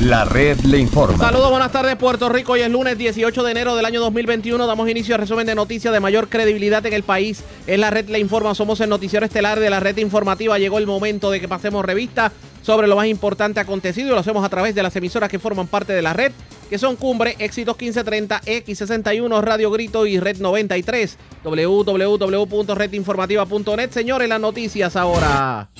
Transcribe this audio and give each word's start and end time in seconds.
La 0.00 0.24
red 0.24 0.60
le 0.60 0.78
informa. 0.78 1.18
Saludos, 1.18 1.50
buenas 1.50 1.72
tardes 1.72 1.96
Puerto 1.96 2.28
Rico. 2.28 2.52
Hoy 2.52 2.60
es 2.60 2.70
lunes 2.70 2.96
18 2.96 3.42
de 3.42 3.50
enero 3.50 3.74
del 3.74 3.84
año 3.84 4.00
2021. 4.00 4.64
Damos 4.64 4.88
inicio 4.88 5.16
al 5.16 5.20
resumen 5.20 5.44
de 5.44 5.56
noticias 5.56 5.92
de 5.92 5.98
mayor 5.98 6.28
credibilidad 6.28 6.86
en 6.86 6.92
el 6.92 7.02
país. 7.02 7.42
Es 7.66 7.80
la 7.80 7.90
red 7.90 8.08
le 8.08 8.20
informa. 8.20 8.54
Somos 8.54 8.80
el 8.80 8.90
noticiero 8.90 9.26
estelar 9.26 9.58
de 9.58 9.70
la 9.70 9.80
red 9.80 9.96
informativa. 9.96 10.56
Llegó 10.56 10.78
el 10.78 10.86
momento 10.86 11.32
de 11.32 11.40
que 11.40 11.48
pasemos 11.48 11.84
revista 11.84 12.30
sobre 12.62 12.86
lo 12.86 12.94
más 12.94 13.08
importante 13.08 13.58
acontecido 13.58 14.10
y 14.10 14.12
lo 14.12 14.20
hacemos 14.20 14.44
a 14.44 14.48
través 14.48 14.76
de 14.76 14.84
las 14.84 14.94
emisoras 14.94 15.28
que 15.28 15.40
forman 15.40 15.66
parte 15.66 15.92
de 15.92 16.02
la 16.02 16.12
red, 16.12 16.30
que 16.70 16.78
son 16.78 16.94
Cumbre, 16.94 17.34
Éxitos 17.40 17.76
1530, 17.76 18.42
X61, 18.42 19.42
Radio 19.42 19.72
Grito 19.72 20.06
y 20.06 20.20
Red 20.20 20.38
93. 20.38 21.18
www.redinformativa.net. 21.42 23.90
Señores, 23.90 24.28
las 24.28 24.40
noticias 24.40 24.94
ahora. 24.94 25.70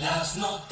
Las 0.00 0.36
noticias. 0.36 0.65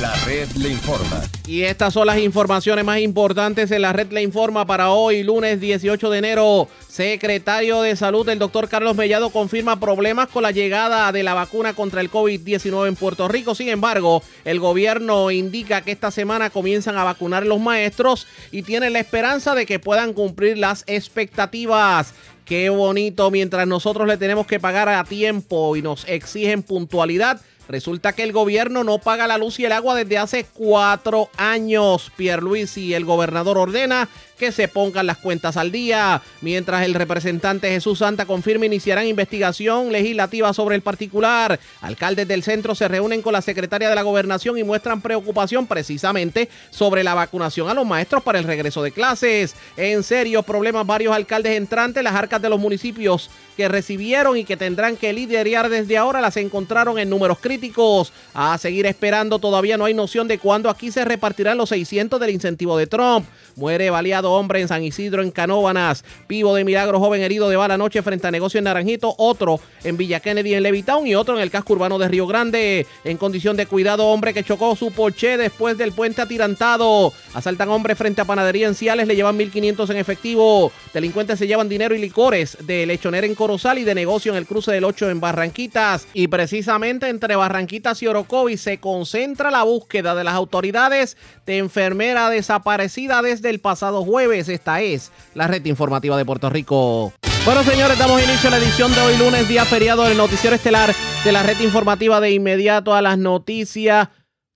La 0.00 0.14
red 0.24 0.48
le 0.52 0.70
informa. 0.70 1.20
Y 1.46 1.64
estas 1.64 1.92
son 1.92 2.06
las 2.06 2.16
informaciones 2.16 2.86
más 2.86 3.00
importantes 3.00 3.70
en 3.70 3.82
la 3.82 3.92
red 3.92 4.10
le 4.10 4.22
informa 4.22 4.64
para 4.66 4.92
hoy, 4.92 5.22
lunes 5.22 5.60
18 5.60 6.08
de 6.08 6.18
enero. 6.18 6.68
Secretario 6.88 7.82
de 7.82 7.94
Salud, 7.96 8.26
el 8.30 8.38
doctor 8.38 8.70
Carlos 8.70 8.96
Mellado, 8.96 9.28
confirma 9.28 9.78
problemas 9.78 10.28
con 10.28 10.42
la 10.42 10.52
llegada 10.52 11.12
de 11.12 11.22
la 11.22 11.34
vacuna 11.34 11.74
contra 11.74 12.00
el 12.00 12.10
COVID-19 12.10 12.88
en 12.88 12.96
Puerto 12.96 13.28
Rico. 13.28 13.54
Sin 13.54 13.68
embargo, 13.68 14.22
el 14.46 14.58
gobierno 14.58 15.30
indica 15.30 15.82
que 15.82 15.92
esta 15.92 16.10
semana 16.10 16.48
comienzan 16.48 16.96
a 16.96 17.04
vacunar 17.04 17.44
los 17.44 17.60
maestros 17.60 18.26
y 18.52 18.62
tienen 18.62 18.94
la 18.94 19.00
esperanza 19.00 19.54
de 19.54 19.66
que 19.66 19.80
puedan 19.80 20.14
cumplir 20.14 20.56
las 20.56 20.82
expectativas. 20.86 22.14
Qué 22.46 22.70
bonito, 22.70 23.30
mientras 23.30 23.66
nosotros 23.68 24.08
le 24.08 24.16
tenemos 24.16 24.46
que 24.46 24.58
pagar 24.58 24.88
a 24.88 25.04
tiempo 25.04 25.76
y 25.76 25.82
nos 25.82 26.08
exigen 26.08 26.62
puntualidad 26.62 27.38
Resulta 27.70 28.12
que 28.14 28.24
el 28.24 28.32
gobierno 28.32 28.82
no 28.82 28.98
paga 28.98 29.28
la 29.28 29.38
luz 29.38 29.60
y 29.60 29.64
el 29.64 29.70
agua 29.70 29.94
desde 29.94 30.18
hace 30.18 30.44
cuatro 30.44 31.30
años. 31.36 32.10
Pierluisi, 32.16 32.94
el 32.94 33.04
gobernador, 33.04 33.58
ordena 33.58 34.08
que 34.40 34.52
se 34.52 34.68
pongan 34.68 35.06
las 35.06 35.18
cuentas 35.18 35.58
al 35.58 35.70
día. 35.70 36.22
Mientras 36.40 36.86
el 36.86 36.94
representante 36.94 37.68
Jesús 37.68 37.98
Santa 37.98 38.24
confirma 38.24 38.64
iniciarán 38.64 39.06
investigación 39.06 39.92
legislativa 39.92 40.52
sobre 40.54 40.76
el 40.76 40.80
particular. 40.82 41.60
Alcaldes 41.82 42.26
del 42.26 42.42
centro 42.42 42.74
se 42.74 42.88
reúnen 42.88 43.20
con 43.20 43.34
la 43.34 43.42
secretaria 43.42 43.90
de 43.90 43.94
la 43.94 44.02
gobernación 44.02 44.56
y 44.56 44.64
muestran 44.64 45.02
preocupación 45.02 45.66
precisamente 45.66 46.48
sobre 46.70 47.04
la 47.04 47.12
vacunación 47.12 47.68
a 47.68 47.74
los 47.74 47.86
maestros 47.86 48.22
para 48.22 48.38
el 48.38 48.46
regreso 48.46 48.82
de 48.82 48.92
clases. 48.92 49.54
En 49.76 50.02
serio, 50.02 50.42
problemas 50.42 50.86
varios 50.86 51.14
alcaldes 51.14 51.58
entrantes, 51.58 52.02
las 52.02 52.14
arcas 52.14 52.40
de 52.40 52.48
los 52.48 52.58
municipios 52.58 53.28
que 53.58 53.68
recibieron 53.68 54.38
y 54.38 54.44
que 54.44 54.56
tendrán 54.56 54.96
que 54.96 55.12
liderar 55.12 55.68
desde 55.68 55.98
ahora 55.98 56.22
las 56.22 56.38
encontraron 56.38 56.98
en 56.98 57.10
números 57.10 57.38
críticos. 57.40 58.10
A 58.32 58.56
seguir 58.56 58.86
esperando, 58.86 59.38
todavía 59.38 59.76
no 59.76 59.84
hay 59.84 59.92
noción 59.92 60.28
de 60.28 60.38
cuándo 60.38 60.70
aquí 60.70 60.90
se 60.90 61.04
repartirán 61.04 61.58
los 61.58 61.68
600 61.68 62.18
del 62.18 62.30
incentivo 62.30 62.78
de 62.78 62.86
Trump. 62.86 63.26
Muere 63.60 63.90
baleado 63.90 64.32
hombre 64.32 64.62
en 64.62 64.68
San 64.68 64.82
Isidro, 64.82 65.22
en 65.22 65.30
Canóbanas. 65.30 66.02
Pivo 66.26 66.54
de 66.54 66.64
milagro, 66.64 66.98
joven 66.98 67.20
herido 67.20 67.50
de 67.50 67.56
bala 67.56 67.76
noche 67.76 68.00
frente 68.00 68.26
a 68.26 68.30
negocio 68.30 68.56
en 68.56 68.64
Naranjito. 68.64 69.14
Otro 69.18 69.60
en 69.84 69.98
Villa 69.98 70.20
Kennedy, 70.20 70.54
en 70.54 70.62
Levitown. 70.62 71.06
Y 71.06 71.14
otro 71.14 71.36
en 71.36 71.42
el 71.42 71.50
casco 71.50 71.74
urbano 71.74 71.98
de 71.98 72.08
Río 72.08 72.26
Grande. 72.26 72.86
En 73.04 73.18
condición 73.18 73.58
de 73.58 73.66
cuidado, 73.66 74.06
hombre 74.06 74.32
que 74.32 74.44
chocó 74.44 74.74
su 74.76 74.92
Porsche 74.92 75.36
después 75.36 75.76
del 75.76 75.92
puente 75.92 76.22
atirantado. 76.22 77.12
Asaltan 77.34 77.68
hombre 77.68 77.94
frente 77.96 78.22
a 78.22 78.24
panadería 78.24 78.66
en 78.66 78.74
Ciales. 78.74 79.06
Le 79.06 79.14
llevan 79.14 79.38
1.500 79.38 79.90
en 79.90 79.96
efectivo. 79.98 80.72
Delincuentes 80.94 81.38
se 81.38 81.46
llevan 81.46 81.68
dinero 81.68 81.94
y 81.94 81.98
licores 81.98 82.56
de 82.62 82.86
lechonera 82.86 83.26
en 83.26 83.34
Corozal 83.34 83.78
y 83.78 83.84
de 83.84 83.94
negocio 83.94 84.32
en 84.32 84.38
el 84.38 84.46
cruce 84.46 84.72
del 84.72 84.84
8 84.84 85.10
en 85.10 85.20
Barranquitas. 85.20 86.06
Y 86.14 86.28
precisamente 86.28 87.10
entre 87.10 87.36
Barranquitas 87.36 88.02
y 88.02 88.06
Orocovis 88.06 88.62
se 88.62 88.78
concentra 88.78 89.50
la 89.50 89.64
búsqueda 89.64 90.14
de 90.14 90.24
las 90.24 90.32
autoridades 90.32 91.18
de 91.44 91.58
enfermera 91.58 92.30
desaparecida 92.30 93.20
desde 93.20 93.49
el 93.50 93.60
pasado 93.60 94.02
jueves. 94.04 94.48
Esta 94.48 94.80
es 94.80 95.12
la 95.34 95.46
red 95.46 95.64
informativa 95.66 96.16
de 96.16 96.24
Puerto 96.24 96.48
Rico. 96.48 97.12
Bueno, 97.44 97.62
señores, 97.62 97.98
damos 97.98 98.22
inicio 98.22 98.48
a 98.48 98.52
la 98.52 98.58
edición 98.58 98.94
de 98.94 99.00
hoy, 99.00 99.16
lunes, 99.16 99.48
día 99.48 99.64
feriado 99.64 100.04
del 100.04 100.16
noticiero 100.16 100.56
estelar 100.56 100.94
de 101.24 101.32
la 101.32 101.42
red 101.42 101.58
informativa 101.60 102.20
de 102.20 102.30
inmediato 102.32 102.94
a 102.94 103.02
las 103.02 103.18
noticias. 103.18 104.08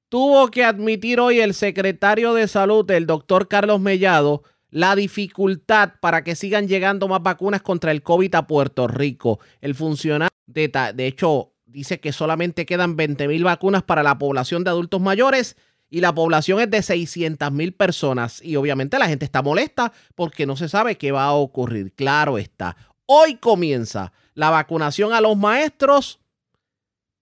Tuvo 0.09 0.49
que 0.51 0.65
admitir 0.65 1.19
hoy 1.19 1.41
el 1.41 1.55
secretario 1.55 2.35
de 2.35 2.47
salud, 2.47 2.89
el 2.91 3.07
doctor 3.07 3.49
Carlos 3.49 3.81
Mellado, 3.81 4.43
la 4.71 4.95
dificultad 4.95 5.95
para 6.01 6.23
que 6.25 6.37
sigan 6.37 6.69
llegando 6.69 7.09
más 7.09 7.23
vacunas 7.23 7.63
contra 7.63 7.91
el 7.91 8.03
COVID 8.03 8.35
a 8.35 8.47
Puerto 8.47 8.87
Rico. 8.87 9.41
El 9.61 9.75
funcionario, 9.75 10.37
de, 10.47 10.71
de 10.95 11.07
hecho, 11.07 11.53
dice 11.65 12.01
que 12.01 12.13
solamente 12.13 12.67
quedan 12.67 12.97
20 12.97 13.29
mil 13.29 13.45
vacunas 13.45 13.83
para 13.83 14.03
la 14.03 14.19
población 14.19 14.63
de 14.63 14.71
adultos 14.71 15.01
mayores 15.01 15.57
y 15.95 16.01
la 16.01 16.13
población 16.13 16.59
es 16.59 16.69
de 16.71 16.83
600 16.83 17.53
mil 17.53 17.73
personas. 17.73 18.43
Y 18.43 18.57
obviamente 18.57 18.99
la 18.99 19.07
gente 19.07 19.25
está 19.25 19.43
molesta 19.43 19.93
porque 20.17 20.45
no 20.45 20.57
se 20.57 20.69
sabe 20.69 20.97
qué 20.97 21.13
va 21.13 21.23
a 21.27 21.35
ocurrir. 21.35 21.93
Claro 21.93 22.37
está. 22.37 22.77
Hoy 23.07 23.37
comienza 23.37 24.13
la 24.35 24.51
vacunación 24.51 25.13
a 25.13 25.21
los 25.21 25.37
maestros 25.37 26.19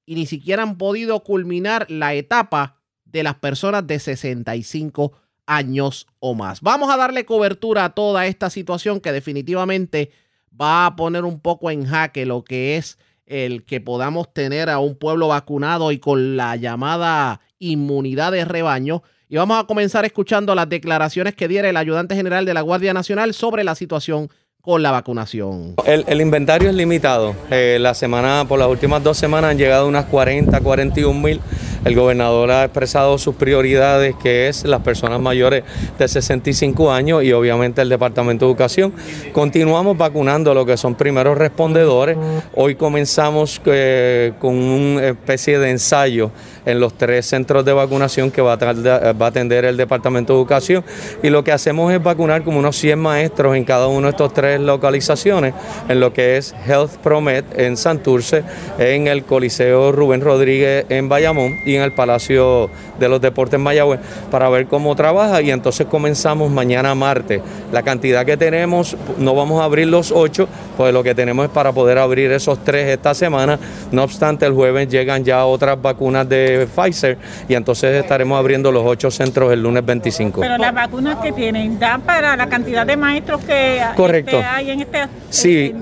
y 0.07 0.15
ni 0.15 0.25
siquiera 0.25 0.63
han 0.63 0.79
podido 0.79 1.23
culminar 1.23 1.85
la 1.91 2.15
etapa 2.15 2.81
de 3.05 3.23
las 3.23 3.35
personas 3.35 3.87
de 3.87 3.99
65 3.99 5.13
años 5.45 6.07
o 6.19 6.33
más. 6.33 6.63
Vamos 6.63 6.91
a 6.91 6.97
darle 6.97 7.27
cobertura 7.27 7.85
a 7.85 7.91
toda 7.91 8.27
esta 8.27 8.49
situación 8.49 9.01
que 9.01 9.13
definitivamente 9.13 10.13
va 10.59 10.87
a 10.87 10.97
poner 10.97 11.27
un 11.27 11.41
poco 11.41 11.71
en 11.71 11.85
jaque 11.85 12.25
lo 12.25 12.43
que 12.43 12.79
es 12.79 12.97
el 13.27 13.67
que 13.67 13.83
podamos 13.83 14.33
tener 14.33 14.71
a 14.71 14.79
un 14.79 14.97
pueblo 14.97 15.29
vacunado 15.29 15.93
y 15.93 15.99
con 15.99 16.39
la 16.39 16.57
llamada 16.57 17.43
inmunidad 17.63 18.33
de 18.33 18.45
rebaño. 18.45 19.03
Y 19.29 19.37
vamos 19.37 19.59
a 19.59 19.67
comenzar 19.67 20.05
escuchando 20.05 20.55
las 20.55 20.69
declaraciones 20.69 21.35
que 21.35 21.49
diera 21.49 21.71
el 21.71 21.77
ayudante 21.77 22.15
general 22.15 22.45
de 22.45 22.55
la 22.55 22.61
Guardia 22.61 22.93
Nacional 22.93 23.33
sobre 23.33 23.65
la 23.65 23.75
situación 23.75 24.29
con 24.61 24.83
la 24.83 24.91
vacunación. 24.91 25.75
El, 25.87 26.21
inventario 26.21 26.69
es 26.69 26.75
limitado. 26.75 27.35
Eh, 27.51 27.79
la 27.81 27.95
semana, 27.95 28.45
por 28.47 28.59
las 28.59 28.69
últimas 28.69 29.03
dos 29.03 29.17
semanas 29.17 29.51
han 29.51 29.59
llegado 29.59 29.89
unas 29.89 30.05
40, 30.05 30.61
41 30.61 31.21
mil 31.21 31.41
el 31.85 31.97
gobernador 31.97 32.51
ha 32.51 32.65
expresado 32.65 33.19
sus 33.19 33.35
prioridades, 33.35 34.15
que 34.23 34.49
es 34.49 34.65
las 34.65 34.83
personas 34.83 35.21
mayores 35.21 35.65
de 35.99 36.09
65 36.09 36.93
años 36.93 37.25
y 37.25 37.33
obviamente 37.33 37.83
el 37.83 37.89
Departamento 37.89 38.45
de 38.45 38.53
Educación. 38.53 38.93
Continuamos 39.33 39.97
vacunando 39.97 40.55
lo 40.55 40.65
que 40.65 40.77
son 40.77 40.95
primeros 40.95 41.37
respondedores. 41.37 42.17
Hoy 42.55 42.77
comenzamos 42.77 43.61
eh, 43.67 44.33
con 44.39 44.55
una 44.55 45.09
especie 45.09 45.59
de 45.59 45.71
ensayo 45.71 46.31
en 46.65 46.79
los 46.79 46.95
tres 46.95 47.27
centros 47.27 47.65
de 47.65 47.73
vacunación 47.73 48.31
que 48.31 48.41
va 48.41 48.53
a, 48.53 49.13
va 49.13 49.27
a 49.27 49.29
atender 49.29 49.65
el 49.65 49.77
Departamento 49.77 50.33
de 50.33 50.39
Educación 50.39 50.85
y 51.23 51.31
lo 51.31 51.43
que 51.43 51.53
hacemos 51.53 51.93
es 51.93 52.03
vacunar 52.03 52.45
como 52.45 52.59
unos 52.59 52.77
100 52.77 52.99
maestros 52.99 53.57
en 53.57 53.65
cada 53.65 53.89
uno 53.89 54.03
de 54.03 54.11
estos 54.11 54.33
tres 54.33 54.61
localizaciones, 54.61 55.55
en 55.89 56.01
lo 56.01 56.13
que 56.13 56.37
es 56.37 56.55
Health 56.67 56.97
Promet 57.03 57.45
en 57.59 57.77
Santurce, 57.77 58.45
en 58.79 59.09
el 59.09 59.25
Coliseo 59.25 59.91
Rubén 59.93 60.21
Rodríguez 60.21 60.87
en 60.89 61.09
Bayamón 61.09 61.59
en 61.77 61.83
el 61.83 61.93
Palacio 61.93 62.71
de 62.99 63.09
los 63.09 63.21
Deportes 63.21 63.59
Mayagüez 63.59 64.01
para 64.31 64.49
ver 64.49 64.67
cómo 64.67 64.95
trabaja 64.95 65.43
y 65.43 65.51
entonces 65.51 65.87
comenzamos 65.87 66.51
mañana 66.51 66.95
martes. 66.95 67.41
La 67.73 67.83
cantidad 67.83 68.25
que 68.25 68.37
tenemos, 68.37 68.97
no 69.19 69.35
vamos 69.35 69.61
a 69.61 69.65
abrir 69.65 69.89
los 69.89 70.13
ocho, 70.13 70.49
pues 70.77 70.93
lo 70.93 71.03
que 71.03 71.15
tenemos 71.15 71.47
es 71.47 71.51
para 71.51 71.73
poder 71.73 71.99
abrir 71.99 72.33
esos 72.33 72.63
tres 72.65 72.89
esta 72.89 73.15
semana. 73.15 73.59
No 73.91 74.05
obstante, 74.05 74.47
el 74.47 74.53
jueves 74.53 74.89
llegan 74.89 75.25
ya 75.25 75.45
otras 75.45 75.81
vacunas 75.81 76.29
de 76.29 76.69
Pfizer 76.75 77.19
y 77.49 77.55
entonces 77.55 77.95
estaremos 78.03 78.39
abriendo 78.39 78.73
los 78.73 78.85
ocho 78.85 79.11
centros 79.11 79.53
el 79.53 79.63
lunes 79.63 79.85
25. 79.85 80.41
Pero 80.41 80.59
las 80.59 80.75
vacunas 80.75 81.19
que 81.19 81.33
tienen, 81.33 81.79
¿dan 81.79 82.03
para 82.03 82.37
la 82.37 82.49
cantidad 82.49 82.87
de 82.87 82.97
maestros 82.97 83.45
que 83.45 83.81
Correcto. 83.97 84.37
Este, 84.39 84.45
hay 84.45 84.71
en 84.71 84.81
este 84.81 84.99
Sí, 85.31 85.75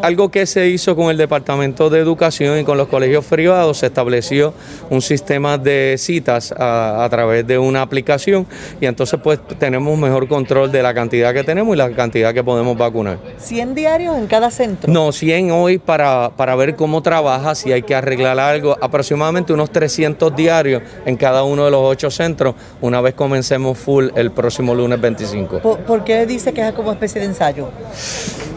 algo 0.00 0.30
que 0.30 0.46
se 0.46 0.68
hizo 0.68 0.96
con 0.96 1.10
el 1.10 1.16
Departamento 1.16 1.90
de 1.90 2.00
Educación 2.00 2.58
y 2.58 2.64
con 2.64 2.78
los 2.78 2.88
colegios 2.88 3.24
privados, 3.26 3.78
se 3.78 3.86
estableció 3.86 4.54
un 4.90 5.02
sistema 5.02 5.25
temas 5.26 5.62
de 5.62 5.96
citas 5.98 6.54
a, 6.56 7.06
través 7.10 7.46
de 7.46 7.58
una 7.58 7.82
aplicación 7.82 8.46
y 8.80 8.86
entonces 8.86 9.20
pues 9.22 9.38
tenemos 9.58 9.98
mejor 9.98 10.28
control 10.28 10.72
de 10.72 10.82
la 10.82 10.94
cantidad 10.94 11.34
que 11.34 11.44
tenemos 11.44 11.74
y 11.74 11.78
la 11.78 11.90
cantidad 11.90 12.32
que 12.32 12.42
podemos 12.42 12.76
vacunar. 12.76 13.18
¿100 13.38 13.74
diarios 13.74 14.16
en 14.16 14.26
cada 14.26 14.50
centro? 14.50 14.92
No, 14.92 15.12
100 15.12 15.50
hoy 15.50 15.78
para, 15.78 16.30
para 16.36 16.56
ver 16.56 16.76
cómo 16.76 17.02
trabaja, 17.02 17.54
si 17.54 17.72
hay 17.72 17.82
que 17.82 17.94
arreglar 17.94 18.38
algo, 18.38 18.76
aproximadamente 18.80 19.52
unos 19.52 19.70
300 19.70 20.34
diarios 20.34 20.82
en 21.04 21.16
cada 21.16 21.44
uno 21.44 21.64
de 21.64 21.70
los 21.70 21.80
ocho 21.82 22.10
centros 22.10 22.54
una 22.80 23.00
vez 23.00 23.14
comencemos 23.14 23.78
full 23.78 24.08
el 24.14 24.30
próximo 24.30 24.74
lunes 24.74 25.00
25. 25.00 25.60
¿Por, 25.60 26.04
qué 26.04 26.26
dice 26.26 26.52
que 26.52 26.66
es 26.66 26.72
como 26.74 26.92
especie 26.92 27.20
de 27.20 27.26
ensayo? 27.26 27.68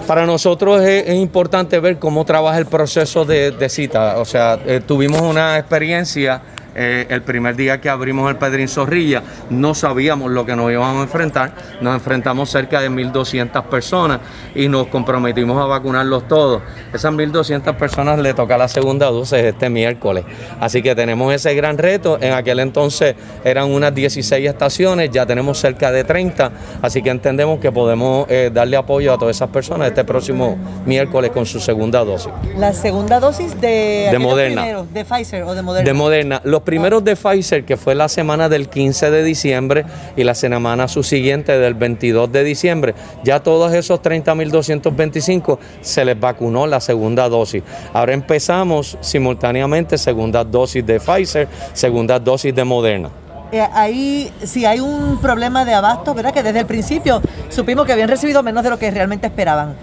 Para 0.07 0.25
nosotros 0.25 0.81
es, 0.83 1.13
importante 1.13 1.79
ver 1.79 1.99
cómo 1.99 2.25
trabaja 2.25 2.57
el 2.57 2.65
proceso 2.65 3.25
de, 3.25 3.69
cita. 3.69 4.17
O 4.19 4.25
sea, 4.25 4.59
eh, 4.65 4.81
tuvimos 4.85 5.21
una 5.21 5.57
experiencia 5.57 6.41
eh, 6.75 7.07
el 7.09 7.21
primer 7.21 7.55
día 7.55 7.81
que 7.81 7.89
abrimos 7.89 8.29
el 8.29 8.37
Pedrín 8.37 8.67
Zorrilla, 8.67 9.23
no 9.49 9.73
sabíamos 9.73 10.31
lo 10.31 10.45
que 10.45 10.55
nos 10.55 10.71
íbamos 10.71 10.99
a 10.99 11.03
enfrentar. 11.03 11.51
Nos 11.81 11.95
enfrentamos 11.95 12.49
cerca 12.49 12.81
de 12.81 12.89
1.200 12.89 13.63
personas 13.63 14.19
y 14.55 14.67
nos 14.67 14.87
comprometimos 14.87 15.61
a 15.61 15.65
vacunarlos 15.65 16.27
todos. 16.27 16.61
Esas 16.93 17.13
1.200 17.13 17.75
personas 17.75 18.19
le 18.19 18.33
toca 18.33 18.57
la 18.57 18.67
segunda 18.67 19.07
dosis 19.07 19.39
este 19.39 19.69
miércoles. 19.69 20.25
Así 20.59 20.81
que 20.81 20.95
tenemos 20.95 21.33
ese 21.33 21.53
gran 21.55 21.77
reto. 21.77 22.17
En 22.21 22.33
aquel 22.33 22.59
entonces 22.59 23.15
eran 23.43 23.71
unas 23.71 23.93
16 23.93 24.47
estaciones, 24.47 25.09
ya 25.11 25.25
tenemos 25.25 25.57
cerca 25.57 25.91
de 25.91 26.03
30. 26.03 26.51
Así 26.81 27.01
que 27.01 27.09
entendemos 27.09 27.59
que 27.59 27.71
podemos 27.71 28.25
eh, 28.29 28.51
darle 28.53 28.77
apoyo 28.77 29.13
a 29.13 29.17
todas 29.17 29.35
esas 29.35 29.49
personas 29.49 29.89
este 29.89 30.03
próximo 30.03 30.57
miércoles 30.85 31.31
con 31.31 31.45
su 31.45 31.59
segunda 31.59 32.03
dosis. 32.03 32.31
La 32.57 32.73
segunda 32.73 33.19
dosis 33.19 33.59
de, 33.59 34.09
de 34.11 34.19
Moderna. 34.19 34.83
¿De 34.91 35.05
Pfizer 35.05 35.43
o 35.43 35.55
de 35.55 35.61
Moderna? 35.61 35.85
De 35.85 35.93
Moderna. 35.93 36.41
Los 36.43 36.61
primeros 36.69 37.03
de 37.03 37.15
Pfizer, 37.15 37.65
que 37.65 37.77
fue 37.77 37.95
la 37.95 38.07
semana 38.07 38.47
del 38.47 38.69
15 38.69 39.09
de 39.09 39.23
diciembre 39.23 39.85
y 40.15 40.23
la 40.23 40.35
semana 40.35 40.87
subsiguiente 40.87 41.57
del 41.57 41.73
22 41.73 42.31
de 42.31 42.43
diciembre, 42.43 42.93
ya 43.23 43.39
todos 43.39 43.73
esos 43.73 43.99
30.225 44.03 45.57
se 45.81 46.05
les 46.05 46.19
vacunó 46.19 46.67
la 46.67 46.79
segunda 46.79 47.27
dosis. 47.27 47.63
Ahora 47.91 48.13
empezamos 48.13 48.99
simultáneamente 49.01 49.97
segunda 49.97 50.43
dosis 50.43 50.85
de 50.85 50.99
Pfizer, 50.99 51.47
segunda 51.73 52.19
dosis 52.19 52.53
de 52.53 52.63
Moderna. 52.63 53.09
Eh, 53.51 53.67
ahí 53.73 54.31
si 54.43 54.67
hay 54.67 54.79
un 54.79 55.17
problema 55.19 55.65
de 55.65 55.73
abasto, 55.73 56.13
¿verdad? 56.13 56.35
Que 56.35 56.43
desde 56.43 56.59
el 56.59 56.67
principio 56.67 57.19
supimos 57.49 57.87
que 57.87 57.93
habían 57.93 58.09
recibido 58.09 58.43
menos 58.43 58.63
de 58.63 58.69
lo 58.69 58.77
que 58.77 58.91
realmente 58.91 59.25
esperaban 59.25 59.75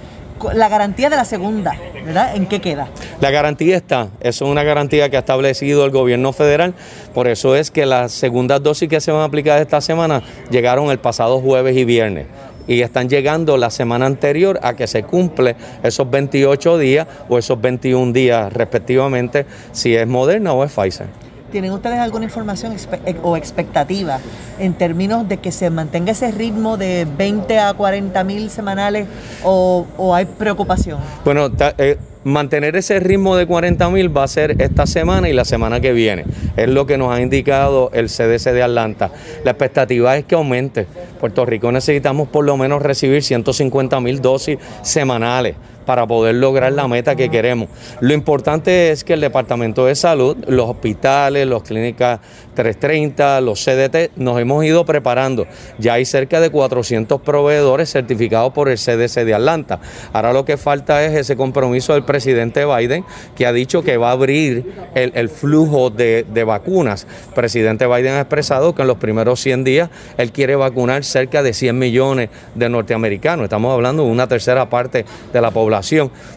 la 0.55 0.69
garantía 0.69 1.11
de 1.11 1.17
la 1.17 1.25
segunda, 1.25 1.77
¿verdad? 2.05 2.37
¿En 2.37 2.47
qué 2.47 2.61
queda? 2.61 2.89
La 3.21 3.31
garantía 3.31 3.77
está, 3.77 4.09
es 4.21 4.41
una 4.41 4.63
garantía 4.63 5.09
que 5.11 5.17
ha 5.17 5.21
establecido 5.21 5.85
el 5.85 5.91
gobierno 5.91 6.33
federal, 6.33 6.75
por 7.15 7.29
eso 7.29 7.57
es 7.57 7.71
que 7.71 7.87
las 7.87 8.13
segundas 8.13 8.63
dosis 8.63 8.89
que 8.89 9.01
se 9.01 9.13
van 9.13 9.23
a 9.23 9.25
aplicar 9.25 9.61
esta 9.61 9.81
semana 9.81 10.23
llegaron 10.51 10.91
el 10.91 10.99
pasado 10.99 11.41
jueves 11.41 11.77
y 11.77 11.85
viernes 11.85 12.27
y 12.67 12.81
están 12.83 13.09
llegando 13.09 13.57
la 13.57 13.71
semana 13.71 14.07
anterior 14.07 14.59
a 14.63 14.75
que 14.75 14.87
se 14.87 15.05
cumple 15.05 15.57
esos 15.83 16.11
28 16.11 16.79
días 16.79 17.07
o 17.29 17.39
esos 17.39 17.61
21 17.61 18.13
días 18.13 18.53
respectivamente, 18.53 19.47
si 19.73 19.95
es 19.95 20.07
Moderna 20.07 20.53
o 20.53 20.65
es 20.65 20.73
Pfizer. 20.73 21.26
¿Tienen 21.51 21.73
ustedes 21.73 21.99
alguna 21.99 22.25
información 22.25 22.75
eh, 22.75 23.17
o 23.23 23.37
expectativa 23.37 24.19
en 24.59 24.75
términos 24.75 25.29
de 25.29 25.37
que 25.39 25.53
se 25.53 25.71
mantenga 25.71 26.13
ese 26.13 26.31
ritmo 26.33 26.77
de 26.77 27.07
20 27.17 27.59
a 27.59 27.75
40 27.75 28.25
mil 28.25 28.51
semanales 28.51 29.07
o, 29.45 29.87
hay 30.15 30.25
preocupación? 30.25 30.99
Bueno, 31.25 31.51
eh, 31.79 31.99
mantener 32.25 32.75
ese 32.75 32.99
ritmo 32.99 33.37
de 33.37 33.47
40 33.47 33.89
mil 33.91 34.15
va 34.15 34.25
a 34.25 34.29
ser 34.29 34.61
esta 34.61 34.87
semana 34.87 35.29
y 35.29 35.33
la 35.33 35.45
semana 35.45 35.81
que 35.81 35.93
viene. 35.93 36.25
Es 36.57 36.69
lo 36.69 36.87
que 36.87 36.99
nos 36.99 37.13
ha 37.13 37.21
indicado 37.21 37.91
el 37.93 38.09
CDC 38.09 38.53
de 38.53 38.63
Atlanta. 38.65 39.13
La 39.45 39.53
expectativa 39.53 40.17
es 40.17 40.25
que 40.25 40.35
aumente. 40.35 40.87
Puerto 41.21 41.47
Rico 41.47 41.71
necesitamos 41.71 42.29
por 42.29 42.45
lo 42.45 42.57
menos 42.57 42.83
recibir 42.83 43.23
150 43.23 44.01
mil 44.01 44.21
dosis 44.21 44.59
semanales 44.83 45.55
para 45.87 46.07
poder 46.07 46.35
lograr 46.35 46.73
la 46.73 46.87
meta 46.89 47.17
que 47.17 47.31
queremos. 47.31 47.69
Lo 48.01 48.13
importante 48.13 48.91
es 48.91 49.05
que 49.05 49.15
el 49.15 49.21
Departamento 49.23 49.87
de 49.87 49.95
Salud, 49.95 50.37
los 50.47 50.69
hospitales, 50.69 51.47
las 51.47 51.63
clínicas 51.63 52.21
330, 52.57 53.41
los 53.41 53.65
CDT, 53.65 54.17
nos 54.17 54.41
hemos 54.41 54.65
ido 54.65 54.85
preparando. 54.85 55.47
Ya 55.79 55.93
hay 55.93 56.05
cerca 56.05 56.41
de 56.41 56.51
400 56.51 57.21
proveedores 57.21 57.93
certificados 57.93 58.53
por 58.53 58.69
el 58.69 58.79
CDC 58.79 59.25
de 59.25 59.35
Atlanta. 59.35 59.79
Ahora 60.13 60.33
lo 60.33 60.45
que 60.45 60.57
falta 60.57 61.05
es 61.05 61.15
ese 61.15 61.37
compromiso 61.37 61.93
del 61.93 62.03
presidente 62.03 62.65
Biden, 62.65 63.05
que 63.37 63.47
ha 63.47 63.53
dicho 63.53 63.83
que 63.83 63.97
va 63.97 64.09
a 64.09 64.13
abrir 64.13 64.75
el, 64.95 65.29
flujo 65.29 65.91
de, 65.91 66.27
de 66.33 66.43
vacunas. 66.43 67.07
El 67.29 67.35
presidente 67.35 67.87
Biden 67.87 68.15
ha 68.15 68.21
expresado 68.23 68.75
que 68.75 68.83
en 68.83 68.89
los 68.89 68.99
primeros 68.99 69.41
100 69.41 69.63
días 69.63 69.91
él 70.19 70.33
quiere 70.33 70.57
vacunar 70.57 71.05
cerca 71.05 71.45
de 71.45 71.53
100 71.53 71.79
millones 71.79 72.31
de 72.57 72.69
norteamericanos. 72.69 73.45
Estamos 73.45 73.73
hablando 73.73 74.03
de 74.05 74.11
una 74.11 74.27
tercera 74.27 74.69
parte 74.69 75.05
de 75.33 75.41
la 75.41 75.53
población 75.53 75.77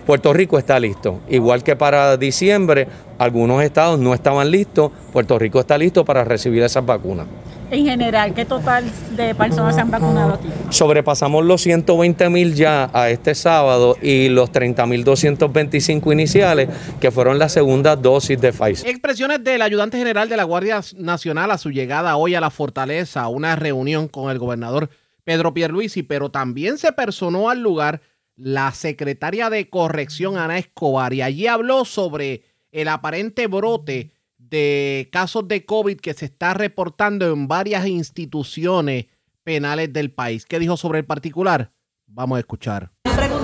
Puerto 0.05 0.33
Rico 0.33 0.57
está 0.57 0.79
listo. 0.79 1.21
Igual 1.29 1.63
que 1.63 1.75
para 1.75 2.17
diciembre, 2.17 2.87
algunos 3.19 3.61
estados 3.61 3.99
no 3.99 4.13
estaban 4.13 4.49
listos, 4.49 4.91
Puerto 5.11 5.37
Rico 5.37 5.59
está 5.59 5.77
listo 5.77 6.03
para 6.05 6.23
recibir 6.23 6.63
esas 6.63 6.85
vacunas. 6.85 7.27
En 7.71 7.85
general, 7.85 8.33
¿qué 8.33 8.45
total 8.45 8.85
de 9.15 9.35
personas 9.35 9.75
se 9.75 9.81
han 9.81 9.91
vacunado 9.91 10.33
aquí? 10.33 10.47
Sobrepasamos 10.69 11.45
los 11.45 11.61
120 11.61 12.29
mil 12.29 12.55
ya 12.55 12.89
a 12.93 13.11
este 13.11 13.35
sábado 13.35 13.95
y 14.01 14.29
los 14.29 14.51
30 14.51 14.87
mil 14.87 15.03
225 15.03 16.11
iniciales, 16.11 16.69
que 16.99 17.11
fueron 17.11 17.37
la 17.37 17.47
segunda 17.47 17.95
dosis 17.95 18.41
de 18.41 18.51
Pfizer. 18.51 18.89
Expresiones 18.89 19.43
del 19.43 19.61
ayudante 19.61 19.99
general 19.99 20.29
de 20.29 20.37
la 20.37 20.45
Guardia 20.45 20.81
Nacional 20.97 21.51
a 21.51 21.59
su 21.59 21.69
llegada 21.69 22.15
hoy 22.15 22.33
a 22.33 22.41
la 22.41 22.49
fortaleza, 22.49 23.27
una 23.27 23.55
reunión 23.55 24.07
con 24.07 24.31
el 24.31 24.39
gobernador 24.39 24.89
Pedro 25.23 25.53
Pierluisi, 25.53 26.01
pero 26.01 26.31
también 26.31 26.79
se 26.79 26.91
personó 26.91 27.51
al 27.51 27.61
lugar 27.61 28.01
la 28.35 28.71
secretaria 28.71 29.51
de 29.51 29.69
Corrección 29.69 30.37
Ana 30.37 30.57
Escobar 30.57 31.13
y 31.13 31.21
allí 31.21 31.45
habló 31.45 31.85
sobre 31.85 32.48
el 32.71 32.87
aparente 32.87 33.47
brote 33.47 34.11
de 34.37 35.09
casos 35.11 35.47
de 35.47 35.65
COVID 35.65 35.99
que 35.99 36.13
se 36.13 36.25
está 36.25 36.53
reportando 36.53 37.31
en 37.31 37.47
varias 37.47 37.87
instituciones 37.87 39.07
penales 39.43 39.91
del 39.91 40.11
país. 40.11 40.45
¿Qué 40.45 40.59
dijo 40.59 40.77
sobre 40.77 40.99
el 40.99 41.05
particular? 41.05 41.73
Vamos 42.07 42.37
a 42.37 42.39
escuchar. 42.39 42.91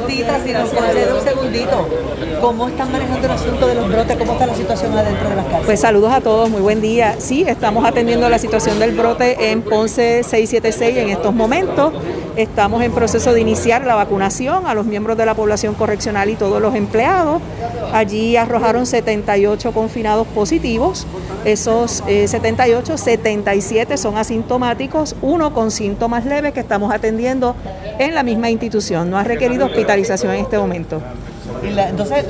Si 0.07 0.51
nos 0.53 0.69
puede 0.69 1.13
un 1.13 1.21
segundito. 1.23 1.89
¿Cómo 2.39 2.67
están 2.67 2.91
manejando 2.91 3.25
el 3.25 3.31
asunto 3.31 3.65
de 3.65 3.73
los 3.73 3.87
brotes? 3.89 4.15
¿Cómo 4.17 4.33
está 4.33 4.45
la 4.45 4.53
situación 4.53 4.95
adentro 4.95 5.29
de 5.29 5.35
las 5.35 5.45
casas? 5.45 5.65
Pues 5.65 5.79
saludos 5.79 6.13
a 6.13 6.21
todos, 6.21 6.47
muy 6.49 6.61
buen 6.61 6.79
día. 6.79 7.15
Sí, 7.17 7.43
estamos 7.47 7.83
atendiendo 7.85 8.29
la 8.29 8.37
situación 8.37 8.77
del 8.77 8.91
brote 8.91 9.51
en 9.51 9.63
Ponce 9.63 10.21
676 10.21 10.97
en 10.97 11.09
estos 11.09 11.33
momentos. 11.33 11.91
Estamos 12.35 12.83
en 12.83 12.91
proceso 12.91 13.33
de 13.33 13.41
iniciar 13.41 13.85
la 13.85 13.95
vacunación 13.95 14.67
a 14.67 14.75
los 14.75 14.85
miembros 14.85 15.17
de 15.17 15.25
la 15.25 15.33
población 15.33 15.73
correccional 15.73 16.29
y 16.29 16.35
todos 16.35 16.61
los 16.61 16.75
empleados. 16.75 17.41
Allí 17.91 18.35
arrojaron 18.35 18.85
78 18.85 19.71
confinados 19.71 20.27
positivos. 20.27 21.07
Esos 21.45 22.03
78, 22.07 22.93
eh, 22.93 22.97
77 22.97 23.97
son 23.97 24.17
asintomáticos, 24.17 25.15
uno 25.21 25.53
con 25.53 25.71
síntomas 25.71 26.25
leves 26.25 26.53
que 26.53 26.59
estamos 26.59 26.93
atendiendo 26.93 27.55
en 27.99 28.13
la 28.13 28.23
misma 28.23 28.49
institución. 28.49 29.09
No 29.09 29.17
ha 29.17 29.23
requerido 29.23 29.71
hospitalización 29.95 30.33
en 30.33 30.41
este 30.41 30.57
momento. 30.57 31.01
entonces, 31.63 32.25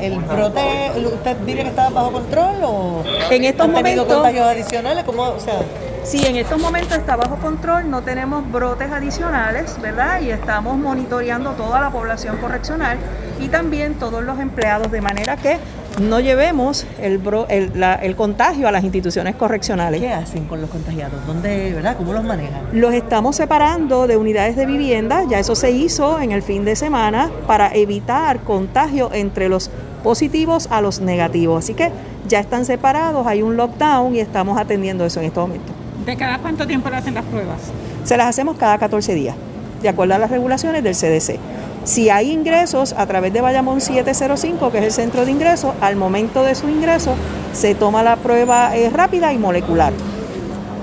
el 0.00 0.18
brote, 0.20 0.92
¿usted 1.12 1.36
dice 1.38 1.62
que 1.62 1.68
estaba 1.68 1.90
bajo 1.90 2.12
control 2.12 2.54
o 2.64 3.04
en 3.30 3.44
estos 3.44 3.68
momentos 3.68 4.06
contagios 4.06 4.46
adicionales? 4.46 5.04
¿Cómo, 5.04 5.22
o 5.22 5.40
sea, 5.40 5.60
Sí, 6.02 6.24
en 6.26 6.36
estos 6.36 6.60
momentos 6.60 6.96
está 6.96 7.14
bajo 7.16 7.36
control, 7.36 7.90
no 7.90 8.02
tenemos 8.02 8.50
brotes 8.50 8.90
adicionales, 8.90 9.76
¿verdad? 9.80 10.20
Y 10.22 10.30
estamos 10.30 10.76
monitoreando 10.78 11.52
toda 11.52 11.80
la 11.80 11.90
población 11.90 12.38
correccional 12.38 12.98
y 13.38 13.48
también 13.48 13.94
todos 13.94 14.22
los 14.24 14.38
empleados, 14.40 14.90
de 14.90 15.00
manera 15.00 15.36
que 15.36 15.58
no 16.00 16.18
llevemos 16.20 16.86
el, 17.00 17.20
el, 17.48 18.16
contagio 18.16 18.66
a 18.66 18.72
las 18.72 18.82
instituciones 18.82 19.36
correccionales. 19.36 20.00
¿Qué 20.00 20.12
hacen 20.12 20.46
con 20.46 20.60
los 20.60 20.70
contagiados? 20.70 21.24
¿Dónde, 21.26 21.72
verdad? 21.74 21.96
¿Cómo 21.96 22.12
los 22.12 22.24
manejan? 22.24 22.62
Los 22.72 22.94
estamos 22.94 23.36
separando 23.36 24.06
de 24.06 24.16
unidades 24.16 24.56
de 24.56 24.66
vivienda, 24.66 25.24
ya 25.28 25.38
eso 25.38 25.54
se 25.54 25.70
hizo 25.70 26.20
en 26.20 26.32
el 26.32 26.42
fin 26.42 26.64
de 26.64 26.76
semana 26.76 27.30
para 27.46 27.74
evitar 27.74 28.40
contagio 28.40 29.10
entre 29.12 29.48
los 29.48 29.70
positivos 30.02 30.68
a 30.70 30.80
los 30.80 31.00
negativos. 31.00 31.64
Así 31.64 31.74
que 31.74 31.90
ya 32.26 32.40
están 32.40 32.64
separados, 32.64 33.26
hay 33.26 33.42
un 33.42 33.56
lockdown 33.56 34.14
y 34.14 34.20
estamos 34.20 34.58
atendiendo 34.58 35.04
eso 35.04 35.20
en 35.20 35.26
estos 35.26 35.46
momentos. 35.46 35.79
¿De 36.04 36.16
cada 36.16 36.38
cuánto 36.38 36.66
tiempo 36.66 36.88
le 36.88 36.96
hacen 36.96 37.14
las 37.14 37.24
pruebas? 37.24 37.58
Se 38.04 38.16
las 38.16 38.26
hacemos 38.26 38.56
cada 38.56 38.78
14 38.78 39.14
días, 39.14 39.36
de 39.82 39.88
acuerdo 39.88 40.14
a 40.14 40.18
las 40.18 40.30
regulaciones 40.30 40.82
del 40.82 40.94
CDC. 40.94 41.38
Si 41.84 42.08
hay 42.08 42.30
ingresos 42.30 42.94
a 42.94 43.06
través 43.06 43.32
de 43.32 43.40
Bayamón 43.42 43.80
705, 43.80 44.72
que 44.72 44.78
es 44.78 44.84
el 44.84 44.92
centro 44.92 45.24
de 45.24 45.30
ingreso, 45.30 45.74
al 45.80 45.96
momento 45.96 46.42
de 46.42 46.54
su 46.54 46.68
ingreso 46.68 47.14
se 47.52 47.74
toma 47.74 48.02
la 48.02 48.16
prueba 48.16 48.74
eh, 48.76 48.88
rápida 48.90 49.32
y 49.32 49.38
molecular. 49.38 49.92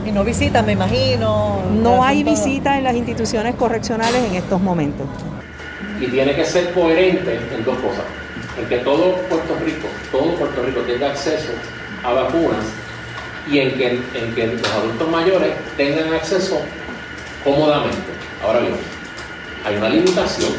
Y 0.05 0.12
no 0.12 0.24
visita, 0.24 0.62
me 0.62 0.74
imagino. 0.74 1.62
No 1.81 2.03
hay 2.03 2.24
visita 2.24 2.77
en 2.77 2.83
las 2.83 2.95
instituciones 2.95 3.55
correccionales 3.55 4.24
en 4.24 4.36
estos 4.36 4.62
momentos. 4.62 5.07
Y 6.00 6.07
tiene 6.07 6.36
que 6.36 6.45
ser 6.45 6.74
coherente 6.74 7.39
en 7.55 7.63
dos 7.65 7.77
cosas. 7.77 8.05
En 8.59 8.69
que 8.69 8.77
todo 8.77 9.15
Puerto 9.29 9.55
Rico, 9.65 9.88
todo 10.12 10.36
Puerto 10.36 10.63
Rico 10.63 10.81
tenga 10.81 11.07
acceso 11.12 11.51
a 12.03 12.13
vacunas 12.13 12.65
y 13.50 13.60
en 13.60 13.77
que, 13.77 13.88
en 14.13 14.36
que 14.36 14.48
los 14.48 14.72
adultos 14.72 15.10
mayores 15.10 15.51
tengan 15.75 16.13
acceso 16.13 16.62
cómodamente. 17.44 18.12
Ahora 18.44 18.60
bien, 18.60 18.75
hay 19.66 19.75
una 19.75 19.89
limitación, 19.89 20.54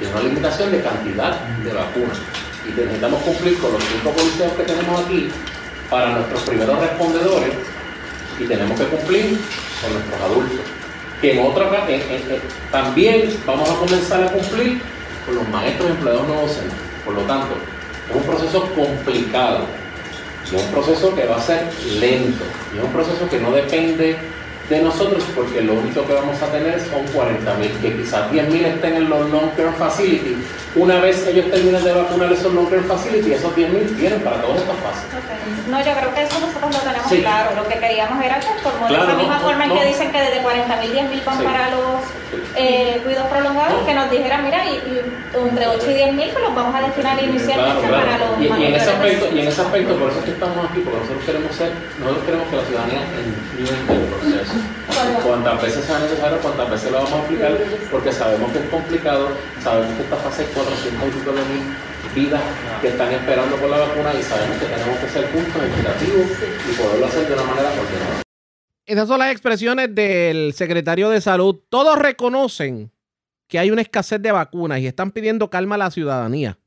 y 0.00 0.04
una 0.06 0.20
limitación 0.20 0.70
de 0.72 0.82
cantidad 0.82 1.40
de 1.40 1.72
vacunas. 1.72 2.18
Y 2.66 2.78
necesitamos 2.78 3.22
cumplir 3.22 3.58
con 3.58 3.72
los 3.72 3.82
cinco 3.82 4.10
policías 4.10 4.52
que 4.52 4.62
tenemos 4.64 5.04
aquí 5.04 5.30
para 5.88 6.12
nuestros 6.12 6.42
primeros 6.42 6.78
respondedores 6.80 7.54
y 8.38 8.44
tenemos 8.44 8.78
que 8.78 8.86
cumplir 8.86 9.38
con 9.80 9.92
nuestros 9.92 10.20
adultos. 10.20 10.60
Que 11.20 11.32
en 11.32 11.46
otra 11.46 11.70
también 12.70 13.36
vamos 13.44 13.68
a 13.68 13.74
comenzar 13.74 14.22
a 14.22 14.30
cumplir 14.30 14.80
con 15.26 15.36
los 15.36 15.48
maestros 15.48 15.90
empleados 15.90 16.28
no 16.28 16.34
docentes. 16.42 16.78
Por 17.04 17.14
lo 17.14 17.22
tanto, 17.22 17.56
es 18.08 18.16
un 18.16 18.22
proceso 18.22 18.70
complicado 18.74 19.66
Y 20.50 20.56
es 20.56 20.62
un 20.62 20.70
proceso 20.70 21.14
que 21.14 21.26
va 21.26 21.36
a 21.36 21.40
ser 21.40 21.66
lento. 22.00 22.44
Y 22.74 22.78
es 22.78 22.84
un 22.84 22.92
proceso 22.92 23.28
que 23.28 23.38
no 23.38 23.50
depende 23.52 24.16
de 24.68 24.82
nosotros 24.82 25.24
porque 25.34 25.62
lo 25.62 25.74
único 25.74 26.06
que 26.06 26.12
vamos 26.12 26.40
a 26.42 26.46
tener 26.46 26.78
son 26.80 27.04
40 27.06 27.54
mil, 27.54 27.70
que 27.80 27.96
quizás 27.96 28.30
10 28.30 28.48
mil 28.50 28.64
estén 28.64 28.96
en 28.96 29.08
los 29.08 29.30
long-term 29.30 29.74
facilities. 29.74 30.36
Una 30.74 31.00
vez 31.00 31.26
ellos 31.26 31.50
terminen 31.50 31.82
de 31.82 31.92
vacunar 31.92 32.30
esos 32.32 32.52
long-term 32.52 32.84
facilities, 32.84 33.38
esos 33.38 33.56
10 33.56 33.70
mil 33.70 33.84
vienen 33.96 34.20
para 34.20 34.42
todas 34.42 34.60
estas 34.60 34.76
fases. 34.76 35.04
No, 35.68 35.78
yo 35.78 35.92
creo 35.92 36.14
que 36.14 36.22
eso 36.22 36.38
nosotros 36.40 36.74
lo 36.74 36.80
tenemos 36.80 37.08
claro. 37.08 37.56
Lo 37.56 37.68
que 37.68 37.78
queríamos 37.78 38.22
era 38.22 38.40
que, 38.40 38.46
como 38.62 38.88
de 38.88 38.94
esa 38.94 39.14
misma 39.14 39.38
forma 39.40 39.64
en 39.64 39.72
que 39.72 39.84
dicen 39.86 40.12
que 40.12 40.20
desde 40.20 40.42
40 40.42 40.76
mil, 40.76 40.92
10 40.92 41.10
mil 41.10 41.22
van 41.24 41.38
para 41.38 41.70
los 41.70 42.04
eh, 42.56 43.00
cuidados 43.04 43.30
prolongados, 43.30 43.84
que 43.84 43.94
nos 43.94 44.10
dijeran, 44.10 44.44
mira, 44.44 44.64
y, 44.66 44.80
entre 45.34 45.66
8 45.66 45.90
y 45.90 45.94
10 45.94 46.14
mil, 46.14 46.30
pues 46.30 46.44
los 46.44 46.54
vamos 46.54 46.74
a 46.74 46.82
destinar 46.82 47.22
inicialmente 47.22 47.88
para 47.88 48.18
los 48.18 48.40
y, 48.40 48.44
y, 48.44 48.64
en 48.66 48.74
ese 48.74 48.90
aspecto, 48.90 49.28
y 49.34 49.40
en 49.40 49.48
ese 49.48 49.60
aspecto, 49.60 49.96
por 49.96 50.10
eso 50.10 50.18
es 50.18 50.24
que 50.24 50.30
estamos 50.32 50.70
aquí, 50.70 50.80
porque 50.80 50.98
nosotros 50.98 51.24
queremos 51.24 51.54
ser, 51.54 51.72
nosotros 52.00 52.24
queremos 52.24 52.48
que 52.48 52.56
la 52.56 52.64
ciudadanía 52.64 53.00
entienda 53.02 53.92
el 53.94 54.06
proceso. 54.08 54.54
Cuantas 55.22 55.62
veces 55.62 55.84
sea 55.84 55.98
necesario, 55.98 56.38
cuantas 56.38 56.70
veces 56.70 56.90
lo 56.90 56.98
vamos 56.98 57.12
a 57.12 57.18
aplicar, 57.22 57.52
porque 57.90 58.12
sabemos 58.12 58.50
que 58.52 58.58
es 58.58 58.68
complicado, 58.68 59.28
sabemos 59.62 59.94
que 59.94 60.02
esta 60.02 60.16
fase 60.16 60.42
hay 60.42 60.48
400 60.48 61.08
y 61.08 61.10
pico 61.10 61.32
de 61.32 61.42
mil 61.44 61.64
vidas 62.14 62.42
que 62.80 62.88
están 62.88 63.12
esperando 63.12 63.56
por 63.56 63.68
la 63.70 63.78
vacuna 63.78 64.10
y 64.18 64.22
sabemos 64.22 64.56
que 64.58 64.66
tenemos 64.66 64.98
que 64.98 65.08
ser 65.08 65.30
justos, 65.30 65.62
equitativos 65.62 66.26
y 66.68 66.72
poderlo 66.74 67.06
hacer 67.06 67.26
de 67.28 67.34
una 67.34 67.44
manera 67.44 67.70
coordinada. 67.70 68.27
Esas 68.88 69.06
son 69.06 69.18
las 69.18 69.30
expresiones 69.30 69.94
del 69.94 70.54
secretario 70.54 71.10
de 71.10 71.20
salud. 71.20 71.56
Todos 71.68 71.98
reconocen 71.98 72.90
que 73.46 73.58
hay 73.58 73.70
una 73.70 73.82
escasez 73.82 74.22
de 74.22 74.32
vacunas 74.32 74.80
y 74.80 74.86
están 74.86 75.10
pidiendo 75.10 75.50
calma 75.50 75.74
a 75.74 75.78
la 75.78 75.90
ciudadanía. 75.90 76.58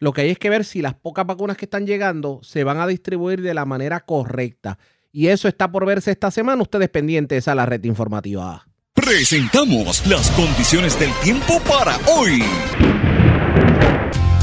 Lo 0.00 0.12
que 0.12 0.22
hay 0.22 0.30
es 0.30 0.40
que 0.40 0.50
ver 0.50 0.64
si 0.64 0.82
las 0.82 0.94
pocas 0.94 1.24
vacunas 1.24 1.56
que 1.56 1.66
están 1.66 1.86
llegando 1.86 2.40
se 2.42 2.64
van 2.64 2.80
a 2.80 2.86
distribuir 2.88 3.42
de 3.42 3.54
la 3.54 3.64
manera 3.64 4.00
correcta. 4.00 4.76
Y 5.12 5.28
eso 5.28 5.46
está 5.46 5.70
por 5.70 5.86
verse 5.86 6.10
esta 6.10 6.32
semana. 6.32 6.62
Ustedes 6.62 6.88
pendientes 6.88 7.46
a 7.46 7.54
la 7.54 7.64
red 7.64 7.84
informativa. 7.84 8.66
Presentamos 8.92 10.04
las 10.08 10.32
condiciones 10.32 10.98
del 10.98 11.12
tiempo 11.22 11.60
para 11.60 11.96
hoy. 12.08 12.42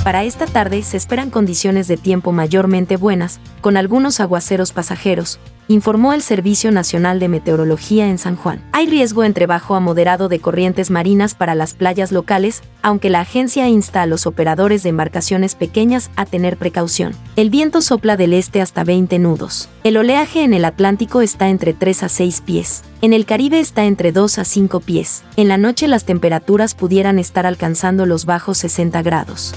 Para 0.05 0.23
esta 0.23 0.45
tarde 0.45 0.83
se 0.83 0.95
esperan 0.95 1.31
condiciones 1.31 1.89
de 1.89 1.97
tiempo 1.97 2.31
mayormente 2.31 2.95
buenas, 2.95 3.41
con 3.59 3.75
algunos 3.75 4.21
aguaceros 4.21 4.71
pasajeros, 4.71 5.37
informó 5.67 6.13
el 6.13 6.21
Servicio 6.21 6.71
Nacional 6.71 7.19
de 7.19 7.27
Meteorología 7.27 8.07
en 8.07 8.17
San 8.17 8.35
Juan. 8.35 8.61
Hay 8.71 8.87
riesgo 8.87 9.23
entre 9.23 9.45
bajo 9.45 9.75
a 9.75 9.79
moderado 9.79 10.29
de 10.29 10.39
corrientes 10.39 10.89
marinas 10.91 11.35
para 11.35 11.55
las 11.55 11.73
playas 11.73 12.11
locales, 12.11 12.63
aunque 12.81 13.09
la 13.09 13.21
agencia 13.21 13.67
insta 13.67 14.01
a 14.01 14.05
los 14.05 14.25
operadores 14.25 14.83
de 14.83 14.89
embarcaciones 14.89 15.55
pequeñas 15.55 16.09
a 16.15 16.25
tener 16.25 16.57
precaución. 16.57 17.13
El 17.35 17.49
viento 17.49 17.81
sopla 17.81 18.17
del 18.17 18.33
este 18.33 18.61
hasta 18.61 18.83
20 18.83 19.19
nudos. 19.19 19.69
El 19.83 19.97
oleaje 19.97 20.43
en 20.43 20.53
el 20.53 20.65
Atlántico 20.65 21.21
está 21.21 21.49
entre 21.49 21.73
3 21.73 22.03
a 22.03 22.09
6 22.09 22.41
pies. 22.41 22.83
En 23.01 23.13
el 23.13 23.25
Caribe 23.25 23.59
está 23.59 23.85
entre 23.85 24.11
2 24.11 24.39
a 24.39 24.45
5 24.45 24.79
pies. 24.79 25.23
En 25.35 25.47
la 25.47 25.57
noche 25.57 25.87
las 25.87 26.05
temperaturas 26.05 26.75
pudieran 26.75 27.19
estar 27.19 27.45
alcanzando 27.45 28.05
los 28.05 28.25
bajos 28.25 28.57
60 28.57 29.01
grados. 29.01 29.53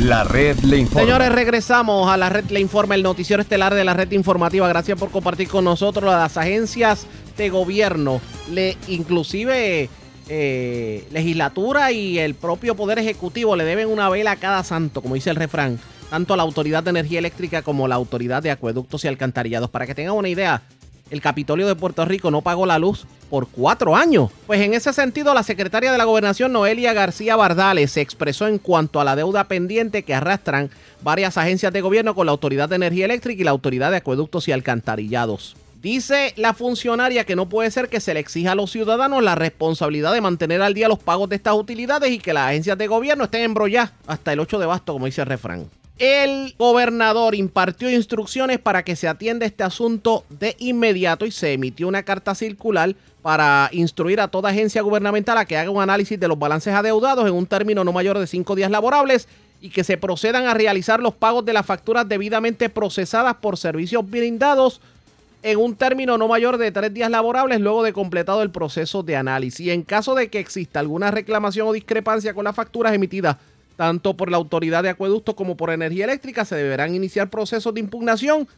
La 0.00 0.24
red 0.24 0.58
le 0.60 0.78
informa. 0.78 1.06
Señores, 1.06 1.32
regresamos 1.32 2.10
a 2.10 2.16
la 2.16 2.28
red 2.28 2.44
le 2.50 2.60
informa, 2.60 2.94
el 2.94 3.02
noticiero 3.02 3.40
estelar 3.40 3.74
de 3.74 3.84
la 3.84 3.94
red 3.94 4.10
informativa. 4.10 4.66
Gracias 4.68 4.98
por 4.98 5.10
compartir 5.10 5.48
con 5.48 5.64
nosotros 5.64 6.04
las 6.04 6.36
agencias 6.36 7.06
de 7.36 7.48
gobierno, 7.48 8.20
inclusive 8.88 9.88
eh, 10.28 11.08
legislatura 11.12 11.92
y 11.92 12.18
el 12.18 12.34
propio 12.34 12.74
poder 12.74 12.98
ejecutivo 12.98 13.56
le 13.56 13.64
deben 13.64 13.88
una 13.88 14.08
vela 14.08 14.32
a 14.32 14.36
cada 14.36 14.64
santo, 14.64 15.00
como 15.00 15.14
dice 15.14 15.30
el 15.30 15.36
refrán, 15.36 15.78
tanto 16.10 16.34
a 16.34 16.36
la 16.36 16.42
autoridad 16.42 16.82
de 16.82 16.90
energía 16.90 17.18
eléctrica 17.20 17.62
como 17.62 17.86
a 17.86 17.88
la 17.88 17.94
autoridad 17.94 18.42
de 18.42 18.50
acueductos 18.50 19.04
y 19.04 19.08
alcantarillados. 19.08 19.70
Para 19.70 19.86
que 19.86 19.94
tengan 19.94 20.14
una 20.14 20.28
idea, 20.28 20.62
el 21.10 21.20
Capitolio 21.20 21.66
de 21.66 21.74
Puerto 21.74 22.04
Rico 22.04 22.30
no 22.30 22.42
pagó 22.42 22.66
la 22.66 22.78
luz 22.78 23.06
por 23.30 23.48
cuatro 23.48 23.96
años. 23.96 24.30
Pues 24.46 24.60
en 24.60 24.74
ese 24.74 24.92
sentido, 24.92 25.34
la 25.34 25.42
secretaria 25.42 25.92
de 25.92 25.98
la 25.98 26.04
Gobernación, 26.04 26.52
Noelia 26.52 26.92
García 26.92 27.36
Bardales, 27.36 27.92
se 27.92 28.00
expresó 28.00 28.46
en 28.46 28.58
cuanto 28.58 29.00
a 29.00 29.04
la 29.04 29.16
deuda 29.16 29.44
pendiente 29.44 30.02
que 30.02 30.14
arrastran 30.14 30.70
varias 31.02 31.36
agencias 31.36 31.72
de 31.72 31.80
gobierno 31.80 32.14
con 32.14 32.26
la 32.26 32.32
Autoridad 32.32 32.68
de 32.68 32.76
Energía 32.76 33.04
Eléctrica 33.04 33.40
y 33.40 33.44
la 33.44 33.50
Autoridad 33.50 33.90
de 33.90 33.98
Acueductos 33.98 34.48
y 34.48 34.52
Alcantarillados. 34.52 35.56
Dice 35.82 36.32
la 36.36 36.54
funcionaria 36.54 37.24
que 37.24 37.36
no 37.36 37.50
puede 37.50 37.70
ser 37.70 37.90
que 37.90 38.00
se 38.00 38.14
le 38.14 38.20
exija 38.20 38.52
a 38.52 38.54
los 38.54 38.70
ciudadanos 38.70 39.22
la 39.22 39.34
responsabilidad 39.34 40.14
de 40.14 40.22
mantener 40.22 40.62
al 40.62 40.72
día 40.72 40.88
los 40.88 40.98
pagos 40.98 41.28
de 41.28 41.36
estas 41.36 41.54
utilidades 41.54 42.10
y 42.10 42.18
que 42.18 42.32
las 42.32 42.48
agencias 42.48 42.78
de 42.78 42.86
gobierno 42.86 43.24
estén 43.24 43.42
embrolladas 43.42 43.92
hasta 44.06 44.32
el 44.32 44.40
8 44.40 44.58
de 44.58 44.66
basto, 44.66 44.94
como 44.94 45.04
dice 45.04 45.20
el 45.20 45.26
refrán. 45.26 45.68
El 45.98 46.56
gobernador 46.58 47.36
impartió 47.36 47.88
instrucciones 47.88 48.58
para 48.58 48.82
que 48.82 48.96
se 48.96 49.06
atienda 49.06 49.46
este 49.46 49.62
asunto 49.62 50.24
de 50.28 50.56
inmediato 50.58 51.24
y 51.24 51.30
se 51.30 51.52
emitió 51.52 51.86
una 51.86 52.02
carta 52.02 52.34
circular 52.34 52.96
para 53.22 53.68
instruir 53.70 54.20
a 54.20 54.26
toda 54.26 54.50
agencia 54.50 54.82
gubernamental 54.82 55.38
a 55.38 55.44
que 55.44 55.56
haga 55.56 55.70
un 55.70 55.80
análisis 55.80 56.18
de 56.18 56.26
los 56.26 56.38
balances 56.38 56.74
adeudados 56.74 57.28
en 57.28 57.34
un 57.34 57.46
término 57.46 57.84
no 57.84 57.92
mayor 57.92 58.18
de 58.18 58.26
cinco 58.26 58.56
días 58.56 58.72
laborables 58.72 59.28
y 59.60 59.70
que 59.70 59.84
se 59.84 59.96
procedan 59.96 60.46
a 60.48 60.54
realizar 60.54 60.98
los 60.98 61.14
pagos 61.14 61.44
de 61.44 61.52
las 61.52 61.64
facturas 61.64 62.08
debidamente 62.08 62.68
procesadas 62.68 63.36
por 63.36 63.56
servicios 63.56 64.08
brindados 64.08 64.80
en 65.44 65.58
un 65.58 65.76
término 65.76 66.18
no 66.18 66.26
mayor 66.26 66.58
de 66.58 66.72
tres 66.72 66.92
días 66.92 67.10
laborables 67.10 67.60
luego 67.60 67.84
de 67.84 67.92
completado 67.92 68.42
el 68.42 68.50
proceso 68.50 69.04
de 69.04 69.14
análisis. 69.14 69.60
Y 69.60 69.70
en 69.70 69.82
caso 69.82 70.16
de 70.16 70.28
que 70.28 70.40
exista 70.40 70.80
alguna 70.80 71.12
reclamación 71.12 71.68
o 71.68 71.72
discrepancia 71.72 72.34
con 72.34 72.44
las 72.44 72.56
facturas 72.56 72.94
emitidas 72.94 73.36
tanto 73.76 74.16
por 74.16 74.30
la 74.30 74.36
Autoridad 74.36 74.82
de 74.82 74.90
Acueducto 74.90 75.36
como 75.36 75.56
por 75.56 75.70
Energía 75.70 76.04
Eléctrica, 76.04 76.44
se 76.44 76.56
deberán 76.56 76.94
iniciar 76.94 77.30
procesos 77.30 77.74
de 77.74 77.80
impugnación 77.80 78.48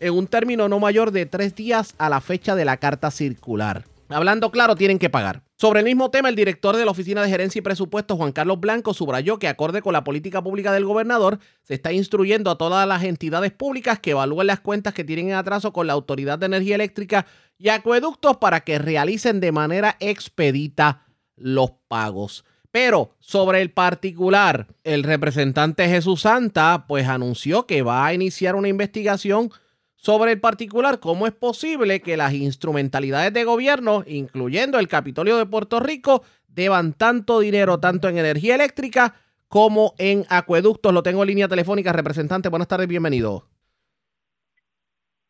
en 0.00 0.14
un 0.14 0.26
término 0.26 0.68
no 0.68 0.78
mayor 0.78 1.10
de 1.10 1.26
tres 1.26 1.54
días 1.54 1.94
a 1.98 2.08
la 2.08 2.20
fecha 2.20 2.54
de 2.54 2.64
la 2.64 2.76
carta 2.76 3.10
circular. 3.10 3.84
Hablando 4.08 4.52
claro, 4.52 4.76
tienen 4.76 5.00
que 5.00 5.10
pagar. 5.10 5.42
Sobre 5.56 5.80
el 5.80 5.86
mismo 5.86 6.10
tema, 6.10 6.28
el 6.28 6.36
director 6.36 6.76
de 6.76 6.84
la 6.84 6.90
Oficina 6.90 7.22
de 7.22 7.28
Gerencia 7.28 7.58
y 7.58 7.62
Presupuesto, 7.62 8.16
Juan 8.16 8.30
Carlos 8.30 8.60
Blanco, 8.60 8.94
subrayó 8.94 9.38
que 9.38 9.48
acorde 9.48 9.82
con 9.82 9.94
la 9.94 10.04
política 10.04 10.42
pública 10.42 10.70
del 10.72 10.84
gobernador, 10.84 11.40
se 11.62 11.74
está 11.74 11.92
instruyendo 11.92 12.50
a 12.50 12.58
todas 12.58 12.86
las 12.86 13.02
entidades 13.02 13.52
públicas 13.52 13.98
que 13.98 14.10
evalúen 14.12 14.46
las 14.46 14.60
cuentas 14.60 14.94
que 14.94 15.02
tienen 15.02 15.30
en 15.30 15.34
atraso 15.34 15.72
con 15.72 15.86
la 15.86 15.94
Autoridad 15.94 16.38
de 16.38 16.46
Energía 16.46 16.76
Eléctrica 16.76 17.26
y 17.58 17.70
Acueductos 17.70 18.36
para 18.36 18.60
que 18.60 18.78
realicen 18.78 19.40
de 19.40 19.50
manera 19.50 19.96
expedita 19.98 21.06
los 21.36 21.72
pagos. 21.88 22.44
Pero 22.76 23.14
sobre 23.20 23.62
el 23.62 23.70
particular, 23.70 24.66
el 24.84 25.02
representante 25.02 25.88
Jesús 25.88 26.20
Santa 26.20 26.84
pues 26.86 27.08
anunció 27.08 27.64
que 27.64 27.80
va 27.80 28.04
a 28.04 28.12
iniciar 28.12 28.54
una 28.54 28.68
investigación 28.68 29.50
sobre 29.94 30.32
el 30.32 30.40
particular, 30.40 31.00
cómo 31.00 31.26
es 31.26 31.32
posible 31.32 32.02
que 32.02 32.18
las 32.18 32.34
instrumentalidades 32.34 33.32
de 33.32 33.44
gobierno, 33.44 34.04
incluyendo 34.06 34.78
el 34.78 34.88
Capitolio 34.88 35.38
de 35.38 35.46
Puerto 35.46 35.80
Rico, 35.80 36.22
deban 36.48 36.92
tanto 36.92 37.40
dinero 37.40 37.80
tanto 37.80 38.10
en 38.10 38.18
energía 38.18 38.56
eléctrica 38.56 39.14
como 39.48 39.94
en 39.96 40.26
acueductos. 40.28 40.92
Lo 40.92 41.02
tengo 41.02 41.22
en 41.22 41.28
línea 41.28 41.48
telefónica, 41.48 41.94
representante. 41.94 42.50
Buenas 42.50 42.68
tardes, 42.68 42.88
bienvenido. 42.88 43.46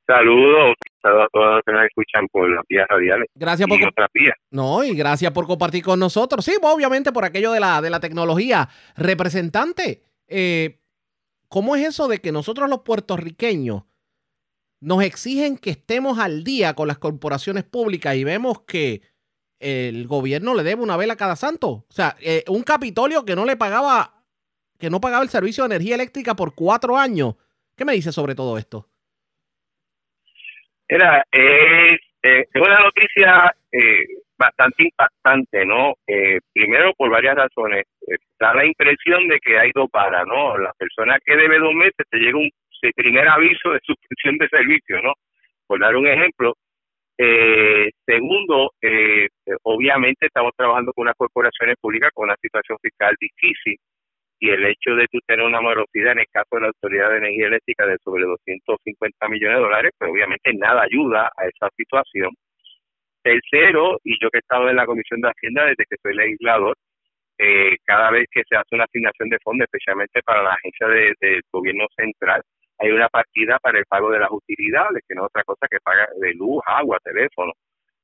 Saludos, 0.07 0.77
saludos 1.03 1.25
a 1.25 1.29
todos 1.33 1.55
los 1.57 1.63
que 1.65 1.73
nos 1.73 1.85
escuchan 1.85 2.29
por 2.29 2.49
las 2.49 2.65
vías 2.69 2.87
radiales. 2.89 3.29
Gracias 3.35 3.69
por 3.69 3.79
No, 4.53 4.85
y 4.85 4.95
gracias 4.95 5.33
por 5.33 5.47
compartir 5.47 5.83
con 5.83 5.99
nosotros. 5.99 6.45
Sí, 6.45 6.55
pues, 6.61 6.73
obviamente 6.73 7.11
por 7.13 7.25
aquello 7.25 7.51
de 7.51 7.59
la, 7.59 7.83
de 7.83 7.91
la 7.91 7.99
tecnología. 7.99 8.69
Representante, 8.97 10.05
eh, 10.29 10.79
¿cómo 11.49 11.75
es 11.75 11.87
eso 11.87 12.07
de 12.07 12.21
que 12.21 12.31
nosotros 12.31 12.71
los 12.71 12.83
puertorriqueños 12.83 13.83
nos 14.81 15.03
exigen 15.03 15.59
que 15.59 15.71
estemos 15.71 16.21
al 16.21 16.45
día 16.45 16.75
con 16.75 16.87
las 16.87 16.99
corporaciones 16.99 17.65
públicas 17.65 18.15
y 18.15 18.23
vemos 18.23 18.61
que 18.61 19.03
el 19.59 20.07
gobierno 20.07 20.55
le 20.55 20.63
debe 20.63 20.83
una 20.83 20.97
vela 20.97 21.15
a 21.15 21.17
cada 21.17 21.35
santo? 21.35 21.69
O 21.69 21.87
sea, 21.93 22.17
eh, 22.21 22.45
un 22.47 22.63
Capitolio 22.63 23.25
que 23.25 23.35
no 23.35 23.45
le 23.45 23.57
pagaba, 23.57 24.23
que 24.79 24.89
no 24.89 25.01
pagaba 25.01 25.25
el 25.25 25.31
servicio 25.31 25.65
de 25.65 25.75
energía 25.75 25.97
eléctrica 25.97 26.37
por 26.37 26.55
cuatro 26.55 26.97
años. 26.97 27.35
¿Qué 27.75 27.85
me 27.85 27.95
dice 27.95 28.13
sobre 28.13 28.37
todo 28.37 28.57
esto? 28.57 28.89
Era, 30.89 31.25
es, 31.31 32.01
eh, 32.23 32.45
una 32.55 32.81
noticia 32.81 33.53
eh, 33.73 34.07
bastante 34.39 34.85
impactante, 34.85 35.65
¿no? 35.65 35.95
Eh, 36.07 36.39
primero, 36.53 36.93
por 36.95 37.11
varias 37.11 37.37
razones. 37.37 37.85
Eh, 38.07 38.17
da 38.39 38.55
la 38.55 38.65
impresión 38.67 39.27
de 39.29 39.39
que 39.41 39.59
hay 39.59 39.71
dos 39.75 39.91
para, 39.91 40.25
¿no? 40.25 40.57
La 40.59 40.73
persona 40.79 41.19
que 41.25 41.37
debe 41.37 41.59
dos 41.59 41.75
meses 41.75 42.07
te 42.11 42.19
llega 42.19 42.39
un 42.39 42.51
primer 42.95 43.29
aviso 43.29 43.71
de 43.71 43.81
suspensión 43.85 44.37
de 44.39 44.49
servicio, 44.49 45.03
¿no? 45.03 45.13
Por 45.67 45.81
dar 45.81 45.97
un 45.97 46.07
ejemplo. 46.07 46.55
Eh, 47.19 47.91
segundo, 48.05 48.73
eh, 48.83 49.29
obviamente 49.63 50.27
estamos 50.27 50.53
trabajando 50.55 50.93
con 50.93 51.03
unas 51.03 51.17
corporaciones 51.17 51.77
públicas 51.81 52.11
con 52.13 52.25
una 52.25 52.37
situación 52.43 52.77
fiscal 52.83 53.15
difícil 53.19 53.77
y 54.39 54.51
el 54.51 54.65
hecho 54.67 54.95
de 54.95 55.07
tú 55.09 55.19
tener 55.27 55.47
una 55.47 55.61
morosidad 55.61 56.13
en 56.13 56.21
el 56.21 56.27
caso 56.31 56.49
de 56.53 56.61
la 56.63 56.67
Autoridad 56.69 57.11
de 57.11 57.19
Energía 57.19 57.47
Eléctrica 57.47 57.87
de 57.87 57.97
sobre 58.05 58.25
250 58.25 59.29
millones 59.29 59.57
de 59.57 59.63
dólares, 59.63 59.93
pues 59.99 60.11
obviamente 60.11 60.53
nada 60.55 60.83
ayuda 60.83 61.31
a 61.37 61.47
esa 61.47 61.69
situación. 61.77 62.31
Tercero, 63.23 63.99
y 64.05 64.17
yo 64.23 64.31
que 64.31 64.39
he 64.39 64.41
estado 64.41 64.69
en 64.69 64.77
la 64.77 64.87
Comisión 64.87 65.21
de 65.21 65.31
Hacienda 65.31 65.65
desde 65.67 65.85
que 65.89 65.97
soy 66.03 66.15
legislador, 66.15 66.77
eh, 67.39 67.77
cada 67.85 68.11
vez 68.11 68.27
que 68.31 68.43
se 68.49 68.57
hace 68.57 68.75
una 68.75 68.85
asignación 68.85 69.29
de 69.29 69.39
fondos, 69.43 69.67
especialmente 69.67 70.23
para 70.23 70.43
la 70.43 70.55
agencia 70.55 70.87
del 70.89 71.15
de 71.21 71.41
gobierno 71.51 71.87
central, 71.97 72.43
hay 72.79 72.91
una 72.91 73.09
partida 73.09 73.59
para 73.59 73.79
el 73.79 73.87
pago 73.87 74.11
de 74.11 74.21
las 74.21 74.31
utilidades, 74.31 75.03
que 75.09 75.15
no 75.15 75.23
es 75.23 75.27
otra 75.27 75.45
cosa 75.45 75.67
que 75.71 75.79
paga 75.83 76.09
de 76.21 76.35
luz, 76.35 76.63
agua, 76.67 76.99
teléfono, 77.03 77.53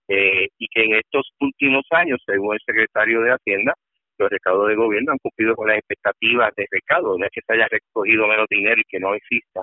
eh, 0.09 0.49
y 0.59 0.69
que 0.69 0.85
en 0.85 0.95
estos 0.97 1.31
últimos 1.41 1.85
años, 1.91 2.21
según 2.27 2.55
el 2.55 2.61
secretario 2.65 3.21
de 3.23 3.33
Hacienda, 3.33 3.75
los 4.23 4.31
recaudos 4.31 4.69
de 4.69 4.77
gobierno 4.77 5.13
han 5.13 5.19
cumplido 5.19 5.55
con 5.55 5.69
las 5.69 5.79
expectativas 5.79 6.53
de 6.57 6.67
recaudo, 6.71 7.19
no 7.19 7.27
es 7.27 7.33
que 7.33 7.41
se 7.47 7.53
haya 7.55 7.69
recogido 7.71 8.27
menos 8.27 8.47
dinero 8.49 8.81
y 8.81 8.85
que 8.89 9.01
no 9.01 9.15
exista, 9.15 9.63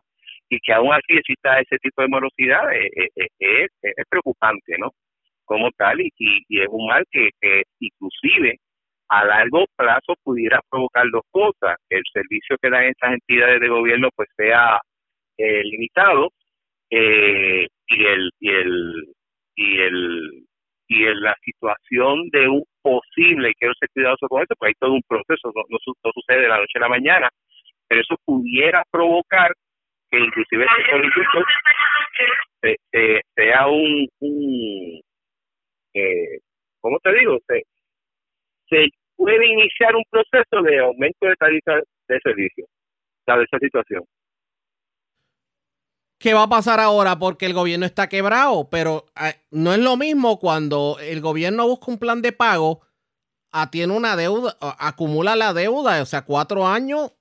y 0.50 0.60
que 0.60 0.74
aún 0.74 0.94
así 0.94 1.18
exista 1.18 1.60
ese 1.60 1.78
tipo 1.80 2.02
de 2.02 2.08
morosidad 2.10 2.74
eh, 2.74 2.90
eh, 2.96 3.28
es, 3.40 3.70
es, 3.82 4.06
preocupante, 4.10 4.78
¿no? 4.78 4.92
Como 5.46 5.72
tal, 5.72 6.00
y, 6.02 6.12
y, 6.18 6.62
es 6.62 6.68
un 6.70 6.88
mal 6.88 7.04
que, 7.12 7.30
que 7.42 7.64
inclusive 7.80 8.58
a 9.10 9.26
largo 9.26 9.66
plazo 9.76 10.14
pudiera 10.24 10.62
provocar 10.70 11.06
dos 11.12 11.24
cosas, 11.32 11.78
que 11.90 11.98
el 11.98 12.04
servicio 12.14 12.58
que 12.62 12.70
dan 12.70 12.86
estas 12.86 13.14
entidades 13.14 13.60
de 13.60 13.68
gobierno 13.68 14.10
pues 14.16 14.30
sea 14.38 14.80
eh, 15.38 15.64
limitado 15.64 16.30
eh, 16.92 17.68
y 17.88 18.06
el 18.06 18.32
y 18.40 18.50
el 18.50 19.14
y 19.56 19.80
el 19.82 20.46
y 20.90 21.06
en 21.06 21.22
la 21.22 21.36
situación 21.44 22.30
de 22.32 22.48
un 22.50 22.64
posible, 22.82 23.52
y 23.52 23.54
quiero 23.54 23.74
ser 23.80 23.90
cuidadoso 23.94 24.28
con 24.28 24.42
esto, 24.42 24.56
porque 24.58 24.70
hay 24.70 24.80
todo 24.80 24.94
un 24.94 25.04
proceso, 25.08 25.52
no, 25.56 25.64
no, 25.70 26.12
sucede 26.12 26.42
de 26.42 26.48
la 26.48 26.58
noche 26.58 26.78
a 26.78 26.82
la 26.82 26.90
mañana, 26.90 27.30
pero 27.88 28.02
eso 28.02 28.16
pudiera 28.26 28.84
provocar 28.92 29.54
que 30.10 30.20
inclusive 30.20 30.66
este 32.64 33.22
sea 33.36 33.68
un, 33.68 34.08
un 34.20 35.02
eh, 35.94 36.40
¿cómo 36.82 36.98
te 37.00 37.14
digo? 37.14 37.38
Se, 37.48 37.62
se 38.68 38.88
puede 39.16 39.46
iniciar 39.46 39.96
un 39.96 40.04
proceso 40.10 40.64
de 40.64 40.80
aumento 40.80 41.28
de 41.28 41.36
tarifa 41.36 41.76
de 42.08 42.20
servicio, 42.24 42.66
de 43.28 43.44
esa 43.44 43.60
situación. 43.60 44.04
¿Qué 46.20 46.34
va 46.34 46.44
a 46.44 46.50
pasar 46.50 46.82
ahora? 46.82 47.18
Porque 47.18 47.46
el 47.46 47.54
gobierno 47.54 47.86
está 47.86 48.10
quebrado, 48.10 48.70
pero 48.70 49.06
ah, 49.16 49.34
no 49.52 49.74
es 49.74 49.80
lo 49.80 49.96
mismo 49.96 50.38
cuando 50.38 50.98
el 51.00 51.22
gobierno 51.22 51.66
busca 51.66 51.86
un 51.90 51.98
plan 51.98 52.22
de 52.22 52.34
pago, 52.34 52.82
tiene 53.72 53.94
una 53.94 54.18
deuda, 54.18 54.58
ah, 54.60 54.76
acumula 54.80 55.38
la 55.38 55.54
deuda, 55.54 56.02
o 56.02 56.06
sea, 56.06 56.26
cuatro 56.26 56.68
años 56.68 57.14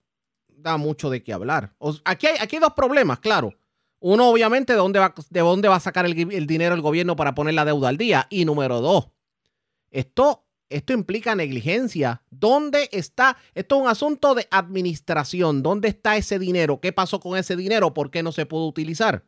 da 0.48 0.76
mucho 0.76 1.10
de 1.10 1.22
qué 1.22 1.32
hablar. 1.32 1.76
aquí, 2.04 2.26
hay, 2.26 2.38
aquí 2.40 2.58
dos 2.58 2.72
problemas, 2.74 3.20
claro. 3.20 3.54
Uno, 4.00 4.28
obviamente, 4.28 4.72
de 4.72 4.78
dónde 4.78 4.98
va, 4.98 5.14
de 5.30 5.40
dónde 5.40 5.68
va 5.68 5.76
a 5.76 5.80
sacar 5.80 6.04
el, 6.04 6.32
el 6.32 6.46
dinero 6.48 6.74
el 6.74 6.82
gobierno 6.82 7.14
para 7.14 7.36
poner 7.36 7.54
la 7.54 7.64
deuda 7.64 7.88
al 7.88 7.98
día. 7.98 8.26
Y 8.30 8.44
número 8.44 8.80
dos, 8.80 9.10
esto 9.92 10.47
esto 10.70 10.92
implica 10.92 11.34
negligencia. 11.34 12.20
¿Dónde 12.30 12.88
está? 12.92 13.36
Esto 13.54 13.76
es 13.76 13.82
un 13.82 13.88
asunto 13.88 14.34
de 14.34 14.46
administración. 14.50 15.62
¿Dónde 15.62 15.88
está 15.88 16.16
ese 16.16 16.38
dinero? 16.38 16.80
¿Qué 16.80 16.92
pasó 16.92 17.20
con 17.20 17.38
ese 17.38 17.56
dinero? 17.56 17.94
¿Por 17.94 18.10
qué 18.10 18.22
no 18.22 18.32
se 18.32 18.46
pudo 18.46 18.66
utilizar? 18.66 19.22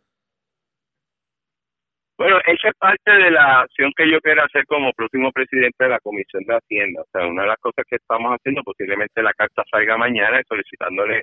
Bueno, 2.18 2.36
esa 2.46 2.68
es 2.68 2.74
parte 2.78 3.10
de 3.10 3.30
la 3.30 3.60
acción 3.60 3.92
que 3.96 4.10
yo 4.10 4.20
quiero 4.20 4.44
hacer 4.44 4.66
como 4.66 4.92
próximo 4.92 5.32
presidente 5.32 5.84
de 5.84 5.88
la 5.88 6.00
Comisión 6.00 6.44
de 6.44 6.54
Hacienda. 6.54 7.00
O 7.00 7.06
sea, 7.10 7.26
una 7.26 7.42
de 7.42 7.48
las 7.48 7.58
cosas 7.58 7.86
que 7.88 7.96
estamos 7.96 8.32
haciendo, 8.32 8.62
posiblemente 8.62 9.22
la 9.22 9.32
carta 9.32 9.64
salga 9.70 9.96
mañana, 9.96 10.42
solicitándole 10.46 11.22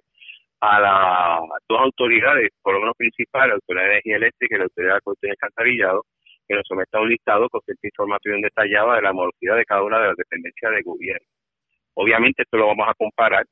a 0.60 0.80
las 0.80 1.62
dos 1.70 1.82
autoridades, 1.82 2.50
por 2.64 2.74
lo 2.74 2.80
menos 2.80 2.96
principales, 2.98 3.50
la 3.50 3.56
Autoridad 3.56 3.84
de 3.84 3.92
Energía 3.92 4.16
Eléctrica 4.16 4.56
y 4.56 4.58
la 4.58 4.64
Autoridad 4.64 4.96
de 4.96 5.02
Corte 5.02 5.28
de 5.28 5.32
Alcantarillado, 5.32 6.04
que 6.48 6.56
nos 6.56 6.66
someta 6.68 7.00
un 7.00 7.10
listado 7.10 7.50
con 7.50 7.62
cierta 7.62 7.88
información 7.88 8.42
detallada 8.42 8.96
de 8.96 9.02
la 9.02 9.14
morosidad 9.14 9.58
de 9.58 9.66
cada 9.66 9.84
una 9.84 10.00
de 10.00 10.08
las 10.08 10.18
dependencias 10.18 10.72
del 10.72 10.84
gobierno. 10.84 11.28
Obviamente 11.96 12.44
esto 12.44 12.58
lo 12.58 12.68
vamos 12.68 12.88
a 12.88 12.94
comparar 12.94 13.46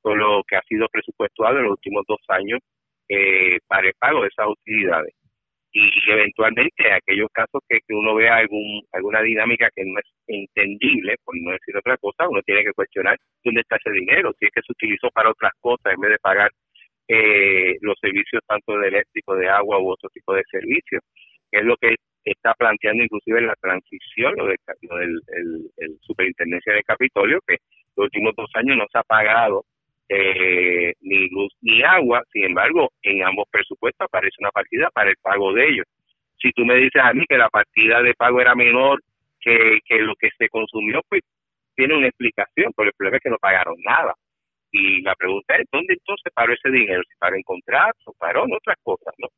con 0.00 0.18
lo 0.18 0.42
que 0.46 0.56
ha 0.56 0.62
sido 0.62 0.88
presupuestado 0.88 1.58
en 1.58 1.64
los 1.64 1.72
últimos 1.72 2.04
dos 2.06 2.20
años 2.28 2.60
eh, 3.08 3.58
para 3.66 3.86
el 3.88 3.94
pago 3.98 4.22
de 4.22 4.28
esas 4.28 4.48
utilidades. 4.48 5.14
Y 5.74 5.88
eventualmente 6.10 6.86
en 6.86 6.92
aquellos 6.92 7.28
casos 7.32 7.62
que, 7.66 7.78
uno 7.90 8.14
vea 8.14 8.36
algún, 8.36 8.82
alguna 8.92 9.22
dinámica 9.22 9.70
que 9.74 9.84
no 9.86 9.98
es 9.98 10.06
entendible, 10.26 11.16
por 11.24 11.34
no 11.40 11.52
decir 11.52 11.76
otra 11.76 11.96
cosa, 11.96 12.28
uno 12.28 12.42
tiene 12.42 12.64
que 12.64 12.72
cuestionar 12.72 13.16
dónde 13.42 13.62
está 13.62 13.76
ese 13.76 13.90
dinero, 13.90 14.32
si 14.38 14.46
es 14.46 14.52
que 14.52 14.60
se 14.60 14.72
utilizó 14.72 15.08
para 15.10 15.30
otras 15.30 15.52
cosas 15.60 15.94
en 15.94 16.00
vez 16.00 16.10
de 16.10 16.18
pagar 16.18 16.50
eh, 17.08 17.76
los 17.80 17.98
servicios 18.00 18.42
tanto 18.46 18.78
de 18.78 18.88
eléctrico, 18.88 19.34
de 19.34 19.48
agua 19.48 19.78
u 19.78 19.90
otro 19.92 20.10
tipo 20.10 20.34
de 20.34 20.42
servicios, 20.50 21.02
es 21.50 21.64
lo 21.64 21.76
que 21.76 21.94
está 22.24 22.54
planteando 22.54 23.02
inclusive 23.02 23.40
la 23.40 23.54
transición 23.56 24.34
lo, 24.36 24.46
de, 24.46 24.56
del 24.80 25.20
el, 25.76 25.98
superintendencia 26.00 26.74
de 26.74 26.82
Capitolio, 26.82 27.40
que 27.46 27.58
los 27.96 28.04
últimos 28.04 28.34
dos 28.36 28.50
años 28.54 28.76
no 28.76 28.86
se 28.90 28.98
ha 28.98 29.02
pagado 29.02 29.64
eh, 30.08 30.92
ni 31.00 31.28
luz 31.28 31.52
ni 31.60 31.82
agua, 31.82 32.22
sin 32.32 32.44
embargo, 32.44 32.90
en 33.02 33.24
ambos 33.24 33.46
presupuestos 33.50 34.04
aparece 34.04 34.36
una 34.40 34.50
partida 34.50 34.90
para 34.90 35.10
el 35.10 35.16
pago 35.22 35.52
de 35.52 35.68
ellos. 35.68 35.86
Si 36.38 36.50
tú 36.52 36.64
me 36.64 36.76
dices 36.76 37.02
a 37.02 37.12
mí 37.12 37.24
que 37.28 37.38
la 37.38 37.48
partida 37.48 38.02
de 38.02 38.14
pago 38.14 38.40
era 38.40 38.54
menor 38.54 39.00
que, 39.40 39.78
que 39.84 39.98
lo 39.98 40.14
que 40.16 40.28
se 40.38 40.48
consumió, 40.48 41.00
pues 41.08 41.22
tiene 41.74 41.96
una 41.96 42.08
explicación, 42.08 42.72
pero 42.76 42.88
el 42.88 42.94
problema 42.94 43.16
es 43.16 43.22
que 43.22 43.30
no 43.30 43.38
pagaron 43.38 43.76
nada. 43.84 44.14
Y 44.70 45.02
la 45.02 45.14
pregunta 45.14 45.56
es, 45.56 45.66
¿dónde 45.70 45.94
entonces 45.94 46.32
paró 46.34 46.52
ese 46.52 46.70
dinero? 46.70 47.02
¿Si 47.08 47.16
paró 47.18 47.36
en 47.36 47.42
contratos, 47.42 48.14
paró 48.18 48.44
en 48.44 48.54
otras 48.54 48.76
cosas, 48.82 49.14
no? 49.18 49.28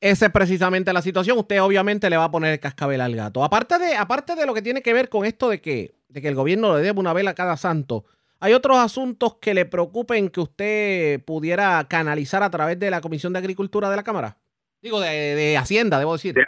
Esa 0.00 0.26
es 0.26 0.32
precisamente 0.32 0.92
la 0.92 1.02
situación. 1.02 1.38
Usted 1.38 1.60
obviamente 1.62 2.10
le 2.10 2.16
va 2.16 2.24
a 2.24 2.30
poner 2.30 2.52
el 2.52 2.60
cascabel 2.60 3.00
al 3.00 3.16
gato. 3.16 3.42
Aparte 3.42 3.78
de, 3.78 3.96
aparte 3.96 4.34
de 4.34 4.46
lo 4.46 4.52
que 4.52 4.62
tiene 4.62 4.82
que 4.82 4.92
ver 4.92 5.08
con 5.08 5.24
esto 5.24 5.48
de 5.48 5.60
que, 5.60 5.92
de 6.08 6.20
que 6.20 6.28
el 6.28 6.34
gobierno 6.34 6.76
le 6.76 6.82
debe 6.82 7.00
una 7.00 7.14
vela 7.14 7.30
a 7.30 7.34
cada 7.34 7.56
santo, 7.56 8.04
¿hay 8.38 8.52
otros 8.52 8.76
asuntos 8.76 9.36
que 9.40 9.54
le 9.54 9.64
preocupen 9.64 10.28
que 10.28 10.40
usted 10.40 11.24
pudiera 11.24 11.84
canalizar 11.88 12.42
a 12.42 12.50
través 12.50 12.78
de 12.78 12.90
la 12.90 13.00
Comisión 13.00 13.32
de 13.32 13.38
Agricultura 13.38 13.88
de 13.88 13.96
la 13.96 14.02
Cámara? 14.02 14.36
Digo, 14.82 15.00
de, 15.00 15.56
Hacienda, 15.56 15.98
debo 15.98 16.12
decir. 16.12 16.34
De, 16.34 16.44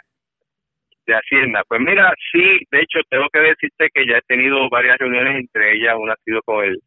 de, 1.07 1.13
Hacienda. 1.15 1.63
Pues 1.67 1.81
mira, 1.81 2.13
sí, 2.31 2.67
de 2.69 2.81
hecho 2.81 2.99
tengo 3.09 3.25
que 3.33 3.39
decirte 3.39 3.89
que 3.91 4.05
ya 4.05 4.17
he 4.17 4.21
tenido 4.27 4.69
varias 4.69 4.99
reuniones, 4.99 5.37
entre 5.37 5.75
ellas 5.75 5.95
una 5.99 6.13
ha 6.13 6.23
sido 6.23 6.41
con 6.43 6.63
el 6.63 6.79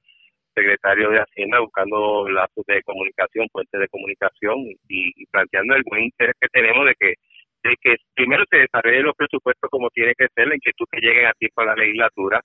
secretario 0.55 1.11
de 1.11 1.19
Hacienda 1.19 1.61
buscando 1.61 2.29
lazos 2.29 2.65
de 2.67 2.83
comunicación, 2.83 3.49
puentes 3.53 3.81
de 3.81 3.89
comunicación 3.89 4.59
y, 4.89 5.27
planteando 5.27 5.75
el 5.75 5.83
buen 5.85 6.05
interés 6.05 6.35
que 6.41 6.49
tenemos 6.49 6.87
de 6.87 6.95
que 6.99 7.15
de 7.65 7.77
que 7.81 7.95
primero 8.15 8.45
se 8.51 8.59
desarrollen 8.59 9.05
los 9.05 9.15
presupuestos 9.15 9.71
como 9.71 9.89
tiene 9.91 10.15
que 10.19 10.27
ser, 10.35 10.49
que 10.61 10.73
tú 10.77 10.85
que 10.91 11.01
lleguen 11.01 11.27
a 11.27 11.33
tiempo 11.35 11.61
a 11.61 11.67
la 11.67 11.77
legislatura, 11.77 12.41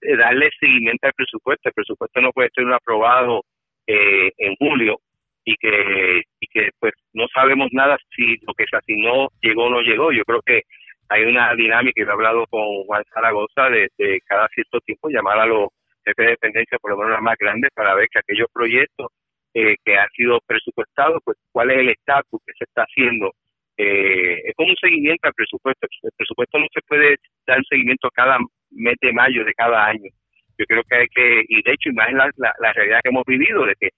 de 0.00 0.16
darle 0.16 0.50
seguimiento 0.58 1.06
al 1.06 1.12
presupuesto. 1.12 1.68
El 1.68 1.72
presupuesto 1.72 2.20
no 2.20 2.32
puede 2.32 2.50
ser 2.52 2.66
aprobado 2.72 3.44
eh, 3.86 4.32
en 4.38 4.56
julio 4.56 4.98
y 5.44 5.54
que 5.54 6.22
y 6.40 6.46
que 6.48 6.70
pues 6.80 6.94
no 7.12 7.26
sabemos 7.32 7.68
nada 7.70 7.96
si 8.16 8.38
lo 8.44 8.54
que 8.54 8.64
se 8.68 8.76
asignó 8.76 9.28
llegó 9.40 9.66
o 9.66 9.70
no 9.70 9.80
llegó. 9.82 10.10
Yo 10.10 10.24
creo 10.24 10.42
que 10.44 10.62
hay 11.08 11.24
una 11.24 11.54
dinámica, 11.54 12.00
y 12.00 12.04
he 12.04 12.10
hablado 12.10 12.46
con 12.48 12.84
Juan 12.86 13.04
Zaragoza, 13.14 13.70
de, 13.70 13.88
de 13.96 14.20
cada 14.26 14.48
cierto 14.48 14.80
tiempo 14.80 15.08
llamar 15.08 15.38
a 15.38 15.46
los 15.46 15.68
jefe 16.06 16.22
de 16.22 16.30
dependencia, 16.30 16.78
por 16.78 16.92
lo 16.92 16.98
menos 16.98 17.12
las 17.12 17.22
más 17.22 17.36
grandes, 17.38 17.70
para 17.74 17.94
ver 17.94 18.08
que 18.08 18.20
aquellos 18.20 18.48
proyectos 18.52 19.08
eh, 19.54 19.76
que 19.84 19.96
han 19.96 20.08
sido 20.10 20.38
presupuestados, 20.46 21.20
pues 21.24 21.38
cuál 21.50 21.70
es 21.70 21.78
el 21.78 21.88
estatus 21.90 22.40
que 22.46 22.52
se 22.58 22.64
está 22.64 22.82
haciendo. 22.82 23.32
Eh, 23.78 24.40
es 24.44 24.54
como 24.54 24.70
un 24.70 24.76
seguimiento 24.76 25.26
al 25.26 25.34
presupuesto. 25.34 25.86
El 26.02 26.12
presupuesto 26.16 26.58
no 26.58 26.66
se 26.72 26.80
puede 26.86 27.16
dar 27.46 27.62
seguimiento 27.68 28.08
cada 28.12 28.38
mes 28.70 28.96
de 29.00 29.12
mayo 29.12 29.44
de 29.44 29.54
cada 29.54 29.86
año. 29.86 30.10
Yo 30.58 30.64
creo 30.66 30.82
que 30.84 30.96
hay 30.96 31.06
que, 31.08 31.44
y 31.48 31.62
de 31.62 31.72
hecho, 31.72 31.90
y 31.90 31.92
más 31.92 32.12
la, 32.12 32.30
la, 32.58 32.72
realidad 32.72 33.00
que 33.02 33.10
hemos 33.10 33.24
vivido, 33.26 33.66
de 33.66 33.74
que 33.78 33.90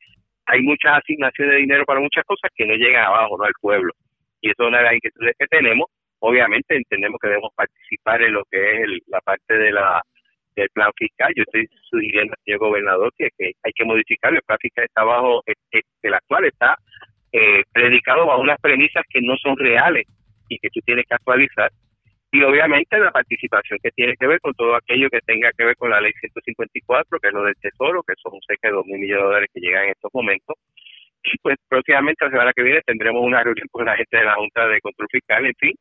hay 0.47 0.61
muchas 0.63 0.99
asignaciones 0.99 1.55
de 1.55 1.61
dinero 1.61 1.85
para 1.85 2.01
muchas 2.01 2.25
cosas 2.25 2.51
que 2.55 2.67
no 2.67 2.75
llegan 2.75 3.05
abajo, 3.05 3.37
no 3.37 3.45
al 3.45 3.53
pueblo. 3.61 3.93
Y 4.41 4.51
eso 4.51 4.63
es 4.63 4.69
una 4.69 4.79
de 4.79 4.85
las 4.85 4.95
inquietudes 4.95 5.35
que 5.39 5.47
tenemos. 5.47 5.87
Obviamente 6.21 6.77
entendemos 6.77 7.19
que 7.21 7.29
debemos 7.29 7.51
participar 7.55 8.23
en 8.23 8.33
lo 8.33 8.45
que 8.51 8.83
es 8.83 8.89
la 9.07 9.21
parte 9.21 9.57
de 9.57 9.73
la 9.73 10.03
del 10.61 10.71
plan 10.71 10.91
fiscal. 10.97 11.33
Yo 11.37 11.45
estoy 11.45 11.69
sugiriendo 11.91 12.33
al 12.33 12.45
señor 12.45 12.61
gobernador 12.61 13.13
que, 13.17 13.29
hay 13.39 13.73
que 13.75 13.85
modificar 13.85 14.35
el 14.35 14.43
plan 14.43 14.59
fiscal 14.61 14.85
está 14.85 15.05
bajo, 15.05 15.43
el 15.47 16.15
actual 16.15 16.45
está 16.45 16.77
eh, 17.33 17.63
predicado 17.73 18.27
bajo 18.27 18.41
unas 18.41 18.61
premisas 18.61 19.05
que 19.09 19.21
no 19.21 19.37
son 19.37 19.57
reales 19.57 20.07
y 20.49 20.59
que 20.59 20.69
tú 20.71 20.81
tienes 20.81 21.05
que 21.07 21.15
actualizar. 21.15 21.71
Y 22.31 22.43
obviamente 22.43 22.99
la 22.99 23.11
participación 23.11 23.79
que 23.83 23.91
tiene 23.93 24.15
que 24.19 24.27
ver 24.27 24.41
con 24.41 24.53
todo 24.53 24.75
aquello 24.75 25.09
que 25.09 25.21
tenga 25.21 25.51
que 25.57 25.65
ver 25.65 25.77
con 25.77 25.91
la 25.91 26.01
ley 26.01 26.13
154, 26.21 27.19
que 27.19 27.29
es 27.29 27.35
lo 27.35 27.45
del 27.45 27.55
Tesoro, 27.57 28.03
que 28.03 28.15
son 28.23 28.39
cerca 28.47 28.69
de 28.69 28.75
2 28.75 28.87
mil 28.87 28.99
millones 28.99 29.23
de 29.23 29.27
dólares 29.27 29.51
que 29.55 29.61
llegan 29.61 29.85
en 29.85 29.91
estos 29.91 30.11
momentos. 30.13 30.57
Y 31.25 31.37
pues 31.39 31.57
próximamente 31.69 32.25
la 32.25 32.31
semana 32.31 32.53
que 32.55 32.63
viene 32.63 32.81
tendremos 32.83 33.23
una 33.25 33.43
reunión 33.43 33.67
con 33.71 33.87
la 33.87 33.97
gente 33.97 34.17
de 34.17 34.25
la 34.25 34.35
Junta 34.35 34.69
de 34.69 34.81
Control 34.81 35.09
Fiscal, 35.11 35.47
en 35.47 35.55
fin, 35.55 35.73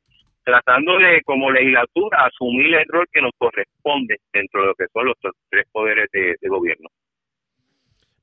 tratando 0.48 0.98
de, 0.98 1.22
como 1.26 1.52
legislatura, 1.52 2.26
asumir 2.26 2.74
el 2.74 2.86
rol 2.88 3.06
que 3.12 3.22
nos 3.22 3.34
corresponde 3.38 4.22
dentro 4.32 4.62
de 4.62 4.68
lo 4.68 4.76
que 4.76 4.86
son 4.94 5.06
los 5.06 5.16
tres 5.50 5.66
poderes 5.74 6.10
de, 6.14 6.38
gobierno. 6.48 6.88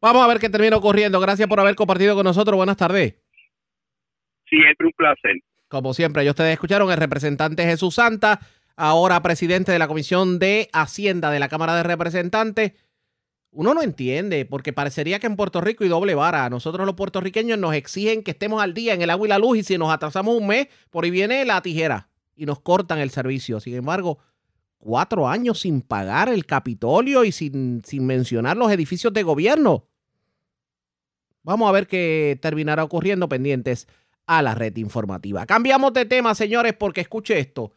Vamos 0.00 0.24
a 0.24 0.28
ver 0.28 0.38
qué 0.38 0.48
termina 0.48 0.78
ocurriendo. 0.78 1.20
Gracias 1.20 1.46
por 1.46 1.60
haber 1.60 1.74
compartido 1.74 2.14
con 2.14 2.24
nosotros. 2.24 2.56
Buenas 2.56 2.78
tardes. 2.78 3.22
Siempre 4.48 4.87
un 4.87 4.92
placer. 4.96 5.37
Como 5.68 5.92
siempre, 5.92 6.24
ya 6.24 6.30
ustedes 6.30 6.54
escucharon 6.54 6.90
el 6.90 6.96
representante 6.96 7.62
Jesús 7.64 7.96
Santa, 7.96 8.40
ahora 8.74 9.20
presidente 9.20 9.70
de 9.70 9.78
la 9.78 9.87
Comisión 9.87 10.38
de 10.38 10.70
Hacienda 10.72 11.30
de 11.30 11.40
la 11.40 11.50
Cámara 11.50 11.76
de 11.76 11.82
Representantes. 11.82 12.72
uno 13.50 13.74
no 13.74 13.82
entiende, 13.82 14.46
porque 14.46 14.72
parecería 14.72 15.18
que 15.18 15.26
en 15.26 15.37
Puerto 15.37 15.60
Rico 15.60 15.84
y 15.84 15.88
doble 15.88 16.14
vara. 16.14 16.48
Nosotros 16.48 16.87
los 16.87 16.94
puertorriqueños 16.94 17.58
nos 17.58 17.74
exigen 17.74 18.22
que 18.22 18.30
estemos 18.30 18.62
al 18.62 18.72
día 18.72 18.94
en 18.94 19.02
el 19.02 19.10
agua 19.10 19.26
y 19.26 19.28
la 19.28 19.38
luz 19.38 19.58
y 19.58 19.62
si 19.62 19.76
nos 19.76 19.92
atrasamos 19.92 20.34
un 20.34 20.46
mes, 20.46 20.68
por 20.88 21.04
ahí 21.04 21.10
viene 21.10 21.44
la 21.44 21.60
tijera 21.60 22.08
y 22.37 22.47
nos 22.47 22.61
cortan 22.61 22.99
el 22.99 23.11
servicio. 23.11 23.61
Sin 23.61 23.75
embargo, 23.75 24.18
cuatro 24.79 25.29
años 25.29 25.61
sin 25.61 25.81
pagar 25.81 26.29
el 26.29 26.47
Capitolio 26.47 27.25
y 27.25 27.33
sin, 27.33 27.83
sin 27.85 28.07
mencionar 28.07 28.57
los 28.57 28.70
edificios 28.70 29.12
de 29.12 29.23
gobierno. 29.23 29.87
Vamos 31.42 31.68
a 31.68 31.73
ver 31.73 31.87
qué 31.87 32.38
terminará 32.40 32.85
ocurriendo 32.85 33.29
pendientes 33.29 33.87
a 34.27 34.42
la 34.42 34.55
red 34.55 34.77
informativa. 34.77 35.44
Cambiamos 35.47 35.92
de 35.92 36.07
tema, 36.07 36.35
señores, 36.35 36.75
porque 36.75 37.03
escuche 37.03 37.38
esto. 37.38 37.73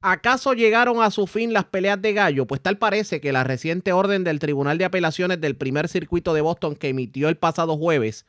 ¿Acaso 0.00 0.52
llegaron 0.52 1.00
a 1.02 1.10
su 1.10 1.26
fin 1.26 1.52
las 1.52 1.64
peleas 1.64 2.02
de 2.02 2.12
gallo? 2.12 2.46
Pues 2.46 2.60
tal 2.60 2.76
parece 2.76 3.20
que 3.22 3.32
la 3.32 3.42
reciente 3.42 3.92
orden 3.92 4.22
del 4.22 4.38
Tribunal 4.38 4.76
de 4.76 4.84
Apelaciones 4.84 5.40
del 5.40 5.56
primer 5.56 5.88
circuito 5.88 6.34
de 6.34 6.42
Boston 6.42 6.76
que 6.76 6.90
emitió 6.90 7.28
el 7.30 7.36
pasado 7.36 7.78
jueves 7.78 8.26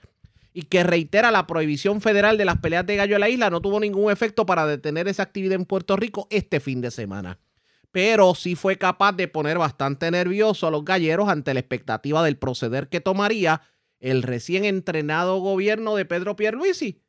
y 0.56 0.63
que 0.63 0.84
reitera 0.84 1.32
la 1.32 1.48
prohibición 1.48 2.00
federal 2.00 2.38
de 2.38 2.46
las 2.46 2.60
peleas 2.60 2.86
de 2.86 2.96
gallo 2.96 3.15
en 3.15 3.20
la 3.20 3.30
isla 3.30 3.50
no 3.50 3.60
tuvo 3.60 3.78
ningún 3.82 4.10
efecto 4.10 4.46
para 4.46 4.65
detener 4.65 5.10
esa 5.10 5.24
actividad 5.24 5.56
en 5.56 5.65
Puerto 5.65 5.98
Rico 5.98 6.28
este 6.30 6.62
fin 6.62 6.80
de 6.80 6.91
semana. 6.91 7.39
Pero 7.91 8.34
sí 8.36 8.56
fue 8.56 8.78
capaz 8.78 9.12
de 9.12 9.28
poner 9.28 9.58
bastante 9.58 10.10
nervioso 10.10 10.65
a 10.65 10.72
los 10.72 10.86
galleros 10.86 11.28
ante 11.28 11.54
la 11.54 11.60
expectativa 11.60 12.24
del 12.24 12.38
proceder 12.38 12.88
que 12.88 13.02
tomaría 13.02 13.63
el 14.00 14.24
recién 14.24 14.63
entrenado 14.63 15.39
gobierno 15.39 15.94
de 15.98 16.06
Pedro 16.06 16.38
Pierluisi 16.38 17.02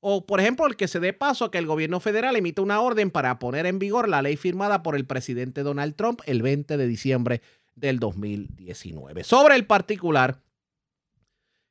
o, 0.00 0.24
por 0.24 0.40
ejemplo, 0.40 0.66
el 0.66 0.76
que 0.76 0.88
se 0.88 0.98
dé 0.98 1.12
paso 1.12 1.44
a 1.44 1.50
que 1.50 1.58
el 1.58 1.66
gobierno 1.66 2.00
federal 2.00 2.36
emita 2.36 2.62
una 2.62 2.80
orden 2.80 3.10
para 3.10 3.38
poner 3.38 3.66
en 3.66 3.78
vigor 3.78 4.08
la 4.08 4.22
ley 4.22 4.38
firmada 4.38 4.82
por 4.82 4.96
el 4.96 5.04
presidente 5.04 5.62
Donald 5.62 5.94
Trump 5.94 6.22
el 6.24 6.40
20 6.40 6.78
de 6.78 6.86
diciembre 6.86 7.42
del 7.74 7.98
2019. 7.98 9.24
Sobre 9.24 9.56
el 9.56 9.66
particular, 9.66 10.40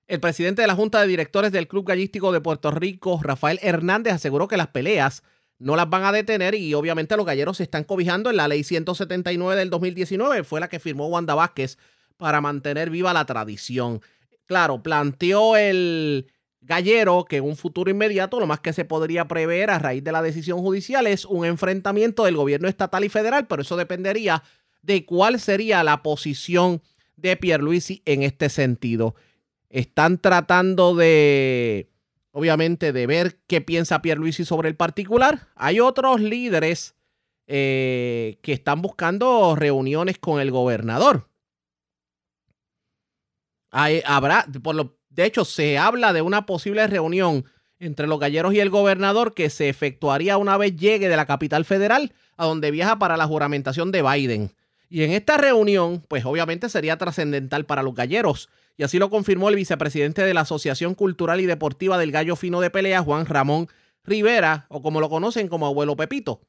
el 0.07 0.19
presidente 0.19 0.61
de 0.61 0.67
la 0.67 0.75
Junta 0.75 1.01
de 1.01 1.07
Directores 1.07 1.51
del 1.51 1.67
Club 1.67 1.87
Gallístico 1.87 2.31
de 2.31 2.41
Puerto 2.41 2.71
Rico, 2.71 3.19
Rafael 3.21 3.59
Hernández, 3.61 4.13
aseguró 4.13 4.47
que 4.47 4.57
las 4.57 4.67
peleas 4.67 5.23
no 5.59 5.75
las 5.75 5.89
van 5.89 6.03
a 6.03 6.11
detener 6.11 6.55
y 6.55 6.73
obviamente 6.73 7.15
los 7.15 7.25
galleros 7.25 7.57
se 7.57 7.63
están 7.63 7.83
cobijando 7.83 8.29
en 8.29 8.37
la 8.37 8.47
ley 8.47 8.63
179 8.63 9.57
del 9.57 9.69
2019, 9.69 10.43
fue 10.43 10.59
la 10.59 10.67
que 10.67 10.79
firmó 10.79 11.07
Wanda 11.07 11.35
Vázquez 11.35 11.77
para 12.17 12.41
mantener 12.41 12.89
viva 12.89 13.13
la 13.13 13.25
tradición. 13.25 14.01
Claro, 14.45 14.83
planteó 14.83 15.55
el, 15.55 16.27
Gallero, 16.65 17.25
que 17.25 17.37
en 17.37 17.43
un 17.43 17.57
futuro 17.57 17.91
inmediato 17.91 18.39
lo 18.39 18.47
más 18.47 18.61
que 18.61 18.71
se 18.71 18.85
podría 18.85 19.27
prever 19.27 19.69
a 19.69 19.79
raíz 19.79 20.03
de 20.03 20.13
la 20.13 20.21
decisión 20.21 20.59
judicial 20.59 21.07
es 21.07 21.25
un 21.25 21.45
enfrentamiento 21.45 22.23
del 22.23 22.37
gobierno 22.37 22.69
estatal 22.69 23.03
y 23.03 23.09
federal, 23.09 23.47
pero 23.47 23.63
eso 23.63 23.75
dependería 23.75 24.43
de 24.81 25.05
cuál 25.05 25.39
sería 25.41 25.83
la 25.83 26.01
posición 26.03 26.81
de 27.17 27.35
Pierluisi 27.35 28.01
en 28.05 28.23
este 28.23 28.49
sentido. 28.49 29.15
Están 29.73 30.19
tratando 30.19 30.93
de, 30.93 31.89
obviamente, 32.31 32.93
de 32.93 33.07
ver 33.07 33.39
qué 33.47 33.59
piensa 33.59 34.03
Pierluisi 34.03 34.45
sobre 34.45 34.69
el 34.69 34.75
particular. 34.75 35.47
Hay 35.55 35.79
otros 35.79 36.21
líderes 36.21 36.93
eh, 37.47 38.37
que 38.43 38.53
están 38.53 38.83
buscando 38.83 39.55
reuniones 39.55 40.19
con 40.19 40.39
el 40.39 40.51
gobernador. 40.51 41.27
Habrá, 43.71 44.45
por 44.61 44.75
lo, 44.75 44.99
de 45.09 45.25
hecho, 45.25 45.43
se 45.43 45.79
habla 45.79 46.13
de 46.13 46.21
una 46.21 46.45
posible 46.45 46.85
reunión 46.85 47.45
entre 47.79 48.05
los 48.05 48.19
galleros 48.19 48.53
y 48.53 48.59
el 48.59 48.69
gobernador 48.69 49.33
que 49.33 49.49
se 49.49 49.69
efectuaría 49.69 50.37
una 50.37 50.55
vez 50.55 50.75
llegue 50.75 51.09
de 51.09 51.17
la 51.17 51.25
capital 51.25 51.65
federal 51.65 52.13
a 52.37 52.45
donde 52.45 52.69
viaja 52.69 52.99
para 52.99 53.17
la 53.17 53.25
juramentación 53.25 53.91
de 53.91 54.03
Biden. 54.03 54.51
Y 54.87 55.01
en 55.01 55.13
esta 55.13 55.37
reunión, 55.37 56.03
pues 56.07 56.25
obviamente 56.25 56.69
sería 56.69 56.99
trascendental 56.99 57.65
para 57.65 57.81
los 57.81 57.95
galleros. 57.95 58.49
Y 58.77 58.83
así 58.83 58.97
lo 58.99 59.09
confirmó 59.09 59.49
el 59.49 59.55
vicepresidente 59.55 60.23
de 60.23 60.33
la 60.33 60.41
Asociación 60.41 60.95
Cultural 60.95 61.41
y 61.41 61.45
Deportiva 61.45 61.97
del 61.97 62.11
Gallo 62.11 62.35
Fino 62.35 62.59
de 62.61 62.69
Pelea, 62.69 63.03
Juan 63.03 63.25
Ramón 63.25 63.67
Rivera, 64.03 64.65
o 64.69 64.81
como 64.81 64.99
lo 64.99 65.09
conocen 65.09 65.47
como 65.47 65.67
abuelo 65.67 65.95
Pepito. 65.95 66.41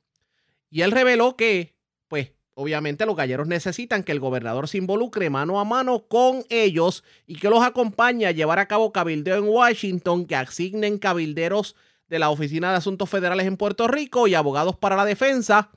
Y 0.71 0.83
él 0.83 0.91
reveló 0.91 1.37
que, 1.37 1.77
pues, 2.09 2.33
Obviamente 2.57 3.05
los 3.05 3.17
galleros 3.17 3.49
necesitan 3.49 4.05
que 4.05 4.13
el 4.13 4.21
gobernador 4.21 4.69
se 4.69 4.79
involucre 4.79 5.29
mano 5.29 5.59
a 5.59 5.65
mano 5.65 6.07
con 6.07 6.45
ellos 6.51 7.03
y 7.27 7.35
que 7.35 7.51
los 7.51 7.65
acompañe 7.65 8.27
a 8.27 8.31
llevar 8.31 8.61
a 8.61 8.69
cabo 8.69 8.93
cabildeo 8.93 9.39
en 9.39 9.49
Washington, 9.49 10.25
que 10.25 10.37
asignen 10.37 10.99
cabilderos 10.99 11.75
de 12.07 12.21
la 12.21 12.31
Oficina 12.31 12.71
de 12.71 12.77
Asuntos 12.77 13.11
Federales 13.11 13.47
en 13.47 13.57
Puerto 13.57 13.89
Rico 13.89 14.29
y 14.29 14.37
abogados 14.37 14.77
para 14.77 14.95
la 14.95 15.05
defensa, 15.05 15.73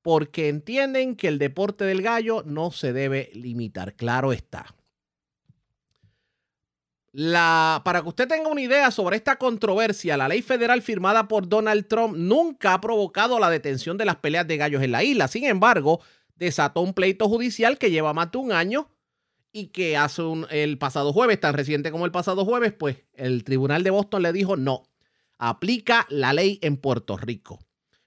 porque 0.00 0.48
entienden 0.48 1.14
que 1.14 1.28
el 1.28 1.38
deporte 1.38 1.84
del 1.84 2.00
gallo 2.00 2.42
no 2.46 2.70
se 2.70 2.94
debe 2.94 3.30
limitar. 3.34 3.94
Claro 3.94 4.32
está. 4.32 4.77
La, 7.12 7.80
para 7.84 8.02
que 8.02 8.08
usted 8.08 8.28
tenga 8.28 8.48
una 8.48 8.60
idea 8.60 8.90
sobre 8.90 9.16
esta 9.16 9.36
controversia, 9.36 10.16
la 10.16 10.28
ley 10.28 10.42
federal 10.42 10.82
firmada 10.82 11.26
por 11.26 11.48
Donald 11.48 11.86
Trump 11.86 12.14
nunca 12.16 12.74
ha 12.74 12.80
provocado 12.80 13.38
la 13.38 13.48
detención 13.48 13.96
de 13.96 14.04
las 14.04 14.16
peleas 14.16 14.46
de 14.46 14.58
gallos 14.58 14.82
en 14.82 14.92
la 14.92 15.02
isla. 15.02 15.26
Sin 15.26 15.44
embargo, 15.44 16.00
desató 16.36 16.82
un 16.82 16.94
pleito 16.94 17.28
judicial 17.28 17.78
que 17.78 17.90
lleva 17.90 18.12
más 18.12 18.30
de 18.30 18.38
un 18.38 18.52
año 18.52 18.90
y 19.52 19.68
que 19.68 19.96
hace 19.96 20.22
un, 20.22 20.46
el 20.50 20.78
pasado 20.78 21.12
jueves, 21.12 21.40
tan 21.40 21.54
reciente 21.54 21.90
como 21.90 22.04
el 22.04 22.12
pasado 22.12 22.44
jueves, 22.44 22.72
pues 22.72 22.98
el 23.14 23.44
tribunal 23.44 23.82
de 23.82 23.90
Boston 23.90 24.22
le 24.22 24.32
dijo 24.32 24.56
no, 24.56 24.84
aplica 25.38 26.06
la 26.10 26.32
ley 26.32 26.58
en 26.62 26.76
Puerto 26.76 27.16
Rico. 27.16 27.58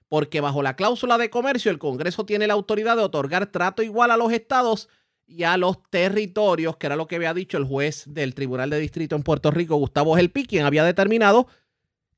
Porque 0.08 0.40
bajo 0.40 0.62
la 0.62 0.76
cláusula 0.76 1.18
de 1.18 1.30
comercio 1.30 1.70
el 1.70 1.78
Congreso 1.78 2.26
tiene 2.26 2.46
la 2.46 2.54
autoridad 2.54 2.96
de 2.96 3.02
otorgar 3.02 3.46
trato 3.46 3.82
igual 3.82 4.10
a 4.10 4.16
los 4.16 4.32
estados 4.32 4.88
y 5.34 5.44
a 5.44 5.56
los 5.56 5.78
territorios, 5.90 6.76
que 6.76 6.86
era 6.86 6.96
lo 6.96 7.06
que 7.06 7.16
había 7.16 7.32
dicho 7.32 7.56
el 7.56 7.64
juez 7.64 8.04
del 8.06 8.34
Tribunal 8.34 8.70
de 8.70 8.78
Distrito 8.78 9.16
en 9.16 9.22
Puerto 9.22 9.50
Rico, 9.50 9.76
Gustavo 9.76 10.14
Gelpi, 10.14 10.44
quien 10.44 10.66
había 10.66 10.84
determinado 10.84 11.46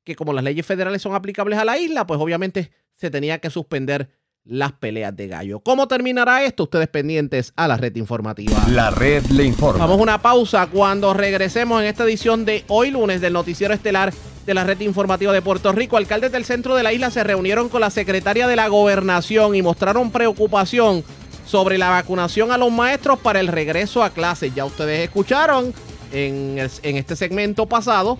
que 0.03 0.15
como 0.15 0.33
las 0.33 0.43
leyes 0.43 0.65
federales 0.65 1.01
son 1.01 1.15
aplicables 1.15 1.57
a 1.57 1.65
la 1.65 1.77
isla, 1.77 2.05
pues 2.05 2.19
obviamente 2.19 2.71
se 2.95 3.09
tenía 3.09 3.39
que 3.39 3.49
suspender 3.49 4.09
las 4.43 4.73
peleas 4.73 5.15
de 5.15 5.27
gallo. 5.27 5.59
¿Cómo 5.61 5.87
terminará 5.87 6.43
esto? 6.43 6.63
Ustedes 6.63 6.87
pendientes 6.87 7.51
a 7.55 7.67
la 7.67 7.77
red 7.77 7.95
informativa. 7.95 8.63
La 8.69 8.91
red 8.91 9.25
le 9.25 9.43
informa. 9.43 9.79
Vamos 9.79 9.97
a 9.99 10.03
una 10.03 10.21
pausa 10.21 10.67
cuando 10.67 11.13
regresemos 11.15 11.81
en 11.81 11.87
esta 11.87 12.03
edición 12.03 12.45
de 12.45 12.63
hoy 12.67 12.91
lunes 12.91 13.21
del 13.21 13.33
noticiero 13.33 13.73
estelar 13.73 14.13
de 14.45 14.53
la 14.53 14.63
red 14.63 14.79
informativa 14.81 15.33
de 15.33 15.41
Puerto 15.41 15.71
Rico. 15.71 15.97
Alcaldes 15.97 16.31
del 16.31 16.45
centro 16.45 16.75
de 16.75 16.83
la 16.83 16.93
isla 16.93 17.09
se 17.09 17.23
reunieron 17.23 17.69
con 17.69 17.81
la 17.81 17.89
secretaria 17.89 18.47
de 18.47 18.55
la 18.55 18.67
gobernación 18.67 19.55
y 19.55 19.63
mostraron 19.63 20.11
preocupación 20.11 21.03
sobre 21.45 21.77
la 21.77 21.89
vacunación 21.89 22.51
a 22.51 22.57
los 22.57 22.71
maestros 22.71 23.19
para 23.19 23.39
el 23.39 23.47
regreso 23.47 24.03
a 24.03 24.09
clases. 24.09 24.53
Ya 24.55 24.65
ustedes 24.65 25.03
escucharon 25.03 25.73
en, 26.11 26.57
en 26.83 26.97
este 26.97 27.15
segmento 27.15 27.65
pasado 27.65 28.17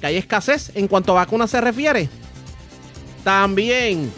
que 0.00 0.06
hay 0.06 0.16
escasez 0.16 0.72
en 0.74 0.88
cuanto 0.88 1.12
a 1.12 1.16
vacunas 1.16 1.50
se 1.50 1.60
refiere. 1.60 2.08
También 3.24 4.12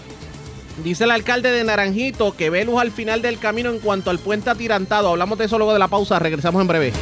dice 0.83 1.05
el 1.05 1.11
alcalde 1.11 1.51
de 1.51 1.63
Naranjito 1.63 2.35
que 2.37 2.51
ve 2.51 2.65
luz 2.65 2.81
al 2.81 2.91
final 2.91 3.23
del 3.23 3.39
camino 3.39 3.71
en 3.71 3.79
cuanto 3.79 4.11
al 4.11 4.19
puente 4.19 4.51
atirantado. 4.51 5.11
Hablamos 5.11 5.39
de 5.39 5.45
eso 5.45 5.59
luego 5.59 5.73
de 5.73 5.79
la 5.79 5.89
pausa. 5.89 6.19
Regresamos 6.19 6.61
en 6.61 6.69
breve. 6.69 6.93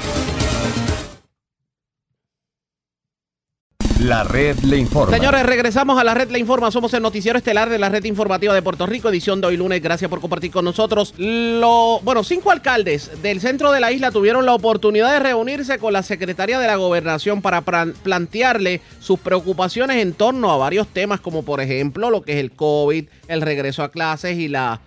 La 4.13 4.25
red 4.25 4.59
le 4.59 4.77
informa. 4.77 5.17
Señores, 5.17 5.43
regresamos 5.43 5.99
a 5.99 6.05
la 6.05 6.13
red 6.13 6.29
le 6.29 6.39
informa. 6.39 6.71
Somos 6.71 6.93
el 6.93 7.01
noticiero 7.01 7.39
estelar 7.39 7.71
de 7.71 7.79
la 7.79 7.89
red 7.89 8.05
informativa 8.05 8.53
de 8.53 8.61
Puerto 8.61 8.85
Rico, 8.85 9.09
edición 9.09 9.41
de 9.41 9.47
hoy 9.47 9.57
lunes. 9.57 9.81
Gracias 9.81 10.11
por 10.11 10.21
compartir 10.21 10.51
con 10.51 10.67
nosotros. 10.67 11.15
Lo, 11.17 11.99
bueno, 12.03 12.23
cinco 12.23 12.51
alcaldes 12.51 13.23
del 13.23 13.41
centro 13.41 13.73
de 13.73 13.81
la 13.81 13.91
isla 13.91 14.11
tuvieron 14.11 14.45
la 14.45 14.53
oportunidad 14.53 15.15
de 15.15 15.19
reunirse 15.19 15.79
con 15.79 15.95
la 15.95 16.03
secretaria 16.03 16.59
de 16.59 16.67
la 16.67 16.77
gobernación 16.77 17.41
para 17.41 17.63
plantearle 17.63 18.83
sus 19.01 19.19
preocupaciones 19.19 19.97
en 19.97 20.13
torno 20.13 20.51
a 20.51 20.59
varios 20.59 20.89
temas, 20.89 21.21
como 21.21 21.43
por 21.43 21.63
ejemplo 21.63 22.11
lo 22.11 22.21
que 22.21 22.33
es 22.33 22.39
el 22.41 22.53
COVID, 22.53 23.07
el 23.29 23.41
regreso 23.41 23.83
a 23.83 23.91
clases 23.91 24.37
y 24.37 24.49
la 24.49 24.83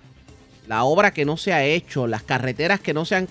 la 0.68 0.84
obra 0.84 1.12
que 1.12 1.26
no 1.26 1.38
se 1.38 1.54
ha 1.54 1.64
hecho, 1.64 2.08
las 2.08 2.24
carreteras 2.24 2.80
que 2.80 2.94
no 2.94 3.06
se 3.06 3.16
han 3.16 3.28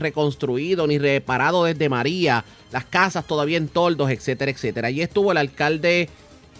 reconstruido 0.00 0.86
ni 0.86 0.98
reparado 0.98 1.64
desde 1.64 1.88
María, 1.88 2.44
las 2.72 2.84
casas 2.84 3.26
todavía 3.26 3.56
en 3.56 3.68
toldos, 3.68 4.10
etcétera, 4.10 4.50
etcétera. 4.50 4.88
Allí 4.88 5.02
estuvo 5.02 5.32
el 5.32 5.38
alcalde 5.38 6.08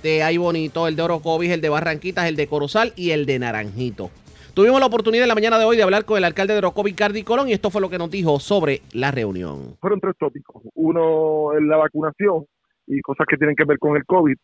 de 0.02 0.22
Ay 0.22 0.38
Bonito, 0.38 0.88
el 0.88 0.96
de 0.96 1.02
Orocovis, 1.02 1.50
el 1.50 1.60
de 1.60 1.68
Barranquitas, 1.68 2.26
el 2.26 2.36
de 2.36 2.46
Corozal 2.46 2.92
y 2.96 3.10
el 3.10 3.26
de 3.26 3.38
Naranjito. 3.38 4.10
Tuvimos 4.54 4.78
la 4.78 4.86
oportunidad 4.86 5.24
en 5.24 5.28
la 5.28 5.34
mañana 5.34 5.58
de 5.58 5.64
hoy 5.64 5.76
de 5.76 5.82
hablar 5.82 6.04
con 6.04 6.16
el 6.16 6.24
alcalde 6.24 6.52
de 6.52 6.58
Orocovis, 6.58 6.94
Cardi 6.94 7.24
Colón, 7.24 7.48
y 7.48 7.52
esto 7.52 7.70
fue 7.70 7.80
lo 7.80 7.90
que 7.90 7.98
nos 7.98 8.10
dijo 8.10 8.38
sobre 8.38 8.82
la 8.92 9.10
reunión. 9.10 9.76
Fueron 9.80 10.00
tres 10.00 10.14
tópicos. 10.18 10.62
Uno, 10.74 11.58
la 11.60 11.76
vacunación 11.76 12.44
y 12.86 13.00
cosas 13.00 13.26
que 13.28 13.36
tienen 13.36 13.56
que 13.56 13.64
ver 13.64 13.78
con 13.78 13.96
el 13.96 14.04
COVID. 14.04 14.36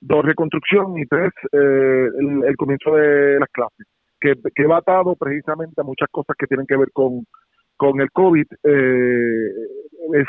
Dos, 0.00 0.24
reconstrucción. 0.24 0.96
Y 0.98 1.06
tres, 1.06 1.32
eh, 1.52 2.06
el 2.46 2.56
comienzo 2.56 2.94
de 2.94 3.40
las 3.40 3.48
clases 3.50 3.86
que, 4.20 4.66
va 4.66 4.78
atado 4.78 5.14
precisamente 5.16 5.80
a 5.80 5.84
muchas 5.84 6.08
cosas 6.10 6.36
que 6.38 6.46
tienen 6.46 6.66
que 6.66 6.76
ver 6.76 6.90
con, 6.92 7.24
con 7.76 8.00
el 8.00 8.10
COVID. 8.10 8.46
Eh, 8.64 9.50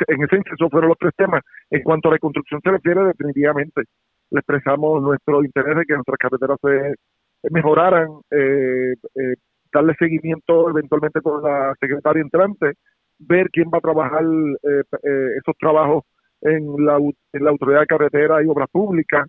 en 0.08 0.24
esencia, 0.24 0.54
esos 0.54 0.72
fueron 0.72 0.90
los 0.90 0.98
tres 0.98 1.14
temas. 1.16 1.42
En 1.70 1.84
cuanto 1.84 2.10
a 2.10 2.14
la 2.14 2.20
construcción 2.20 2.62
se 2.64 2.72
refiere, 2.72 3.04
definitivamente 3.06 3.84
le 4.30 4.40
expresamos 4.40 5.02
nuestro 5.02 5.44
interés 5.44 5.78
de 5.78 5.86
que 5.86 5.94
nuestras 5.94 6.18
carreteras 6.18 6.58
se 6.62 6.96
mejoraran, 7.52 8.08
eh, 8.32 8.94
eh, 9.16 9.36
darle 9.72 9.96
seguimiento 9.98 10.70
eventualmente 10.70 11.22
con 11.22 11.42
la 11.42 11.74
secretaria 11.80 12.22
entrante 12.22 12.74
ver 13.20 13.50
quién 13.52 13.70
va 13.74 13.80
a 13.80 13.82
trabajar 13.82 14.24
esos 14.62 15.58
trabajos 15.60 16.04
en 16.42 16.86
la, 16.86 16.98
en 16.98 17.44
la 17.44 17.50
Autoridad 17.50 17.80
de 17.80 17.88
Carretera 17.88 18.44
y 18.44 18.48
Obras 18.48 18.70
Públicas. 18.70 19.28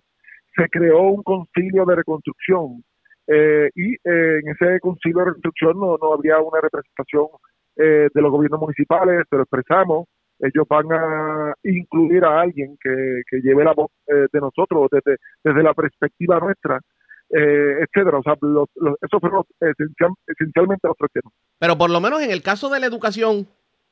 Se 0.55 0.67
creó 0.69 1.09
un 1.09 1.23
concilio 1.23 1.85
de 1.85 1.95
reconstrucción 1.95 2.83
y 3.75 3.95
en 4.03 4.49
ese 4.49 4.79
concilio 4.79 5.19
de 5.19 5.25
reconstrucción 5.25 5.79
no, 5.79 5.97
no 6.01 6.13
habría 6.13 6.39
una 6.39 6.61
representación 6.61 7.27
de 7.75 8.21
los 8.21 8.31
gobiernos 8.31 8.59
municipales, 8.59 9.23
pero 9.29 9.43
expresamos 9.43 10.07
ellos 10.39 10.65
van 10.69 10.91
a 10.91 11.53
incluir 11.63 12.23
a 12.23 12.41
alguien 12.41 12.77
que, 12.81 13.21
que 13.29 13.41
lleve 13.41 13.63
la 13.63 13.73
voz 13.73 13.91
eh, 14.07 14.27
de 14.31 14.39
nosotros 14.39 14.87
desde, 14.91 15.17
desde 15.43 15.63
la 15.63 15.73
perspectiva 15.73 16.39
nuestra, 16.39 16.79
eh, 17.29 17.83
etcétera. 17.83 18.19
O 18.19 18.23
sea, 18.23 18.35
los, 18.41 18.69
eso 19.01 19.19
fue 19.19 19.29
esencialmente 20.27 20.87
los 20.87 20.97
tres 20.97 21.11
temas. 21.13 21.33
Pero 21.59 21.77
por 21.77 21.89
lo 21.89 21.99
menos 21.99 22.21
en 22.21 22.31
el 22.31 22.41
caso 22.41 22.69
de 22.69 22.79
la 22.79 22.85
educación, 22.85 23.47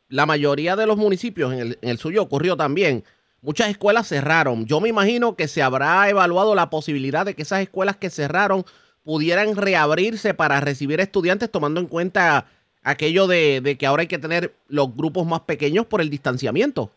la 0.07 0.25
mayoría 0.25 0.75
de 0.75 0.87
los 0.87 0.97
municipios, 0.97 1.51
en 1.53 1.59
el, 1.59 1.77
en 1.81 1.89
el 1.89 1.97
suyo 1.97 2.23
ocurrió 2.23 2.55
también, 2.55 3.03
muchas 3.41 3.69
escuelas 3.69 4.07
cerraron. 4.07 4.65
Yo 4.65 4.79
me 4.79 4.89
imagino 4.89 5.35
que 5.35 5.49
se 5.49 5.61
habrá 5.61 6.09
evaluado 6.09 6.55
la 6.55 6.69
posibilidad 6.69 7.25
de 7.25 7.35
que 7.35 7.41
esas 7.41 7.61
escuelas 7.61 7.97
que 7.97 8.09
cerraron 8.09 8.63
pudieran 9.07 9.55
reabrirse 9.55 10.33
para 10.33 10.59
recibir 10.59 10.99
estudiantes 10.99 11.49
tomando 11.49 11.79
en 11.79 11.87
cuenta 11.87 12.47
aquello 12.83 13.25
de, 13.25 13.77
que 13.79 13.87
ahora 13.87 14.01
hay 14.01 14.07
que 14.07 14.17
tener 14.17 14.51
los 14.67 14.93
grupos 14.93 15.25
más 15.25 15.39
pequeños 15.41 15.85
por 15.85 16.01
el 16.01 16.09
distanciamiento. 16.09 16.91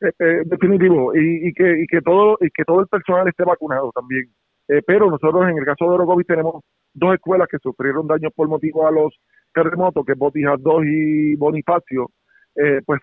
Eh, 0.00 0.10
eh, 0.18 0.42
definitivo 0.46 1.14
y, 1.14 1.52
que, 1.54 1.82
y 1.82 1.86
que 1.86 2.00
todo 2.02 2.38
y 2.40 2.50
que 2.50 2.64
todo 2.64 2.80
el 2.80 2.88
personal 2.88 3.28
esté 3.28 3.44
vacunado 3.44 3.92
también. 3.94 4.24
Eh, 4.66 4.82
pero 4.84 5.08
nosotros 5.08 5.48
en 5.48 5.58
el 5.58 5.64
caso 5.64 5.84
de 5.84 5.90
Orocovis 5.92 6.26
tenemos 6.26 6.64
dos 6.92 7.14
escuelas 7.14 7.46
que 7.48 7.58
sufrieron 7.58 8.08
daños 8.08 8.32
por 8.34 8.48
motivo 8.48 8.88
a 8.88 8.90
los 8.90 9.14
terremotos 9.54 10.04
que 10.04 10.12
es 10.12 10.18
Botijas 10.18 10.60
2 10.60 10.82
y 10.86 11.36
Bonifacio. 11.36 12.10
Pues 12.84 13.00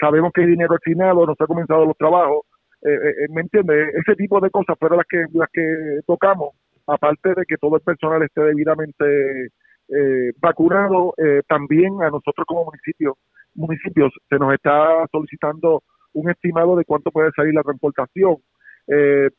sabemos 0.00 0.32
que 0.34 0.40
hay 0.40 0.48
dinero 0.48 0.74
asignado 0.74 1.24
no 1.24 1.34
se 1.36 1.44
han 1.44 1.46
comenzado 1.46 1.86
los 1.86 1.96
trabajos. 1.96 2.40
Me 2.82 3.42
entiende 3.42 3.90
ese 3.94 4.16
tipo 4.16 4.40
de 4.40 4.50
cosas 4.50 4.76
fueron 4.80 4.98
las 4.98 5.06
que 5.06 5.24
las 5.32 5.48
que 5.52 6.00
tocamos 6.04 6.54
aparte 6.88 7.34
de 7.34 7.44
que 7.46 7.56
todo 7.58 7.76
el 7.76 7.82
personal 7.82 8.22
esté 8.22 8.42
debidamente 8.42 9.50
eh, 9.88 10.32
vacunado. 10.40 11.14
Eh, 11.16 11.42
también 11.46 12.02
a 12.02 12.10
nosotros 12.10 12.44
como 12.46 12.64
municipio, 12.64 13.16
municipios 13.54 14.12
se 14.28 14.38
nos 14.38 14.52
está 14.54 15.06
solicitando 15.12 15.82
un 16.14 16.30
estimado 16.30 16.76
de 16.76 16.84
cuánto 16.84 17.10
puede 17.10 17.30
salir 17.36 17.54
la 17.54 17.62
transportación. 17.62 18.36
Eh, 18.88 19.30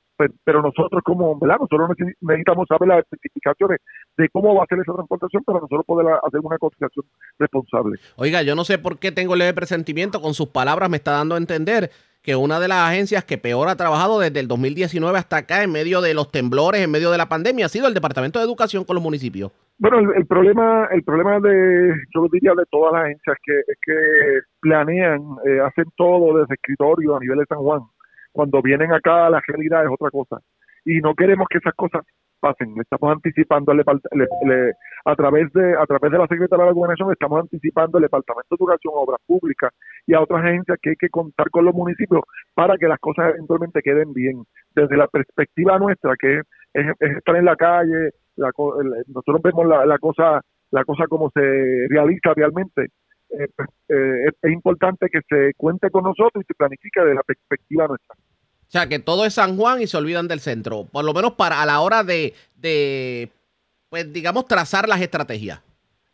pero 0.44 0.62
nosotros 0.62 1.02
como, 1.04 1.40
¿verdad? 1.40 1.58
Nosotros 1.62 1.92
necesitamos 2.20 2.68
saber 2.68 2.90
las 2.90 3.00
especificaciones 3.00 3.80
de 4.18 4.28
cómo 4.30 4.54
va 4.54 4.64
a 4.64 4.68
ser 4.68 4.80
esa 4.80 4.94
transportación 4.94 5.44
para 5.46 5.60
nosotros 5.62 5.86
poder 5.86 6.08
hacer 6.22 6.42
una 6.44 6.58
cotización 6.58 7.06
responsable. 7.40 8.00
Oiga, 8.18 8.42
yo 8.42 8.54
no 8.54 8.66
sé 8.66 8.80
por 8.80 9.00
qué 9.00 9.14
tengo 9.14 9.38
leve 9.38 9.54
presentimiento, 9.54 10.22
con 10.22 10.34
sus 10.34 10.50
palabras 10.50 10.90
me 10.90 10.98
está 10.98 11.12
dando 11.12 11.36
a 11.36 11.38
entender 11.38 11.90
que 12.22 12.36
una 12.36 12.60
de 12.60 12.68
las 12.68 12.90
agencias 12.90 13.24
que 13.24 13.38
peor 13.38 13.70
ha 13.70 13.76
trabajado 13.76 14.20
desde 14.20 14.40
el 14.40 14.48
2019 14.48 15.18
hasta 15.18 15.38
acá, 15.38 15.64
en 15.64 15.72
medio 15.72 16.02
de 16.02 16.14
los 16.14 16.32
temblores, 16.32 16.82
en 16.82 16.92
medio 16.92 17.12
de 17.12 17.18
la 17.18 17.30
pandemia, 17.30 17.66
ha 17.66 17.70
sido 17.70 17.88
el 17.88 17.94
Departamento 17.94 18.40
de 18.40 18.46
Educación 18.46 18.84
con 18.84 18.96
los 18.96 19.04
municipios. 19.04 19.52
Bueno, 19.78 20.12
el, 20.14 20.26
problema, 20.26 20.90
el 20.92 21.04
problema 21.04 21.40
de, 21.40 21.94
yo 22.14 22.28
diría 22.32 22.52
de 22.54 22.66
todas 22.70 22.92
las 22.94 23.04
agencias 23.04 23.38
que 23.42 23.60
es 23.60 23.78
que 23.82 23.96
planean, 24.60 25.22
eh, 25.46 25.62
hacen 25.62 25.86
todo 25.96 26.38
desde 26.38 26.56
escritorio 26.56 27.16
a 27.16 27.20
nivel 27.22 27.40
de 27.40 27.46
San 27.46 27.60
Juan. 27.60 27.82
Cuando 28.34 28.62
vienen 28.62 28.92
acá 28.92 29.30
la 29.30 29.42
realidad 29.48 29.86
es 29.86 29.90
otra 29.90 30.12
cosa. 30.12 30.40
Y 30.84 31.00
no 31.00 31.16
queremos 31.16 31.48
que 31.50 31.60
esas 31.60 31.74
cosas 31.76 32.02
pasen. 32.39 32.73
Estamos 32.80 33.12
anticipando 33.12 33.71
a 33.71 35.15
través 35.15 35.52
de 35.54 35.75
a 35.75 35.86
través 35.86 36.12
de 36.12 36.17
la 36.17 36.28
Secretaría 36.28 36.63
de 36.63 36.69
la 36.69 36.73
Gobernación 36.73 37.12
estamos 37.12 37.41
anticipando 37.41 37.97
el 37.97 38.04
Departamento 38.04 38.47
de 38.49 38.56
Educación, 38.56 38.93
Obras 38.95 39.19
Públicas 39.25 39.71
y 40.08 40.13
a 40.13 40.21
otras 40.21 40.43
agencias 40.43 40.78
que 40.82 40.91
hay 40.91 40.95
que 40.95 41.10
contar 41.10 41.49
con 41.49 41.65
los 41.65 41.73
municipios 41.73 42.21
para 42.54 42.78
que 42.78 42.88
las 42.88 42.99
cosas 42.99 43.34
eventualmente 43.36 43.82
queden 43.82 44.13
bien. 44.13 44.43
Desde 44.75 44.97
la 44.97 45.08
perspectiva 45.08 45.78
nuestra, 45.78 46.15
que 46.19 46.41
es, 46.73 46.86
estar 46.99 47.36
en 47.36 47.45
la 47.45 47.56
calle, 47.56 48.12
nosotros 48.38 49.41
vemos 49.43 49.67
la, 49.67 49.97
cosa 49.99 50.41
la 50.71 50.84
cosa 50.84 51.08
como 51.08 51.30
se 51.32 51.88
realiza 51.89 52.34
realmente. 52.36 52.88
Eh, 53.32 53.47
pues, 53.56 53.69
eh, 53.89 54.32
es, 54.41 54.52
importante 54.52 55.08
que 55.08 55.19
se 55.30 55.54
cuente 55.56 55.91
con 55.91 56.04
nosotros 56.04 56.43
y 56.43 56.47
se 56.47 56.56
planifique 56.56 56.99
desde 56.99 57.13
la 57.15 57.23
perspectiva 57.23 57.88
nuestra. 57.88 58.15
O 58.70 58.72
sea, 58.72 58.88
que 58.88 59.00
todo 59.00 59.26
es 59.26 59.34
San 59.34 59.58
Juan 59.58 59.82
y 59.82 59.88
se 59.88 59.98
olvidan 59.98 60.28
del 60.28 60.42
centro. 60.42 60.86
Por 60.92 61.04
lo 61.04 61.12
menos 61.12 61.34
para 61.34 61.60
a 61.60 61.66
la 61.66 61.82
hora 61.82 62.04
de, 62.04 62.36
de 62.56 63.32
pues 63.90 64.14
digamos, 64.14 64.46
trazar 64.46 64.88
las 64.88 65.02
estrategias. 65.02 65.60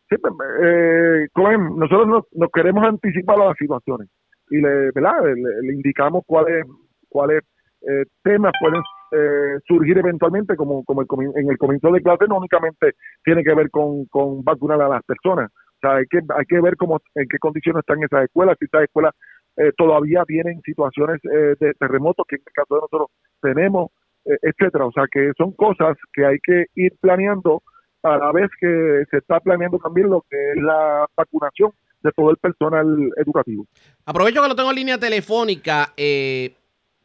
Sí, 0.10 0.16
pues, 0.18 0.34
eh, 0.64 1.28
nosotros 1.36 2.26
nos, 2.32 2.50
queremos 2.54 2.86
anticipar 2.86 3.42
a 3.42 3.48
las 3.48 3.58
situaciones 3.58 4.08
y 4.50 4.62
le, 4.62 4.92
¿verdad? 4.92 5.16
le, 5.26 5.74
indicamos 5.74 6.24
cuáles 6.26 6.66
cuáles 7.10 7.44
eh, 7.82 8.06
temas 8.24 8.54
pueden 8.62 8.82
eh, 9.12 9.60
surgir 9.68 9.98
eventualmente, 9.98 10.56
como, 10.56 10.86
como 10.86 11.02
en 11.02 11.50
el 11.50 11.58
comienzo 11.58 11.92
de 11.92 12.02
clase, 12.02 12.26
no 12.30 12.38
únicamente 12.38 12.94
tiene 13.26 13.44
que 13.44 13.54
ver 13.54 13.70
con, 13.70 14.06
con 14.06 14.46
vacunar 14.46 14.82
a 14.82 14.88
las 14.88 15.04
personas. 15.04 15.52
O 15.52 15.80
sea, 15.82 15.98
hay 15.98 16.06
que, 16.06 16.18
hay 16.18 16.46
que 16.46 16.62
ver 16.62 16.78
cómo, 16.78 17.02
en 17.16 17.28
qué 17.28 17.38
condiciones 17.38 17.82
están 17.82 18.02
esas 18.02 18.24
escuelas, 18.24 18.56
si 18.60 18.66
esas 18.66 18.84
escuelas 18.84 19.14
eh, 19.58 19.72
todavía 19.78 20.24
tienen 20.26 20.62
situaciones 20.64 21.20
eh, 21.24 21.56
de 21.60 21.74
terremotos 21.76 22.26
que 22.28 22.36
en 22.36 22.44
el 22.46 22.54
caso 22.54 22.76
de 22.76 22.82
nosotros 22.82 23.08
tenemos, 23.42 23.92
eh, 24.26 24.38
etcétera. 24.42 24.86
O 24.86 24.92
sea 24.92 25.06
que 25.12 25.32
son 25.38 25.54
cosas 25.54 25.98
que 26.14 26.26
hay 26.26 26.38
que 26.44 26.66
ir 26.76 26.94
planeando 27.00 27.64
a 28.04 28.18
la 28.18 28.32
vez 28.32 28.50
que 28.60 29.04
se 29.10 29.18
está 29.18 29.40
planeando 29.40 29.80
también 29.80 30.10
lo 30.10 30.26
que 30.30 30.38
es 30.52 30.62
la 30.62 31.08
vacunación 31.16 31.72
de 32.04 32.12
todo 32.12 32.30
el 32.30 32.38
personal 32.38 32.86
educativo. 33.18 33.66
Aprovecho 34.06 34.42
que 34.42 34.48
lo 34.48 34.56
tengo 34.56 34.70
en 34.70 34.76
línea 34.76 34.98
telefónica. 35.00 35.92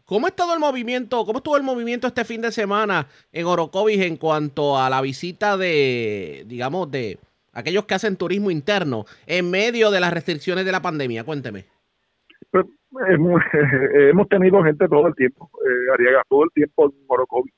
¿Cómo 0.05 0.27
ha 0.27 0.31
estado 0.31 0.53
el 0.53 0.61
movimiento? 0.61 1.25
¿Cómo 1.25 1.39
estuvo 1.39 1.57
el 1.57 1.63
movimiento 1.63 2.09
este 2.09 2.25
fin 2.25 2.43
de 2.43 2.51
semana 2.51 3.07
en 3.33 3.47
Orocovis 3.47 4.01
en 4.01 4.17
cuanto 4.17 4.77
a 4.77 4.91
la 4.91 5.01
visita 5.01 5.57
de, 5.57 6.43
digamos, 6.47 6.91
de 6.91 7.19
aquellos 7.53 7.87
que 7.87 7.95
hacen 7.95 8.17
turismo 8.17 8.51
interno 8.51 9.07
en 9.27 9.51
medio 9.51 9.91
de 9.91 10.01
las 10.01 10.13
restricciones 10.13 10.65
de 10.67 10.73
la 10.73 10.83
pandemia? 10.83 11.25
Cuénteme. 11.25 11.80
Pues, 12.51 12.67
hemos, 13.09 14.29
tenido 14.29 14.63
gente 14.63 14.89
todo 14.89 15.07
el 15.07 15.15
tiempo, 15.15 15.51
eh, 15.65 15.93
Ariaga, 15.95 16.23
todo 16.29 16.45
el 16.45 16.51
tiempo 16.53 16.93
Morocovi. 17.09 17.51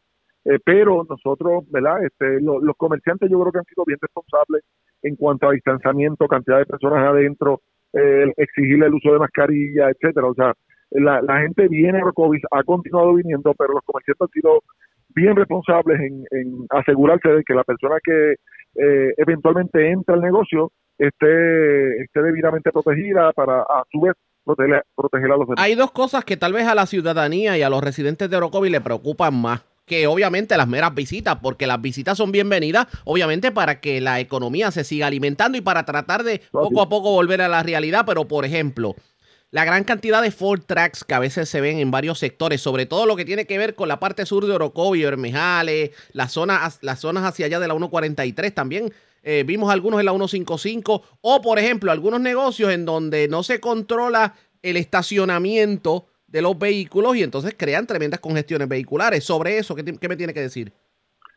Eh, 0.44 0.58
pero 0.64 1.06
nosotros, 1.08 1.64
¿verdad? 1.70 2.04
Este, 2.04 2.40
los 2.40 2.76
comerciantes 2.76 3.30
yo 3.30 3.40
creo 3.40 3.52
que 3.52 3.58
han 3.58 3.64
sido 3.64 3.84
bien 3.86 3.98
responsables 4.00 4.64
en 5.02 5.16
cuanto 5.16 5.48
a 5.48 5.52
distanciamiento, 5.52 6.26
cantidad 6.26 6.58
de 6.58 6.66
personas 6.66 7.06
adentro, 7.06 7.60
eh, 7.92 8.32
exigirle 8.36 8.86
el 8.86 8.94
uso 8.94 9.12
de 9.12 9.18
mascarilla, 9.18 9.90
etcétera. 9.90 10.26
O 10.26 10.34
sea, 10.34 10.52
la, 10.90 11.22
la 11.22 11.40
gente 11.40 11.68
viene 11.68 11.98
a 11.98 12.02
Orocovis, 12.02 12.42
ha 12.50 12.62
continuado 12.64 13.14
viniendo, 13.14 13.54
pero 13.54 13.74
los 13.74 13.84
comerciantes 13.84 14.22
han 14.22 14.32
sido 14.32 14.62
bien 15.14 15.36
responsables 15.36 16.00
en, 16.00 16.24
en 16.30 16.66
asegurarse 16.70 17.28
de 17.28 17.44
que 17.44 17.54
la 17.54 17.64
persona 17.64 17.96
que 18.02 18.34
eh, 18.74 19.14
eventualmente 19.16 19.90
entra 19.90 20.14
al 20.14 20.22
negocio 20.22 20.72
esté, 20.98 22.02
esté 22.02 22.22
debidamente 22.22 22.70
protegida 22.70 23.32
para 23.32 23.60
a 23.60 23.84
su 23.90 24.00
vez 24.00 24.14
proteger, 24.44 25.32
a 25.32 25.36
los. 25.36 25.48
Hay 25.56 25.74
dos 25.74 25.90
cosas 25.92 26.24
que 26.24 26.36
tal 26.36 26.52
vez 26.52 26.66
a 26.66 26.74
la 26.74 26.86
ciudadanía 26.86 27.56
y 27.56 27.62
a 27.62 27.70
los 27.70 27.82
residentes 27.82 28.28
de 28.28 28.36
Orocovi 28.36 28.70
le 28.70 28.80
preocupan 28.80 29.34
más 29.34 29.62
que 29.84 30.06
obviamente 30.06 30.56
las 30.56 30.68
meras 30.68 30.94
visitas, 30.94 31.38
porque 31.42 31.66
las 31.66 31.80
visitas 31.80 32.16
son 32.16 32.32
bienvenidas, 32.32 32.86
obviamente 33.04 33.50
para 33.50 33.80
que 33.80 34.00
la 34.00 34.20
economía 34.20 34.70
se 34.70 34.84
siga 34.84 35.08
alimentando 35.08 35.58
y 35.58 35.60
para 35.60 35.84
tratar 35.84 36.22
de 36.22 36.40
poco 36.50 36.80
a 36.82 36.88
poco 36.88 37.10
volver 37.10 37.42
a 37.42 37.48
la 37.48 37.62
realidad, 37.62 38.04
pero 38.06 38.26
por 38.28 38.44
ejemplo, 38.44 38.94
la 39.50 39.64
gran 39.64 39.84
cantidad 39.84 40.22
de 40.22 40.30
Ford 40.30 40.62
Tracks 40.66 41.04
que 41.04 41.14
a 41.14 41.18
veces 41.18 41.48
se 41.48 41.60
ven 41.60 41.78
en 41.78 41.90
varios 41.90 42.18
sectores, 42.18 42.60
sobre 42.60 42.86
todo 42.86 43.06
lo 43.06 43.16
que 43.16 43.24
tiene 43.24 43.44
que 43.44 43.58
ver 43.58 43.74
con 43.74 43.88
la 43.88 44.00
parte 44.00 44.24
sur 44.24 44.46
de 44.46 44.54
Orocovi, 44.54 45.02
Hermejales, 45.02 45.90
las 46.12 46.32
zonas, 46.32 46.78
las 46.80 47.00
zonas 47.00 47.24
hacia 47.24 47.46
allá 47.46 47.60
de 47.60 47.68
la 47.68 47.74
143 47.74 48.54
también 48.54 48.92
eh, 49.22 49.44
vimos 49.46 49.72
algunos 49.72 50.00
en 50.00 50.06
la 50.06 50.12
155, 50.12 51.02
o 51.20 51.42
por 51.42 51.58
ejemplo, 51.58 51.90
algunos 51.90 52.20
negocios 52.20 52.72
en 52.72 52.84
donde 52.84 53.28
no 53.28 53.42
se 53.42 53.60
controla 53.60 54.34
el 54.62 54.76
estacionamiento 54.76 56.06
de 56.26 56.42
los 56.42 56.58
vehículos 56.58 57.16
y 57.16 57.22
entonces 57.22 57.54
crean 57.58 57.86
tremendas 57.86 58.20
congestiones 58.20 58.68
vehiculares. 58.68 59.24
Sobre 59.24 59.58
eso, 59.58 59.74
¿qué, 59.74 59.82
me 60.08 60.16
tiene 60.16 60.32
que 60.32 60.40
decir? 60.40 60.72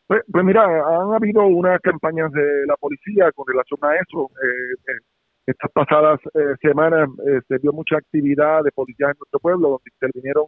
Pues, 0.07 0.21
pues, 0.31 0.45
mira, 0.45 0.63
han 0.63 1.13
habido 1.13 1.45
unas 1.45 1.81
campañas 1.81 2.31
de 2.31 2.65
la 2.67 2.75
policía 2.77 3.31
con 3.33 3.45
relación 3.47 3.79
a 3.83 3.95
eso. 3.95 4.29
Eh, 4.41 4.91
eh, 4.91 4.99
estas 5.47 5.71
pasadas 5.71 6.19
semanas 6.59 7.07
se 7.47 7.57
vio 7.59 7.71
mucha 7.71 7.97
actividad 7.97 8.63
de 8.63 8.71
policías 8.71 9.11
en 9.11 9.17
nuestro 9.19 9.39
pueblo, 9.39 9.69
donde 9.69 9.91
intervinieron 9.93 10.45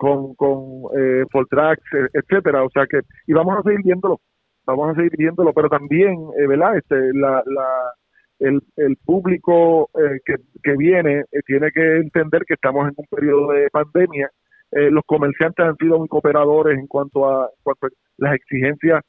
con, 0.00 0.34
con 0.34 0.88
eh, 0.96 1.26
Voltrax, 1.30 1.82
etcétera. 2.14 2.64
O 2.64 2.70
sea 2.70 2.86
que, 2.86 3.00
y 3.26 3.34
vamos 3.34 3.58
a 3.58 3.62
seguir 3.62 3.82
viéndolo 3.84 4.18
vamos 4.66 4.90
a 4.90 4.94
seguir 4.94 5.16
viéndolo, 5.16 5.52
pero 5.52 5.68
también, 5.68 6.14
eh, 6.38 6.46
¿verdad? 6.46 6.76
Este, 6.76 6.96
la, 7.14 7.42
la, 7.46 7.92
el, 8.38 8.62
el 8.76 8.96
público 8.96 9.90
eh, 9.94 10.20
que, 10.24 10.36
que 10.62 10.76
viene 10.76 11.24
eh, 11.32 11.40
tiene 11.46 11.70
que 11.70 11.96
entender 11.96 12.44
que 12.46 12.54
estamos 12.54 12.88
en 12.88 12.94
un 12.96 13.06
periodo 13.10 13.52
de 13.52 13.70
pandemia. 13.70 14.30
los 14.72 15.02
comerciantes 15.04 15.66
han 15.66 15.76
sido 15.76 15.98
muy 15.98 16.08
cooperadores 16.08 16.78
en 16.78 16.86
cuanto 16.86 17.28
a, 17.28 17.50
cuanto 17.62 17.86
a 17.86 17.90
las 18.18 18.34
exigencias 18.34 19.02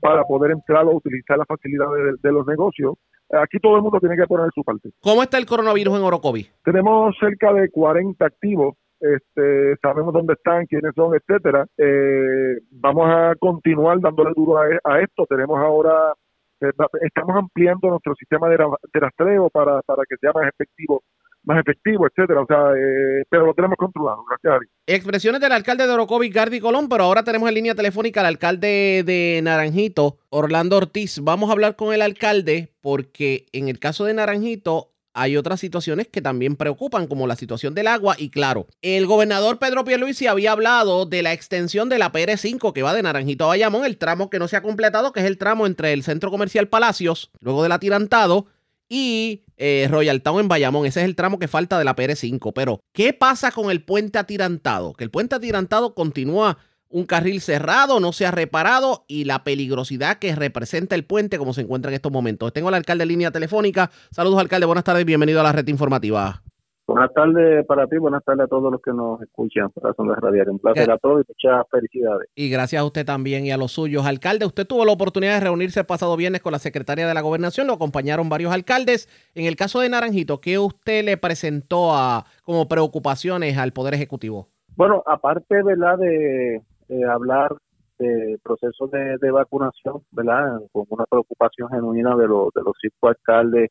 para 0.00 0.24
poder 0.24 0.50
entrar 0.52 0.84
o 0.86 0.96
utilizar 0.96 1.36
las 1.36 1.46
facilidades 1.46 2.20
de, 2.20 2.32
los 2.32 2.46
negocios. 2.46 2.94
aquí 3.30 3.58
todo 3.60 3.76
el 3.76 3.82
mundo 3.82 4.00
tiene 4.00 4.16
que 4.16 4.26
poner 4.26 4.48
su 4.54 4.64
parte. 4.64 4.90
¿Cómo 5.00 5.22
está 5.22 5.38
el 5.38 5.46
coronavirus 5.46 5.98
en 5.98 6.02
Orocovi? 6.02 6.48
Tenemos 6.64 7.14
cerca 7.20 7.52
de 7.52 7.70
40 7.70 8.24
activos 8.24 8.74
este, 9.00 9.76
sabemos 9.82 10.12
dónde 10.12 10.34
están, 10.34 10.66
quiénes 10.66 10.92
son, 10.94 11.14
etcétera. 11.14 11.66
Eh, 11.76 12.58
vamos 12.70 13.06
a 13.08 13.34
continuar 13.38 14.00
dándole 14.00 14.32
duro 14.34 14.58
a, 14.58 15.00
esto. 15.00 15.26
Tenemos 15.28 15.58
ahora, 15.58 16.12
eh, 16.60 16.70
estamos 17.02 17.36
ampliando 17.36 17.88
nuestro 17.88 18.14
sistema 18.14 18.48
de, 18.48 18.58
rastreo 18.94 19.50
para, 19.50 19.82
para 19.82 20.02
que 20.08 20.16
sea 20.16 20.32
más 20.32 20.48
efectivo 20.48 21.02
más 21.44 21.58
efectivo, 21.60 22.06
etcétera, 22.06 22.40
o 22.40 22.46
sea, 22.46 22.72
eh, 22.72 23.24
pero 23.28 23.46
lo 23.46 23.54
tenemos 23.54 23.76
controlado, 23.76 24.24
gracias 24.24 24.54
a. 24.54 24.58
Expresiones 24.86 25.40
del 25.40 25.52
alcalde 25.52 25.86
de 25.86 25.92
Orocovi, 25.92 26.30
Gardi 26.30 26.60
Colón, 26.60 26.88
pero 26.88 27.04
ahora 27.04 27.22
tenemos 27.22 27.48
en 27.48 27.54
línea 27.54 27.74
telefónica 27.74 28.20
al 28.20 28.26
alcalde 28.26 29.02
de 29.04 29.40
Naranjito, 29.42 30.18
Orlando 30.30 30.76
Ortiz. 30.76 31.20
Vamos 31.22 31.50
a 31.50 31.52
hablar 31.52 31.76
con 31.76 31.92
el 31.92 32.02
alcalde 32.02 32.72
porque 32.80 33.46
en 33.52 33.68
el 33.68 33.78
caso 33.78 34.04
de 34.04 34.14
Naranjito 34.14 34.93
hay 35.14 35.36
otras 35.36 35.60
situaciones 35.60 36.08
que 36.08 36.20
también 36.20 36.56
preocupan, 36.56 37.06
como 37.06 37.26
la 37.26 37.36
situación 37.36 37.74
del 37.74 37.86
agua. 37.86 38.16
Y 38.18 38.30
claro, 38.30 38.66
el 38.82 39.06
gobernador 39.06 39.58
Pedro 39.58 39.84
Pierluisi 39.84 40.26
había 40.26 40.52
hablado 40.52 41.06
de 41.06 41.22
la 41.22 41.32
extensión 41.32 41.88
de 41.88 41.98
la 41.98 42.12
PR5 42.12 42.72
que 42.72 42.82
va 42.82 42.92
de 42.92 43.02
Naranjito 43.02 43.44
a 43.44 43.48
Bayamón, 43.48 43.84
el 43.84 43.96
tramo 43.96 44.28
que 44.28 44.40
no 44.40 44.48
se 44.48 44.56
ha 44.56 44.62
completado, 44.62 45.12
que 45.12 45.20
es 45.20 45.26
el 45.26 45.38
tramo 45.38 45.66
entre 45.66 45.92
el 45.92 46.02
Centro 46.02 46.30
Comercial 46.30 46.68
Palacios, 46.68 47.30
luego 47.40 47.62
del 47.62 47.72
atirantado, 47.72 48.46
y 48.88 49.44
eh, 49.56 49.86
Royal 49.90 50.20
Town 50.20 50.40
en 50.40 50.48
Bayamón. 50.48 50.84
Ese 50.84 51.00
es 51.00 51.06
el 51.06 51.14
tramo 51.14 51.38
que 51.38 51.48
falta 51.48 51.78
de 51.78 51.84
la 51.84 51.96
PR5. 51.96 52.52
Pero, 52.52 52.80
¿qué 52.92 53.12
pasa 53.12 53.52
con 53.52 53.70
el 53.70 53.82
puente 53.82 54.18
atirantado? 54.18 54.92
Que 54.94 55.04
el 55.04 55.10
puente 55.10 55.36
atirantado 55.36 55.94
continúa 55.94 56.58
un 56.88 57.04
carril 57.04 57.40
cerrado, 57.40 58.00
no 58.00 58.12
se 58.12 58.26
ha 58.26 58.30
reparado 58.30 59.04
y 59.08 59.24
la 59.24 59.44
peligrosidad 59.44 60.18
que 60.18 60.34
representa 60.34 60.94
el 60.94 61.04
puente 61.04 61.38
como 61.38 61.52
se 61.52 61.62
encuentra 61.62 61.90
en 61.90 61.96
estos 61.96 62.12
momentos. 62.12 62.52
Tengo 62.52 62.68
al 62.68 62.74
alcalde 62.74 63.02
en 63.02 63.08
línea 63.08 63.30
telefónica. 63.30 63.90
Saludos, 64.10 64.38
alcalde. 64.38 64.66
Buenas 64.66 64.84
tardes. 64.84 65.04
Bienvenido 65.04 65.40
a 65.40 65.44
la 65.44 65.52
red 65.52 65.66
informativa. 65.68 66.42
Buenas 66.86 67.14
tardes 67.14 67.64
para 67.64 67.86
ti, 67.86 67.96
buenas 67.96 68.22
tardes 68.24 68.44
a 68.44 68.46
todos 68.46 68.70
los 68.70 68.82
que 68.82 68.92
nos 68.92 69.20
escuchan 69.22 69.70
para 69.70 69.94
Sondas. 69.94 70.18
Un 70.48 70.58
placer 70.58 70.90
a 70.90 70.98
todos 70.98 71.24
y 71.26 71.32
muchas 71.32 71.66
felicidades. 71.70 72.28
Y 72.34 72.50
gracias 72.50 72.82
a 72.82 72.84
usted 72.84 73.06
también 73.06 73.46
y 73.46 73.52
a 73.52 73.56
los 73.56 73.72
suyos. 73.72 74.04
Alcalde, 74.04 74.44
usted 74.44 74.66
tuvo 74.66 74.84
la 74.84 74.92
oportunidad 74.92 75.34
de 75.34 75.40
reunirse 75.40 75.80
el 75.80 75.86
pasado 75.86 76.14
viernes 76.14 76.42
con 76.42 76.52
la 76.52 76.58
secretaria 76.58 77.08
de 77.08 77.14
la 77.14 77.22
Gobernación, 77.22 77.68
lo 77.68 77.72
acompañaron 77.72 78.28
varios 78.28 78.52
alcaldes. 78.52 79.08
En 79.34 79.46
el 79.46 79.56
caso 79.56 79.80
de 79.80 79.88
Naranjito, 79.88 80.42
¿qué 80.42 80.58
usted 80.58 81.04
le 81.04 81.16
presentó 81.16 81.94
a, 81.94 82.26
como 82.42 82.68
preocupaciones 82.68 83.56
al 83.56 83.72
Poder 83.72 83.94
Ejecutivo? 83.94 84.48
Bueno, 84.76 85.02
aparte 85.06 85.62
¿verdad? 85.62 85.96
de 85.96 86.60
eh, 86.88 87.04
hablar 87.04 87.54
de 87.98 88.38
procesos 88.42 88.90
de, 88.90 89.30
vacunación, 89.30 90.02
¿verdad? 90.10 90.60
Con 90.72 90.84
una 90.90 91.04
preocupación 91.06 91.68
genuina 91.70 92.16
de, 92.16 92.26
los 92.26 92.52
de 92.54 92.62
los 92.62 92.74
cinco 92.80 93.08
alcaldes 93.08 93.70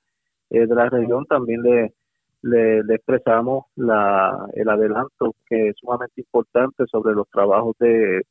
eh, 0.49 0.65
de 0.65 0.75
la 0.75 0.89
región, 0.89 1.25
también 1.25 1.61
le, 1.61 1.93
le, 2.41 2.95
expresamos 2.95 3.65
la, 3.75 4.47
el 4.53 4.69
adelanto 4.69 5.35
que 5.47 5.69
es 5.69 5.75
sumamente 5.77 6.21
importante 6.21 6.85
sobre 6.87 7.13
los 7.13 7.29
trabajos 7.29 7.75
de, 7.79 8.21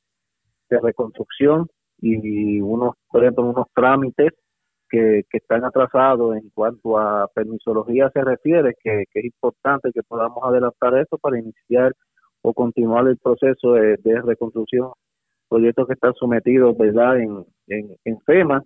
de 0.71 0.81
reconstrucción 0.81 1.69
y 2.01 2.61
unos, 2.61 2.95
por 3.09 3.23
ejemplo, 3.23 3.45
unos 3.45 3.67
trámites 3.75 4.33
que, 4.91 5.23
que, 5.31 5.39
están 5.39 5.65
atrasados 5.65 6.37
en 6.37 6.51
cuanto 6.51 6.99
a 6.99 7.29
permisología 7.35 8.11
se 8.13 8.23
refiere, 8.23 8.75
que, 8.83 9.05
que 9.11 9.21
es 9.21 9.25
importante 9.27 9.91
que 9.93 10.03
podamos 10.03 10.43
adelantar 10.43 10.99
eso 10.99 11.17
para 11.19 11.39
iniciar 11.39 11.95
o 12.43 12.53
continuar 12.53 13.07
el 13.09 13.17
proceso 13.19 13.73
de, 13.73 13.97
reconstrucción, 14.25 14.91
proyectos 15.49 15.87
que 15.87 15.95
están 15.95 16.15
sometidos 16.15 16.77
verdad 16.77 17.19
en, 17.19 17.45
en, 17.69 18.21
FEMA, 18.27 18.63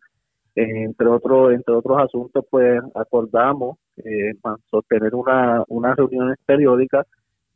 entre 0.55 1.07
otros 1.09 1.53
entre 1.53 1.75
otros 1.75 1.99
asuntos 1.99 2.45
pues 2.51 2.81
acordamos 2.95 3.77
eh, 3.99 4.33
una, 5.13 5.63
unas 5.69 5.97
reuniones 5.97 6.37
periódicas 6.47 7.07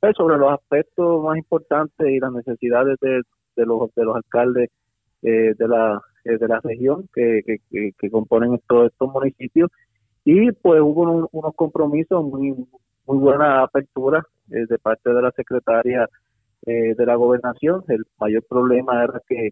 pues, 0.01 0.15
sobre 0.17 0.37
los 0.37 0.53
aspectos 0.53 1.23
más 1.23 1.37
importantes 1.37 2.09
y 2.09 2.19
las 2.19 2.33
necesidades 2.33 2.97
de, 3.01 3.23
de 3.57 3.67
los 3.67 3.93
de 3.95 4.05
los 4.05 4.17
alcaldes 4.17 4.69
eh, 5.23 5.55
de 5.59 5.69
la 5.69 6.01
eh, 6.25 6.37
de 6.39 6.49
la 6.49 6.61
región 6.61 7.09
que, 7.15 7.43
que, 7.45 7.93
que, 7.99 8.11
componen 8.11 8.55
estos 8.55 8.91
estos 8.93 9.11
municipios. 9.11 9.71
Y 10.25 10.53
pues 10.53 10.81
hubo 10.83 11.29
unos 11.33 11.55
compromisos 11.55 12.23
muy 12.25 12.53
muy 13.07 13.19
buena 13.19 13.63
apertura 13.63 14.23
eh, 14.51 14.67
de 14.69 14.79
parte 14.79 15.11
de 15.11 15.23
la 15.23 15.31
secretaria 15.33 16.09
eh, 16.67 16.95
de 16.97 17.07
la 17.07 17.15
gobernación. 17.15 17.83
El 17.89 18.05
mayor 18.19 18.45
problema 18.49 19.05
era 19.05 19.21
que, 19.29 19.51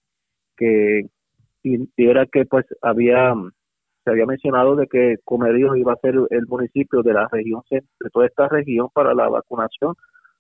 que 0.57 1.09
era 1.97 2.27
que 2.27 2.45
pues 2.47 2.67
había 2.83 3.35
se 4.05 4.11
había 4.11 4.27
mencionado 4.27 4.77
de 4.77 4.87
que 4.87 5.17
Comerío 5.25 5.77
iba 5.77 5.93
a 5.93 5.97
ser 5.97 6.15
el 6.31 6.47
municipio 6.47 7.03
de 7.03 7.13
la 7.13 7.29
región 7.31 7.63
de 7.71 7.83
toda 8.13 8.27
esta 8.27 8.49
región 8.49 8.89
para 8.95 9.13
la 9.13 9.29
vacunación, 9.29 9.95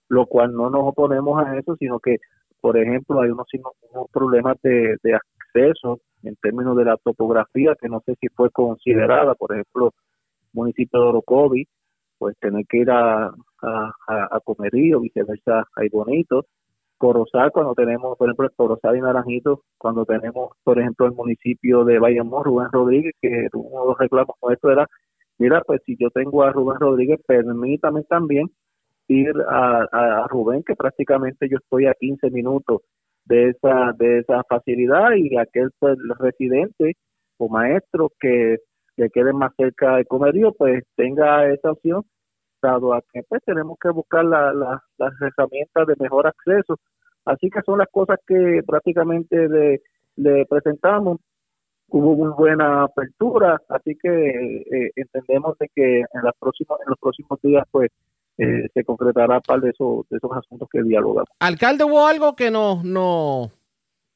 lo 0.08 0.26
cual 0.26 0.52
no 0.54 0.70
nos 0.70 0.82
oponemos 0.84 1.42
a 1.44 1.58
eso, 1.58 1.76
sino 1.76 1.98
que 2.00 2.16
por 2.60 2.78
ejemplo 2.78 3.20
hay 3.20 3.30
unos, 3.30 3.46
unos 3.92 4.10
problemas 4.10 4.56
de, 4.62 4.96
de 5.02 5.14
acceso 5.14 6.00
en 6.22 6.36
términos 6.36 6.76
de 6.76 6.84
la 6.84 6.96
topografía 6.96 7.74
que 7.80 7.88
no 7.88 8.00
sé 8.06 8.14
si 8.20 8.28
fue 8.28 8.50
considerada, 8.50 9.34
por 9.34 9.52
ejemplo, 9.52 9.92
municipio 10.52 11.00
de 11.00 11.06
Orocovi, 11.06 11.68
pues 12.18 12.36
tener 12.40 12.64
que 12.66 12.78
ir 12.78 12.90
a, 12.90 13.30
a, 13.62 13.92
a, 14.06 14.40
Comerío, 14.40 15.00
viceversa, 15.00 15.64
hay 15.76 15.88
bonitos. 15.88 16.46
Corozal, 16.98 17.52
cuando 17.52 17.74
tenemos, 17.74 18.18
por 18.18 18.28
ejemplo, 18.28 18.50
Corozal 18.56 18.96
y 18.96 19.00
Naranjito, 19.00 19.62
cuando 19.78 20.04
tenemos, 20.04 20.50
por 20.64 20.80
ejemplo, 20.80 21.06
el 21.06 21.12
municipio 21.12 21.84
de 21.84 21.98
Bayamón, 22.00 22.44
Rubén 22.44 22.68
Rodríguez, 22.72 23.14
que 23.22 23.48
uno 23.52 23.82
de 23.82 23.86
los 23.88 23.98
reclamos 23.98 24.34
esto 24.50 24.70
era, 24.70 24.86
mira, 25.38 25.62
pues 25.64 25.80
si 25.86 25.96
yo 25.96 26.10
tengo 26.10 26.42
a 26.42 26.50
Rubén 26.50 26.80
Rodríguez, 26.80 27.20
permítame 27.26 28.02
también 28.02 28.48
ir 29.08 29.32
a, 29.48 29.86
a, 29.92 30.26
Rubén, 30.28 30.62
que 30.64 30.74
prácticamente 30.74 31.48
yo 31.48 31.58
estoy 31.58 31.86
a 31.86 31.94
15 31.94 32.30
minutos 32.30 32.82
de 33.24 33.50
esa 33.50 33.92
de 33.98 34.20
esa 34.20 34.42
facilidad 34.48 35.12
y 35.16 35.36
aquel 35.36 35.70
pues, 35.78 35.98
residente 36.18 36.96
o 37.38 37.48
maestro 37.48 38.10
que 38.20 38.58
quede 39.12 39.32
más 39.32 39.52
cerca 39.56 39.96
de 39.96 40.04
Comerío, 40.04 40.52
pues 40.52 40.84
tenga 40.96 41.48
esa 41.52 41.72
opción, 41.72 42.02
dado 42.60 42.94
a 42.94 43.02
que 43.12 43.22
pues 43.28 43.42
tenemos 43.44 43.78
que 43.80 43.90
buscar 43.90 44.24
la, 44.24 44.52
las 44.52 45.12
herramientas 45.20 45.86
de 45.86 45.94
mejor 45.98 46.26
acceso. 46.26 46.76
Así 47.24 47.50
que 47.50 47.60
son 47.62 47.78
las 47.78 47.88
cosas 47.90 48.18
que 48.26 48.62
prácticamente 48.66 49.80
le, 50.16 50.46
presentamos. 50.46 51.18
Hubo 51.90 52.14
muy 52.16 52.30
buena 52.36 52.84
apertura, 52.84 53.60
así 53.68 53.96
que 54.02 54.08
eh, 54.08 54.90
entendemos 54.94 55.56
de 55.58 55.70
que 55.74 56.00
en, 56.00 56.22
las 56.22 56.34
próximas, 56.38 56.78
en 56.80 56.90
los 56.90 56.98
próximos 56.98 57.40
días 57.42 57.64
pues 57.70 57.90
eh, 58.36 58.68
se 58.74 58.84
concretará 58.84 59.40
par 59.40 59.60
de 59.60 59.70
esos, 59.70 60.06
de 60.10 60.18
esos 60.18 60.30
asuntos 60.32 60.68
que 60.70 60.82
dialogamos. 60.82 61.28
Alcalde, 61.40 61.84
hubo 61.84 62.06
algo 62.06 62.36
que 62.36 62.50
nos, 62.50 62.84
nos, 62.84 63.50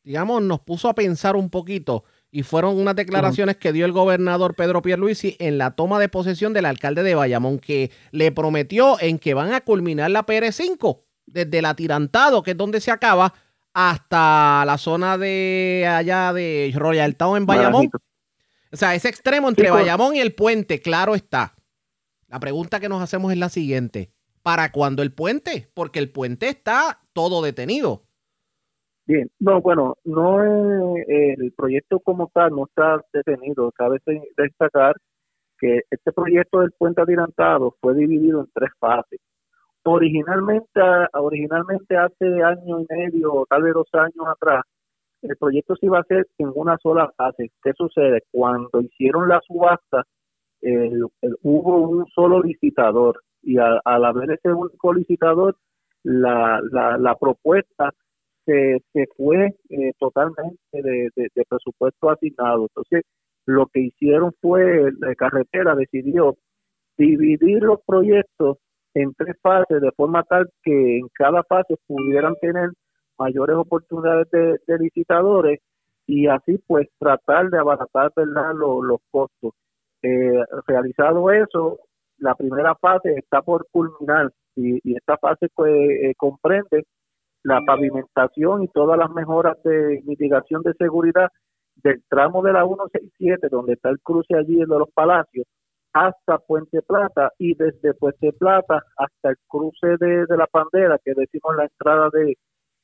digamos, 0.05 0.42
nos 0.42 0.61
puso 0.61 0.88
a 0.88 0.94
pensar 0.94 1.35
un 1.35 1.48
poquito 1.48 2.05
y 2.34 2.42
fueron 2.44 2.78
unas 2.78 2.96
declaraciones 2.96 3.58
que 3.58 3.74
dio 3.74 3.84
el 3.84 3.92
gobernador 3.92 4.54
Pedro 4.54 4.80
Pierluisi 4.80 5.36
en 5.38 5.58
la 5.58 5.72
toma 5.72 6.00
de 6.00 6.08
posesión 6.08 6.54
del 6.54 6.64
alcalde 6.64 7.02
de 7.02 7.14
Bayamón, 7.14 7.58
que 7.58 7.90
le 8.10 8.32
prometió 8.32 8.98
en 9.00 9.18
que 9.18 9.34
van 9.34 9.52
a 9.52 9.60
culminar 9.60 10.10
la 10.10 10.24
PR5 10.24 11.02
desde 11.26 11.58
el 11.58 11.66
atirantado, 11.66 12.42
que 12.42 12.52
es 12.52 12.56
donde 12.56 12.80
se 12.80 12.90
acaba, 12.90 13.34
hasta 13.74 14.64
la 14.64 14.78
zona 14.78 15.18
de 15.18 15.86
allá 15.86 16.32
de 16.32 16.72
Royal 16.74 17.16
Town 17.16 17.36
en 17.36 17.46
Bayamón. 17.46 17.90
O 18.72 18.76
sea, 18.78 18.94
ese 18.94 19.10
extremo 19.10 19.50
entre 19.50 19.70
Bayamón 19.70 20.16
y 20.16 20.20
el 20.20 20.34
puente, 20.34 20.80
claro 20.80 21.14
está. 21.14 21.54
La 22.28 22.40
pregunta 22.40 22.80
que 22.80 22.88
nos 22.88 23.02
hacemos 23.02 23.30
es 23.30 23.36
la 23.36 23.50
siguiente. 23.50 24.10
¿Para 24.42 24.72
cuándo 24.72 25.02
el 25.02 25.12
puente? 25.12 25.70
Porque 25.74 25.98
el 25.98 26.10
puente 26.10 26.48
está 26.48 27.02
todo 27.12 27.42
detenido. 27.42 28.01
Bien, 29.06 29.28
no, 29.40 29.60
bueno, 29.60 29.96
no 30.04 30.42
el 30.44 31.52
proyecto 31.56 31.98
como 32.00 32.30
tal 32.32 32.52
no 32.52 32.66
está 32.66 33.00
detenido. 33.12 33.72
Cabe 33.72 33.98
destacar 34.36 34.94
que 35.58 35.82
este 35.90 36.12
proyecto 36.12 36.60
del 36.60 36.72
puente 36.72 37.02
adelantado 37.02 37.74
fue 37.80 37.94
dividido 37.94 38.40
en 38.40 38.48
tres 38.54 38.70
fases. 38.78 39.20
Originalmente, 39.84 40.80
originalmente 41.14 41.96
hace 41.96 42.42
año 42.42 42.80
y 42.80 42.86
medio, 42.88 43.44
tal 43.50 43.62
vez 43.62 43.74
dos 43.74 43.88
años 43.94 44.26
atrás, 44.28 44.62
el 45.22 45.36
proyecto 45.36 45.74
se 45.76 45.86
iba 45.86 45.98
a 45.98 46.02
hacer 46.02 46.26
en 46.38 46.52
una 46.54 46.78
sola 46.78 47.10
fase. 47.16 47.50
¿Qué 47.62 47.72
sucede? 47.76 48.22
Cuando 48.30 48.80
hicieron 48.80 49.28
la 49.28 49.40
subasta, 49.46 50.04
hubo 51.42 51.88
un 51.88 52.06
solo 52.06 52.40
licitador 52.40 53.20
y 53.42 53.56
al 53.58 54.04
haber 54.04 54.30
ese 54.32 54.52
único 54.52 54.92
licitador, 54.92 55.56
la, 56.04 56.60
la, 56.70 56.98
la 56.98 57.16
propuesta 57.16 57.92
se, 58.46 58.82
se 58.92 59.06
fue 59.16 59.54
eh, 59.70 59.92
totalmente 59.98 60.58
de, 60.72 61.08
de, 61.14 61.44
presupuesto 61.48 62.10
asignado. 62.10 62.62
Entonces, 62.62 63.02
lo 63.46 63.66
que 63.66 63.80
hicieron 63.80 64.32
fue, 64.40 64.92
la 64.98 65.14
carretera 65.14 65.74
decidió 65.74 66.36
dividir 66.96 67.62
los 67.62 67.80
proyectos 67.86 68.58
en 68.94 69.14
tres 69.14 69.36
fases 69.42 69.80
de 69.80 69.90
forma 69.92 70.22
tal 70.24 70.48
que 70.62 70.98
en 70.98 71.08
cada 71.14 71.42
fase 71.44 71.76
pudieran 71.86 72.34
tener 72.40 72.70
mayores 73.18 73.56
oportunidades 73.56 74.28
de, 74.30 74.78
licitadores 74.78 75.60
y 76.06 76.26
así 76.26 76.58
pues 76.66 76.88
tratar 76.98 77.48
de 77.50 77.58
abaratar 77.58 78.12
¿verdad? 78.14 78.54
Los, 78.54 78.84
los 78.84 79.00
costos. 79.10 79.54
Eh, 80.02 80.44
realizado 80.66 81.30
eso, 81.30 81.78
la 82.18 82.34
primera 82.34 82.74
fase 82.74 83.14
está 83.16 83.40
por 83.42 83.66
culminar 83.70 84.30
y, 84.56 84.96
esta 84.96 85.16
fase 85.16 85.48
pues, 85.54 85.72
eh, 85.72 86.14
comprende 86.16 86.84
la 87.44 87.60
pavimentación 87.64 88.62
y 88.62 88.68
todas 88.68 88.98
las 88.98 89.10
mejoras 89.10 89.56
de 89.64 90.02
mitigación 90.04 90.62
de 90.62 90.74
seguridad 90.74 91.28
del 91.76 92.02
tramo 92.08 92.42
de 92.42 92.52
la 92.52 92.64
167, 92.64 93.48
donde 93.50 93.74
está 93.74 93.90
el 93.90 94.00
cruce 94.00 94.36
allí 94.36 94.56
de 94.56 94.66
los 94.66 94.90
Palacios, 94.92 95.46
hasta 95.92 96.38
Puente 96.38 96.80
Plata 96.82 97.32
y 97.38 97.54
desde 97.54 97.94
Puente 97.94 98.32
Plata 98.32 98.82
hasta 98.96 99.30
el 99.30 99.36
cruce 99.46 99.96
de, 99.98 100.26
la 100.36 100.46
Pandera, 100.46 100.98
que 101.04 101.12
decimos 101.14 101.56
la 101.56 101.64
entrada 101.64 102.08
de, 102.12 102.38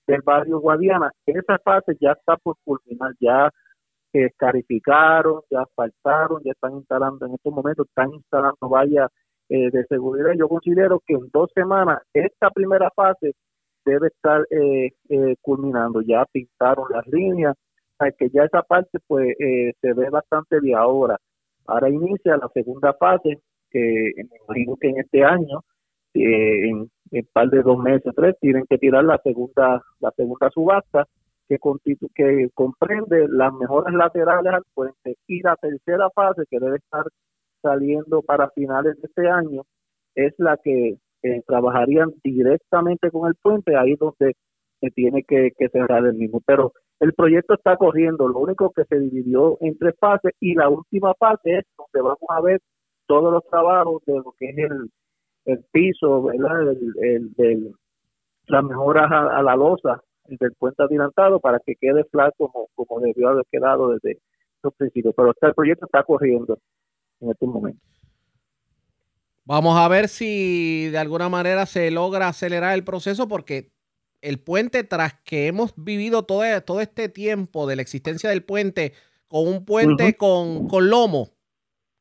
del 0.06 0.22
barrio 0.22 0.60
Guadiana. 0.60 1.12
Esa 1.26 1.58
fase 1.58 1.96
ya 2.00 2.12
está 2.12 2.36
por 2.36 2.56
culminar, 2.64 3.12
ya 3.20 3.50
se 4.12 4.24
escarificaron, 4.24 5.42
ya 5.50 5.62
asfaltaron, 5.62 6.42
ya 6.44 6.52
están 6.52 6.74
instalando, 6.74 7.26
en 7.26 7.34
estos 7.34 7.52
momentos 7.52 7.86
están 7.88 8.12
instalando 8.12 8.68
vallas 8.68 9.10
eh, 9.48 9.70
de 9.70 9.84
seguridad. 9.86 10.32
Yo 10.36 10.48
considero 10.48 11.00
que 11.06 11.14
en 11.14 11.28
dos 11.32 11.50
semanas 11.54 12.02
esta 12.12 12.50
primera 12.50 12.90
fase 12.94 13.34
debe 13.88 14.08
estar 14.08 14.46
eh, 14.50 14.92
eh, 15.08 15.36
culminando. 15.40 16.00
Ya 16.02 16.24
pintaron 16.26 16.86
las 16.90 17.06
líneas, 17.08 17.56
que 18.18 18.30
ya 18.30 18.44
esa 18.44 18.62
parte 18.62 18.98
pues 19.06 19.36
se 19.80 19.92
ve 19.92 20.08
bastante 20.10 20.60
bien 20.60 20.76
ahora. 20.78 21.18
Ahora 21.66 21.90
inicia 21.90 22.36
la 22.36 22.48
segunda 22.54 22.94
fase, 22.94 23.40
que 23.70 24.12
me 24.16 24.36
imagino 24.44 24.76
que 24.76 24.88
en 24.88 24.98
este 24.98 25.24
año, 25.24 25.62
en 26.14 26.88
un 27.10 27.28
par 27.32 27.50
de 27.50 27.62
dos 27.62 27.78
meses, 27.78 28.12
tres, 28.14 28.36
tienen 28.40 28.64
que 28.70 28.78
tirar 28.78 29.04
la 29.04 29.18
segunda, 29.24 29.82
la 30.00 30.12
segunda 30.12 30.48
subasta 30.50 31.06
que, 31.48 31.58
que 32.14 32.50
comprende 32.54 33.26
las 33.28 33.52
mejoras 33.54 33.94
laterales 33.94 34.52
al 34.52 34.64
puente 34.74 35.16
y 35.26 35.40
la 35.42 35.56
tercera 35.56 36.10
fase 36.10 36.44
que 36.50 36.60
debe 36.60 36.76
estar 36.76 37.04
saliendo 37.62 38.22
para 38.22 38.50
finales 38.50 39.00
de 39.00 39.08
este 39.08 39.28
año 39.28 39.62
es 40.14 40.34
la 40.38 40.56
que 40.58 40.98
eh, 41.22 41.42
trabajarían 41.46 42.12
directamente 42.22 43.10
con 43.10 43.28
el 43.28 43.34
puente, 43.34 43.76
ahí 43.76 43.96
donde 43.96 44.34
se 44.80 44.90
tiene 44.90 45.24
que, 45.24 45.52
cerrar 45.72 46.06
el 46.06 46.14
mismo. 46.14 46.40
Pero 46.46 46.72
el 47.00 47.12
proyecto 47.12 47.54
está 47.54 47.76
corriendo, 47.76 48.28
lo 48.28 48.38
único 48.38 48.70
que 48.70 48.84
se 48.84 48.98
dividió 48.98 49.58
en 49.60 49.76
tres 49.78 49.94
fases 49.98 50.32
y 50.40 50.54
la 50.54 50.68
última 50.68 51.14
fase 51.14 51.58
es 51.58 51.64
donde 51.76 52.02
vamos 52.02 52.28
a 52.28 52.40
ver 52.40 52.60
todos 53.06 53.32
los 53.32 53.44
trabajos 53.48 54.02
de 54.06 54.14
lo 54.14 54.34
que 54.38 54.50
es 54.50 54.58
el, 54.58 54.90
el 55.46 55.64
piso, 55.72 56.24
¿verdad? 56.24 56.72
El, 57.00 57.32
el, 57.38 57.74
las 58.46 58.64
mejoras 58.64 59.10
a, 59.10 59.42
la 59.42 59.56
losa 59.56 60.02
del 60.26 60.52
puente 60.58 60.82
adelantado 60.82 61.40
para 61.40 61.58
que 61.60 61.74
quede 61.74 62.04
flat 62.04 62.34
como, 62.36 62.68
como 62.74 63.00
debió 63.00 63.28
haber 63.28 63.44
quedado 63.50 63.90
desde 63.90 64.20
los 64.62 64.74
principios. 64.74 65.14
Pero 65.16 65.32
el 65.40 65.54
proyecto 65.54 65.86
está 65.86 66.02
corriendo 66.02 66.58
en 67.20 67.30
estos 67.30 67.48
momentos. 67.48 67.97
Vamos 69.48 69.78
a 69.78 69.88
ver 69.88 70.10
si 70.10 70.90
de 70.90 70.98
alguna 70.98 71.30
manera 71.30 71.64
se 71.64 71.90
logra 71.90 72.28
acelerar 72.28 72.74
el 72.74 72.84
proceso 72.84 73.28
porque 73.28 73.72
el 74.20 74.40
puente, 74.40 74.84
tras 74.84 75.14
que 75.24 75.46
hemos 75.46 75.72
vivido 75.74 76.24
todo, 76.24 76.42
todo 76.60 76.82
este 76.82 77.08
tiempo 77.08 77.66
de 77.66 77.76
la 77.76 77.80
existencia 77.80 78.28
del 78.28 78.44
puente, 78.44 78.92
con 79.26 79.48
un 79.48 79.64
puente 79.64 80.18
con, 80.18 80.68
lomo, 80.90 81.32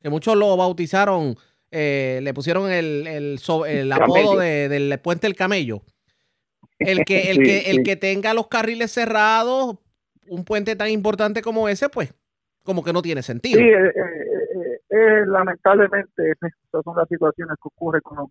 que 0.01 0.09
muchos 0.09 0.35
lo 0.35 0.57
bautizaron, 0.57 1.37
eh, 1.71 2.19
le 2.21 2.33
pusieron 2.33 2.69
el, 2.69 3.07
el, 3.07 3.91
apodo 3.93 4.39
del 4.39 4.99
puente 4.99 5.25
El 5.25 5.35
Camello. 5.35 5.83
El 6.79 7.05
que, 7.05 7.31
el, 7.31 7.37
que, 7.37 7.71
el 7.71 7.83
que 7.83 7.95
tenga 7.95 8.33
los 8.33 8.49
carriles 8.49 8.91
cerrados, 8.91 9.77
un 10.27 10.43
puente 10.43 10.75
tan 10.75 10.89
importante 10.89 11.41
como 11.41 11.69
ese, 11.69 11.87
pues 11.87 12.13
como 12.67 12.83
que 12.83 12.91
no 12.91 13.01
tiene 13.01 13.23
sentido. 13.23 13.57
Sí, 13.57 13.65
eh, 13.65 13.93
eh, 13.95 14.79
eh, 14.89 15.25
lamentablemente 15.25 16.31
estas 16.31 16.83
son 16.83 16.97
las 16.97 17.07
situaciones 17.07 17.55
que 17.63 17.69
ocurren 17.69 18.01
con 18.01 18.17
los, 18.17 18.27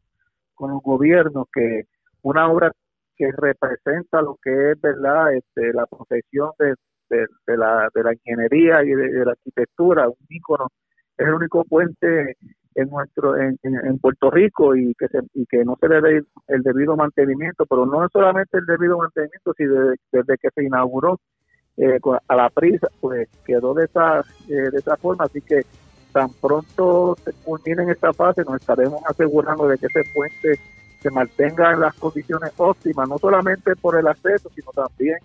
con 0.55 0.73
los 0.73 0.83
gobiernos, 0.83 1.47
que 1.51 1.85
una 2.21 2.47
obra 2.47 2.71
que 3.17 3.33
representa 3.33 4.21
lo 4.21 4.37
que 4.43 4.73
es 4.73 4.81
verdad 4.83 5.33
este, 5.33 5.73
la 5.73 5.87
profesión 5.87 6.51
de, 6.59 6.77
la, 7.57 7.89
de 7.95 8.03
la 8.03 8.13
ingeniería 8.13 8.85
y 8.85 8.91
de, 8.91 9.25
la 9.25 9.31
arquitectura, 9.31 10.07
un 10.07 10.17
ícono, 10.29 10.69
es 11.17 11.27
el 11.27 11.33
único 11.33 11.65
puente 11.65 12.37
en 12.75 12.91
nuestro 12.91 13.39
en, 13.39 13.59
en, 13.63 13.99
Puerto 13.99 14.31
Rico 14.31 14.77
y 14.77 14.93
que 14.99 15.09
se, 15.09 15.21
y 15.33 15.47
que 15.47 15.65
no 15.65 15.79
se 15.81 15.89
le 15.89 16.03
dé 16.03 16.23
el 16.49 16.63
debido 16.63 16.95
mantenimiento, 16.95 17.65
pero 17.65 17.87
no 17.87 18.05
es 18.05 18.13
solamente 18.13 18.59
el 18.59 18.67
debido 18.67 18.99
mantenimiento, 18.99 19.55
sino 19.57 19.95
desde 20.13 20.37
que 20.37 20.51
se 20.55 20.63
inauguró 20.63 21.19
eh, 21.77 21.99
a 22.29 22.37
la 22.37 22.49
prisa, 22.51 22.89
pues 23.01 23.29
quedó 23.45 23.75
de 23.75 23.85
esa, 23.85 24.21
eh, 24.49 24.71
de 24.71 24.79
esa 24.79 24.97
forma. 24.97 25.25
Así 25.25 25.41
que 25.41 25.63
tan 26.13 26.31
pronto 26.31 27.17
se 27.25 27.33
culmine 27.33 27.83
en 27.83 27.91
esta 27.91 28.13
fase, 28.13 28.43
nos 28.43 28.61
estaremos 28.61 29.03
asegurando 29.07 29.69
de 29.69 29.77
que 29.79 29.87
ese 29.87 30.03
puente 30.15 30.59
se 31.03 31.11
mantenga 31.11 31.73
en 31.73 31.81
las 31.81 31.95
condiciones 31.95 32.53
óptimas, 32.57 33.09
no 33.09 33.19
solamente 33.19 33.77
por 33.77 33.99
el 33.99 34.07
acceso, 34.07 34.51
sino 34.55 34.71
también 34.73 35.19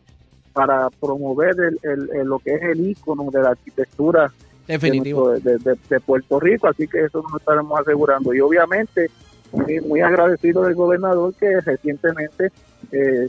para 0.52 0.90
promover 0.90 1.56
el, 1.82 2.28
lo 2.28 2.40
que 2.40 2.56
es 2.56 2.62
el 2.64 2.90
icono 2.90 3.32
de 3.32 3.42
la 3.42 3.52
arquitectura 3.52 4.32
Definitivo. 4.68 5.32
De, 5.32 6.00
Puerto 6.06 6.40
Rico. 6.40 6.68
Así 6.68 6.88
que 6.88 7.06
eso 7.06 7.22
nos 7.22 7.40
estaremos 7.40 7.80
asegurando. 7.80 8.34
Y 8.34 8.40
obviamente, 8.40 9.10
muy, 9.52 9.80
muy 9.82 10.02
agradecido 10.02 10.64
del 10.64 10.76
gobernador 10.76 11.34
que 11.34 11.60
recientemente 11.62 12.52
eh, 12.92 13.28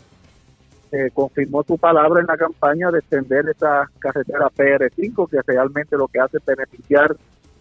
eh, 0.93 1.11
confirmó 1.13 1.65
su 1.65 1.79
palabra 1.79 2.21
en 2.21 2.27
la 2.27 2.37
campaña 2.37 2.91
de 2.91 2.99
extender 2.99 3.49
esta 3.49 3.91
carretera 3.99 4.51
PR5, 4.55 5.29
que 5.31 5.41
realmente 5.47 5.97
lo 5.97 6.07
que 6.07 6.21
hace 6.21 6.37
es 6.37 6.45
beneficiar 6.45 7.17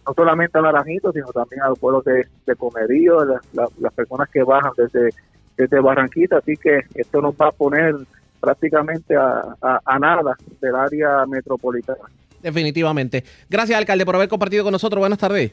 no 0.05 0.13
solamente 0.13 0.57
a 0.57 0.61
Naranjito, 0.61 1.11
sino 1.11 1.27
también 1.27 1.61
a 1.61 1.69
los 1.69 1.79
pueblos 1.79 2.03
de, 2.03 2.27
de 2.45 2.55
Comerío, 2.55 3.23
las 3.53 3.93
personas 3.95 4.27
que 4.29 4.43
bajan 4.43 4.71
desde, 4.75 5.11
desde 5.55 5.79
Barranquita. 5.79 6.37
Así 6.37 6.57
que 6.57 6.81
esto 6.95 7.21
nos 7.21 7.35
va 7.35 7.47
a 7.47 7.51
poner 7.51 7.95
prácticamente 8.39 9.15
a, 9.15 9.55
a, 9.61 9.99
nada 9.99 10.35
del 10.59 10.75
área 10.75 11.25
metropolitana. 11.25 12.01
Definitivamente. 12.41 13.23
Gracias, 13.49 13.77
alcalde, 13.77 14.05
por 14.05 14.15
haber 14.15 14.27
compartido 14.27 14.63
con 14.63 14.71
nosotros. 14.71 14.99
Buenas 14.99 15.19
tardes. 15.19 15.51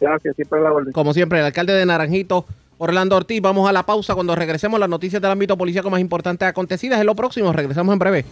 Gracias, 0.00 0.36
siempre 0.36 0.60
la 0.60 0.72
orden. 0.72 0.92
Como 0.92 1.12
siempre, 1.12 1.40
el 1.40 1.44
alcalde 1.46 1.72
de 1.72 1.84
Naranjito, 1.84 2.46
Orlando 2.78 3.16
Ortiz. 3.16 3.40
Vamos 3.40 3.68
a 3.68 3.72
la 3.72 3.84
pausa 3.84 4.14
cuando 4.14 4.34
regresemos 4.34 4.78
las 4.80 4.88
noticias 4.88 5.20
del 5.20 5.30
ámbito 5.30 5.56
policíaco 5.56 5.90
más 5.90 6.00
importantes 6.00 6.48
acontecidas. 6.48 7.00
En 7.00 7.06
lo 7.06 7.14
próximo, 7.14 7.52
regresamos 7.52 7.92
en 7.92 7.98
breve. 7.98 8.24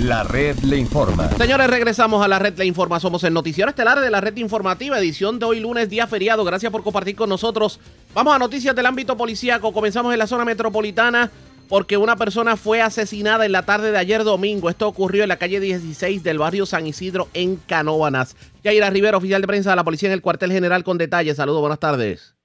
La 0.00 0.24
red 0.24 0.58
le 0.64 0.78
informa. 0.78 1.28
Señores, 1.38 1.70
regresamos 1.70 2.24
a 2.24 2.28
la 2.28 2.40
red 2.40 2.58
le 2.58 2.66
informa. 2.66 2.98
Somos 2.98 3.22
el 3.22 3.32
noticiero 3.32 3.70
estelar 3.70 4.00
de 4.00 4.10
la 4.10 4.20
red 4.20 4.36
informativa, 4.36 4.98
edición 4.98 5.38
de 5.38 5.46
hoy 5.46 5.60
lunes, 5.60 5.88
día 5.88 6.08
feriado. 6.08 6.44
Gracias 6.44 6.72
por 6.72 6.82
compartir 6.82 7.14
con 7.14 7.28
nosotros. 7.28 7.78
Vamos 8.12 8.34
a 8.34 8.38
noticias 8.38 8.74
del 8.74 8.86
ámbito 8.86 9.16
policíaco. 9.16 9.72
Comenzamos 9.72 10.12
en 10.12 10.18
la 10.18 10.26
zona 10.26 10.44
metropolitana 10.44 11.30
porque 11.72 11.96
una 11.96 12.16
persona 12.16 12.58
fue 12.58 12.82
asesinada 12.82 13.46
en 13.46 13.52
la 13.52 13.62
tarde 13.62 13.92
de 13.92 13.98
ayer 13.98 14.24
domingo. 14.24 14.68
Esto 14.68 14.86
ocurrió 14.86 15.22
en 15.22 15.30
la 15.30 15.38
calle 15.38 15.58
16 15.58 16.22
del 16.22 16.36
barrio 16.36 16.66
San 16.66 16.86
Isidro 16.86 17.28
en 17.32 17.56
Canóbanas. 17.56 18.36
Yaira 18.62 18.90
Rivera, 18.90 19.16
oficial 19.16 19.40
de 19.40 19.46
prensa 19.46 19.70
de 19.70 19.76
la 19.76 19.82
policía 19.82 20.10
en 20.10 20.12
el 20.12 20.20
cuartel 20.20 20.52
general 20.52 20.84
con 20.84 20.98
detalles. 20.98 21.38
Saludos, 21.38 21.62
buenas 21.62 21.80
tardes. 21.80 22.36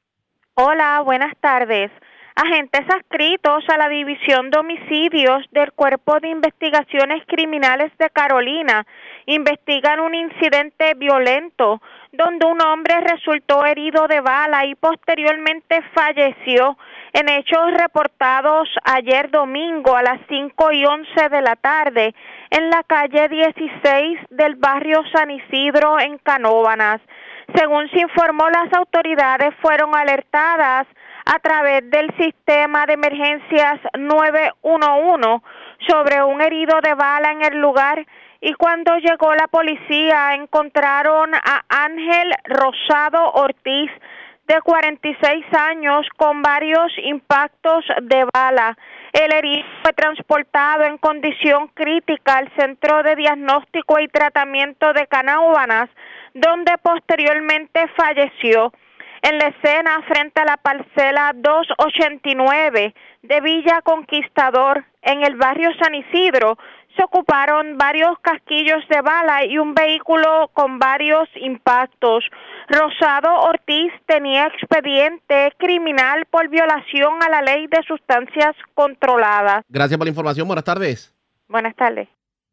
Hola, 0.54 1.02
buenas 1.02 1.36
tardes. 1.42 1.92
Agentes 2.38 2.86
adscritos 2.90 3.66
a 3.68 3.78
la 3.78 3.90
División 3.90 4.50
de 4.50 4.60
Homicidios 4.60 5.44
del 5.52 5.74
Cuerpo 5.74 6.22
de 6.22 6.30
Investigaciones 6.30 7.22
Criminales 7.28 7.92
de 8.00 8.10
Carolina 8.12 8.88
investigan 9.26 10.00
un 10.00 10.16
incidente 10.16 10.94
violento 10.94 11.82
donde 12.14 12.46
un 12.46 12.62
hombre 12.62 13.02
resultó 13.02 13.66
herido 13.66 14.08
de 14.08 14.22
bala 14.22 14.66
y 14.66 14.76
posteriormente 14.76 15.82
falleció 15.94 16.78
en 17.18 17.30
hechos 17.30 17.74
reportados 17.74 18.70
ayer 18.84 19.32
domingo 19.32 19.96
a 19.96 20.04
las 20.04 20.20
5 20.30 20.72
y 20.72 20.86
11 20.86 21.30
de 21.30 21.42
la 21.42 21.56
tarde 21.56 22.14
en 22.52 22.70
la 22.70 22.84
calle 22.84 23.28
16 23.28 24.20
del 24.30 24.54
barrio 24.56 25.02
San 25.12 25.32
Isidro 25.32 26.00
en 26.00 26.20
Canóbanas. 26.20 27.02
Según 27.56 27.90
se 27.90 28.02
informó, 28.02 28.48
las 28.52 28.72
autoridades 28.72 29.56
fueron 29.64 29.96
alertadas 29.96 30.86
a 31.26 31.40
través 31.40 31.90
del 31.90 32.08
sistema 32.20 32.86
de 32.86 32.94
emergencias 32.94 33.80
911 33.98 35.42
sobre 35.88 36.22
un 36.22 36.40
herido 36.40 36.80
de 36.82 36.94
bala 36.94 37.32
en 37.32 37.42
el 37.46 37.60
lugar 37.60 38.06
y 38.42 38.54
cuando 38.54 38.96
llegó 38.98 39.34
la 39.34 39.48
policía 39.48 40.36
encontraron 40.36 41.34
a 41.34 41.64
Ángel 41.68 42.32
Rosado 42.44 43.32
Ortiz 43.32 43.90
de 44.48 44.62
46 44.62 45.46
años 45.54 46.08
con 46.16 46.42
varios 46.42 46.92
impactos 47.04 47.84
de 48.04 48.26
bala. 48.34 48.78
El 49.12 49.34
herido 49.34 49.68
fue 49.84 49.94
transportado 49.94 50.84
en 50.84 50.98
condición 50.98 51.68
crítica 51.74 52.38
al 52.38 52.50
Centro 52.56 53.04
de 53.04 53.16
Diagnóstico 53.16 54.00
y 54.00 54.08
Tratamiento 54.08 54.94
de 54.94 55.08
Canaubanas, 55.08 55.90
donde 56.34 56.78
posteriormente 56.82 57.88
falleció. 57.98 58.72
En 59.22 59.38
la 59.40 59.48
escena 59.48 60.02
frente 60.08 60.42
a 60.42 60.46
la 60.46 60.58
parcela 60.58 61.34
289 61.36 62.94
de 63.24 63.42
Villa 63.42 63.82
Conquistador, 63.82 64.86
en 65.02 65.24
el 65.24 65.36
barrio 65.36 65.72
San 65.82 65.96
Isidro, 65.96 66.58
se 66.96 67.04
ocuparon 67.04 67.78
varios 67.78 68.18
casquillos 68.20 68.88
de 68.90 69.02
bala 69.02 69.46
y 69.46 69.58
un 69.58 69.74
vehículo 69.74 70.50
con 70.54 70.80
varios 70.80 71.30
impactos. 71.36 72.26
Rosado 72.68 73.34
Ortiz 73.44 73.94
tenía 74.06 74.48
expediente 74.48 75.54
criminal 75.58 76.26
por 76.30 76.50
violación 76.50 77.24
a 77.24 77.30
la 77.30 77.42
ley 77.42 77.68
de 77.68 77.82
sustancias 77.88 78.56
controladas. 78.74 79.64
Gracias 79.70 79.98
por 79.98 80.06
la 80.06 80.10
información. 80.10 80.48
Buenas 80.48 80.66
tardes. 80.66 81.16
Buenas 81.48 81.76
tardes. 81.76 82.10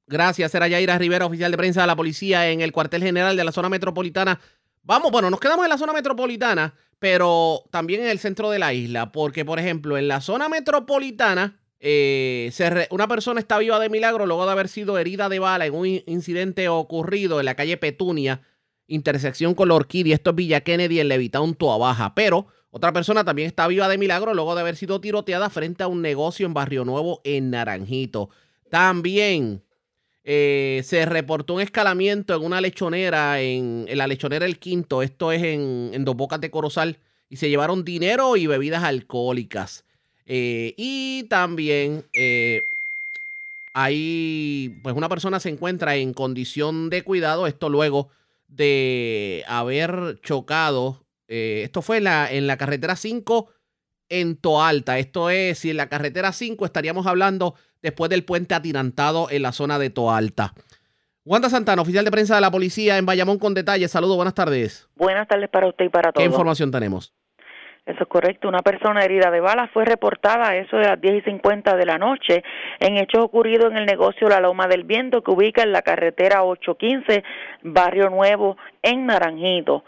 Gracias, 0.07 0.55
era 0.55 0.69
Yaira 0.69 0.99
Rivera, 0.99 1.27
oficial 1.27 1.51
de 1.51 1.57
prensa 1.57 1.81
de 1.81 1.87
la 1.87 1.97
policía 1.97 2.51
en 2.51 2.61
el 2.61 2.73
cuartel 2.73 3.03
general 3.03 3.37
de 3.37 3.43
la 3.43 3.53
zona 3.53 3.69
metropolitana. 3.69 4.39
Vamos, 4.83 5.11
bueno, 5.11 5.31
nos 5.31 5.41
quedamos 5.41 5.65
en 5.65 5.71
la 5.71 5.79
zona 5.79 5.95
metropolitana, 5.95 6.75
pero 6.99 7.65
también 7.71 8.03
en 8.03 8.09
el 8.09 8.19
centro 8.19 8.51
de 8.51 8.59
la 8.59 8.75
isla, 8.75 9.11
porque, 9.13 9.45
por 9.45 9.59
ejemplo, 9.59 9.97
en 9.97 10.07
la 10.07 10.21
zona 10.21 10.49
metropolitana, 10.49 11.57
eh, 11.81 12.53
una 12.91 13.09
persona 13.09 13.41
está 13.41 13.59
viva 13.59 13.79
de 13.79 13.89
milagro 13.89 14.27
luego 14.27 14.45
de 14.45 14.53
haber 14.53 14.69
sido 14.69 14.99
herida 14.99 15.29
de 15.29 15.39
bala 15.39 15.67
en 15.67 15.75
un 15.75 15.87
incidente 15.87 16.69
ocurrido 16.69 17.41
en 17.41 17.47
la 17.47 17.55
calle 17.55 17.79
Petunia, 17.79 18.43
intersección 18.87 19.55
con 19.55 19.69
la 19.69 19.75
Orquídea. 19.75 20.15
Esto 20.15 20.31
es 20.31 20.37
Villa 20.37 20.61
Kennedy 20.61 21.01
en 21.01 21.09
Levitown, 21.09 21.55
Toa 21.55 21.79
Baja. 21.79 22.15
Pero 22.15 22.47
otra 22.71 22.93
persona 22.93 23.25
también 23.25 23.47
está 23.47 23.67
viva 23.67 23.89
de 23.89 23.99
milagro 23.99 24.35
luego 24.35 24.55
de 24.55 24.61
haber 24.61 24.77
sido 24.77 25.01
tiroteada 25.01 25.51
frente 25.51 25.83
a 25.83 25.89
un 25.89 26.03
negocio 26.03 26.47
en 26.47 26.55
Barrio 26.55 26.85
Nuevo 26.85 27.21
en 27.25 27.51
Naranjito. 27.51 28.31
También 28.71 29.63
eh, 30.25 30.83
se 30.85 31.07
reportó 31.07 31.55
un 31.55 31.61
escalamiento 31.61 32.35
en 32.35 32.43
una 32.43 32.61
lechonera, 32.61 33.41
en, 33.41 33.87
la 33.93 34.07
lechonera 34.07 34.47
El 34.47 34.59
Quinto, 34.59 35.03
esto 35.03 35.33
es 35.33 35.43
en, 35.43 35.91
en 35.93 36.05
Dos 36.05 36.17
Bocas 36.17 36.41
de 36.41 36.51
Corozal, 36.51 36.99
y 37.29 37.37
se 37.37 37.49
llevaron 37.49 37.85
dinero 37.85 38.37
y 38.37 38.47
bebidas 38.47 38.83
alcohólicas. 38.83 39.85
Eh, 40.27 40.75
y 40.77 41.25
también 41.25 42.05
eh, 42.15 42.63
hay, 43.73 44.81
pues 44.83 44.97
una 44.97 45.09
persona 45.09 45.41
se 45.41 45.51
encuentra 45.51 45.97
en 45.97 46.15
condición 46.15 46.91
de 46.91 47.03
cuidado, 47.03 47.47
esto 47.47 47.69
luego 47.69 48.09
de 48.55 49.45
haber 49.47 50.21
chocado, 50.23 51.05
esto 51.27 51.83
fue 51.83 51.99
en 51.99 52.05
la, 52.05 52.31
en 52.31 52.47
la 52.47 52.57
carretera 52.57 52.97
5 52.97 53.51
en 54.09 54.37
Toalta, 54.37 54.99
esto 54.99 55.31
es, 55.31 55.59
si 55.59 55.71
en 55.71 55.77
la 55.77 55.89
carretera 55.89 56.33
5 56.33 56.65
estaríamos 56.65 57.07
hablando 57.07 57.55
después 57.83 58.11
del 58.11 58.25
puente 58.25 58.55
atirantado 58.55 59.29
en 59.31 59.43
la 59.43 59.53
zona 59.53 59.79
de 59.79 59.91
Toalta. 59.91 60.55
Wanda 61.25 61.49
Santana, 61.49 61.81
oficial 61.81 62.05
de 62.05 62.11
prensa 62.11 62.35
de 62.35 62.43
la 62.43 62.51
policía 62.51 62.99
en 62.99 63.07
Bayamón 63.07 63.39
con 63.39 63.55
detalles. 63.55 63.91
Saludos, 63.91 64.17
buenas 64.17 64.35
tardes. 64.35 64.89
Buenas 64.95 65.27
tardes 65.27 65.49
para 65.49 65.69
usted 65.69 65.87
y 65.87 65.89
para 65.89 66.13
todos. 66.13 66.23
¿Qué 66.23 66.31
información 66.31 66.71
tenemos? 66.71 67.15
Eso 67.87 68.05
es 68.05 68.09
correcto. 68.09 68.49
Una 68.49 68.63
persona 68.63 69.05
herida 69.05 69.31
de 69.31 69.41
bala 69.41 69.69
fue 69.69 69.85
reportada 69.85 70.49
a 70.49 70.57
eso 70.57 70.79
de 70.79 70.87
las 70.87 71.01
10 71.01 71.17
y 71.17 71.21
50 71.31 71.77
de 71.77 71.85
la 71.85 71.99
noche 71.99 72.43
en 72.81 72.97
hechos 72.97 73.23
ocurridos 73.23 73.71
en 73.71 73.77
el 73.77 73.85
negocio 73.85 74.29
La 74.29 74.41
Loma 74.41 74.67
del 74.67 74.85
Viento 74.85 75.23
que 75.23 75.31
ubica 75.31 75.63
en 75.63 75.73
la 75.73 75.83
carretera 75.83 76.45
815, 76.45 77.23
Barrio 77.63 78.09
Nuevo, 78.09 78.57
en 78.83 79.05
Naranjito 79.07 79.85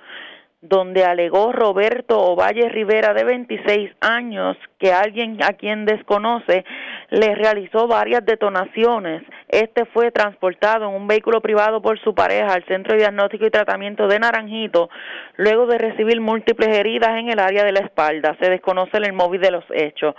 donde 0.68 1.04
alegó 1.04 1.52
Roberto 1.52 2.18
Ovalle 2.18 2.68
Rivera, 2.68 3.14
de 3.14 3.24
26 3.24 3.92
años, 4.00 4.56
que 4.78 4.92
alguien 4.92 5.42
a 5.42 5.54
quien 5.54 5.84
desconoce 5.84 6.64
le 7.10 7.34
realizó 7.34 7.86
varias 7.86 8.24
detonaciones. 8.24 9.22
Este 9.48 9.84
fue 9.86 10.10
transportado 10.10 10.88
en 10.88 10.94
un 10.94 11.06
vehículo 11.06 11.40
privado 11.40 11.80
por 11.80 12.00
su 12.00 12.14
pareja 12.14 12.52
al 12.52 12.64
Centro 12.66 12.92
de 12.92 13.00
Diagnóstico 13.00 13.46
y 13.46 13.50
Tratamiento 13.50 14.08
de 14.08 14.18
Naranjito, 14.18 14.90
luego 15.36 15.66
de 15.66 15.78
recibir 15.78 16.20
múltiples 16.20 16.76
heridas 16.76 17.18
en 17.18 17.28
el 17.30 17.38
área 17.38 17.64
de 17.64 17.72
la 17.72 17.80
espalda. 17.80 18.36
Se 18.40 18.50
desconoce 18.50 18.96
el 18.96 19.12
móvil 19.12 19.40
de 19.40 19.52
los 19.52 19.64
hechos. 19.72 20.14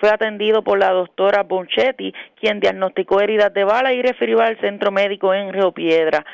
Fue 0.00 0.10
atendido 0.10 0.62
por 0.62 0.78
la 0.78 0.90
doctora 0.90 1.42
Bonchetti, 1.44 2.12
quien 2.40 2.60
diagnosticó 2.60 3.20
heridas 3.20 3.54
de 3.54 3.64
bala 3.64 3.92
y 3.92 4.02
refirió 4.02 4.40
al 4.40 4.58
centro 4.60 4.90
médico 4.90 5.32
en 5.32 5.52
Río 5.52 5.72
Piedra 5.72 6.24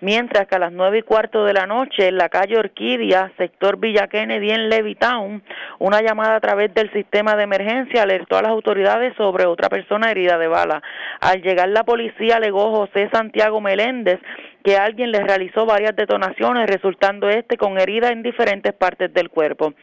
mientras 0.00 0.46
que 0.46 0.54
a 0.54 0.58
las 0.58 0.72
nueve 0.72 0.98
y 0.98 1.02
cuarto 1.02 1.44
de 1.44 1.52
la 1.52 1.66
noche 1.66 2.08
en 2.08 2.16
la 2.16 2.28
calle 2.28 2.58
Orquídea, 2.58 3.32
sector 3.36 3.78
Villa 3.78 4.08
Kennedy 4.08 4.50
en 4.50 4.68
Levittown, 4.68 5.42
una 5.78 6.00
llamada 6.02 6.36
a 6.36 6.40
través 6.40 6.72
del 6.74 6.92
sistema 6.92 7.36
de 7.36 7.44
emergencia 7.44 8.02
alertó 8.02 8.36
a 8.36 8.42
las 8.42 8.50
autoridades 8.50 9.14
sobre 9.16 9.46
otra 9.46 9.68
persona 9.68 10.10
herida 10.10 10.38
de 10.38 10.48
bala. 10.48 10.82
Al 11.20 11.42
llegar 11.42 11.68
la 11.68 11.84
policía 11.84 12.36
alegó 12.36 12.70
José 12.70 13.08
Santiago 13.12 13.60
Meléndez 13.60 14.20
que 14.64 14.76
alguien 14.76 15.12
le 15.12 15.20
realizó 15.20 15.64
varias 15.64 15.94
detonaciones, 15.94 16.68
resultando 16.68 17.28
este 17.28 17.56
con 17.56 17.78
heridas 17.78 18.10
en 18.10 18.24
diferentes 18.24 18.72
partes 18.72 19.14
del 19.14 19.30
cuerpo. 19.30 19.74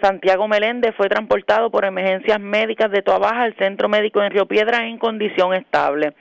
Santiago 0.00 0.48
Meléndez 0.48 0.94
fue 0.96 1.08
transportado 1.08 1.70
por 1.70 1.84
emergencias 1.84 2.40
médicas 2.40 2.90
de 2.90 3.02
Toa 3.02 3.18
Baja 3.18 3.42
al 3.42 3.56
centro 3.56 3.88
médico 3.88 4.22
en 4.22 4.30
Río 4.30 4.46
Piedra 4.46 4.86
en 4.86 4.98
condición 4.98 5.54
estable. 5.54 6.14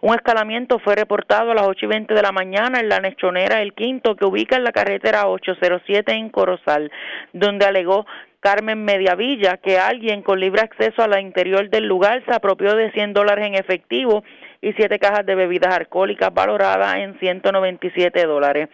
Un 0.00 0.14
escalamiento 0.14 0.78
fue 0.78 0.94
reportado 0.94 1.50
a 1.50 1.54
las 1.54 1.66
8 1.66 1.86
y 1.86 1.88
20 1.88 2.14
de 2.14 2.22
la 2.22 2.30
mañana 2.30 2.78
en 2.78 2.88
la 2.88 3.00
Nechonera 3.00 3.60
El 3.60 3.74
Quinto, 3.74 4.14
que 4.14 4.24
ubica 4.24 4.56
en 4.56 4.62
la 4.62 4.70
carretera 4.70 5.26
807 5.26 6.12
en 6.12 6.30
Corozal, 6.30 6.92
donde 7.32 7.66
alegó 7.66 8.06
Carmen 8.38 8.84
Mediavilla 8.84 9.56
que 9.56 9.78
alguien 9.78 10.22
con 10.22 10.38
libre 10.38 10.60
acceso 10.60 11.02
a 11.02 11.08
la 11.08 11.20
interior 11.20 11.68
del 11.68 11.86
lugar 11.86 12.22
se 12.24 12.32
apropió 12.32 12.76
de 12.76 12.92
100 12.92 13.12
dólares 13.12 13.48
en 13.48 13.56
efectivo 13.56 14.22
y 14.60 14.72
siete 14.74 15.00
cajas 15.00 15.26
de 15.26 15.34
bebidas 15.34 15.74
alcohólicas 15.74 16.32
valoradas 16.32 16.96
en 16.96 17.18
197 17.18 18.24
dólares. 18.26 18.68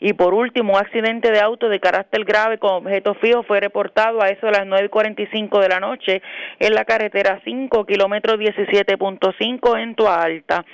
Y 0.00 0.12
por 0.12 0.34
último, 0.34 0.74
un 0.74 0.78
accidente 0.78 1.30
de 1.30 1.40
auto 1.40 1.68
de 1.68 1.80
carácter 1.80 2.24
grave 2.24 2.58
con 2.58 2.86
objeto 2.86 3.14
fijo 3.14 3.42
fue 3.44 3.60
reportado 3.60 4.22
a 4.22 4.28
eso 4.28 4.46
de 4.46 4.52
las 4.52 4.66
9.45 4.66 5.60
de 5.60 5.68
la 5.68 5.80
noche 5.80 6.22
en 6.58 6.74
la 6.74 6.84
carretera 6.84 7.40
5, 7.44 7.86
kilómetro 7.86 8.36
17.5 8.36 9.80
en 9.80 9.94
Tua 9.94 10.22
Alta. 10.22 10.64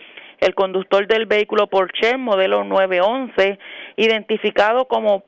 El 0.41 0.57
conductor 0.57 1.07
del 1.07 1.27
vehículo 1.27 1.69
Porsche 1.69 2.17
modelo 2.17 2.65
911, 2.65 3.59
identificado 3.97 4.87
como 4.89 5.23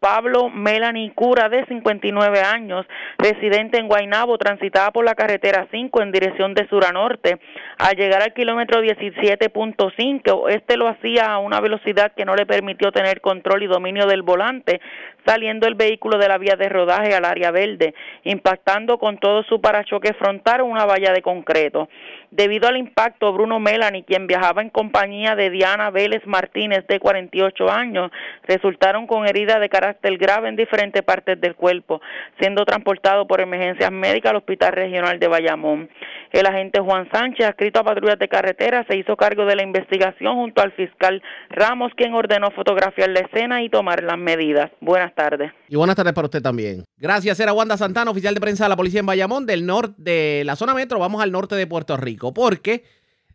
Pablo 0.00 0.48
Melanie 0.48 1.12
Cura, 1.14 1.50
de 1.50 1.66
59 1.66 2.40
años, 2.40 2.86
residente 3.18 3.78
en 3.78 3.86
Guaynabo, 3.86 4.38
transitaba 4.38 4.90
por 4.92 5.04
la 5.04 5.14
carretera 5.14 5.68
5 5.70 6.00
en 6.00 6.10
dirección 6.10 6.54
de 6.54 6.66
sur 6.68 6.86
a 6.86 6.90
norte. 6.90 7.38
Al 7.76 7.96
llegar 7.96 8.22
al 8.22 8.32
kilómetro 8.32 8.82
17.5, 8.82 10.48
este 10.48 10.78
lo 10.78 10.88
hacía 10.88 11.34
a 11.34 11.38
una 11.38 11.60
velocidad 11.60 12.12
que 12.16 12.24
no 12.24 12.34
le 12.34 12.46
permitió 12.46 12.92
tener 12.92 13.20
control 13.20 13.62
y 13.62 13.66
dominio 13.66 14.06
del 14.06 14.22
volante, 14.22 14.80
saliendo 15.26 15.66
el 15.66 15.74
vehículo 15.74 16.18
de 16.18 16.28
la 16.28 16.38
vía 16.38 16.56
de 16.56 16.68
rodaje 16.68 17.14
al 17.14 17.24
área 17.24 17.50
verde, 17.50 17.94
impactando 18.24 18.98
con 18.98 19.18
todo 19.18 19.42
su 19.44 19.60
parachoque 19.60 20.14
frontal 20.14 20.62
una 20.62 20.84
valla 20.84 21.12
de 21.12 21.22
concreto. 21.22 21.88
Debido 22.30 22.68
al 22.68 22.76
impacto, 22.76 23.32
Bruno 23.32 23.58
Melanie, 23.58 24.04
quien 24.04 24.26
viajaba 24.26 24.62
en 24.62 24.70
compañía 24.70 25.34
de 25.34 25.50
Diana 25.50 25.90
Vélez 25.90 26.24
Martínez, 26.26 26.86
de 26.86 27.00
48 27.00 27.70
años, 27.70 28.10
resultaron 28.44 29.06
con 29.06 29.26
heridas 29.26 29.60
de 29.60 29.68
carácter 29.68 30.16
grave 30.16 30.48
en 30.48 30.56
diferentes 30.56 31.02
partes 31.02 31.40
del 31.40 31.56
cuerpo, 31.56 32.00
siendo 32.38 32.64
transportado 32.64 33.26
por 33.26 33.40
emergencias 33.40 33.90
médicas 33.90 34.30
al 34.30 34.36
Hospital 34.36 34.72
Regional 34.72 35.18
de 35.18 35.28
Bayamón. 35.28 35.90
El 36.32 36.46
agente 36.46 36.80
Juan 36.80 37.08
Sánchez, 37.12 37.44
adscrito 37.44 37.80
a 37.80 37.84
patrullas 37.84 38.18
de 38.18 38.28
carretera, 38.28 38.86
se 38.88 38.96
hizo 38.96 39.16
cargo 39.16 39.44
de 39.46 39.56
la 39.56 39.64
investigación 39.64 40.36
junto 40.36 40.62
al 40.62 40.70
fiscal 40.72 41.20
Ramos, 41.48 41.92
quien 41.96 42.14
ordenó 42.14 42.50
fotografiar 42.52 43.10
la 43.10 43.20
escena 43.20 43.62
y 43.64 43.68
tomar 43.68 44.04
las 44.04 44.16
medidas. 44.16 44.70
Buenas 44.80 45.12
tardes. 45.14 45.50
Y 45.68 45.74
buenas 45.74 45.96
tardes 45.96 46.12
para 46.12 46.26
usted 46.26 46.40
también. 46.40 46.84
Gracias, 46.96 47.40
era 47.40 47.52
Wanda 47.52 47.76
Santana, 47.76 48.12
oficial 48.12 48.34
de 48.34 48.40
prensa 48.40 48.64
de 48.64 48.68
la 48.68 48.76
policía 48.76 49.00
en 49.00 49.06
Bayamón, 49.06 49.44
del 49.44 49.66
norte 49.66 49.94
de 49.98 50.42
la 50.44 50.54
zona 50.54 50.72
metro. 50.72 51.00
Vamos 51.00 51.20
al 51.20 51.32
norte 51.32 51.56
de 51.56 51.66
Puerto 51.66 51.96
Rico, 51.96 52.32
porque 52.32 52.84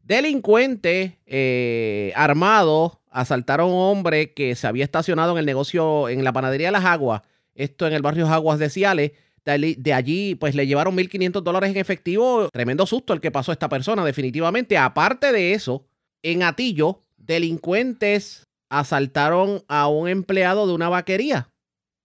delincuentes 0.03 1.13
eh, 1.25 2.13
armados 2.15 2.99
asaltaron 3.11 3.71
a 3.71 3.73
un 3.73 3.81
hombre 3.97 4.33
que 4.33 4.55
se 4.55 4.67
había 4.67 4.85
estacionado 4.85 5.33
en 5.33 5.39
el 5.39 5.45
negocio 5.45 6.07
en 6.07 6.23
la 6.23 6.31
panadería 6.31 6.67
de 6.67 6.73
las 6.73 6.85
Aguas, 6.85 7.23
esto 7.55 7.87
en 7.87 7.93
el 7.93 8.01
barrio 8.01 8.27
Aguas 8.27 8.59
de 8.59 8.69
Ciales 8.69 9.11
de 9.45 9.93
allí, 9.93 10.35
pues 10.35 10.55
le 10.55 10.67
llevaron 10.67 10.97
1.500 10.97 11.41
dólares 11.41 11.71
en 11.71 11.77
efectivo. 11.77 12.49
Tremendo 12.51 12.85
susto 12.85 13.13
el 13.13 13.21
que 13.21 13.31
pasó 13.31 13.51
a 13.51 13.53
esta 13.53 13.69
persona, 13.69 14.03
definitivamente. 14.03 14.77
Aparte 14.77 15.31
de 15.31 15.53
eso, 15.53 15.85
en 16.23 16.43
Atillo, 16.43 17.01
delincuentes 17.17 18.47
asaltaron 18.69 19.63
a 19.67 19.87
un 19.87 20.07
empleado 20.09 20.67
de 20.67 20.73
una 20.73 20.89
vaquería. 20.89 21.49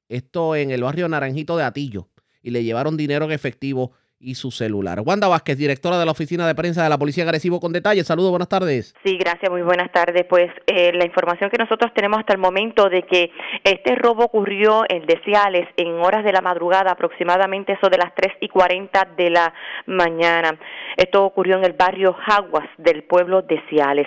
Esto 0.08 0.54
en 0.54 0.70
el 0.70 0.82
barrio 0.82 1.08
Naranjito 1.08 1.56
de 1.56 1.64
Atillo. 1.64 2.08
Y 2.42 2.50
le 2.50 2.64
llevaron 2.64 2.96
dinero 2.96 3.24
en 3.24 3.32
efectivo 3.32 3.92
y 4.20 4.34
su 4.34 4.50
celular. 4.50 5.00
Wanda 5.04 5.28
Vázquez, 5.28 5.56
directora 5.56 5.98
de 5.98 6.04
la 6.04 6.12
Oficina 6.12 6.46
de 6.46 6.54
Prensa 6.54 6.82
de 6.82 6.90
la 6.90 6.98
Policía 6.98 7.24
Agresivo 7.24 7.58
con 7.58 7.72
detalles. 7.72 8.06
Saludos, 8.06 8.30
buenas 8.30 8.48
tardes. 8.48 8.94
Sí, 9.02 9.16
gracias, 9.16 9.50
muy 9.50 9.62
buenas 9.62 9.90
tardes. 9.90 10.26
Pues 10.28 10.50
eh, 10.66 10.92
la 10.92 11.06
información 11.06 11.48
que 11.50 11.56
nosotros 11.56 11.92
tenemos 11.94 12.20
hasta 12.20 12.34
el 12.34 12.38
momento 12.38 12.90
de 12.90 13.02
que 13.02 13.30
este 13.64 13.94
robo 13.94 14.24
ocurrió 14.24 14.84
en 14.88 15.06
Deciales 15.06 15.66
en 15.76 15.94
horas 16.00 16.22
de 16.24 16.32
la 16.32 16.42
madrugada, 16.42 16.92
aproximadamente 16.92 17.72
eso 17.72 17.88
de 17.88 17.96
las 17.96 18.14
3 18.14 18.34
y 18.40 18.48
40 18.48 19.08
de 19.16 19.30
la 19.30 19.54
mañana. 19.86 20.58
Esto 20.96 21.24
ocurrió 21.24 21.56
en 21.56 21.64
el 21.64 21.72
barrio 21.72 22.12
Jaguas 22.12 22.68
del 22.76 23.04
pueblo 23.04 23.42
de 23.42 23.62
Ciales. 23.70 24.06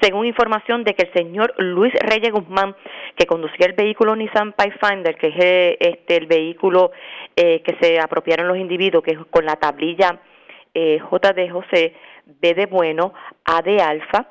Según 0.00 0.26
información 0.26 0.84
de 0.84 0.94
que 0.94 1.06
el 1.06 1.12
señor 1.14 1.54
Luis 1.56 1.94
Reyes 1.94 2.32
Guzmán, 2.32 2.76
que 3.16 3.26
conducía 3.26 3.66
el 3.66 3.72
vehículo 3.72 4.14
Nissan 4.14 4.52
Pathfinder, 4.52 5.16
que 5.16 5.28
es 5.28 5.34
eh, 5.38 5.76
este, 5.80 6.16
el 6.16 6.26
vehículo 6.26 6.90
eh, 7.36 7.62
que 7.62 7.76
se 7.80 7.98
apropiaron 7.98 8.48
los 8.48 8.58
individuos, 8.58 9.02
que 9.02 9.12
es 9.12 9.18
con 9.30 9.46
la 9.46 9.53
tablilla 9.56 10.20
eh, 10.74 10.98
J 10.98 11.32
de 11.32 11.50
José, 11.50 11.94
B 12.26 12.54
de 12.54 12.66
Bueno, 12.66 13.14
A 13.44 13.62
de 13.62 13.80
Alfa, 13.80 14.28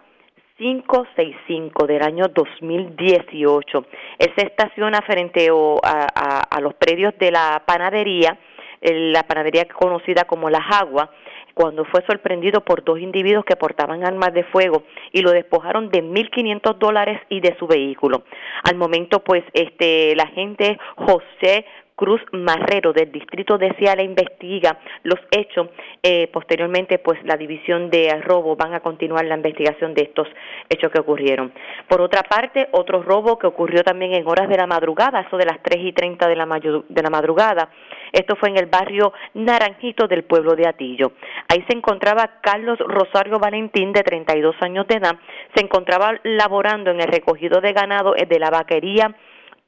565 0.57 1.87
del 1.87 2.03
año 2.03 2.27
2018. 2.27 3.85
Él 4.19 4.33
se 4.37 4.45
estaciona 4.45 5.01
frente 5.01 5.49
a, 5.83 6.37
a, 6.49 6.61
los 6.61 6.73
predios 6.75 7.13
de 7.17 7.31
la 7.31 7.63
panadería, 7.65 8.37
la 8.81 9.23
panadería 9.23 9.65
conocida 9.65 10.25
como 10.25 10.49
La 10.49 10.61
Jagua, 10.61 11.09
cuando 11.53 11.85
fue 11.85 12.03
sorprendido 12.07 12.61
por 12.61 12.83
dos 12.83 12.99
individuos 12.99 13.45
que 13.45 13.55
portaban 13.55 14.05
armas 14.05 14.33
de 14.33 14.43
fuego 14.45 14.83
y 15.11 15.21
lo 15.21 15.31
despojaron 15.31 15.89
de 15.89 16.03
1.500 16.03 16.77
dólares 16.77 17.19
y 17.29 17.41
de 17.41 17.55
su 17.57 17.67
vehículo. 17.67 18.23
Al 18.63 18.75
momento, 18.75 19.23
pues, 19.23 19.43
este, 19.53 20.15
la 20.15 20.27
gente 20.27 20.77
José 20.95 21.65
Cruz 21.95 22.21
Marrero 22.31 22.93
del 22.93 23.11
distrito 23.11 23.57
de 23.57 23.73
Ciala 23.75 24.03
investiga 24.03 24.79
los 25.03 25.19
hechos. 25.31 25.69
Eh, 26.01 26.27
posteriormente, 26.31 26.99
pues 26.99 27.23
la 27.23 27.37
división 27.37 27.89
de 27.89 28.13
robo 28.21 28.55
van 28.55 28.73
a 28.73 28.79
continuar 28.79 29.25
la 29.25 29.35
investigación 29.35 29.93
de 29.93 30.03
estos 30.03 30.27
hechos 30.69 30.91
que 30.91 30.99
ocurrieron. 30.99 31.53
Por 31.87 32.01
otra 32.01 32.23
parte, 32.23 32.67
otro 32.71 33.03
robo 33.03 33.37
que 33.37 33.47
ocurrió 33.47 33.83
también 33.83 34.13
en 34.13 34.27
horas 34.27 34.49
de 34.49 34.57
la 34.57 34.67
madrugada, 34.67 35.21
eso 35.21 35.37
de 35.37 35.45
las 35.45 35.61
3 35.61 35.79
y 35.83 35.93
30 35.93 36.27
de 36.27 36.35
la, 36.35 36.45
de 36.45 37.03
la 37.03 37.09
madrugada. 37.09 37.69
Esto 38.11 38.35
fue 38.35 38.49
en 38.49 38.57
el 38.57 38.67
barrio 38.67 39.13
Naranjito 39.33 40.07
del 40.07 40.23
pueblo 40.23 40.55
de 40.55 40.67
Atillo. 40.67 41.13
Ahí 41.47 41.63
se 41.67 41.75
encontraba 41.75 42.41
Carlos 42.41 42.79
Rosario 42.79 43.39
Valentín, 43.39 43.91
de 43.91 44.03
32 44.03 44.55
años 44.61 44.87
de 44.87 44.95
edad. 44.95 45.15
Se 45.55 45.63
encontraba 45.63 46.19
laborando 46.23 46.91
en 46.91 47.01
el 47.01 47.07
recogido 47.07 47.59
de 47.61 47.73
ganado 47.73 48.13
de 48.13 48.39
la 48.39 48.49
vaquería 48.49 49.15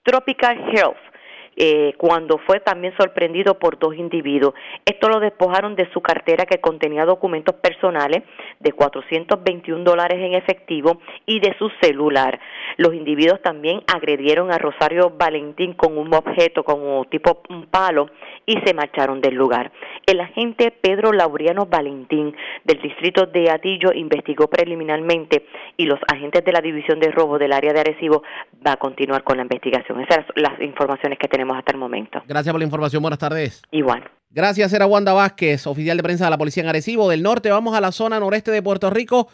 Tropical 0.04 0.70
Health 0.72 1.15
eh, 1.58 1.94
cuando 1.98 2.38
fue 2.40 2.60
también 2.60 2.94
sorprendido 2.98 3.58
por 3.58 3.80
dos 3.80 3.96
individuos. 3.96 4.54
Esto 4.86 5.08
lo 5.08 5.20
despojaron 5.20 5.76
de 5.76 5.90
su 5.94 6.02
cartera 6.02 6.46
que 6.46 6.60
contenía 6.60 7.06
documentos 7.06 7.56
personales 7.56 8.24
de 8.60 8.72
421 8.74 9.84
dólares 9.84 10.20
en 10.20 10.34
efectivo 10.34 11.00
y 11.26 11.40
de 11.40 11.56
su 11.58 11.70
celular. 11.82 12.40
Los 12.78 12.94
individuos 12.94 13.42
también 13.42 13.82
agredieron 13.88 14.52
a 14.52 14.58
Rosario 14.58 15.12
Valentín 15.18 15.74
con 15.74 15.98
un 15.98 16.14
objeto 16.14 16.64
como 16.64 17.06
tipo 17.06 17.42
un 17.50 17.68
palo 17.68 18.08
y 18.46 18.58
se 18.66 18.74
marcharon 18.74 19.22
del 19.22 19.36
lugar. 19.36 19.72
El 20.06 20.20
agente 20.20 20.72
Pedro 20.72 21.14
Laureano 21.14 21.66
Valentín 21.66 22.36
del 22.64 22.82
distrito 22.82 23.26
de 23.28 23.50
Atillo 23.50 23.92
investigó 23.94 24.48
preliminarmente 24.48 25.46
y 25.78 25.86
los 25.86 26.00
agentes 26.12 26.44
de 26.44 26.52
la 26.52 26.62
división 26.62 27.00
de 27.00 27.12
robo 27.12 27.40
del 27.40 27.54
área 27.54 27.74
de 27.74 27.80
Arecibo 27.80 28.24
va 28.66 28.74
a 28.74 28.78
continuar 28.78 29.24
con 29.24 29.38
la 29.38 29.44
investigación. 29.44 30.02
Esas 30.02 30.26
son 30.26 30.36
las 30.36 30.60
informaciones 30.62 31.18
que 31.18 31.28
tenemos 31.28 31.45
hasta 31.54 31.72
el 31.72 31.78
momento. 31.78 32.22
Gracias 32.28 32.52
por 32.52 32.60
la 32.60 32.66
información. 32.66 33.02
Buenas 33.02 33.20
tardes. 33.20 33.62
Igual. 33.72 34.10
Gracias, 34.30 34.74
era 34.74 34.86
Wanda 34.86 35.14
Vázquez, 35.14 35.66
oficial 35.66 35.96
de 35.96 36.04
prensa 36.04 36.26
de 36.26 36.32
la 36.32 36.38
Policía 36.38 36.64
en 36.64 36.70
Arecibo 36.70 37.10
del 37.10 37.24
Norte. 37.24 37.52
Vamos 37.52 37.76
a 37.76 37.82
la 37.82 37.92
zona 37.92 38.20
noreste 38.20 38.52
de 38.52 38.62
Puerto 38.62 38.90
Rico 38.90 39.30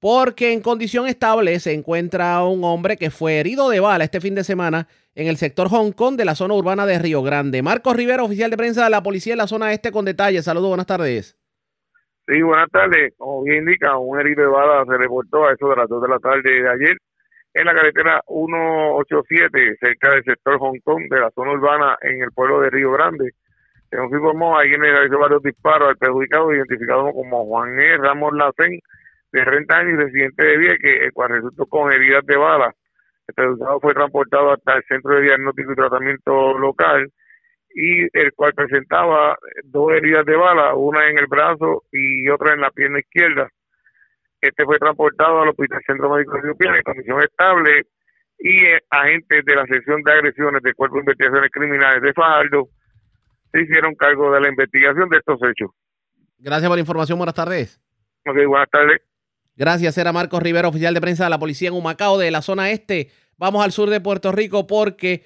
porque 0.00 0.52
en 0.52 0.60
condición 0.60 1.06
estable 1.06 1.58
se 1.60 1.72
encuentra 1.72 2.44
un 2.44 2.62
hombre 2.62 2.96
que 2.96 3.10
fue 3.10 3.40
herido 3.40 3.70
de 3.70 3.80
bala 3.80 4.04
este 4.04 4.20
fin 4.20 4.34
de 4.34 4.44
semana 4.44 4.86
en 5.14 5.28
el 5.28 5.38
sector 5.38 5.68
Hong 5.70 5.92
Kong 5.92 6.16
de 6.16 6.24
la 6.24 6.34
zona 6.34 6.54
urbana 6.54 6.84
de 6.86 6.98
Río 6.98 7.22
Grande. 7.22 7.62
Marcos 7.62 7.96
Rivera, 7.96 8.22
oficial 8.22 8.50
de 8.50 8.56
prensa 8.56 8.84
de 8.84 8.90
la 8.90 9.02
Policía 9.02 9.32
en 9.32 9.38
la 9.38 9.46
zona 9.46 9.72
este 9.72 9.90
con 9.90 10.04
detalles. 10.04 10.44
Saludos, 10.44 10.68
buenas 10.68 10.86
tardes. 10.86 11.38
Sí, 12.26 12.40
buenas 12.42 12.70
tardes. 12.70 13.14
Como 13.16 13.42
bien 13.42 13.60
indica, 13.60 13.98
un 13.98 14.20
herido 14.20 14.42
de 14.42 14.48
bala 14.48 14.84
se 14.86 14.96
reportó 14.96 15.46
a 15.46 15.52
eso 15.52 15.68
de 15.68 15.76
las 15.76 15.88
2 15.88 16.02
de 16.02 16.08
la 16.08 16.18
tarde 16.18 16.50
de 16.50 16.68
ayer 16.68 16.96
en 17.54 17.66
la 17.66 17.74
carretera 17.74 18.20
187, 18.26 19.76
cerca 19.80 20.10
del 20.10 20.24
sector 20.24 20.58
Hong 20.58 20.80
Kong, 20.82 21.04
de 21.08 21.20
la 21.20 21.30
zona 21.30 21.52
urbana 21.52 21.96
en 22.02 22.22
el 22.22 22.32
pueblo 22.32 22.60
de 22.60 22.70
Río 22.70 22.90
Grande. 22.92 23.32
Se 23.88 23.96
nos 23.96 24.10
informó, 24.10 24.58
alguien 24.58 24.80
realizó 24.80 25.20
varios 25.20 25.42
disparos 25.42 25.90
al 25.90 25.96
perjudicado, 25.96 26.52
identificado 26.52 27.12
como 27.12 27.46
Juan 27.46 27.78
E. 27.78 27.96
Ramos 27.96 28.34
Lacen, 28.34 28.80
de 29.30 29.44
30 29.44 29.76
años 29.76 29.92
y 29.92 30.02
residente 30.04 30.46
de 30.46 30.56
Vieques, 30.56 31.02
el 31.02 31.12
cual 31.12 31.30
resultó 31.30 31.66
con 31.66 31.92
heridas 31.92 32.26
de 32.26 32.36
bala. 32.36 32.74
El 33.28 33.34
perjudicado 33.34 33.80
fue 33.80 33.94
transportado 33.94 34.52
hasta 34.52 34.74
el 34.74 34.84
centro 34.88 35.14
de 35.14 35.22
diagnóstico 35.22 35.72
y 35.72 35.76
tratamiento 35.76 36.58
local 36.58 37.12
y 37.72 38.02
el 38.18 38.32
cual 38.34 38.52
presentaba 38.54 39.36
dos 39.64 39.92
heridas 39.92 40.26
de 40.26 40.36
bala, 40.36 40.74
una 40.74 41.08
en 41.08 41.18
el 41.18 41.26
brazo 41.26 41.84
y 41.92 42.28
otra 42.28 42.54
en 42.54 42.60
la 42.60 42.70
pierna 42.70 42.98
izquierda. 42.98 43.48
Este 44.44 44.62
fue 44.66 44.78
transportado 44.78 45.40
al 45.40 45.48
Hospital 45.48 45.80
Centro 45.86 46.10
Médico 46.10 46.32
de 46.34 46.40
Etiopía 46.40 46.76
en 46.76 46.82
condición 46.82 47.22
estable 47.22 47.86
y 48.38 48.66
eh, 48.66 48.82
agentes 48.90 49.42
de 49.42 49.56
la 49.56 49.64
sección 49.64 50.02
de 50.02 50.12
agresiones 50.12 50.62
del 50.62 50.74
Cuerpo 50.74 50.96
de 50.96 51.00
Investigaciones 51.00 51.50
Criminales 51.50 52.02
de 52.02 52.12
Fajardo 52.12 52.68
se 53.50 53.62
hicieron 53.62 53.94
cargo 53.94 54.30
de 54.32 54.42
la 54.42 54.48
investigación 54.50 55.08
de 55.08 55.16
estos 55.16 55.40
hechos. 55.48 55.70
Gracias 56.38 56.68
por 56.68 56.76
la 56.76 56.80
información. 56.80 57.18
Buenas 57.18 57.34
tardes. 57.34 57.80
Ok, 58.26 58.36
buenas 58.46 58.68
tardes. 58.68 59.00
Gracias, 59.56 59.96
era 59.96 60.12
Marcos 60.12 60.42
Rivera, 60.42 60.68
oficial 60.68 60.92
de 60.92 61.00
prensa 61.00 61.24
de 61.24 61.30
la 61.30 61.38
policía 61.38 61.68
en 61.68 61.74
Humacao, 61.74 62.18
de 62.18 62.30
la 62.30 62.42
zona 62.42 62.70
este. 62.70 63.08
Vamos 63.38 63.64
al 63.64 63.72
sur 63.72 63.88
de 63.88 64.02
Puerto 64.02 64.30
Rico 64.30 64.66
porque 64.66 65.24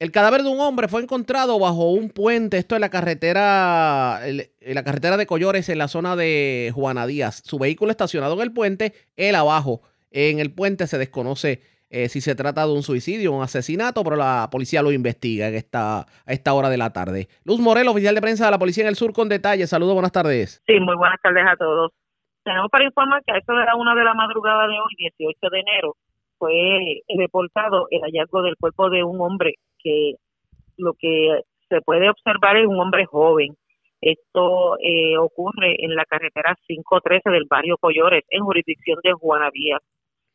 el 0.00 0.12
cadáver 0.12 0.42
de 0.42 0.48
un 0.48 0.60
hombre 0.60 0.88
fue 0.88 1.02
encontrado 1.02 1.58
bajo 1.58 1.90
un 1.90 2.08
puente, 2.08 2.56
esto 2.56 2.74
es 2.74 2.80
la 2.80 2.88
carretera, 2.88 4.20
en 4.26 4.74
la 4.74 4.82
carretera 4.82 5.18
de 5.18 5.26
Collores, 5.26 5.68
en 5.68 5.76
la 5.76 5.88
zona 5.88 6.16
de 6.16 6.72
Juana 6.74 7.06
Díaz. 7.06 7.42
Su 7.44 7.58
vehículo 7.58 7.90
estacionado 7.90 8.32
en 8.32 8.40
el 8.40 8.52
puente, 8.52 8.94
él 9.16 9.34
abajo. 9.34 9.82
En 10.10 10.40
el 10.40 10.54
puente 10.54 10.86
se 10.86 10.96
desconoce 10.96 11.60
eh, 11.90 12.08
si 12.08 12.22
se 12.22 12.34
trata 12.34 12.66
de 12.66 12.72
un 12.72 12.82
suicidio 12.82 13.30
o 13.30 13.36
un 13.36 13.42
asesinato, 13.42 14.02
pero 14.02 14.16
la 14.16 14.48
policía 14.50 14.80
lo 14.80 14.90
investiga 14.90 15.48
en 15.48 15.54
esta, 15.54 16.00
a 16.00 16.32
esta 16.32 16.54
hora 16.54 16.70
de 16.70 16.78
la 16.78 16.94
tarde. 16.94 17.28
Luz 17.44 17.60
Morel, 17.60 17.86
oficial 17.86 18.14
de 18.14 18.22
prensa 18.22 18.46
de 18.46 18.52
la 18.52 18.58
policía 18.58 18.84
en 18.84 18.88
el 18.88 18.96
sur, 18.96 19.12
con 19.12 19.28
detalles. 19.28 19.68
Saludos, 19.68 19.92
buenas 19.92 20.12
tardes. 20.12 20.62
Sí, 20.66 20.80
muy 20.80 20.96
buenas 20.96 21.20
tardes 21.22 21.44
a 21.46 21.56
todos. 21.56 21.92
Tenemos 22.42 22.70
para 22.70 22.84
informar 22.84 23.22
que 23.26 23.32
a 23.32 23.36
eso 23.36 23.52
era 23.52 23.76
una 23.76 23.94
de 23.94 24.04
la 24.04 24.14
madrugada 24.14 24.66
de 24.66 24.80
hoy, 24.80 25.10
18 25.18 25.38
de 25.50 25.60
enero, 25.60 25.96
fue 26.38 27.02
reportado 27.18 27.86
el 27.90 28.00
hallazgo 28.00 28.40
del 28.40 28.56
cuerpo 28.56 28.88
de 28.88 29.04
un 29.04 29.20
hombre 29.20 29.56
que 29.82 30.14
lo 30.76 30.94
que 30.94 31.42
se 31.68 31.80
puede 31.82 32.08
observar 32.10 32.56
es 32.56 32.66
un 32.66 32.80
hombre 32.80 33.06
joven. 33.06 33.54
Esto 34.00 34.78
eh, 34.78 35.16
ocurre 35.18 35.76
en 35.78 35.94
la 35.94 36.04
carretera 36.04 36.56
513 36.66 37.30
del 37.30 37.46
barrio 37.48 37.76
Collores, 37.78 38.24
en 38.30 38.42
jurisdicción 38.42 38.98
de 39.02 39.12
Juana. 39.12 39.50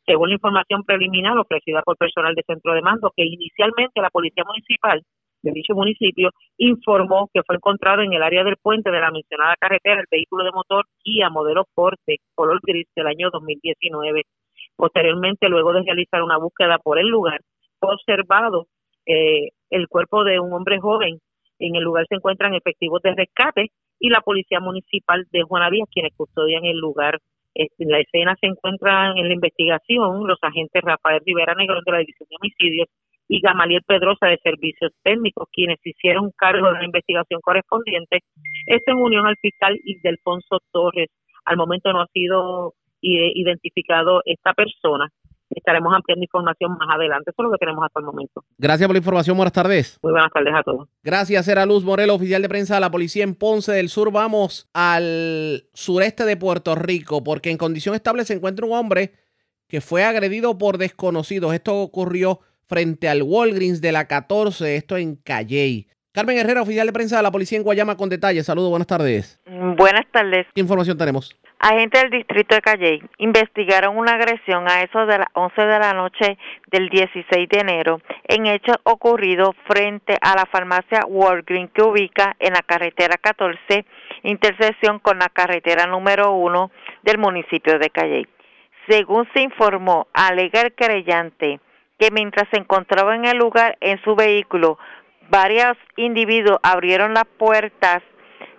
Según 0.05 0.29
la 0.29 0.35
información 0.35 0.83
preliminar 0.83 1.37
ofrecida 1.37 1.81
por 1.81 1.97
personal 1.97 2.35
de 2.35 2.43
centro 2.45 2.73
de 2.73 2.81
mando, 2.81 3.11
que 3.15 3.25
inicialmente 3.25 4.01
la 4.01 4.11
Policía 4.11 4.43
Municipal 4.45 5.01
de 5.45 5.51
dicho 5.51 5.75
municipio 5.75 6.31
informó 6.57 7.29
que 7.31 7.43
fue 7.43 7.55
encontrado 7.55 8.01
en 8.01 8.13
el 8.13 8.23
área 8.23 8.43
del 8.43 8.57
puente 8.57 8.89
de 8.89 8.99
la 8.99 9.11
mencionada 9.11 9.55
carretera 9.59 10.01
el 10.01 10.07
vehículo 10.09 10.43
de 10.43 10.51
motor 10.51 10.85
Kia 11.03 11.29
modelo 11.29 11.65
Forte 11.75 12.17
color 12.33 12.59
gris 12.63 12.87
del 12.95 13.07
año 13.07 13.29
2019. 13.31 14.23
Posteriormente, 14.75 15.47
luego 15.47 15.71
de 15.73 15.83
realizar 15.83 16.23
una 16.23 16.37
búsqueda 16.37 16.79
por 16.79 16.97
el 16.99 17.07
lugar, 17.07 17.41
fue 17.79 17.93
observado 17.93 18.65
eh, 19.05 19.49
el 19.69 19.87
cuerpo 19.87 20.23
de 20.23 20.39
un 20.39 20.53
hombre 20.53 20.79
joven. 20.79 21.19
En 21.59 21.75
el 21.75 21.83
lugar 21.83 22.05
se 22.09 22.15
encuentran 22.15 22.53
efectivos 22.53 23.01
de 23.01 23.15
rescate 23.15 23.71
y 23.99 24.09
la 24.09 24.21
Policía 24.21 24.59
Municipal 24.59 25.25
de 25.31 25.43
Juanadías, 25.43 25.87
quienes 25.91 26.13
custodian 26.15 26.65
el 26.65 26.77
lugar. 26.77 27.19
En 27.53 27.89
la 27.89 27.99
escena 27.99 28.35
se 28.41 28.47
encuentran 28.47 29.17
en 29.17 29.29
la 29.29 29.33
investigación 29.33 30.27
los 30.27 30.37
agentes 30.41 30.81
Rafael 30.83 31.21
Rivera 31.25 31.55
Negro 31.55 31.79
de 31.85 31.91
la 31.91 31.99
División 31.99 32.27
de 32.29 32.35
Homicidios 32.35 32.89
y 33.29 33.39
Gamaliel 33.39 33.81
Pedrosa 33.87 34.27
de 34.27 34.37
Servicios 34.43 34.91
Técnicos, 35.01 35.47
quienes 35.51 35.79
hicieron 35.83 36.31
cargo 36.37 36.67
de 36.67 36.79
la 36.79 36.85
investigación 36.85 37.39
correspondiente. 37.41 38.19
Esto 38.67 38.91
en 38.91 38.97
unión 38.97 39.25
al 39.25 39.37
fiscal 39.37 39.79
Ildefonso 39.83 40.59
Torres. 40.71 41.09
Al 41.45 41.57
momento 41.57 41.93
no 41.93 42.01
ha 42.01 42.07
sido 42.07 42.73
identificado 43.01 44.21
esta 44.25 44.53
persona. 44.53 45.09
Estaremos 45.55 45.93
ampliando 45.95 46.23
información 46.23 46.77
más 46.77 46.89
adelante. 46.93 47.31
Eso 47.31 47.41
es 47.41 47.45
lo 47.45 47.51
que 47.51 47.57
tenemos 47.57 47.83
hasta 47.85 47.99
el 48.01 48.05
momento. 48.05 48.43
Gracias 48.57 48.87
por 48.87 48.93
la 48.93 48.99
información. 48.99 49.37
Buenas 49.37 49.53
tardes. 49.53 49.97
Muy 50.03 50.11
buenas 50.11 50.31
tardes 50.31 50.53
a 50.53 50.63
todos. 50.63 50.89
Gracias, 51.01 51.47
era 51.47 51.65
Luz 51.65 51.85
Morelo, 51.85 52.15
oficial 52.15 52.41
de 52.41 52.49
prensa 52.49 52.75
de 52.75 52.81
la 52.81 52.91
policía 52.91 53.23
en 53.23 53.35
Ponce 53.35 53.71
del 53.71 53.89
Sur. 53.89 54.11
Vamos 54.11 54.69
al 54.73 55.63
sureste 55.73 56.25
de 56.25 56.35
Puerto 56.35 56.75
Rico, 56.75 57.23
porque 57.23 57.51
en 57.51 57.57
condición 57.57 57.95
estable 57.95 58.25
se 58.25 58.33
encuentra 58.33 58.65
un 58.65 58.73
hombre 58.73 59.13
que 59.67 59.81
fue 59.81 60.03
agredido 60.03 60.57
por 60.57 60.77
desconocidos. 60.77 61.53
Esto 61.53 61.81
ocurrió 61.81 62.41
frente 62.67 63.07
al 63.07 63.23
Walgreens 63.23 63.81
de 63.81 63.91
la 63.91 64.07
14, 64.07 64.75
esto 64.75 64.97
en 64.97 65.15
Calley. 65.15 65.87
Carmen 66.15 66.37
Herrera, 66.37 66.61
oficial 66.61 66.87
de 66.87 66.93
prensa 66.93 67.17
de 67.17 67.23
la 67.23 67.29
policía 67.29 67.57
en 67.57 67.65
Guayama, 67.65 67.97
con 67.97 68.07
detalles. 68.07 68.45
Saludos, 68.45 68.69
buenas 68.69 68.87
tardes. 68.87 69.37
Buenas 69.45 70.05
tardes. 70.13 70.47
¿Qué 70.55 70.61
información 70.61 70.97
tenemos? 70.97 71.35
Agentes 71.59 72.03
del 72.03 72.11
distrito 72.11 72.55
de 72.55 72.61
Calley 72.61 73.03
investigaron 73.17 73.97
una 73.97 74.13
agresión 74.13 74.65
a 74.69 74.81
eso 74.81 75.05
de 75.07 75.17
las 75.17 75.27
11 75.33 75.61
de 75.61 75.79
la 75.79 75.91
noche 75.91 76.37
del 76.71 76.87
16 76.87 77.49
de 77.49 77.59
enero 77.59 77.99
en 78.29 78.45
hechos 78.45 78.77
ocurridos 78.83 79.57
frente 79.67 80.17
a 80.21 80.37
la 80.37 80.45
farmacia 80.45 81.01
Walgreens 81.05 81.71
que 81.73 81.81
ubica 81.81 82.37
en 82.39 82.53
la 82.53 82.61
carretera 82.61 83.17
14, 83.17 83.85
intersección 84.23 84.99
con 84.99 85.19
la 85.19 85.27
carretera 85.27 85.85
número 85.85 86.31
1 86.31 86.71
del 87.03 87.17
municipio 87.17 87.77
de 87.77 87.89
Calley. 87.89 88.25
Según 88.87 89.27
se 89.33 89.41
informó, 89.41 90.07
alega 90.13 90.61
el 90.61 90.73
creyente 90.73 91.59
que 91.97 92.11
mientras 92.11 92.47
se 92.51 92.57
encontraba 92.57 93.15
en 93.15 93.25
el 93.25 93.37
lugar 93.37 93.77
en 93.79 94.01
su 94.03 94.15
vehículo, 94.15 94.77
varios 95.29 95.77
individuos 95.97 96.59
abrieron 96.63 97.13
las 97.13 97.25
puertas 97.37 98.01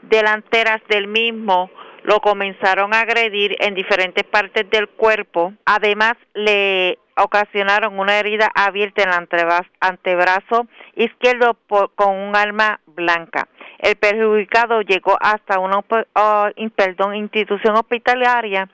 delanteras 0.02 0.80
del 0.88 1.08
mismo 1.08 1.70
lo 2.06 2.20
comenzaron 2.20 2.94
a 2.94 3.00
agredir 3.00 3.56
en 3.58 3.74
diferentes 3.74 4.22
partes 4.22 4.70
del 4.70 4.88
cuerpo. 4.88 5.54
Además, 5.64 6.14
le 6.34 7.00
ocasionaron 7.16 7.98
una 7.98 8.18
herida 8.20 8.48
abierta 8.54 9.02
en 9.02 9.08
el 9.08 9.50
antebrazo 9.80 10.68
izquierdo 10.94 11.56
con 11.96 12.14
un 12.14 12.36
arma 12.36 12.78
blanca. 12.86 13.48
El 13.78 13.96
perjudicado 13.96 14.82
llegó 14.82 15.16
hasta 15.20 15.58
una 15.58 15.82
perdón, 15.82 17.16
institución 17.16 17.74
hospitalaria 17.76 18.68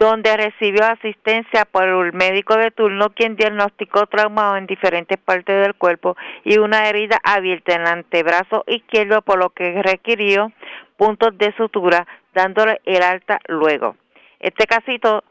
donde 0.00 0.34
recibió 0.34 0.86
asistencia 0.86 1.66
por 1.66 1.84
el 1.84 2.14
médico 2.14 2.56
de 2.56 2.70
turno 2.70 3.10
quien 3.10 3.36
diagnosticó 3.36 4.06
trauma 4.06 4.56
en 4.56 4.66
diferentes 4.66 5.18
partes 5.18 5.62
del 5.62 5.74
cuerpo 5.74 6.16
y 6.42 6.56
una 6.56 6.88
herida 6.88 7.18
abierta 7.22 7.74
en 7.74 7.82
el 7.82 7.86
antebrazo 7.86 8.64
izquierdo 8.66 9.20
por 9.20 9.38
lo 9.38 9.50
que 9.50 9.82
requirió 9.82 10.52
puntos 10.96 11.36
de 11.36 11.54
sutura 11.54 12.06
dándole 12.34 12.80
el 12.86 13.02
alta 13.02 13.40
luego. 13.46 13.96
Este 14.40 14.66
casito 14.66 15.22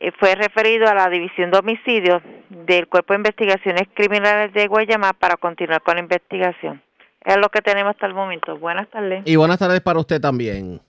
eh, 0.00 0.10
fue 0.18 0.34
referido 0.34 0.88
a 0.88 0.94
la 0.94 1.08
División 1.08 1.52
de 1.52 1.58
Homicidios 1.58 2.20
del 2.48 2.88
Cuerpo 2.88 3.12
de 3.12 3.18
Investigaciones 3.18 3.86
Criminales 3.94 4.52
de 4.52 4.66
Guayama 4.66 5.12
para 5.12 5.36
continuar 5.36 5.82
con 5.82 5.94
la 5.94 6.00
investigación. 6.00 6.82
Es 7.24 7.36
lo 7.36 7.48
que 7.48 7.60
tenemos 7.60 7.92
hasta 7.92 8.06
el 8.06 8.14
momento. 8.14 8.58
Buenas 8.58 8.88
tardes. 8.90 9.22
Y 9.24 9.36
buenas 9.36 9.60
tardes 9.60 9.80
para 9.82 10.00
usted 10.00 10.20
también. 10.20 10.80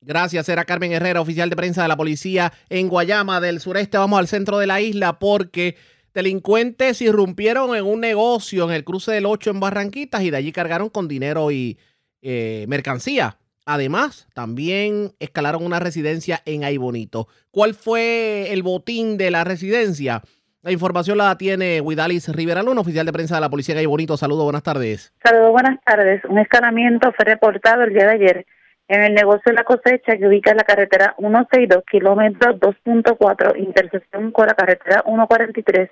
Gracias, 0.00 0.48
era 0.48 0.64
Carmen 0.64 0.92
Herrera, 0.92 1.20
oficial 1.20 1.50
de 1.50 1.56
prensa 1.56 1.82
de 1.82 1.88
la 1.88 1.96
policía 1.96 2.52
en 2.68 2.88
Guayama 2.88 3.40
del 3.40 3.60
sureste. 3.60 3.98
Vamos 3.98 4.18
al 4.18 4.28
centro 4.28 4.58
de 4.58 4.66
la 4.66 4.80
isla 4.80 5.18
porque 5.18 5.76
delincuentes 6.14 7.02
irrumpieron 7.02 7.74
en 7.74 7.84
un 7.84 8.00
negocio 8.00 8.64
en 8.64 8.74
el 8.74 8.84
cruce 8.84 9.12
del 9.12 9.26
8 9.26 9.50
en 9.50 9.60
Barranquitas 9.60 10.22
y 10.22 10.30
de 10.30 10.36
allí 10.36 10.52
cargaron 10.52 10.88
con 10.88 11.08
dinero 11.08 11.50
y 11.50 11.78
eh, 12.22 12.64
mercancía. 12.68 13.38
Además, 13.66 14.28
también 14.34 15.12
escalaron 15.18 15.64
una 15.64 15.80
residencia 15.80 16.40
en 16.46 16.64
Aybonito. 16.64 17.28
¿Cuál 17.50 17.74
fue 17.74 18.52
el 18.52 18.62
botín 18.62 19.18
de 19.18 19.30
la 19.30 19.44
residencia? 19.44 20.22
La 20.62 20.72
información 20.72 21.18
la 21.18 21.36
tiene 21.36 21.80
Huidalis 21.80 22.28
Rivera 22.28 22.62
Luna, 22.62 22.80
oficial 22.80 23.04
de 23.04 23.12
prensa 23.12 23.34
de 23.34 23.40
la 23.42 23.50
Policía 23.50 23.74
de 23.74 23.80
Aybonito. 23.80 24.16
Saludos, 24.16 24.44
buenas 24.44 24.62
tardes. 24.62 25.12
Saludos, 25.22 25.52
buenas 25.52 25.78
tardes. 25.84 26.24
Un 26.24 26.38
escalamiento 26.38 27.12
fue 27.12 27.24
reportado 27.26 27.82
el 27.82 27.92
día 27.92 28.06
de 28.06 28.12
ayer 28.12 28.46
en 28.88 29.02
el 29.02 29.14
negocio 29.14 29.42
de 29.46 29.52
la 29.52 29.64
cosecha 29.64 30.16
que 30.16 30.26
ubica 30.26 30.54
la 30.54 30.64
carretera 30.64 31.14
162, 31.18 31.84
kilómetro 31.84 32.58
2.4, 32.58 33.58
intersección 33.58 34.32
con 34.32 34.46
la 34.46 34.54
carretera 34.54 35.02
143 35.04 35.90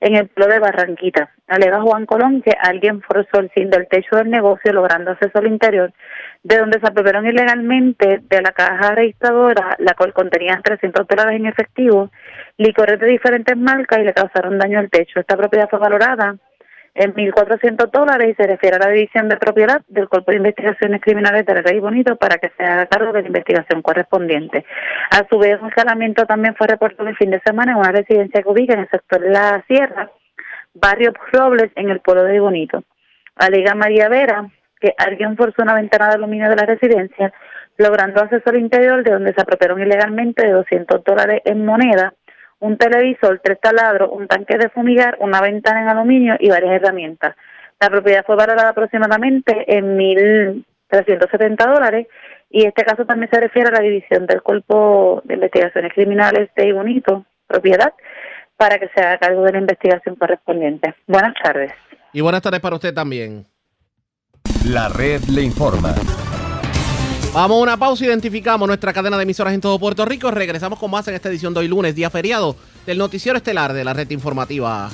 en 0.00 0.14
el 0.14 0.28
pueblo 0.28 0.54
de 0.54 0.60
Barranquita. 0.60 1.30
Alega 1.48 1.80
Juan 1.80 2.06
Colón 2.06 2.42
que 2.42 2.52
alguien 2.60 3.02
forzó 3.02 3.40
el 3.40 3.50
fin 3.50 3.70
del 3.70 3.88
techo 3.88 4.16
del 4.16 4.30
negocio 4.30 4.72
logrando 4.72 5.10
acceso 5.10 5.38
al 5.38 5.48
interior, 5.48 5.92
de 6.44 6.58
donde 6.58 6.78
se 6.78 6.86
apropiaron 6.86 7.26
ilegalmente 7.26 8.20
de 8.22 8.42
la 8.42 8.52
caja 8.52 8.94
registradora, 8.94 9.74
la 9.80 9.94
cual 9.94 10.12
contenía 10.12 10.60
300 10.62 11.06
dólares 11.08 11.40
en 11.40 11.46
efectivo, 11.46 12.10
licores 12.56 13.00
de 13.00 13.06
diferentes 13.06 13.56
marcas 13.56 13.98
y 13.98 14.04
le 14.04 14.14
causaron 14.14 14.58
daño 14.58 14.78
al 14.78 14.90
techo. 14.90 15.18
Esta 15.18 15.36
propiedad 15.36 15.68
fue 15.68 15.80
valorada 15.80 16.36
en 16.98 17.14
1.400 17.14 17.90
dólares 17.92 18.30
y 18.30 18.34
se 18.34 18.48
refiere 18.48 18.76
a 18.76 18.80
la 18.80 18.88
división 18.88 19.28
de 19.28 19.36
propiedad 19.36 19.82
del 19.86 20.08
Cuerpo 20.08 20.32
de 20.32 20.38
Investigaciones 20.38 21.00
Criminales 21.00 21.46
del 21.46 21.62
Rey 21.62 21.78
Bonito 21.78 22.16
para 22.16 22.38
que 22.38 22.50
se 22.56 22.64
haga 22.64 22.86
cargo 22.86 23.12
de 23.12 23.22
la 23.22 23.28
investigación 23.28 23.82
correspondiente. 23.82 24.64
A 25.10 25.24
su 25.30 25.38
vez, 25.38 25.60
un 25.62 25.68
escalamiento 25.68 26.26
también 26.26 26.56
fue 26.56 26.66
reportado 26.66 27.08
el 27.08 27.16
fin 27.16 27.30
de 27.30 27.40
semana 27.46 27.72
en 27.72 27.78
una 27.78 27.92
residencia 27.92 28.42
que 28.42 28.48
ubica 28.48 28.74
en 28.74 28.80
el 28.80 28.90
sector 28.90 29.20
de 29.20 29.30
la 29.30 29.64
Sierra, 29.68 30.10
barrio 30.74 31.12
Robles, 31.32 31.70
en 31.76 31.88
el 31.88 32.00
pueblo 32.00 32.24
de 32.24 32.40
Bonito. 32.40 32.82
Alega 33.36 33.76
María 33.76 34.08
Vera 34.08 34.48
que 34.80 34.92
alguien 34.98 35.36
forzó 35.36 35.62
una 35.62 35.74
ventana 35.74 36.08
de 36.08 36.14
aluminio 36.14 36.50
de 36.50 36.56
la 36.56 36.66
residencia, 36.66 37.32
logrando 37.76 38.20
acceso 38.20 38.50
al 38.50 38.58
interior 38.58 39.04
de 39.04 39.12
donde 39.12 39.34
se 39.34 39.40
apropiaron 39.40 39.80
ilegalmente 39.80 40.44
de 40.44 40.52
200 40.52 41.04
dólares 41.04 41.42
en 41.44 41.64
moneda 41.64 42.12
un 42.60 42.76
televisor, 42.76 43.40
tres 43.42 43.60
taladros, 43.60 44.10
un 44.12 44.26
tanque 44.26 44.58
de 44.58 44.68
fumigar, 44.70 45.16
una 45.20 45.40
ventana 45.40 45.82
en 45.82 45.88
aluminio 45.88 46.36
y 46.38 46.48
varias 46.48 46.72
herramientas. 46.72 47.36
La 47.80 47.88
propiedad 47.88 48.24
fue 48.26 48.36
valorada 48.36 48.70
aproximadamente 48.70 49.64
en 49.76 49.96
1.370 49.96 51.56
dólares 51.56 52.08
y 52.50 52.66
este 52.66 52.84
caso 52.84 53.04
también 53.04 53.30
se 53.30 53.40
refiere 53.40 53.68
a 53.68 53.72
la 53.72 53.80
división 53.80 54.26
del 54.26 54.42
Cuerpo 54.42 55.22
de 55.24 55.34
Investigaciones 55.34 55.92
Criminales 55.92 56.50
de 56.56 56.68
Ibonito, 56.68 57.24
propiedad, 57.46 57.92
para 58.56 58.78
que 58.78 58.88
se 58.88 59.00
haga 59.00 59.18
cargo 59.18 59.44
de 59.44 59.52
la 59.52 59.58
investigación 59.58 60.16
correspondiente. 60.16 60.94
Buenas 61.06 61.34
tardes. 61.42 61.72
Y 62.12 62.20
buenas 62.20 62.42
tardes 62.42 62.60
para 62.60 62.74
usted 62.74 62.92
también. 62.92 63.46
La 64.64 64.88
red 64.88 65.20
le 65.30 65.42
informa. 65.42 65.94
Vamos 67.34 67.58
a 67.58 67.62
una 67.62 67.76
pausa, 67.76 68.06
identificamos 68.06 68.66
nuestra 68.66 68.92
cadena 68.92 69.16
de 69.16 69.22
emisoras 69.22 69.52
en 69.52 69.60
todo 69.60 69.78
Puerto 69.78 70.04
Rico. 70.04 70.30
Regresamos 70.30 70.78
con 70.78 70.90
más 70.90 71.06
en 71.08 71.14
esta 71.14 71.28
edición 71.28 71.52
de 71.52 71.60
hoy 71.60 71.68
lunes, 71.68 71.94
día 71.94 72.10
feriado, 72.10 72.56
del 72.86 72.98
noticiero 72.98 73.36
estelar 73.36 73.72
de 73.74 73.84
la 73.84 73.92
red 73.92 74.10
informativa. 74.10 74.90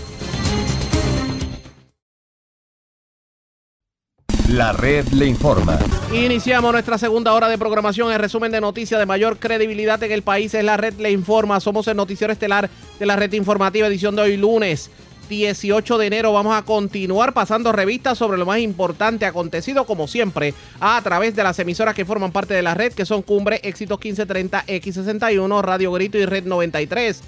La 4.49 4.73
red 4.73 5.07
le 5.09 5.27
informa. 5.27 5.79
Iniciamos 6.13 6.71
nuestra 6.71 6.99
segunda 6.99 7.33
hora 7.33 7.49
de 7.49 7.57
programación. 7.57 8.13
El 8.13 8.19
resumen 8.19 8.53
de 8.53 8.61
noticias 8.61 9.01
de 9.01 9.07
mayor 9.07 9.39
credibilidad 9.39 10.03
en 10.03 10.13
el 10.13 10.23
país 10.23 10.55
es 10.55 10.65
la 10.65 10.77
red 10.77 10.95
le 10.95 11.11
informa. 11.11 11.61
Somos 11.61 11.89
el 11.89 11.97
noticiero 11.97 12.33
estelar 12.33 12.69
de 12.99 13.07
la 13.07 13.17
red 13.17 13.33
informativa, 13.33 13.87
edición 13.87 14.15
de 14.15 14.23
hoy 14.23 14.37
lunes. 14.37 14.91
18 15.29 15.99
de 15.99 16.07
enero. 16.07 16.33
Vamos 16.33 16.57
a 16.57 16.63
continuar 16.63 17.33
pasando 17.33 17.73
revistas 17.73 18.19
sobre 18.19 18.39
lo 18.39 18.47
más 18.47 18.59
importante 18.59 19.27
acontecido, 19.27 19.85
como 19.85 20.09
siempre, 20.09 20.55
a 20.81 21.01
través 21.03 21.35
de 21.37 21.43
las 21.43 21.59
emisoras 21.59 21.95
que 21.95 22.05
forman 22.05 22.33
parte 22.33 22.55
de 22.55 22.63
la 22.63 22.75
red, 22.75 22.93
que 22.93 23.07
son 23.07 23.23
Cumbre, 23.23 23.61
Éxitos 23.63 23.99
1530, 23.99 24.65
X61, 24.67 25.63
Radio 25.63 25.93
Grito 25.93 26.19
y 26.19 26.27
Red 26.27 26.45
93. 26.45 27.23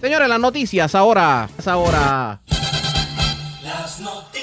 Señores, 0.00 0.28
las 0.28 0.40
noticias 0.40 0.94
ahora. 0.94 1.48
Ahora. 1.64 2.40
Las 3.62 4.00
noticias. 4.00 4.35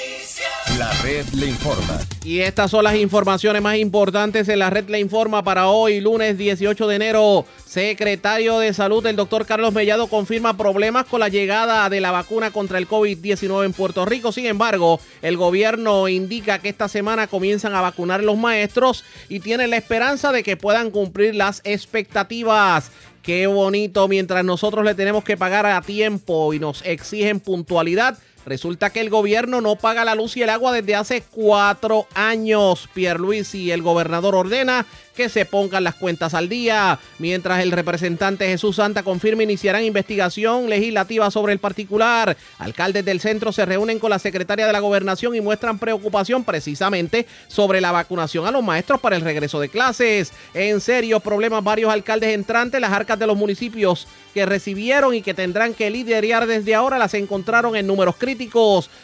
La 0.78 0.90
red 1.02 1.24
le 1.34 1.46
informa. 1.46 2.00
Y 2.24 2.40
estas 2.40 2.72
son 2.72 2.82
las 2.82 2.96
informaciones 2.96 3.62
más 3.62 3.76
importantes 3.76 4.48
en 4.48 4.58
la 4.58 4.70
red 4.70 4.88
le 4.88 4.98
informa 4.98 5.44
para 5.44 5.68
hoy, 5.68 6.00
lunes 6.00 6.36
18 6.36 6.88
de 6.88 6.96
enero. 6.96 7.44
Secretario 7.64 8.58
de 8.58 8.74
Salud, 8.74 9.06
el 9.06 9.14
doctor 9.14 9.46
Carlos 9.46 9.72
Mellado, 9.72 10.08
confirma 10.08 10.56
problemas 10.56 11.04
con 11.04 11.20
la 11.20 11.28
llegada 11.28 11.88
de 11.90 12.00
la 12.00 12.10
vacuna 12.10 12.50
contra 12.50 12.78
el 12.78 12.88
COVID-19 12.88 13.66
en 13.66 13.72
Puerto 13.72 14.04
Rico. 14.04 14.32
Sin 14.32 14.46
embargo, 14.46 14.98
el 15.22 15.36
gobierno 15.36 16.08
indica 16.08 16.58
que 16.58 16.70
esta 16.70 16.88
semana 16.88 17.28
comienzan 17.28 17.74
a 17.74 17.80
vacunar 17.80 18.24
los 18.24 18.36
maestros 18.36 19.04
y 19.28 19.38
tiene 19.38 19.68
la 19.68 19.76
esperanza 19.76 20.32
de 20.32 20.42
que 20.42 20.56
puedan 20.56 20.90
cumplir 20.90 21.36
las 21.36 21.60
expectativas. 21.62 22.90
Qué 23.22 23.46
bonito, 23.46 24.08
mientras 24.08 24.44
nosotros 24.44 24.84
le 24.84 24.94
tenemos 24.94 25.22
que 25.22 25.36
pagar 25.36 25.66
a 25.66 25.80
tiempo 25.82 26.52
y 26.52 26.58
nos 26.58 26.84
exigen 26.84 27.38
puntualidad 27.38 28.18
Resulta 28.46 28.90
que 28.90 29.00
el 29.00 29.10
gobierno 29.10 29.60
no 29.60 29.76
paga 29.76 30.04
la 30.04 30.14
luz 30.14 30.36
y 30.36 30.42
el 30.42 30.50
agua 30.50 30.72
desde 30.72 30.94
hace 30.94 31.22
cuatro 31.30 32.06
años. 32.14 32.88
Pierre 32.92 33.18
Luis 33.18 33.54
y 33.54 33.70
el 33.70 33.82
gobernador 33.82 34.34
ordena 34.34 34.84
que 35.14 35.28
se 35.28 35.44
pongan 35.44 35.84
las 35.84 35.94
cuentas 35.94 36.34
al 36.34 36.48
día. 36.48 36.98
Mientras 37.18 37.62
el 37.62 37.72
representante 37.72 38.46
Jesús 38.46 38.76
Santa 38.76 39.02
confirma 39.02 39.44
iniciarán 39.44 39.84
investigación 39.84 40.68
legislativa 40.68 41.30
sobre 41.30 41.52
el 41.52 41.58
particular. 41.58 42.36
Alcaldes 42.58 43.04
del 43.04 43.20
centro 43.20 43.52
se 43.52 43.64
reúnen 43.64 43.98
con 43.98 44.10
la 44.10 44.18
secretaria 44.18 44.66
de 44.66 44.72
la 44.72 44.80
gobernación 44.80 45.34
y 45.34 45.40
muestran 45.40 45.78
preocupación 45.78 46.44
precisamente 46.44 47.26
sobre 47.48 47.80
la 47.80 47.92
vacunación 47.92 48.46
a 48.46 48.50
los 48.50 48.62
maestros 48.62 49.00
para 49.00 49.16
el 49.16 49.22
regreso 49.22 49.60
de 49.60 49.68
clases. 49.68 50.32
En 50.52 50.80
serio, 50.80 51.20
problemas 51.20 51.62
varios 51.62 51.92
alcaldes 51.92 52.34
entrantes, 52.34 52.80
las 52.80 52.92
arcas 52.92 53.18
de 53.18 53.26
los 53.26 53.36
municipios 53.36 54.06
que 54.34 54.46
recibieron 54.46 55.14
y 55.14 55.22
que 55.22 55.32
tendrán 55.32 55.74
que 55.74 55.90
liderar 55.90 56.46
desde 56.46 56.74
ahora 56.74 56.98
las 56.98 57.14
encontraron 57.14 57.76
en 57.76 57.86
números 57.86 58.16
críticos. 58.16 58.33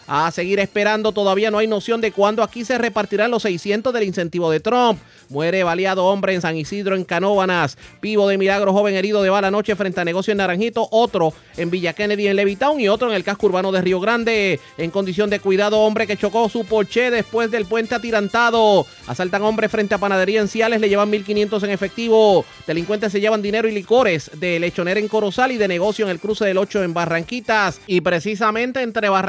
A 0.07 0.31
seguir 0.31 0.59
esperando, 0.59 1.13
todavía 1.13 1.51
no 1.51 1.59
hay 1.59 1.67
noción 1.67 2.01
de 2.01 2.13
cuándo 2.13 2.43
aquí 2.43 2.65
se 2.65 2.79
repartirán 2.79 3.31
los 3.31 3.43
600 3.43 3.93
del 3.93 4.05
incentivo 4.05 4.51
de 4.51 4.61
Trump. 4.61 5.01
Muere 5.29 5.63
baleado 5.63 6.07
hombre 6.07 6.35
en 6.35 6.41
San 6.41 6.57
Isidro, 6.57 6.97
en 6.97 7.05
Canóbanas. 7.05 7.79
Pivo 8.01 8.29
de 8.29 8.37
Milagro, 8.37 8.73
joven 8.73 8.97
herido 8.97 9.23
de 9.23 9.31
bala 9.31 9.49
anoche 9.49 9.77
frente 9.77 10.01
a 10.01 10.05
negocio 10.05 10.33
en 10.33 10.39
Naranjito. 10.39 10.89
Otro 10.91 11.33
en 11.57 11.71
Villa 11.71 11.93
Kennedy, 11.93 12.27
en 12.27 12.37
Levitown. 12.37 12.81
Y 12.81 12.89
otro 12.89 13.09
en 13.09 13.15
el 13.15 13.23
casco 13.23 13.47
urbano 13.47 13.71
de 13.71 13.81
Río 13.81 14.01
Grande. 14.01 14.59
En 14.77 14.91
condición 14.91 15.31
de 15.31 15.39
cuidado, 15.39 15.79
hombre 15.79 16.07
que 16.09 16.17
chocó 16.17 16.49
su 16.49 16.65
porche 16.65 17.11
después 17.11 17.51
del 17.51 17.67
puente 17.67 17.95
atirantado. 17.95 18.87
Asaltan 19.07 19.43
hombre 19.43 19.69
frente 19.69 19.95
a 19.95 19.99
panadería 19.99 20.41
en 20.41 20.49
Ciales. 20.49 20.81
Le 20.81 20.89
llevan 20.89 21.13
1.500 21.13 21.63
en 21.63 21.71
efectivo. 21.71 22.45
Delincuentes 22.67 23.13
se 23.13 23.21
llevan 23.21 23.43
dinero 23.43 23.69
y 23.69 23.73
licores 23.73 24.33
de 24.35 24.59
lechonera 24.59 24.99
en 24.99 25.07
Corozal 25.07 25.53
y 25.53 25.59
de 25.59 25.69
negocio 25.69 26.05
en 26.05 26.11
el 26.11 26.19
cruce 26.19 26.45
del 26.45 26.59
8 26.59 26.83
en 26.83 26.95
Barranquitas. 26.95 27.81
Y 27.87 28.01
precisamente 28.01 28.83
entre 28.83 29.09
Barranquitas 29.09 29.20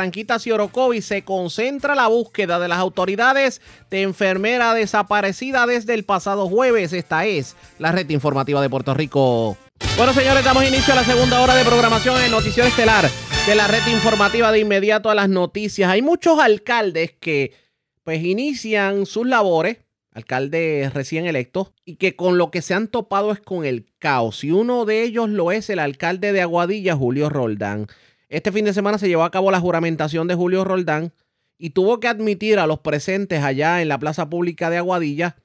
y 0.46 0.52
Orocovi 0.52 1.02
se 1.02 1.24
concentra 1.24 1.96
la 1.96 2.08
búsqueda 2.08 2.60
de 2.60 2.68
las 2.68 2.80
autoridades 2.80 3.62
de 3.90 4.02
enfermera 4.02 4.74
desaparecida 4.74 5.66
desde 5.66 5.94
el 5.94 6.06
pasado 6.06 6.48
jueves. 6.48 6.94
Esta 6.94 7.26
es 7.26 7.56
la 7.80 7.92
red 7.92 8.10
informativa 8.10 8.62
de 8.62 8.70
Puerto 8.70 8.94
Rico. 8.94 9.58
Bueno, 9.98 10.14
señores, 10.14 10.44
damos 10.44 10.68
inicio 10.68 10.94
a 10.94 10.98
la 10.98 11.04
segunda 11.04 11.42
hora 11.42 11.56
de 11.56 11.66
programación 11.66 12.22
en 12.22 12.32
Noticiero 12.32 12.68
Estelar 12.68 13.10
de 13.48 13.56
la 13.56 13.68
red 13.68 13.86
informativa 13.88 14.52
de 14.52 14.60
inmediato 14.60 15.10
a 15.10 15.16
las 15.16 15.30
noticias. 15.30 15.90
Hay 15.90 16.02
muchos 16.02 16.40
alcaldes 16.40 17.14
que 17.20 17.54
pues 18.04 18.24
inician 18.24 19.06
sus 19.06 19.28
labores 19.28 19.78
alcalde 20.14 20.90
recién 20.94 21.26
electo, 21.26 21.74
y 21.86 21.96
que 21.96 22.16
con 22.16 22.38
lo 22.38 22.52
que 22.52 22.62
se 22.62 22.74
han 22.74 22.88
topado 22.88 23.32
es 23.32 23.40
con 23.40 23.66
el 23.66 23.86
caos. 23.98 24.44
Y 24.44 24.52
uno 24.52 24.86
de 24.86 25.04
ellos 25.04 25.30
lo 25.30 25.52
es 25.52 25.70
el 25.70 25.80
alcalde 25.80 26.34
de 26.34 26.42
Aguadilla, 26.42 26.96
Julio 26.96 27.30
Roldán. 27.30 27.88
Este 28.32 28.54
fin 28.54 28.64
de 28.64 28.74
semana 28.74 28.98
se 28.98 29.10
llevó 29.10 29.26
a 29.26 29.30
cabo 29.30 29.52
la 29.52 29.60
juramentación 29.60 30.26
de 30.26 30.36
Julio 30.36 30.64
Roldán 30.64 31.12
y 31.58 31.72
tuvo 31.72 32.00
que 32.00 32.08
admitir 32.08 32.60
a 32.60 32.66
los 32.66 32.80
presentes 32.80 33.44
allá 33.44 33.82
en 33.82 33.90
la 33.90 34.00
plaza 34.00 34.30
pública 34.30 34.70
de 34.70 34.78
Aguadilla 34.78 35.36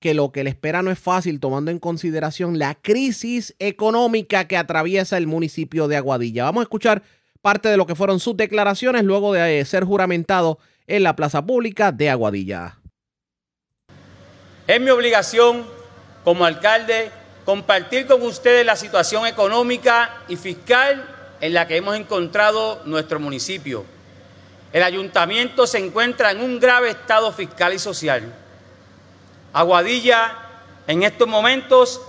que 0.00 0.14
lo 0.14 0.32
que 0.32 0.42
le 0.42 0.50
espera 0.50 0.82
no 0.82 0.90
es 0.90 0.98
fácil 0.98 1.38
tomando 1.38 1.70
en 1.70 1.78
consideración 1.78 2.58
la 2.58 2.74
crisis 2.74 3.54
económica 3.60 4.48
que 4.48 4.56
atraviesa 4.56 5.16
el 5.16 5.28
municipio 5.28 5.86
de 5.86 5.96
Aguadilla. 5.96 6.42
Vamos 6.42 6.62
a 6.62 6.64
escuchar 6.64 7.04
parte 7.40 7.68
de 7.68 7.76
lo 7.76 7.86
que 7.86 7.94
fueron 7.94 8.18
sus 8.18 8.36
declaraciones 8.36 9.04
luego 9.04 9.32
de 9.32 9.60
eh, 9.60 9.64
ser 9.64 9.84
juramentado 9.84 10.58
en 10.88 11.04
la 11.04 11.14
plaza 11.14 11.46
pública 11.46 11.92
de 11.92 12.10
Aguadilla. 12.10 12.80
Es 14.66 14.80
mi 14.80 14.90
obligación 14.90 15.64
como 16.24 16.44
alcalde 16.44 17.12
compartir 17.44 18.08
con 18.08 18.22
ustedes 18.22 18.66
la 18.66 18.74
situación 18.74 19.24
económica 19.24 20.16
y 20.26 20.34
fiscal 20.34 21.14
en 21.40 21.54
la 21.54 21.66
que 21.66 21.76
hemos 21.76 21.96
encontrado 21.96 22.82
nuestro 22.84 23.20
municipio. 23.20 23.84
El 24.72 24.82
ayuntamiento 24.82 25.66
se 25.66 25.78
encuentra 25.78 26.30
en 26.30 26.40
un 26.40 26.60
grave 26.60 26.90
estado 26.90 27.32
fiscal 27.32 27.72
y 27.72 27.78
social 27.78 28.34
Aguadilla 29.52 30.36
en 30.86 31.02
estos 31.02 31.26
momentos 31.26 32.00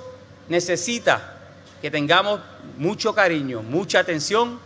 necesita 0.50 1.38
que 1.82 1.90
tengamos 1.90 2.42
mucho 2.78 3.16
cariño, 3.16 3.62
mucha 3.62 4.00
atención 4.00 4.60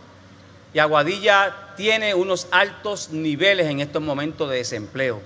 y 0.73 0.79
Aguadilla 0.79 1.73
tiene 1.77 2.15
unos 2.15 2.47
altos 2.51 3.09
niveles 3.11 3.67
en 3.67 3.79
estos 3.79 4.01
momentos 4.01 4.49
de 4.49 4.57
desempleo. 4.57 5.21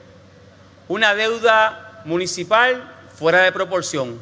Una 0.89 1.15
deuda 1.15 2.01
municipal 2.05 2.83
fuera 3.17 3.43
de 3.43 3.51
proporción, 3.51 4.19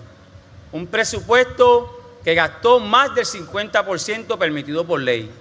un 0.71 0.87
presupuesto 0.87 1.94
que 2.25 2.35
gastó 2.35 2.81
más 2.81 3.15
del 3.15 3.25
50% 3.25 4.37
permitido 4.37 4.85
por 4.85 4.99
ley, 4.99 5.31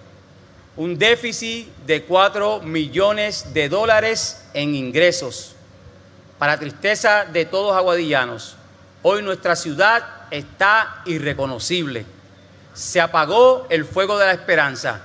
un 0.76 0.98
déficit 0.98 1.74
de 1.86 2.04
4 2.04 2.60
millones 2.60 3.54
de 3.54 3.68
dólares 3.68 4.44
en 4.52 4.74
ingresos 4.74 5.54
para 6.38 6.58
tristeza 6.58 7.24
de 7.24 7.46
todos 7.46 7.74
aguadillanos, 7.74 8.56
hoy 9.02 9.22
nuestra 9.22 9.56
ciudad 9.56 10.04
está 10.30 11.00
irreconocible. 11.06 12.04
Se 12.74 13.00
apagó 13.00 13.66
el 13.70 13.86
fuego 13.86 14.18
de 14.18 14.26
la 14.26 14.32
esperanza. 14.32 15.00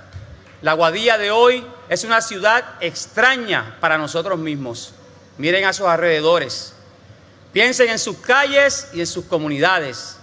La 0.61 0.71
Aguadilla 0.71 1.17
de 1.17 1.32
hoy 1.32 1.65
es 1.88 2.03
una 2.03 2.19
ciudad 2.19 2.65
extraña 2.82 3.77
para 3.80 3.97
nosotros 3.97 4.38
mismos. 4.38 4.93
Miren 5.38 5.63
a 5.63 5.71
sus 5.71 5.86
alrededores. 5.86 6.73
Piensen 7.53 7.89
en 7.89 7.99
sus 7.99 8.17
calles 8.17 8.89
y 8.91 8.99
en 8.99 9.07
sus 9.07 9.23
comunidades. 9.23 10.17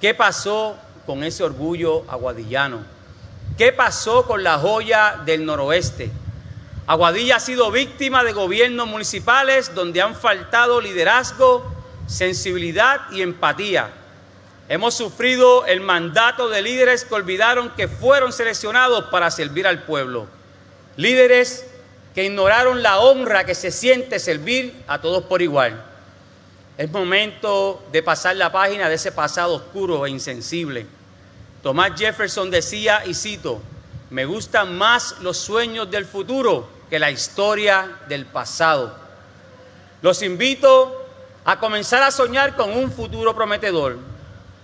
¿Qué 0.00 0.14
pasó 0.14 0.78
con 1.06 1.24
ese 1.24 1.44
orgullo 1.44 2.04
aguadillano? 2.08 2.84
¿Qué 3.56 3.72
pasó 3.72 4.26
con 4.26 4.42
la 4.42 4.58
joya 4.58 5.20
del 5.24 5.44
noroeste? 5.44 6.10
Aguadilla 6.86 7.36
ha 7.36 7.40
sido 7.40 7.70
víctima 7.70 8.24
de 8.24 8.32
gobiernos 8.32 8.86
municipales 8.86 9.74
donde 9.74 10.02
han 10.02 10.14
faltado 10.14 10.80
liderazgo, 10.80 11.64
sensibilidad 12.06 13.02
y 13.10 13.22
empatía. 13.22 13.90
Hemos 14.68 14.94
sufrido 14.94 15.66
el 15.66 15.80
mandato 15.80 16.48
de 16.48 16.62
líderes 16.62 17.04
que 17.04 17.14
olvidaron 17.14 17.70
que 17.70 17.88
fueron 17.88 18.32
seleccionados 18.32 19.04
para 19.04 19.30
servir 19.30 19.66
al 19.66 19.82
pueblo. 19.84 20.26
Líderes 20.96 21.66
que 22.14 22.24
ignoraron 22.24 22.82
la 22.82 22.98
honra 23.00 23.44
que 23.44 23.54
se 23.54 23.70
siente 23.70 24.18
servir 24.18 24.74
a 24.86 25.00
todos 25.00 25.24
por 25.24 25.42
igual. 25.42 25.84
Es 26.76 26.90
momento 26.90 27.84
de 27.92 28.02
pasar 28.02 28.34
la 28.34 28.50
página 28.50 28.88
de 28.88 28.96
ese 28.96 29.12
pasado 29.12 29.54
oscuro 29.54 30.04
e 30.06 30.10
insensible. 30.10 30.86
Tomás 31.62 31.92
Jefferson 31.96 32.50
decía, 32.50 33.02
y 33.06 33.14
cito, 33.14 33.60
me 34.10 34.24
gustan 34.24 34.76
más 34.76 35.16
los 35.20 35.36
sueños 35.36 35.88
del 35.90 36.04
futuro 36.04 36.68
que 36.90 36.98
la 36.98 37.10
historia 37.10 37.98
del 38.08 38.26
pasado. 38.26 38.94
Los 40.02 40.22
invito 40.22 41.06
a 41.44 41.58
comenzar 41.60 42.02
a 42.02 42.10
soñar 42.10 42.56
con 42.56 42.76
un 42.76 42.90
futuro 42.90 43.34
prometedor. 43.34 43.98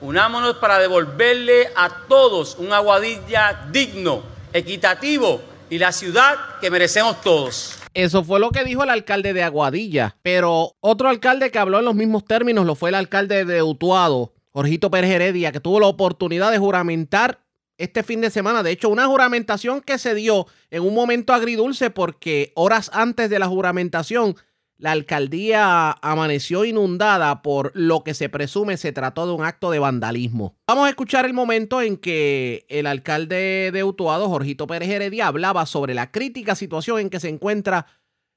Unámonos 0.01 0.57
para 0.57 0.79
devolverle 0.79 1.71
a 1.77 1.91
todos 2.09 2.57
un 2.59 2.73
aguadilla 2.73 3.67
digno, 3.71 4.23
equitativo 4.53 5.41
y 5.69 5.79
la 5.79 5.93
ciudad 5.93 6.59
que 6.61 6.71
merecemos 6.71 7.21
todos. 7.21 7.80
Eso 7.95 8.23
fue 8.23 8.41
lo 8.41 8.51
que 8.51 8.65
dijo 8.65 8.83
el 8.85 8.91
alcalde 8.91 9.33
de 9.33 9.43
Aguadilla. 9.43 10.17
Pero 10.23 10.77
otro 10.81 11.09
alcalde 11.09 11.51
que 11.51 11.59
habló 11.59 11.79
en 11.79 11.85
los 11.85 11.95
mismos 11.95 12.25
términos 12.25 12.67
lo 12.67 12.75
fue 12.75 12.91
el 12.91 12.95
alcalde 12.95 13.45
de 13.45 13.63
Utuado, 13.63 14.33
Jorgito 14.53 14.91
Pérez 14.91 15.11
Heredia, 15.11 15.53
que 15.53 15.61
tuvo 15.61 15.81
la 15.81 15.87
oportunidad 15.87 16.51
de 16.51 16.59
juramentar 16.59 17.41
este 17.79 18.03
fin 18.03 18.21
de 18.21 18.31
semana. 18.31 18.63
De 18.63 18.71
hecho, 18.71 18.91
una 18.91 19.07
juramentación 19.07 19.81
que 19.81 19.99
se 19.99 20.15
dio 20.15 20.47
en 20.71 20.83
un 20.83 20.95
momento 20.95 21.33
agridulce 21.33 21.91
porque 21.91 22.53
horas 22.55 22.91
antes 22.93 23.31
de 23.31 23.39
la 23.39 23.49
juramentación 23.49 24.37
la 24.81 24.93
alcaldía 24.93 25.91
amaneció 25.91 26.65
inundada 26.65 27.43
por 27.43 27.71
lo 27.75 28.03
que 28.03 28.15
se 28.15 28.29
presume 28.29 28.79
se 28.79 28.93
trató 28.93 29.27
de 29.27 29.33
un 29.33 29.45
acto 29.45 29.71
de 29.71 29.79
vandalismo. 29.79 30.57
Vamos 30.67 30.87
a 30.87 30.89
escuchar 30.89 31.27
el 31.27 31.35
momento 31.35 31.83
en 31.83 31.99
que 31.99 32.65
el 32.69 32.87
alcalde 32.87 33.71
de 33.73 33.85
Utuado, 33.85 34.29
Jorgito 34.29 34.67
Pérez 34.67 34.89
Heredia, 34.89 35.27
hablaba 35.27 35.67
sobre 35.67 35.93
la 35.93 36.11
crítica 36.11 36.55
situación 36.55 36.99
en 36.99 37.11
que 37.11 37.21
se 37.21 37.29
encuentra 37.29 37.87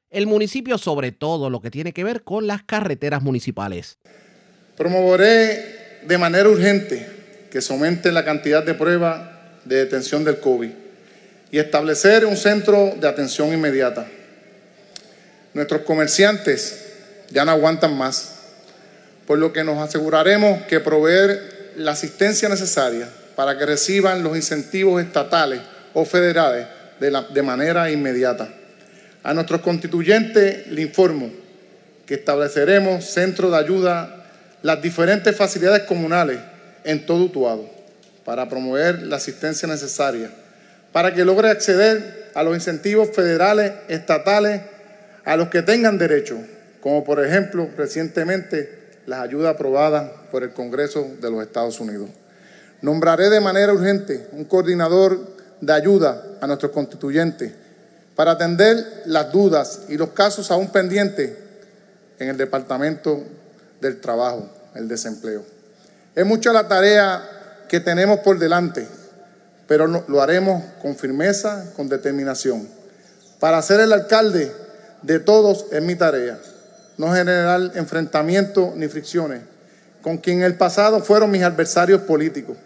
el 0.10 0.28
municipio, 0.28 0.78
sobre 0.78 1.12
todo 1.12 1.50
lo 1.50 1.62
que 1.62 1.72
tiene 1.72 1.94
que 1.94 2.04
ver 2.04 2.24
con 2.24 2.46
las 2.46 2.64
carreteras 2.64 3.24
municipales. 3.24 3.98
Promoveré 4.78 6.02
de 6.06 6.18
manera 6.18 6.50
urgente 6.50 7.08
que 7.50 7.62
se 7.62 7.74
aumente 7.74 8.12
la 8.12 8.26
cantidad 8.26 8.64
de 8.64 8.74
pruebas 8.74 9.30
de 9.64 9.78
detención 9.78 10.24
del 10.26 10.40
COVID 10.40 10.70
y 11.52 11.58
establecer 11.58 12.26
un 12.26 12.36
centro 12.36 12.96
de 13.00 13.08
atención 13.08 13.54
inmediata. 13.54 14.08
Nuestros 15.54 15.82
comerciantes 15.82 16.86
ya 17.30 17.46
no 17.46 17.52
aguantan 17.52 17.98
más, 17.98 18.36
por 19.28 19.38
lo 19.38 19.54
que 19.54 19.64
nos 19.64 19.78
aseguraremos 19.78 20.64
que 20.64 20.80
proveer 20.80 21.74
la 21.78 21.92
asistencia 21.92 22.50
necesaria 22.50 23.10
para 23.36 23.58
que 23.58 23.66
reciban 23.66 24.24
los 24.24 24.36
incentivos 24.36 25.02
estatales 25.02 25.62
o 25.94 26.06
federales 26.06 26.68
de, 27.00 27.12
la, 27.12 27.24
de 27.24 27.42
manera 27.42 27.90
inmediata. 27.92 28.50
A 29.24 29.34
nuestros 29.34 29.62
constituyentes 29.62 30.68
le 30.68 30.82
informo 30.82 31.32
que 32.06 32.16
estableceremos 32.16 33.06
centros 33.06 33.52
de 33.52 33.58
ayuda, 33.58 34.26
las 34.62 34.82
diferentes 34.82 35.36
facilidades 35.36 35.84
comunales 35.84 36.40
en 36.84 37.06
todo 37.06 37.24
Utuado 37.24 37.70
para 38.26 38.48
promover 38.50 39.04
la 39.04 39.18
asistencia 39.18 39.68
necesaria, 39.68 40.30
para 40.92 41.14
que 41.14 41.26
logre 41.26 41.50
acceder 41.50 42.32
a 42.34 42.44
los 42.44 42.56
incentivos 42.56 43.10
federales, 43.14 43.74
estatales, 43.88 44.62
a 45.26 45.38
los 45.38 45.50
que 45.50 45.62
tengan 45.62 45.98
derecho, 45.98 46.38
como 46.82 47.04
por 47.04 47.24
ejemplo 47.24 47.70
recientemente 47.78 48.84
las 49.06 49.22
ayudas 49.22 49.56
aprobadas 49.56 50.12
por 50.32 50.44
el 50.44 50.54
Congreso 50.54 51.08
de 51.22 51.32
los 51.32 51.42
Estados 51.42 51.80
Unidos. 51.80 52.10
Nombraré 52.82 53.30
de 53.30 53.40
manera 53.40 53.74
urgente 53.74 54.28
un 54.32 54.46
coordinador 54.46 55.20
de 55.62 55.74
ayuda 55.74 56.24
a 56.42 56.48
nuestros 56.48 56.72
constituyentes 56.72 57.54
para 58.16 58.32
atender 58.32 59.04
las 59.06 59.32
dudas 59.32 59.84
y 59.90 59.98
los 59.98 60.10
casos 60.10 60.52
aún 60.52 60.70
pendientes 60.72 61.32
en 62.20 62.30
el 62.30 62.38
Departamento 62.38 63.24
del 63.82 64.00
Trabajo, 64.00 64.50
el 64.76 64.88
desempleo. 64.88 65.44
Es 66.16 66.26
mucha 66.26 66.54
la 66.54 66.68
tarea 66.68 67.66
que 67.68 67.80
tenemos 67.80 68.20
por 68.20 68.38
delante, 68.38 68.88
pero 69.68 69.88
lo 69.88 70.22
haremos 70.22 70.64
con 70.82 70.96
firmeza, 70.96 71.72
con 71.76 71.90
determinación. 71.90 72.68
Para 73.40 73.62
ser 73.62 73.80
el 73.80 73.94
alcalde 73.94 74.52
de 75.04 75.20
todos 75.20 75.68
es 75.72 75.82
mi 75.82 75.96
tarea, 75.96 76.40
no 76.98 77.14
generar 77.14 77.72
enfrentamientos 77.76 78.76
ni 78.76 78.88
fricciones 78.88 79.42
con 80.04 80.18
quien 80.18 80.40
en 80.40 80.44
el 80.44 80.56
pasado 80.56 81.02
fueron 81.02 81.32
mis 81.32 81.42
adversarios 81.42 82.02
políticos, 82.02 82.58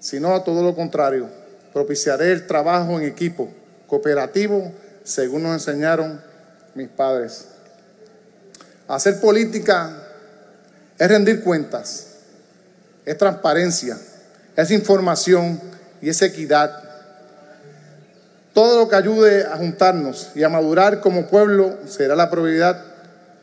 sino 0.00 0.34
a 0.34 0.44
todo 0.44 0.62
lo 0.62 0.74
contrario, 0.74 1.28
propiciaré 1.72 2.32
el 2.32 2.46
trabajo 2.46 2.98
en 2.98 3.06
equipo, 3.06 3.48
cooperativo, 3.86 4.72
según 5.04 5.44
nos 5.44 5.52
enseñaron 5.52 6.20
mis 6.74 6.88
padres. 6.88 7.46
Hacer 8.88 9.20
política 9.20 9.96
es 10.98 11.08
rendir 11.08 11.42
cuentas, 11.42 12.08
es 13.04 13.16
transparencia, 13.16 13.96
es 14.56 14.70
información 14.72 15.60
y 16.02 16.08
es 16.08 16.20
equidad. 16.20 16.82
Todo 18.56 18.78
lo 18.78 18.88
que 18.88 18.96
ayude 18.96 19.44
a 19.44 19.58
juntarnos 19.58 20.30
y 20.34 20.42
a 20.42 20.48
madurar 20.48 21.02
como 21.02 21.26
pueblo 21.26 21.76
será 21.86 22.16
la 22.16 22.30
prioridad 22.30 22.82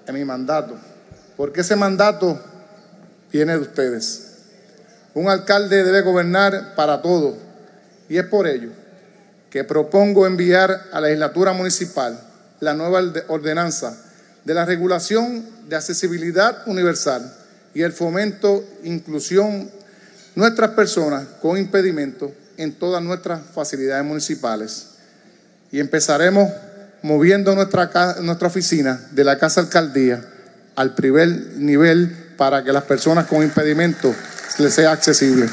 en 0.07 0.15
mi 0.15 0.25
mandato, 0.25 0.73
porque 1.37 1.61
ese 1.61 1.75
mandato 1.75 2.41
viene 3.31 3.53
de 3.53 3.59
ustedes. 3.59 4.37
Un 5.13 5.29
alcalde 5.29 5.83
debe 5.83 6.01
gobernar 6.01 6.73
para 6.73 7.03
todos 7.03 7.35
y 8.09 8.17
es 8.17 8.25
por 8.25 8.47
ello 8.47 8.71
que 9.51 9.63
propongo 9.63 10.25
enviar 10.25 10.85
a 10.91 10.99
la 10.99 11.01
legislatura 11.01 11.53
municipal 11.53 12.19
la 12.59 12.73
nueva 12.73 13.03
ordenanza 13.27 13.95
de 14.43 14.53
la 14.55 14.65
regulación 14.65 15.47
de 15.69 15.75
accesibilidad 15.75 16.67
universal 16.67 17.31
y 17.75 17.83
el 17.83 17.93
fomento, 17.93 18.63
inclusión 18.83 19.69
nuestras 20.33 20.71
personas 20.71 21.27
con 21.39 21.59
impedimentos 21.59 22.31
en 22.57 22.73
todas 22.73 23.03
nuestras 23.03 23.41
facilidades 23.53 24.05
municipales. 24.05 24.92
Y 25.73 25.79
empezaremos 25.79 26.51
moviendo 27.01 27.55
nuestra, 27.55 27.89
nuestra 28.21 28.47
oficina 28.47 29.01
de 29.09 29.23
la 29.23 29.39
Casa 29.39 29.59
Alcaldía 29.59 30.23
al 30.75 30.93
primer 30.93 31.27
nivel 31.57 32.15
para 32.37 32.63
que 32.63 32.71
las 32.71 32.83
personas 32.83 33.25
con 33.25 33.41
impedimentos 33.41 34.15
les 34.59 34.71
sea 34.71 34.91
accesible. 34.91 35.47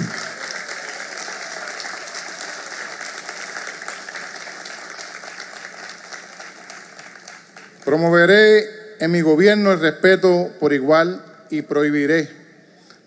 Promoveré 7.83 8.99
en 8.99 9.11
mi 9.11 9.23
gobierno 9.23 9.73
el 9.73 9.81
respeto 9.81 10.53
por 10.61 10.75
igual 10.75 11.25
y 11.49 11.63
prohibiré 11.63 12.29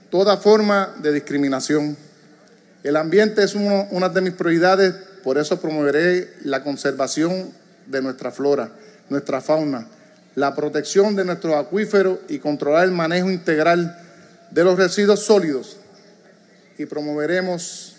toda 0.10 0.38
forma 0.38 0.96
de 0.98 1.12
discriminación. 1.12 1.96
El 2.82 2.96
ambiente 2.96 3.44
es 3.44 3.54
una 3.54 4.10
de 4.10 4.22
mis 4.22 4.34
prioridades, 4.34 4.96
por 5.24 5.38
eso 5.38 5.60
promoveré 5.60 6.34
la 6.44 6.64
conservación 6.64 7.52
de 7.88 8.02
nuestra 8.02 8.32
flora, 8.32 8.72
nuestra 9.10 9.42
fauna, 9.42 9.88
la 10.36 10.54
protección 10.56 11.16
de 11.16 11.26
nuestros 11.26 11.56
acuíferos 11.56 12.20
y 12.28 12.40
controlar 12.40 12.86
el 12.86 12.92
manejo 12.92 13.32
integral 13.32 13.98
de 14.52 14.64
los 14.64 14.78
residuos 14.78 15.22
sólidos. 15.24 15.78
Y 16.78 16.86
promoveremos 16.86 17.96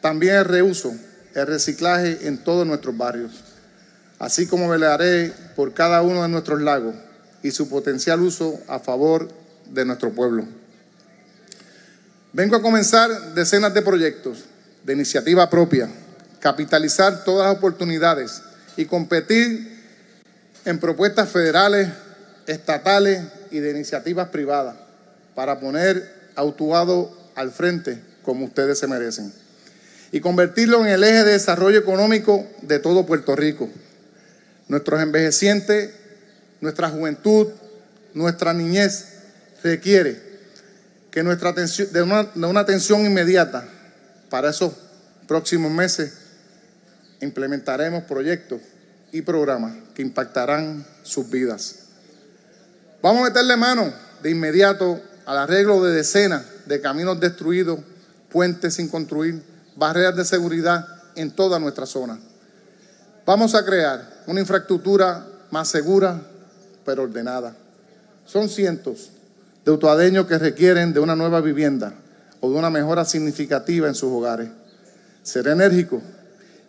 también 0.00 0.36
el 0.36 0.44
reuso, 0.44 0.94
el 1.34 1.46
reciclaje 1.46 2.28
en 2.28 2.38
todos 2.38 2.66
nuestros 2.66 2.96
barrios, 2.96 3.32
así 4.18 4.46
como 4.46 4.68
velaré 4.68 5.32
por 5.56 5.74
cada 5.74 6.02
uno 6.02 6.22
de 6.22 6.28
nuestros 6.28 6.60
lagos 6.60 6.94
y 7.42 7.50
su 7.50 7.68
potencial 7.68 8.20
uso 8.20 8.60
a 8.68 8.78
favor 8.78 9.28
de 9.70 9.84
nuestro 9.84 10.10
pueblo. 10.12 10.44
Vengo 12.32 12.56
a 12.56 12.62
comenzar 12.62 13.34
decenas 13.34 13.72
de 13.72 13.82
proyectos 13.82 14.44
de 14.84 14.92
iniciativa 14.92 15.48
propia, 15.48 15.88
capitalizar 16.46 17.24
todas 17.24 17.48
las 17.48 17.56
oportunidades 17.56 18.40
y 18.76 18.84
competir 18.84 19.82
en 20.64 20.78
propuestas 20.78 21.28
federales, 21.28 21.88
estatales 22.46 23.20
y 23.50 23.58
de 23.58 23.72
iniciativas 23.72 24.28
privadas 24.28 24.76
para 25.34 25.58
poner 25.58 26.08
a 26.36 26.44
Utuado 26.44 27.10
al 27.34 27.50
frente 27.50 28.00
como 28.22 28.44
ustedes 28.44 28.78
se 28.78 28.86
merecen 28.86 29.32
y 30.12 30.20
convertirlo 30.20 30.82
en 30.82 30.86
el 30.86 31.02
eje 31.02 31.24
de 31.24 31.32
desarrollo 31.32 31.80
económico 31.80 32.46
de 32.62 32.78
todo 32.78 33.06
Puerto 33.06 33.34
Rico. 33.34 33.68
Nuestros 34.68 35.00
envejecientes, 35.02 35.94
nuestra 36.60 36.90
juventud, 36.90 37.48
nuestra 38.14 38.54
niñez 38.54 39.06
requiere 39.64 40.22
que 41.10 41.24
nuestra 41.24 41.48
atención, 41.48 41.92
de 41.92 42.02
una, 42.02 42.22
de 42.22 42.46
una 42.46 42.60
atención 42.60 43.04
inmediata 43.04 43.64
para 44.30 44.50
esos 44.50 44.74
próximos 45.26 45.72
meses 45.72 46.25
implementaremos 47.20 48.04
proyectos 48.04 48.60
y 49.12 49.22
programas 49.22 49.72
que 49.94 50.02
impactarán 50.02 50.86
sus 51.02 51.28
vidas. 51.30 51.76
Vamos 53.02 53.22
a 53.22 53.24
meterle 53.30 53.56
mano 53.56 53.92
de 54.22 54.30
inmediato 54.30 55.00
al 55.26 55.38
arreglo 55.38 55.82
de 55.82 55.94
decenas 55.94 56.44
de 56.66 56.80
caminos 56.80 57.20
destruidos, 57.20 57.80
puentes 58.30 58.74
sin 58.74 58.88
construir, 58.88 59.42
barreras 59.76 60.16
de 60.16 60.24
seguridad 60.24 60.86
en 61.14 61.30
toda 61.30 61.58
nuestra 61.58 61.86
zona. 61.86 62.18
Vamos 63.24 63.54
a 63.54 63.64
crear 63.64 64.22
una 64.26 64.40
infraestructura 64.40 65.26
más 65.50 65.68
segura, 65.68 66.20
pero 66.84 67.04
ordenada. 67.04 67.56
Son 68.26 68.48
cientos 68.48 69.10
de 69.64 69.70
utuadeños 69.70 70.26
que 70.26 70.38
requieren 70.38 70.92
de 70.92 71.00
una 71.00 71.16
nueva 71.16 71.40
vivienda 71.40 71.94
o 72.40 72.50
de 72.50 72.56
una 72.56 72.70
mejora 72.70 73.04
significativa 73.04 73.88
en 73.88 73.94
sus 73.94 74.12
hogares. 74.12 74.48
Seré 75.22 75.52
enérgico 75.52 76.02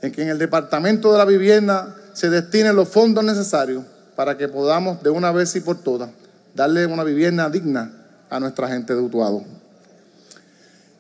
en 0.02 0.12
que 0.12 0.22
en 0.22 0.30
el 0.30 0.38
Departamento 0.38 1.12
de 1.12 1.18
la 1.18 1.26
Vivienda 1.26 1.96
se 2.14 2.30
destinen 2.30 2.76
los 2.76 2.90
fondos 2.90 3.24
necesarios 3.24 3.84
para 4.16 4.38
que 4.38 4.48
podamos 4.48 5.02
de 5.04 5.10
una 5.10 5.32
vez 5.32 5.56
y 5.56 5.62
por 5.62 5.82
todas 5.82 6.10
darle 6.58 6.88
una 6.88 7.04
vivienda 7.04 7.50
digna 7.50 7.92
a 8.30 8.40
nuestra 8.40 8.68
gente 8.68 8.96
de 8.96 9.02
Utuado. 9.02 9.44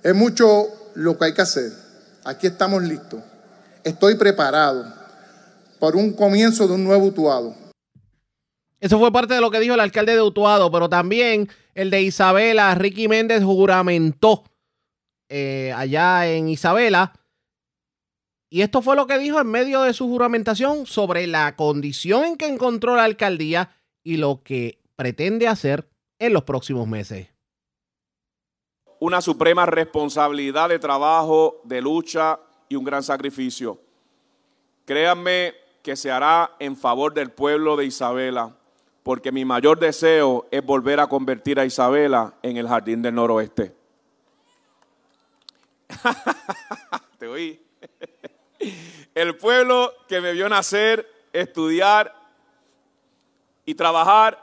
Es 0.04 0.14
mucho 0.14 0.68
lo 0.94 1.18
que 1.18 1.26
hay 1.26 1.34
que 1.34 1.42
hacer. 1.42 1.72
Aquí 2.24 2.48
estamos 2.48 2.84
listos. 2.84 3.20
Estoy 3.84 4.16
preparado 4.16 4.86
para 5.80 5.98
un 5.98 6.14
comienzo 6.14 6.68
de 6.68 6.76
un 6.76 6.84
nuevo 6.84 7.08
Utuado. 7.08 7.56
Eso 8.80 9.00
fue 9.00 9.12
parte 9.12 9.34
de 9.34 9.42
lo 9.42 9.50
que 9.50 9.60
dijo 9.60 9.74
el 9.74 9.80
alcalde 9.80 10.14
de 10.14 10.22
Utuado, 10.22 10.72
pero 10.72 10.88
también 10.88 11.50
el 11.74 11.90
de 11.90 12.04
Isabela, 12.04 12.76
Ricky 12.76 13.08
Méndez, 13.08 13.44
juramentó 13.44 14.44
eh, 15.30 15.74
allá 15.76 16.28
en 16.28 16.50
Isabela 16.50 17.14
y 18.50 18.62
esto 18.62 18.82
fue 18.82 18.96
lo 18.96 19.08
que 19.08 19.18
dijo 19.20 19.40
en 19.40 19.48
medio 19.48 19.82
de 19.82 19.94
su 19.94 20.08
juramentación 20.08 20.86
sobre 20.86 21.28
la 21.28 21.56
condición 21.56 22.24
en 22.24 22.38
que 22.38 22.48
encontró 22.48 22.96
la 22.96 23.04
alcaldía 23.04 23.76
y 24.04 24.18
lo 24.18 24.42
que 24.44 24.80
pretende 24.96 25.48
hacer 25.48 25.90
en 26.18 26.34
los 26.34 26.44
próximos 26.44 26.88
meses. 26.88 27.28
Una 29.00 29.22
suprema 29.22 29.66
responsabilidad 29.66 30.70
de 30.70 30.80
trabajo, 30.80 31.62
de 31.66 31.82
lucha 31.82 32.40
y 32.70 32.76
un 32.76 32.86
gran 32.86 33.04
sacrificio. 33.04 33.80
Créanme 34.86 35.54
que 35.84 35.96
se 35.96 36.10
hará 36.10 36.56
en 36.60 36.76
favor 36.76 37.14
del 37.14 37.32
pueblo 37.32 37.76
de 37.76 37.86
Isabela, 37.86 38.56
porque 39.04 39.32
mi 39.32 39.46
mayor 39.46 39.78
deseo 39.78 40.48
es 40.52 40.66
volver 40.66 41.00
a 41.00 41.08
convertir 41.08 41.60
a 41.60 41.66
Isabela 41.66 42.34
en 42.42 42.58
el 42.58 42.68
jardín 42.68 43.02
del 43.02 43.16
noroeste. 43.16 43.76
Te 47.20 47.28
oí. 47.28 47.62
El 49.16 49.36
pueblo 49.38 49.94
que 50.08 50.22
me 50.22 50.34
vio 50.34 50.48
nacer, 50.50 51.10
estudiar 51.34 52.14
y 53.66 53.76
trabajar, 53.76 54.42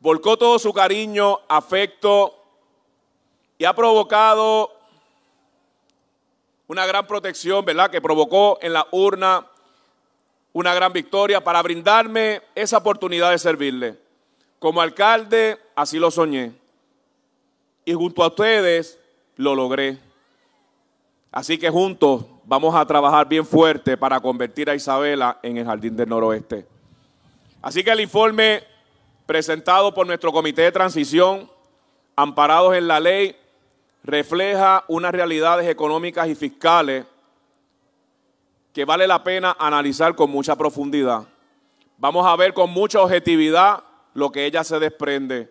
volcó 0.00 0.36
todo 0.36 0.58
su 0.58 0.72
cariño, 0.72 1.40
afecto 1.48 2.38
y 3.56 3.64
ha 3.64 3.74
provocado 3.74 4.72
una 6.66 6.86
gran 6.86 7.06
protección, 7.06 7.64
¿verdad? 7.64 7.90
Que 7.90 8.00
provocó 8.00 8.58
en 8.60 8.72
la 8.72 8.86
urna 8.90 9.46
una 10.52 10.74
gran 10.74 10.92
victoria 10.92 11.42
para 11.42 11.62
brindarme 11.62 12.42
esa 12.54 12.78
oportunidad 12.78 13.30
de 13.30 13.38
servirle. 13.38 13.98
Como 14.58 14.80
alcalde, 14.80 15.58
así 15.74 15.98
lo 15.98 16.10
soñé. 16.10 16.52
Y 17.84 17.92
junto 17.92 18.22
a 18.22 18.28
ustedes 18.28 18.98
lo 19.36 19.54
logré. 19.54 19.98
Así 21.32 21.58
que 21.58 21.70
juntos 21.70 22.24
vamos 22.46 22.74
a 22.74 22.84
trabajar 22.84 23.26
bien 23.28 23.46
fuerte 23.46 23.96
para 23.96 24.20
convertir 24.20 24.68
a 24.68 24.74
Isabela 24.74 25.38
en 25.42 25.56
el 25.56 25.64
Jardín 25.64 25.96
del 25.96 26.08
Noroeste. 26.08 26.66
Así 27.62 27.82
que 27.82 27.90
el 27.90 28.00
informe 28.00 28.62
presentado 29.26 29.94
por 29.94 30.06
nuestro 30.06 30.32
Comité 30.32 30.62
de 30.62 30.72
Transición, 30.72 31.50
amparados 32.16 32.74
en 32.74 32.86
la 32.86 33.00
ley, 33.00 33.36
refleja 34.02 34.84
unas 34.88 35.12
realidades 35.12 35.68
económicas 35.68 36.28
y 36.28 36.34
fiscales 36.34 37.06
que 38.72 38.84
vale 38.84 39.06
la 39.06 39.24
pena 39.24 39.56
analizar 39.58 40.14
con 40.14 40.30
mucha 40.30 40.56
profundidad. 40.56 41.24
Vamos 41.96 42.26
a 42.26 42.36
ver 42.36 42.52
con 42.52 42.70
mucha 42.70 43.00
objetividad 43.00 43.82
lo 44.12 44.30
que 44.30 44.44
ella 44.44 44.62
se 44.62 44.78
desprende, 44.78 45.50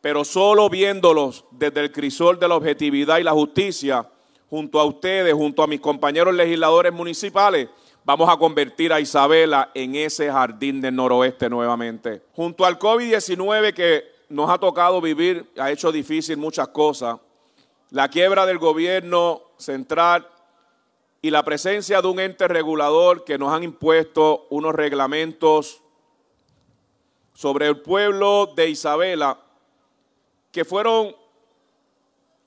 pero 0.00 0.24
solo 0.24 0.68
viéndolos 0.68 1.44
desde 1.50 1.80
el 1.80 1.90
crisol 1.90 2.38
de 2.38 2.48
la 2.48 2.54
objetividad 2.54 3.18
y 3.18 3.24
la 3.24 3.32
justicia, 3.32 4.08
junto 4.50 4.80
a 4.80 4.84
ustedes, 4.84 5.32
junto 5.32 5.62
a 5.62 5.68
mis 5.68 5.80
compañeros 5.80 6.34
legisladores 6.34 6.92
municipales, 6.92 7.68
vamos 8.04 8.28
a 8.28 8.36
convertir 8.36 8.92
a 8.92 9.00
Isabela 9.00 9.70
en 9.74 9.94
ese 9.94 10.30
jardín 10.30 10.80
del 10.80 10.96
noroeste 10.96 11.48
nuevamente. 11.48 12.22
Junto 12.34 12.66
al 12.66 12.78
COVID-19 12.78 13.72
que 13.72 14.04
nos 14.28 14.50
ha 14.50 14.58
tocado 14.58 15.00
vivir, 15.00 15.48
ha 15.56 15.70
hecho 15.70 15.92
difícil 15.92 16.36
muchas 16.36 16.68
cosas, 16.68 17.18
la 17.90 18.08
quiebra 18.08 18.44
del 18.44 18.58
gobierno 18.58 19.42
central 19.56 20.26
y 21.22 21.30
la 21.30 21.44
presencia 21.44 22.02
de 22.02 22.08
un 22.08 22.18
ente 22.18 22.48
regulador 22.48 23.24
que 23.24 23.38
nos 23.38 23.52
han 23.52 23.62
impuesto 23.62 24.46
unos 24.50 24.74
reglamentos 24.74 25.80
sobre 27.34 27.68
el 27.68 27.80
pueblo 27.80 28.52
de 28.54 28.68
Isabela 28.68 29.38
que 30.50 30.64
fueron 30.64 31.14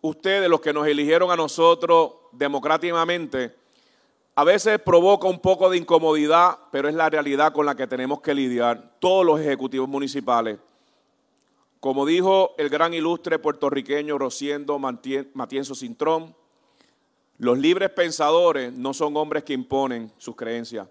ustedes, 0.04 0.50
los 0.50 0.62
que 0.62 0.74
nos 0.74 0.86
eligieron 0.86 1.32
a 1.32 1.36
nosotros 1.36 2.12
democráticamente, 2.34 3.56
a 4.36 4.44
veces 4.44 4.80
provoca 4.80 5.28
un 5.28 5.40
poco 5.40 5.70
de 5.70 5.78
incomodidad, 5.78 6.58
pero 6.72 6.90
es 6.90 6.96
la 6.96 7.10
realidad 7.10 7.54
con 7.54 7.66
la 7.66 7.76
que 7.76 7.88
tenemos 7.88 8.20
que 8.22 8.34
lidiar 8.34 8.98
todos 9.00 9.26
los 9.26 9.40
ejecutivos 9.40 9.88
municipales. 9.88 10.60
Como 11.80 12.06
dijo 12.06 12.54
el 12.58 12.70
gran 12.70 12.94
ilustre 12.94 13.40
puertorriqueño 13.40 14.18
Rociendo 14.18 14.78
Matienzo 14.78 15.76
Cintrón, 15.76 16.36
los 17.38 17.58
libres 17.58 17.90
pensadores 17.92 18.74
no 18.74 18.94
son 18.94 19.16
hombres 19.16 19.44
que 19.44 19.54
imponen 19.54 20.12
sus 20.18 20.36
creencias, 20.36 20.88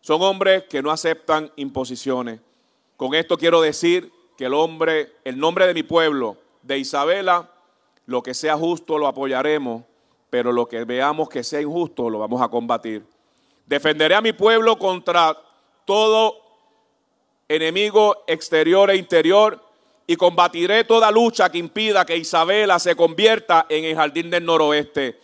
son 0.00 0.22
hombres 0.22 0.64
que 0.64 0.82
no 0.82 0.90
aceptan 0.90 1.52
imposiciones. 1.56 2.40
Con 2.96 3.14
esto 3.14 3.36
quiero 3.36 3.60
decir 3.60 4.10
que 4.36 4.46
el 4.46 4.54
hombre, 4.54 5.12
el 5.24 5.38
nombre 5.38 5.66
de 5.66 5.74
mi 5.74 5.82
pueblo, 5.82 6.36
de 6.62 6.78
Isabela, 6.78 7.50
lo 8.08 8.22
que 8.22 8.32
sea 8.32 8.56
justo 8.56 8.96
lo 8.96 9.06
apoyaremos, 9.06 9.82
pero 10.30 10.50
lo 10.50 10.66
que 10.66 10.84
veamos 10.84 11.28
que 11.28 11.44
sea 11.44 11.60
injusto 11.60 12.08
lo 12.08 12.18
vamos 12.18 12.40
a 12.40 12.48
combatir. 12.48 13.04
Defenderé 13.66 14.14
a 14.14 14.22
mi 14.22 14.32
pueblo 14.32 14.78
contra 14.78 15.36
todo 15.84 16.40
enemigo 17.46 18.24
exterior 18.26 18.90
e 18.90 18.96
interior 18.96 19.62
y 20.06 20.16
combatiré 20.16 20.84
toda 20.84 21.10
lucha 21.10 21.50
que 21.50 21.58
impida 21.58 22.06
que 22.06 22.16
Isabela 22.16 22.78
se 22.78 22.96
convierta 22.96 23.66
en 23.68 23.84
el 23.84 23.94
jardín 23.94 24.30
del 24.30 24.46
noroeste. 24.46 25.20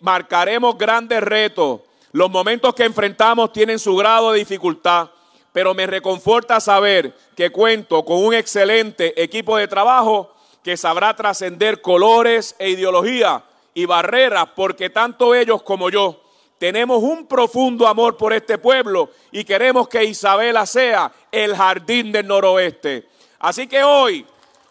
Marcaremos 0.00 0.78
grandes 0.78 1.22
retos. 1.22 1.82
Los 2.12 2.30
momentos 2.30 2.74
que 2.74 2.84
enfrentamos 2.84 3.52
tienen 3.52 3.78
su 3.78 3.94
grado 3.96 4.32
de 4.32 4.38
dificultad, 4.38 5.10
pero 5.52 5.74
me 5.74 5.86
reconforta 5.86 6.58
saber 6.58 7.14
que 7.36 7.50
cuento 7.50 8.02
con 8.02 8.24
un 8.24 8.32
excelente 8.32 9.22
equipo 9.22 9.58
de 9.58 9.68
trabajo 9.68 10.32
que 10.62 10.76
sabrá 10.76 11.14
trascender 11.14 11.80
colores 11.80 12.54
e 12.58 12.70
ideología 12.70 13.42
y 13.74 13.84
barreras, 13.84 14.48
porque 14.54 14.90
tanto 14.90 15.34
ellos 15.34 15.62
como 15.62 15.90
yo 15.90 16.22
tenemos 16.62 17.02
un 17.02 17.26
profundo 17.26 17.88
amor 17.88 18.16
por 18.16 18.32
este 18.32 18.56
pueblo 18.56 19.10
y 19.32 19.42
queremos 19.42 19.88
que 19.88 20.04
Isabela 20.04 20.64
sea 20.64 21.10
el 21.32 21.56
jardín 21.56 22.12
del 22.12 22.28
noroeste. 22.28 23.08
Así 23.40 23.66
que 23.66 23.82
hoy, 23.82 24.24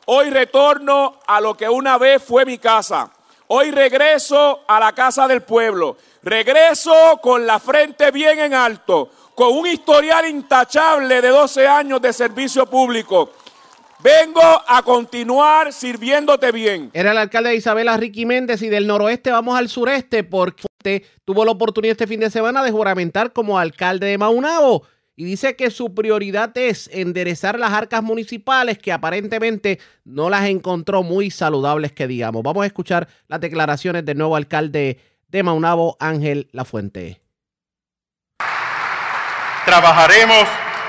hoy 0.06 0.30
retorno 0.30 1.20
a 1.28 1.42
lo 1.42 1.56
que 1.56 1.68
una 1.68 1.98
vez 1.98 2.24
fue 2.24 2.46
mi 2.46 2.58
casa. 2.58 3.12
Hoy 3.48 3.72
regreso 3.72 4.62
a 4.66 4.80
la 4.80 4.94
casa 4.94 5.28
del 5.28 5.42
pueblo. 5.42 5.98
Regreso 6.24 7.20
con 7.22 7.46
la 7.46 7.60
frente 7.60 8.10
bien 8.12 8.40
en 8.40 8.54
alto, 8.54 9.10
con 9.36 9.52
un 9.58 9.68
historial 9.68 10.30
intachable 10.30 11.20
de 11.22 11.28
12 11.28 11.68
años 11.68 12.02
de 12.02 12.14
servicio 12.14 12.66
público 12.68 13.32
Vengo 14.04 14.42
a 14.68 14.82
continuar 14.82 15.72
sirviéndote 15.72 16.52
bien. 16.52 16.90
Era 16.94 17.12
el 17.12 17.18
alcalde 17.20 17.52
de 17.52 17.58
Isabela, 17.58 17.98
Ricky 17.98 18.26
Méndez, 18.26 18.64
y 18.64 18.70
del 18.70 18.88
noroeste 18.88 19.30
vamos 19.30 19.58
al 19.58 19.70
sureste 19.70 20.24
porque 20.24 21.06
tuvo 21.24 21.46
la 21.46 21.52
oportunidad 21.52 21.92
este 21.92 22.08
fin 22.08 22.20
de 22.20 22.32
semana 22.32 22.64
de 22.64 22.72
juramentar 22.72 23.32
como 23.32 23.60
alcalde 23.60 24.08
de 24.08 24.18
Maunabo. 24.18 24.88
Y 25.16 25.24
dice 25.24 25.56
que 25.56 25.70
su 25.70 25.94
prioridad 25.94 26.58
es 26.58 26.90
enderezar 26.92 27.60
las 27.60 27.74
arcas 27.74 28.02
municipales 28.02 28.80
que 28.80 28.92
aparentemente 28.92 29.80
no 30.04 30.32
las 30.32 30.46
encontró 30.46 31.04
muy 31.04 31.30
saludables, 31.30 31.92
que 31.92 32.08
digamos. 32.08 32.42
Vamos 32.42 32.64
a 32.64 32.68
escuchar 32.68 33.08
las 33.28 33.40
declaraciones 33.40 34.04
del 34.04 34.18
nuevo 34.18 34.36
alcalde 34.36 35.00
de 35.28 35.44
Maunabo, 35.44 35.96
Ángel 36.00 36.50
Lafuente. 36.54 37.22
Trabajaremos 39.66 40.48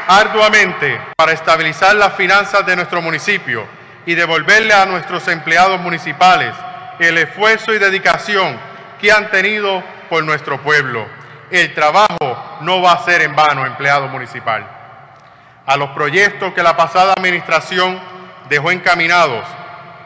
arduamente 0.08 1.00
para 1.16 1.32
estabilizar 1.32 1.94
las 1.96 2.14
finanzas 2.14 2.64
de 2.66 2.76
nuestro 2.76 3.02
municipio 3.02 3.66
y 4.06 4.14
devolverle 4.14 4.74
a 4.74 4.86
nuestros 4.86 5.26
empleados 5.28 5.80
municipales 5.80 6.54
el 6.98 7.18
esfuerzo 7.18 7.72
y 7.72 7.78
dedicación 7.78 8.58
que 9.00 9.12
han 9.12 9.30
tenido 9.30 9.82
por 10.08 10.24
nuestro 10.24 10.60
pueblo. 10.62 11.06
El 11.50 11.74
trabajo 11.74 12.58
no 12.60 12.80
va 12.80 12.92
a 12.92 13.04
ser 13.04 13.22
en 13.22 13.34
vano, 13.34 13.66
empleado 13.66 14.08
municipal. 14.08 14.66
A 15.66 15.76
los 15.76 15.90
proyectos 15.90 16.52
que 16.54 16.62
la 16.62 16.76
pasada 16.76 17.12
administración 17.12 18.00
dejó 18.48 18.70
encaminados 18.70 19.44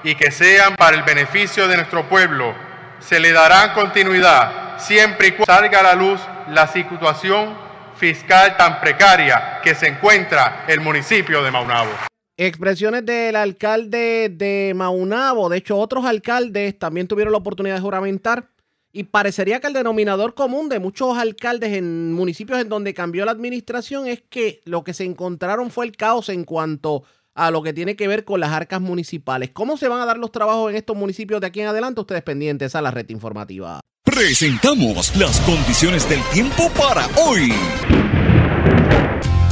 y 0.03 0.15
que 0.15 0.31
sean 0.31 0.77
para 0.77 0.97
el 0.97 1.03
beneficio 1.03 1.69
de 1.69 1.77
nuestro 1.77 2.05
pueblo, 2.05 2.55
se 3.01 3.21
le 3.21 3.33
dará 3.33 3.73
continuidad 3.73 4.79
siempre 4.79 5.29
y 5.29 5.33
cuando 5.33 5.55
salga 5.55 5.81
a 5.81 5.83
la 5.83 5.95
luz 5.95 6.21
la 6.49 6.67
situación 6.67 7.66
fiscal 7.97 8.57
tan 8.57 8.81
precaria 8.81 9.61
que 9.63 9.75
se 9.75 9.89
encuentra 9.89 10.65
el 10.69 10.81
municipio 10.81 11.43
de 11.43 11.51
Maunabo. 11.51 11.91
Expresiones 12.37 13.07
del 13.07 13.35
alcalde 13.35 14.29
de 14.29 14.73
Maunabo. 14.75 15.49
De 15.49 15.59
hecho, 15.59 15.79
otros 15.79 16.05
alcaldes 16.05 16.79
también 16.79 17.09
tuvieron 17.09 17.33
la 17.33 17.39
oportunidad 17.39 17.77
de 17.77 17.81
juramentar. 17.81 18.51
Y 18.93 19.05
parecería 19.05 19.61
que 19.61 19.67
el 19.67 19.73
denominador 19.73 20.35
común 20.35 20.69
de 20.69 20.79
muchos 20.79 21.19
alcaldes 21.19 21.75
en 21.75 22.13
municipios 22.13 22.61
en 22.61 22.69
donde 22.69 22.95
cambió 22.95 23.25
la 23.25 23.33
administración 23.33 24.07
es 24.07 24.23
que 24.23 24.61
lo 24.65 24.85
que 24.85 24.95
se 24.95 25.05
encontraron 25.05 25.71
fue 25.71 25.87
el 25.87 25.97
caos 25.97 26.29
en 26.29 26.45
cuanto 26.45 27.05
a 27.35 27.51
lo 27.51 27.63
que 27.63 27.75
tiene 27.75 27.97
que 27.97 28.09
ver 28.09 28.25
con 28.25 28.41
las 28.41 28.53
arcas 28.53 28.81
municipales. 28.81 29.51
¿Cómo 29.51 29.77
se 29.77 29.89
van 29.89 30.01
a 30.01 30.07
dar 30.07 30.17
los 30.17 30.33
trabajos 30.33 30.71
en 30.71 30.77
estos 30.77 30.97
municipios 30.97 31.41
de 31.41 31.47
aquí 31.47 31.61
en 31.61 31.69
adelante? 31.69 32.01
Ustedes 32.01 32.23
pendientes 32.23 32.75
a 32.75 32.81
la 32.81 32.91
red 32.91 33.09
informativa. 33.11 33.81
Presentamos 34.17 35.15
las 35.17 35.39
condiciones 35.41 36.09
del 36.09 36.23
tiempo 36.33 36.71
para 36.71 37.07
hoy. 37.19 37.53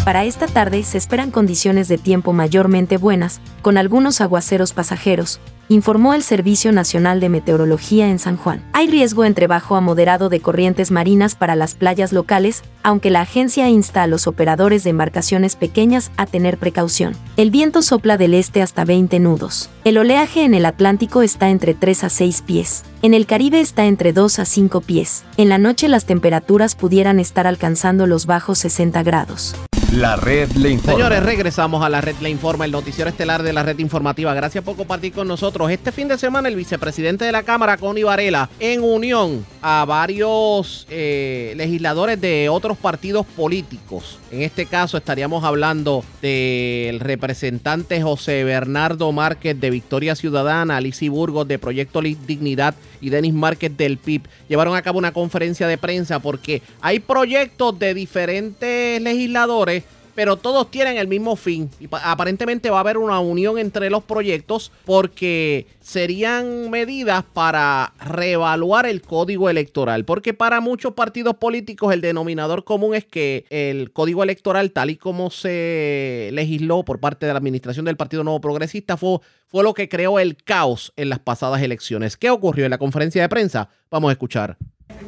Para 0.06 0.24
esta 0.24 0.46
tarde 0.46 0.82
se 0.84 0.96
esperan 0.96 1.30
condiciones 1.30 1.86
de 1.86 1.98
tiempo 1.98 2.32
mayormente 2.32 2.96
buenas, 2.96 3.42
con 3.60 3.76
algunos 3.76 4.22
aguaceros 4.22 4.72
pasajeros, 4.72 5.38
informó 5.68 6.14
el 6.14 6.22
Servicio 6.22 6.72
Nacional 6.72 7.20
de 7.20 7.28
Meteorología 7.28 8.08
en 8.08 8.18
San 8.18 8.36
Juan. 8.36 8.62
Hay 8.72 8.88
riesgo 8.88 9.24
entre 9.24 9.46
bajo 9.46 9.76
a 9.76 9.80
moderado 9.80 10.28
de 10.28 10.40
corrientes 10.40 10.90
marinas 10.90 11.34
para 11.34 11.56
las 11.56 11.74
playas 11.74 12.12
locales, 12.12 12.62
aunque 12.82 13.10
la 13.10 13.22
agencia 13.22 13.68
insta 13.68 14.02
a 14.02 14.06
los 14.06 14.26
operadores 14.26 14.84
de 14.84 14.90
embarcaciones 14.90 15.56
pequeñas 15.56 16.10
a 16.16 16.26
tener 16.26 16.58
precaución. 16.58 17.14
El 17.36 17.50
viento 17.50 17.82
sopla 17.82 18.16
del 18.16 18.34
este 18.34 18.62
hasta 18.62 18.84
20 18.84 19.18
nudos. 19.20 19.70
El 19.84 19.98
oleaje 19.98 20.44
en 20.44 20.54
el 20.54 20.66
Atlántico 20.66 21.22
está 21.22 21.50
entre 21.50 21.74
3 21.74 22.04
a 22.04 22.08
6 22.08 22.42
pies. 22.42 22.84
En 23.02 23.14
el 23.14 23.26
Caribe 23.26 23.60
está 23.60 23.86
entre 23.86 24.12
2 24.12 24.38
a 24.38 24.44
5 24.44 24.80
pies. 24.80 25.24
En 25.36 25.48
la 25.48 25.58
noche 25.58 25.88
las 25.88 26.06
temperaturas 26.06 26.74
pudieran 26.74 27.20
estar 27.20 27.46
alcanzando 27.46 28.06
los 28.06 28.26
bajos 28.26 28.58
60 28.58 29.02
grados. 29.02 29.54
La 29.94 30.16
red 30.16 30.50
le 30.56 30.70
informa. 30.70 30.94
Señores, 30.94 31.22
regresamos 31.22 31.84
a 31.84 31.88
la 31.88 32.00
red 32.00 32.16
le 32.20 32.28
informa, 32.28 32.64
el 32.64 32.72
noticiero 32.72 33.08
estelar 33.08 33.44
de 33.44 33.52
la 33.52 33.62
red 33.62 33.78
informativa. 33.78 34.34
Gracias 34.34 34.64
por 34.64 34.74
compartir 34.74 35.12
con 35.12 35.28
nosotros. 35.28 35.70
Este 35.70 35.92
fin 35.92 36.08
de 36.08 36.18
semana 36.18 36.48
el 36.48 36.56
vicepresidente 36.56 37.24
de 37.24 37.30
la 37.30 37.44
Cámara, 37.44 37.76
Connie 37.76 38.02
Varela, 38.02 38.50
en 38.58 38.82
unión 38.82 39.46
a 39.62 39.84
varios 39.86 40.88
eh, 40.90 41.54
legisladores 41.56 42.20
de 42.20 42.48
otros 42.48 42.76
partidos 42.76 43.24
políticos. 43.24 44.18
En 44.32 44.42
este 44.42 44.66
caso 44.66 44.96
estaríamos 44.96 45.44
hablando 45.44 46.04
del 46.20 46.98
representante 46.98 48.02
José 48.02 48.42
Bernardo 48.42 49.12
Márquez 49.12 49.60
de 49.60 49.70
Victoria 49.70 50.16
Ciudadana, 50.16 50.78
Alicia 50.78 51.08
Burgos 51.08 51.46
de 51.46 51.60
Proyecto 51.60 52.00
Dignidad 52.00 52.74
y 53.04 53.10
Denis 53.10 53.34
Márquez 53.34 53.76
del 53.76 53.98
PIB. 53.98 54.22
Llevaron 54.48 54.74
a 54.74 54.82
cabo 54.82 54.98
una 54.98 55.12
conferencia 55.12 55.68
de 55.68 55.76
prensa 55.76 56.20
porque 56.20 56.62
hay 56.80 57.00
proyectos 57.00 57.78
de 57.78 57.92
diferentes 57.92 59.00
legisladores 59.02 59.84
pero 60.14 60.36
todos 60.36 60.70
tienen 60.70 60.96
el 60.96 61.08
mismo 61.08 61.36
fin. 61.36 61.70
Y 61.80 61.88
aparentemente 61.90 62.70
va 62.70 62.78
a 62.78 62.80
haber 62.80 62.98
una 62.98 63.20
unión 63.20 63.58
entre 63.58 63.90
los 63.90 64.04
proyectos 64.04 64.72
porque 64.84 65.66
serían 65.80 66.70
medidas 66.70 67.24
para 67.32 67.92
reevaluar 68.04 68.86
el 68.86 69.02
código 69.02 69.50
electoral. 69.50 70.04
Porque 70.04 70.34
para 70.34 70.60
muchos 70.60 70.94
partidos 70.94 71.36
políticos 71.36 71.92
el 71.92 72.00
denominador 72.00 72.64
común 72.64 72.94
es 72.94 73.04
que 73.04 73.44
el 73.50 73.92
código 73.92 74.22
electoral, 74.22 74.72
tal 74.72 74.90
y 74.90 74.96
como 74.96 75.30
se 75.30 76.30
legisló 76.32 76.84
por 76.84 77.00
parte 77.00 77.26
de 77.26 77.32
la 77.32 77.38
administración 77.38 77.84
del 77.84 77.96
Partido 77.96 78.24
Nuevo 78.24 78.40
Progresista, 78.40 78.96
fue, 78.96 79.18
fue 79.48 79.62
lo 79.62 79.74
que 79.74 79.88
creó 79.88 80.18
el 80.18 80.36
caos 80.36 80.92
en 80.96 81.08
las 81.08 81.18
pasadas 81.18 81.62
elecciones. 81.62 82.16
¿Qué 82.16 82.30
ocurrió 82.30 82.64
en 82.64 82.70
la 82.70 82.78
conferencia 82.78 83.22
de 83.22 83.28
prensa? 83.28 83.68
Vamos 83.90 84.08
a 84.08 84.12
escuchar. 84.12 84.56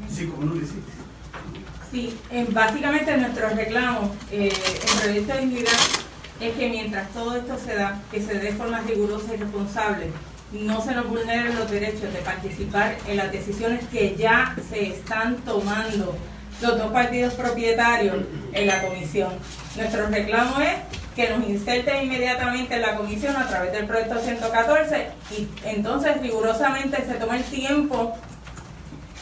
Sí, 0.09 0.27
como 0.27 0.55
Sí, 1.97 2.15
básicamente 2.51 3.17
nuestro 3.17 3.49
reclamo 3.49 4.15
eh, 4.31 4.53
en 4.53 4.99
Proyecto 4.99 5.33
de 5.33 5.41
Dignidad 5.41 5.73
es 6.43 6.55
que 6.55 6.69
mientras 6.69 7.09
todo 7.13 7.37
esto 7.37 7.57
se 7.59 7.75
da, 7.75 8.03
que 8.11 8.21
se 8.21 8.35
dé 8.35 8.41
de 8.41 8.53
forma 8.53 8.83
rigurosa 8.83 9.33
y 9.33 9.39
responsable, 9.39 10.11
no 10.53 10.83
se 10.83 10.95
nos 10.95 11.09
vulneren 11.09 11.59
los 11.59 11.71
derechos 11.71 12.13
de 12.13 12.19
participar 12.19 12.99
en 13.09 13.17
las 13.17 13.33
decisiones 13.33 13.83
que 13.91 14.15
ya 14.15 14.55
se 14.69 14.89
están 14.89 15.37
tomando 15.37 16.15
los 16.61 16.79
dos 16.79 16.93
partidos 16.93 17.33
propietarios 17.33 18.27
en 18.53 18.67
la 18.67 18.83
comisión. 18.83 19.31
Nuestro 19.75 20.09
reclamo 20.09 20.61
es 20.61 20.75
que 21.15 21.31
nos 21.31 21.49
inserten 21.49 22.05
inmediatamente 22.05 22.75
en 22.75 22.83
la 22.83 22.95
comisión 22.97 23.35
a 23.37 23.49
través 23.49 23.73
del 23.73 23.87
proyecto 23.87 24.19
114 24.19 25.07
y 25.31 25.49
entonces 25.65 26.21
rigurosamente 26.21 27.03
se 27.07 27.15
tome 27.15 27.39
el 27.39 27.45
tiempo 27.45 28.13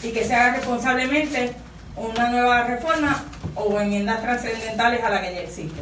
y 0.02 0.10
que 0.10 0.24
se 0.24 0.34
haga 0.34 0.56
responsablemente 0.56 1.54
una 1.96 2.30
nueva 2.30 2.64
reforma 2.64 3.24
o 3.54 3.80
enmiendas 3.80 4.22
trascendentales 4.22 5.02
a 5.02 5.10
la 5.10 5.22
que 5.22 5.34
ya 5.34 5.40
existe? 5.40 5.80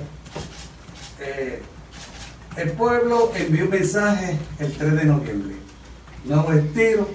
Eh, 1.20 1.62
el 2.56 2.72
pueblo 2.72 3.32
envió 3.34 3.64
un 3.64 3.70
mensaje 3.70 4.38
el 4.58 4.72
3 4.72 4.96
de 4.96 5.04
noviembre. 5.04 5.56
Nuevo 6.24 6.52
estilo, 6.52 7.08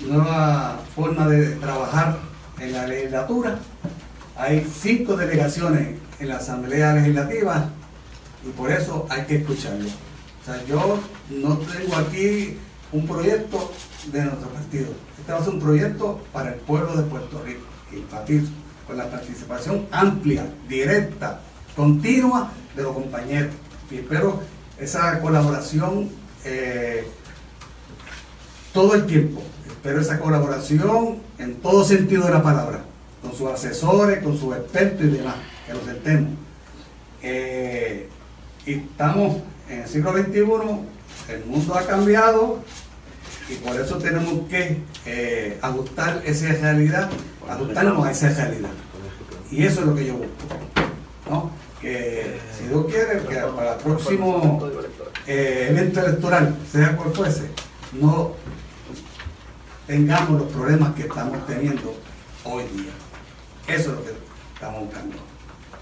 nueva 0.00 0.80
forma 0.94 1.28
de 1.28 1.50
trabajar 1.56 2.18
en 2.58 2.72
la 2.72 2.86
legislatura. 2.86 3.58
Hay 4.36 4.66
cinco 4.80 5.16
delegaciones 5.16 5.96
en 6.18 6.28
la 6.28 6.36
Asamblea 6.36 6.92
Legislativa 6.94 7.70
y 8.44 8.50
por 8.50 8.70
eso 8.70 9.06
hay 9.08 9.22
que 9.22 9.36
escucharlo. 9.36 9.88
O 9.88 10.44
sea, 10.44 10.62
yo 10.64 11.00
no 11.30 11.58
tengo 11.58 11.96
aquí 11.96 12.58
un 12.92 13.06
proyecto 13.06 13.72
de 14.12 14.24
nuestro 14.24 14.48
partido. 14.48 14.88
Este 15.18 15.32
va 15.32 15.38
a 15.38 15.44
ser 15.44 15.54
un 15.54 15.60
proyecto 15.60 16.20
para 16.32 16.50
el 16.50 16.56
pueblo 16.56 16.96
de 16.96 17.02
Puerto 17.04 17.42
Rico 17.42 17.75
con 18.86 18.96
la 18.96 19.10
participación 19.10 19.86
amplia, 19.90 20.46
directa 20.68 21.40
continua 21.74 22.52
de 22.74 22.82
los 22.82 22.92
compañeros. 22.92 23.52
Y 23.90 23.96
espero 23.96 24.42
esa 24.78 25.20
colaboración 25.20 26.08
eh, 26.44 27.06
todo 28.72 28.94
el 28.94 29.06
tiempo. 29.06 29.42
Espero 29.66 30.00
esa 30.00 30.18
colaboración 30.18 31.18
en 31.38 31.56
todo 31.56 31.84
sentido 31.84 32.24
de 32.24 32.30
la 32.30 32.42
palabra, 32.42 32.84
con 33.22 33.34
sus 33.34 33.50
asesores, 33.50 34.22
con 34.22 34.36
sus 34.38 34.56
expertos 34.56 35.06
y 35.06 35.10
demás, 35.10 35.36
que 35.66 35.74
los 35.74 35.84
sentemos. 35.84 36.30
Eh, 37.22 38.08
estamos 38.64 39.38
en 39.68 39.80
el 39.80 39.88
siglo 39.88 40.12
XXI, 40.12 41.32
el 41.32 41.44
mundo 41.46 41.74
ha 41.74 41.86
cambiado 41.86 42.62
y 43.48 43.54
por 43.56 43.80
eso 43.80 43.98
tenemos 43.98 44.48
que 44.48 44.78
eh, 45.06 45.58
ajustar 45.62 46.22
esa 46.24 46.48
realidad, 46.48 47.08
ajustarnos 47.48 48.06
a 48.06 48.10
esa 48.10 48.28
realidad. 48.28 48.70
Y 49.50 49.64
eso 49.64 49.80
es 49.80 49.86
lo 49.86 49.94
que 49.94 50.06
yo 50.06 50.14
busco. 50.14 50.46
¿no? 51.30 51.50
Que 51.80 52.40
si 52.56 52.68
Dios 52.68 52.86
quiere, 52.86 53.20
que 53.26 53.36
para 53.36 53.74
el 53.74 53.80
próximo 53.80 54.60
eh, 55.26 55.68
evento 55.70 56.00
electoral, 56.00 56.56
sea 56.70 56.96
cual 56.96 57.12
fuese, 57.12 57.50
no 57.92 58.32
tengamos 59.86 60.40
los 60.40 60.52
problemas 60.52 60.94
que 60.94 61.02
estamos 61.02 61.46
teniendo 61.46 61.94
hoy 62.44 62.64
día. 62.64 62.92
Eso 63.68 63.90
es 63.90 63.96
lo 63.96 64.04
que 64.04 64.12
estamos 64.54 64.80
buscando. 64.80 65.16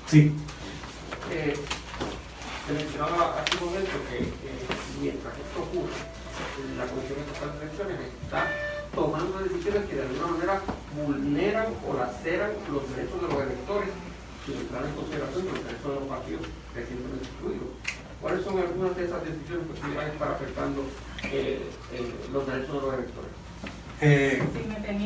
Sí. 0.07 0.33
Eh, 1.31 1.55
se 2.67 2.73
mencionaba 2.73 3.37
hace 3.41 3.59
un 3.59 3.71
momento 3.71 3.91
que 4.11 4.29
mientras 5.01 5.35
esto 5.35 5.63
ocurre, 5.63 5.93
la 6.79 6.87
Comisión 6.87 7.19
Estatal 7.21 7.59
de 7.59 7.67
Elecciones 7.67 7.99
está 8.23 8.47
tomando 8.95 9.39
decisiones 9.39 9.85
que 9.89 9.97
de 9.97 10.03
alguna 10.03 10.27
manera 10.27 10.61
vulneran 10.95 11.67
o 11.87 11.99
laceran 11.99 12.51
los 12.71 12.83
derechos 12.95 13.21
de 13.21 13.29
los 13.29 13.43
electores 13.43 13.91
sin 14.47 14.55
entrar 14.57 14.85
en 14.85 14.93
consideración 14.93 15.45
los 15.47 15.65
derechos 15.65 15.89
de 15.89 15.95
los 15.95 16.09
partidos 16.09 16.43
recientemente 16.75 17.25
excluidos. 17.25 17.69
¿Cuáles 18.21 18.45
son 18.45 18.59
algunas 18.59 18.97
de 18.97 19.05
esas 19.05 19.21
decisiones 19.25 19.67
que 19.67 19.81
pudieran 19.81 20.11
estar 20.11 20.29
afectando 20.33 20.85
eh, 21.25 21.61
los 22.33 22.47
derechos 22.47 22.75
de 22.75 22.81
los 22.81 22.95
electores? 22.95 23.33
Eh, 24.01 24.43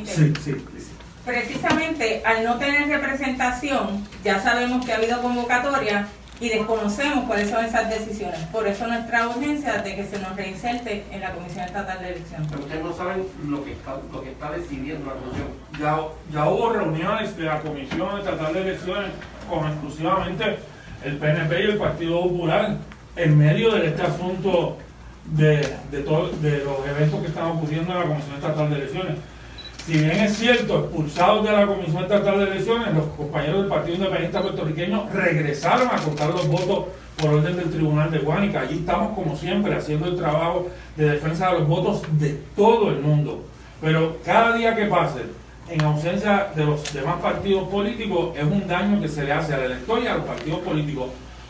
sí, 0.04 0.32
sí, 0.42 0.52
sí. 0.78 0.92
Precisamente 1.24 2.22
al 2.24 2.44
no 2.44 2.58
tener 2.58 2.88
representación, 2.88 4.06
ya 4.24 4.42
sabemos 4.42 4.84
que 4.84 4.92
ha 4.92 4.96
habido 4.96 5.20
convocatoria 5.20 6.08
y 6.40 6.48
desconocemos 6.48 7.24
cuáles 7.26 7.50
son 7.50 7.64
esas 7.64 7.90
decisiones. 7.90 8.38
Por 8.52 8.66
eso 8.66 8.86
nuestra 8.86 9.28
urgencia 9.28 9.78
de 9.78 9.96
que 9.96 10.04
se 10.04 10.18
nos 10.20 10.36
reinserte 10.36 11.04
en 11.10 11.20
la 11.20 11.32
Comisión 11.32 11.64
Estatal 11.64 11.98
de 12.00 12.08
Elecciones. 12.10 12.48
Pero 12.50 12.62
ustedes 12.62 12.84
no 12.84 12.92
saben 12.92 13.26
lo 13.48 13.64
que 13.64 13.72
está, 13.72 13.96
lo 14.12 14.22
que 14.22 14.30
está 14.30 14.52
decidiendo 14.52 15.06
la 15.06 15.14
Comisión. 15.14 15.48
Ya, 15.80 15.98
ya 16.32 16.48
hubo 16.48 16.70
reuniones 16.70 17.36
de 17.36 17.44
la 17.44 17.60
Comisión 17.60 18.18
Estatal 18.18 18.52
de 18.52 18.60
Elecciones 18.60 19.10
con 19.48 19.66
exclusivamente 19.66 20.58
el 21.04 21.16
PNP 21.16 21.60
y 21.60 21.64
el 21.64 21.78
Partido 21.78 22.22
Popular 22.22 22.76
en 23.16 23.38
medio 23.38 23.72
de 23.72 23.88
este 23.88 24.02
asunto 24.02 24.78
de, 25.24 25.56
de, 25.90 26.02
de 26.02 26.64
los 26.64 26.86
eventos 26.86 27.20
que 27.20 27.26
están 27.26 27.46
ocurriendo 27.46 27.92
en 27.92 27.98
la 27.98 28.06
Comisión 28.06 28.36
Estatal 28.36 28.70
de 28.70 28.76
Elecciones. 28.76 29.14
Si 29.88 29.94
bien 29.94 30.10
es 30.10 30.36
cierto, 30.36 30.80
expulsados 30.80 31.46
de 31.46 31.50
la 31.50 31.66
Comisión 31.66 32.02
Estatal 32.02 32.38
de 32.38 32.44
Elecciones, 32.44 32.92
los 32.92 33.06
compañeros 33.16 33.60
del 33.60 33.70
Partido 33.70 33.96
Independiente 33.96 34.38
Puertorriqueño 34.38 35.08
regresaron 35.14 35.88
a 35.88 35.96
contar 35.96 36.28
los 36.28 36.46
votos 36.46 36.84
por 37.16 37.30
orden 37.30 37.56
del 37.56 37.70
Tribunal 37.70 38.10
de 38.10 38.18
Guánica. 38.18 38.60
Allí 38.60 38.80
estamos, 38.80 39.14
como 39.14 39.34
siempre, 39.34 39.74
haciendo 39.74 40.08
el 40.08 40.16
trabajo 40.16 40.68
de 40.94 41.12
defensa 41.12 41.48
de 41.48 41.60
los 41.60 41.68
votos 41.68 42.02
de 42.20 42.38
todo 42.54 42.90
el 42.90 43.00
mundo. 43.00 43.46
Pero 43.80 44.18
cada 44.26 44.54
día 44.56 44.76
que 44.76 44.84
pase, 44.84 45.20
en 45.70 45.82
ausencia 45.82 46.48
de 46.54 46.66
los 46.66 46.92
demás 46.92 47.22
partidos 47.22 47.66
políticos, 47.70 48.36
es 48.36 48.44
un 48.44 48.68
daño 48.68 49.00
que 49.00 49.08
se 49.08 49.24
le 49.24 49.32
hace 49.32 49.54
al 49.54 49.62
elector 49.62 50.02
y 50.02 50.06
a 50.06 50.16
los 50.16 50.26
partidos 50.26 50.58
políticos. 50.58 51.06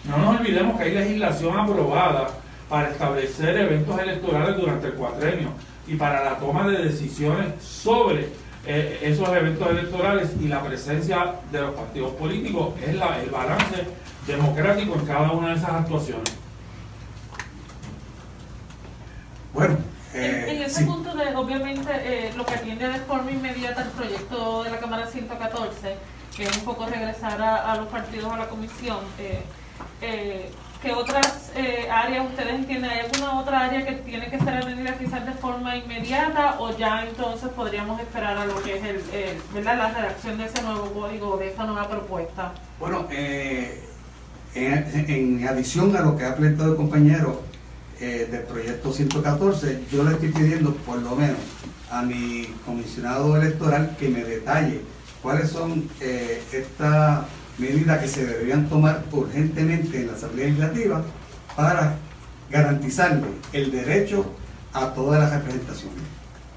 No 0.09 0.17
nos 0.17 0.39
olvidemos 0.39 0.79
que 0.79 0.85
hay 0.85 0.95
legislación 0.95 1.59
aprobada 1.59 2.29
para 2.69 2.91
establecer 2.91 3.57
eventos 3.57 3.99
electorales 4.01 4.57
durante 4.57 4.87
el 4.87 4.93
cuatrenio 4.93 5.49
y 5.89 5.97
para 5.97 6.23
la 6.23 6.39
toma 6.39 6.69
de 6.69 6.85
decisiones 6.85 7.63
sobre 7.63 8.29
eh, 8.67 9.01
esos 9.03 9.29
eventos 9.31 9.69
electorales 9.71 10.31
y 10.41 10.49
la 10.49 10.63
presencia 10.63 11.37
de 11.51 11.61
los 11.63 11.75
partidos 11.75 12.13
políticos 12.13 12.75
es 12.87 12.95
la, 12.95 13.21
el 13.21 13.31
balance 13.31 13.87
democrático 14.27 14.95
en 14.95 15.07
cada 15.07 15.33
una 15.33 15.49
de 15.49 15.55
esas 15.55 15.71
actuaciones. 15.71 16.35
Bueno, 19.55 19.79
en, 20.13 20.25
eh, 20.25 20.65
ese 20.67 20.85
punto, 20.85 21.15
de, 21.15 21.35
obviamente, 21.35 21.91
eh, 21.91 22.33
lo 22.37 22.45
que 22.45 22.55
atiende 22.55 22.89
de 22.89 23.01
forma 23.01 23.31
inmediata 23.31 23.83
el 23.83 23.89
proyecto 23.91 24.65
de 24.65 24.71
la 24.71 24.79
Cámara 24.79 25.07
114, 25.07 25.97
que 26.37 26.45
es 26.45 26.57
un 26.59 26.65
poco 26.65 26.87
regresar 26.87 27.41
a, 27.41 27.75
los 27.77 27.89
partidos 27.89 28.33
a 28.33 28.37
la 28.37 28.49
comisión, 28.49 28.99
eh, 29.19 30.51
¿Qué 30.83 30.93
otras 30.93 31.51
eh, 31.57 31.89
áreas 31.91 32.27
ustedes 32.27 32.55
entienden? 32.55 32.91
¿Hay 32.91 33.01
alguna 33.01 33.41
otra 33.41 33.65
área 33.65 33.85
que 33.85 33.93
tiene 33.95 34.31
que 34.31 34.39
ser 34.39 34.51
atendida 34.51 34.97
quizás 34.97 35.27
de 35.27 35.33
forma 35.33 35.77
inmediata 35.77 36.61
o 36.61 36.77
ya 36.77 37.05
entonces 37.05 37.49
podríamos 37.49 38.01
esperar 38.01 38.39
a 38.39 38.47
lo 38.47 38.63
que 38.63 38.77
es 38.77 38.85
el, 38.85 39.03
¿verdad? 39.53 39.77
la 39.77 39.91
redacción 39.91 40.39
de 40.39 40.45
ese 40.45 40.63
nuevo 40.63 40.93
código, 40.93 41.37
de 41.37 41.49
esa 41.49 41.65
nueva 41.65 41.89
propuesta? 41.89 42.53
Bueno, 42.79 43.09
eh, 43.11 43.83
en, 44.55 45.45
adición 45.49 45.97
a 45.97 46.01
lo 46.01 46.17
que 46.17 46.25
ha 46.25 46.37
planteado 46.37 46.71
el 46.71 46.77
compañero 46.77 47.43
eh, 48.01 48.29
del 48.31 48.43
proyecto 48.43 48.93
114, 48.93 49.83
yo 49.91 50.05
le 50.05 50.13
estoy 50.13 50.29
pidiendo 50.29 50.75
por 50.75 51.03
lo 51.03 51.17
menos 51.17 51.39
a 51.91 52.03
mi 52.03 52.55
comisionado 52.65 53.37
electoral 53.37 53.97
que 53.99 54.09
me 54.11 54.23
detalle 54.23 54.83
cuáles 55.23 55.51
son 55.51 55.91
estas 56.53 57.25
medidas 57.59 57.99
que 58.01 58.09
se 58.09 58.27
deberían 58.27 58.69
tomar 58.69 59.05
urgentemente 59.13 60.01
en 60.01 60.07
la 60.09 60.13
Asamblea 60.15 60.47
Legislativa 60.47 61.03
para 61.57 61.97
garantizarle 62.51 63.27
el 63.53 63.71
derecho 63.71 64.25
a 64.73 64.93
todas 64.95 65.21
las 65.21 65.33
representaciones. 65.33 65.99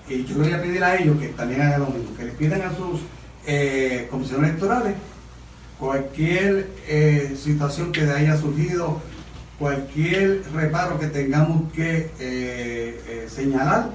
Y 0.07 0.23
yo 0.25 0.37
le 0.37 0.43
voy 0.43 0.53
a 0.53 0.61
pedir 0.61 0.83
a 0.83 0.95
ellos 0.95 1.19
que 1.19 1.29
también 1.29 1.61
hagan 1.61 1.81
lo 1.81 1.87
mismo, 1.87 2.15
que 2.15 2.25
les 2.25 2.35
pidan 2.35 2.61
a 2.61 2.75
sus 2.75 3.01
eh, 3.45 4.07
comisiones 4.11 4.49
electorales 4.49 4.95
cualquier 5.81 6.69
eh, 6.87 7.35
situación 7.35 7.91
que 7.91 8.01
haya 8.01 8.37
surgido, 8.37 9.01
cualquier 9.57 10.43
reparo 10.53 10.99
que 10.99 11.07
tengamos 11.07 11.73
que 11.73 12.11
eh, 12.19 13.27
señalar 13.27 13.89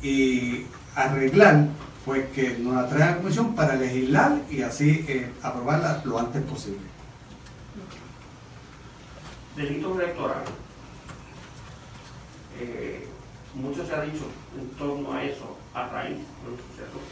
y 0.00 0.62
arreglar 0.94 1.66
pues 2.08 2.26
que 2.30 2.56
nos 2.60 2.74
la 2.74 2.88
traigan 2.88 3.08
a 3.08 3.10
la 3.10 3.18
comisión 3.18 3.54
para 3.54 3.76
legislar 3.76 4.38
y 4.50 4.62
así 4.62 5.04
eh, 5.06 5.30
aprobarla 5.42 6.00
lo 6.06 6.18
antes 6.18 6.42
posible. 6.44 6.80
Delitos 9.54 10.00
electorales. 10.00 10.48
Eh, 12.58 13.06
mucho 13.54 13.86
se 13.86 13.94
ha 13.94 14.00
dicho 14.00 14.24
en 14.58 14.70
torno 14.78 15.12
a 15.12 15.22
eso 15.22 15.54
a 15.74 15.86
raíz 15.88 16.16
de 16.16 16.50
los 16.50 16.60
sucesos 16.70 17.02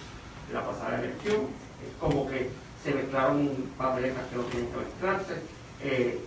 de 0.48 0.54
la 0.54 0.66
pasada 0.66 0.98
elección. 0.98 1.42
Es 1.84 1.92
como 2.00 2.26
que 2.26 2.48
se 2.82 2.94
mezclaron 2.94 3.50
papeletas 3.76 4.24
que 4.30 4.36
no 4.36 4.42
tienen 4.44 4.70
que 4.70 4.78
mezclarse, 4.78 5.42
eh, 5.82 6.20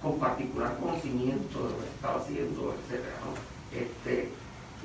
con 0.00 0.18
particular 0.18 0.74
conocimiento 0.78 1.64
de 1.64 1.70
lo 1.70 1.78
que 1.80 1.90
estaba 1.96 2.18
haciendo, 2.18 2.74
etc. 2.88 3.04
Este, 3.74 4.30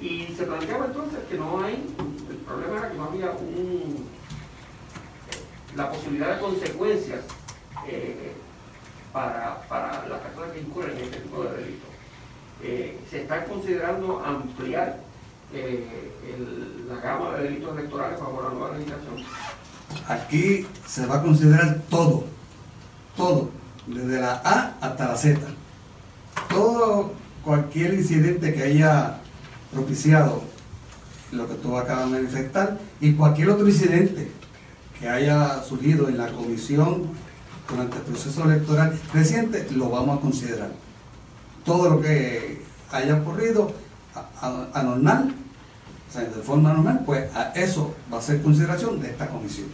y 0.02 0.34
se 0.36 0.46
planteaba 0.46 0.86
entonces 0.86 1.20
que 1.30 1.38
no 1.38 1.62
hay, 1.64 1.86
el 2.30 2.38
problema 2.38 2.78
era 2.78 2.92
que 2.92 2.98
no 2.98 3.04
había 3.06 3.32
un, 3.32 4.06
la 5.76 5.92
posibilidad 5.92 6.36
de 6.36 6.42
consecuencias 6.42 7.22
eh, 7.88 8.34
para, 9.12 9.62
para 9.68 10.08
las 10.08 10.20
personas 10.22 10.52
que 10.52 10.62
incurren 10.62 10.98
en 10.98 11.04
este 11.04 11.20
tipo 11.20 11.44
de 11.44 11.58
delitos. 11.58 11.90
Eh, 12.62 13.00
se 13.10 13.22
está 13.22 13.46
considerando 13.46 14.24
ampliar 14.24 15.00
eh, 15.54 16.12
la 16.88 17.00
gama 17.02 17.38
de 17.38 17.44
delitos 17.44 17.78
electorales 17.78 18.20
bajo 18.20 18.42
la 18.42 18.50
nueva 18.50 18.78
legislación. 18.78 19.16
Aquí 20.08 20.68
se 20.86 21.06
va 21.08 21.18
a 21.18 21.24
considerar 21.24 21.82
todo, 21.90 22.26
todo, 23.16 23.50
desde 23.88 24.22
la 24.22 24.42
A 24.44 24.76
hasta 24.82 25.08
la 25.08 25.16
Z. 25.16 25.40
Todo, 26.50 27.14
cualquier 27.44 27.96
incidente 27.96 28.54
que 28.54 28.64
haya 28.64 29.19
propiciado 29.72 30.42
lo 31.32 31.48
que 31.48 31.56
tú 31.56 31.78
acabas 31.78 32.06
de 32.06 32.20
manifestar 32.20 32.78
y 33.00 33.14
cualquier 33.14 33.50
otro 33.52 33.68
incidente 33.68 34.32
que 35.00 35.08
haya 35.08 35.64
surgido 35.64 36.10
en 36.10 36.18
la 36.18 36.28
comisión 36.28 37.08
durante 37.70 37.98
el 37.98 38.04
proceso 38.04 38.44
electoral 38.46 39.00
reciente, 39.14 39.68
lo 39.72 39.90
vamos 39.90 40.18
a 40.18 40.22
considerar. 40.22 40.72
Todo 41.64 41.90
lo 41.90 42.02
que 42.02 42.64
haya 42.92 43.16
ocurrido 43.16 43.72
anormal, 44.74 45.34
o 46.10 46.12
sea, 46.12 46.24
de 46.24 46.42
forma 46.42 46.74
normal, 46.74 47.04
pues 47.06 47.34
a 47.36 47.52
eso 47.52 47.96
va 48.12 48.18
a 48.18 48.22
ser 48.22 48.42
consideración 48.42 49.00
de 49.00 49.10
esta 49.10 49.28
comisión. 49.28 49.68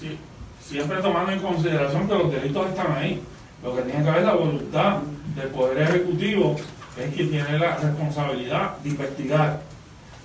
Sí, 0.00 0.18
siempre 0.66 1.02
tomando 1.02 1.32
en 1.32 1.40
consideración 1.40 2.08
que 2.08 2.14
los 2.14 2.32
delitos 2.32 2.68
están 2.68 2.92
ahí. 2.92 3.22
Lo 3.62 3.76
que 3.76 3.82
tiene 3.82 4.02
que 4.02 4.18
es 4.18 4.24
la 4.24 4.34
voluntad 4.34 4.98
del 5.36 5.48
Poder 5.48 5.82
Ejecutivo 5.82 6.56
es 7.04 7.14
quien 7.14 7.30
tiene 7.30 7.58
la 7.58 7.76
responsabilidad 7.76 8.78
de 8.78 8.90
investigar 8.90 9.60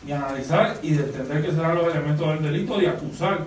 y 0.08 0.12
analizar 0.12 0.78
y 0.82 0.92
de 0.92 1.04
entender 1.04 1.44
que 1.44 1.52
serán 1.52 1.76
los 1.76 1.94
elementos 1.94 2.28
del 2.28 2.44
delito, 2.44 2.78
de 2.78 2.90
acusar, 2.90 3.40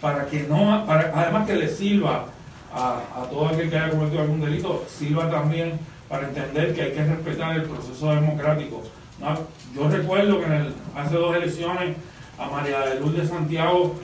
para 0.00 0.26
que 0.26 0.42
no, 0.42 0.84
además 0.88 1.46
que 1.46 1.56
le 1.56 1.68
sirva 1.68 2.26
a, 2.72 3.00
a 3.16 3.24
todo 3.30 3.48
aquel 3.48 3.70
que 3.70 3.78
haya 3.78 3.90
cometido 3.90 4.22
algún 4.22 4.40
delito, 4.40 4.84
sirva 4.88 5.30
también 5.30 5.78
para 6.08 6.28
entender 6.28 6.74
que 6.74 6.82
hay 6.82 6.92
que 6.92 7.04
respetar 7.04 7.56
el 7.56 7.62
proceso 7.62 8.14
democrático. 8.14 8.82
¿no? 9.20 9.38
Yo 9.74 9.88
recuerdo 9.88 10.40
que 10.40 10.46
en 10.46 10.52
el, 10.52 10.74
hace 10.94 11.14
dos 11.16 11.34
elecciones 11.34 11.96
a 12.38 12.48
María 12.48 12.80
de 12.80 13.00
Luz 13.00 13.16
de 13.16 13.26
Santiago 13.26 13.94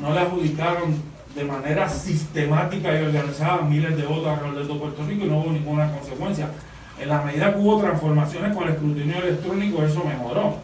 no 0.00 0.14
le 0.14 0.20
adjudicaron 0.20 1.02
de 1.34 1.44
manera 1.44 1.88
sistemática 1.88 2.98
y 2.98 3.04
organizada 3.04 3.62
miles 3.62 3.96
de 3.96 4.04
votos 4.04 4.28
alrededor 4.28 4.66
de 4.66 4.74
Puerto 4.74 5.06
Rico 5.06 5.24
y 5.24 5.28
no 5.28 5.38
hubo 5.38 5.52
ninguna 5.52 5.90
consecuencia. 5.92 6.48
En 6.98 7.08
la 7.08 7.22
medida 7.22 7.52
que 7.52 7.60
hubo 7.60 7.80
transformaciones 7.80 8.56
con 8.56 8.64
el 8.64 8.74
escrutinio 8.74 9.18
electrónico, 9.18 9.82
eso 9.82 10.02
mejoró. 10.04 10.56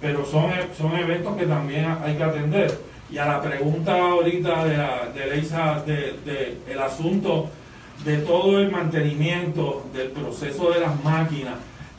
Pero 0.00 0.24
son, 0.24 0.50
son 0.78 0.96
eventos 0.96 1.36
que 1.36 1.46
también 1.46 1.86
hay 2.02 2.16
que 2.16 2.22
atender. 2.22 2.78
Y 3.10 3.18
a 3.18 3.26
la 3.26 3.42
pregunta 3.42 3.92
ahorita 3.98 4.64
de, 4.64 4.76
la, 4.76 5.08
de 5.14 5.26
Leisa, 5.26 5.82
de, 5.84 6.58
el 6.68 6.78
asunto 6.78 7.50
de 8.04 8.18
todo 8.18 8.60
el 8.60 8.70
mantenimiento 8.70 9.84
del 9.92 10.10
proceso 10.10 10.70
de 10.70 10.80
las 10.80 11.02
máquinas, 11.04 11.54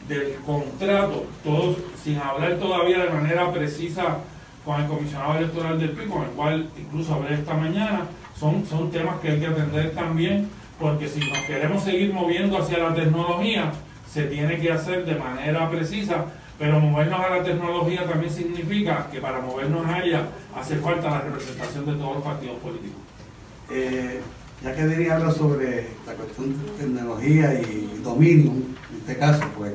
del 0.07 0.35
contrato, 0.45 1.25
todos, 1.43 1.77
sin 2.01 2.17
hablar 2.17 2.55
todavía 2.55 3.03
de 3.03 3.09
manera 3.09 3.51
precisa 3.51 4.17
con 4.65 4.81
el 4.81 4.87
comisionado 4.87 5.37
electoral 5.37 5.79
del 5.79 5.91
PIB, 5.91 6.09
con 6.09 6.23
el 6.23 6.29
cual 6.29 6.69
incluso 6.77 7.13
hablé 7.13 7.35
esta 7.35 7.53
mañana, 7.53 8.05
son, 8.39 8.65
son 8.65 8.89
temas 8.89 9.19
que 9.19 9.29
hay 9.29 9.39
que 9.39 9.47
atender 9.47 9.91
también, 9.91 10.49
porque 10.81 11.07
si 11.07 11.19
nos 11.19 11.39
queremos 11.45 11.83
seguir 11.83 12.11
moviendo 12.11 12.57
hacia 12.57 12.79
la 12.79 12.93
tecnología, 12.93 13.71
se 14.11 14.23
tiene 14.23 14.59
que 14.59 14.71
hacer 14.71 15.05
de 15.05 15.15
manera 15.15 15.69
precisa, 15.69 16.25
pero 16.57 16.79
movernos 16.79 17.19
a 17.19 17.37
la 17.37 17.43
tecnología 17.43 18.05
también 18.05 18.33
significa 18.33 19.07
que 19.11 19.21
para 19.21 19.39
movernos 19.39 19.85
a 19.85 20.03
ella 20.03 20.27
hace 20.55 20.77
falta 20.77 21.09
la 21.09 21.21
representación 21.21 21.85
de 21.85 21.93
todos 21.93 22.15
los 22.15 22.23
partidos 22.23 22.57
políticos. 22.59 22.99
Eh, 23.69 24.19
ya 24.63 24.75
que 24.75 24.85
Denis 24.85 25.11
habla 25.11 25.31
sobre 25.31 25.87
la 26.05 26.13
cuestión 26.13 26.49
de 26.51 26.71
tecnología 26.77 27.53
y 27.53 28.01
dominio, 28.03 28.51
en 28.51 28.97
este 28.99 29.17
caso, 29.17 29.43
pues 29.57 29.73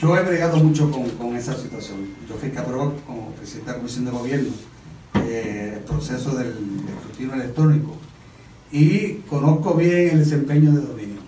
yo 0.00 0.16
he 0.16 0.22
bregado 0.22 0.58
mucho 0.58 0.90
con, 0.90 1.08
con 1.10 1.36
esa 1.36 1.56
situación. 1.56 2.08
Yo 2.28 2.34
fui 2.34 2.50
cabrón 2.50 2.96
como 3.06 3.30
presidente 3.32 3.70
de 3.70 3.72
la 3.72 3.78
Comisión 3.78 4.04
de 4.04 4.10
Gobierno, 4.10 4.50
eh, 5.24 5.74
el 5.78 5.84
proceso 5.84 6.36
del 6.36 6.54
escrutinio 6.88 7.34
electrónico, 7.34 7.96
y 8.72 9.14
conozco 9.28 9.74
bien 9.74 10.10
el 10.10 10.18
desempeño 10.20 10.72
de 10.72 10.80
dominio. 10.80 11.20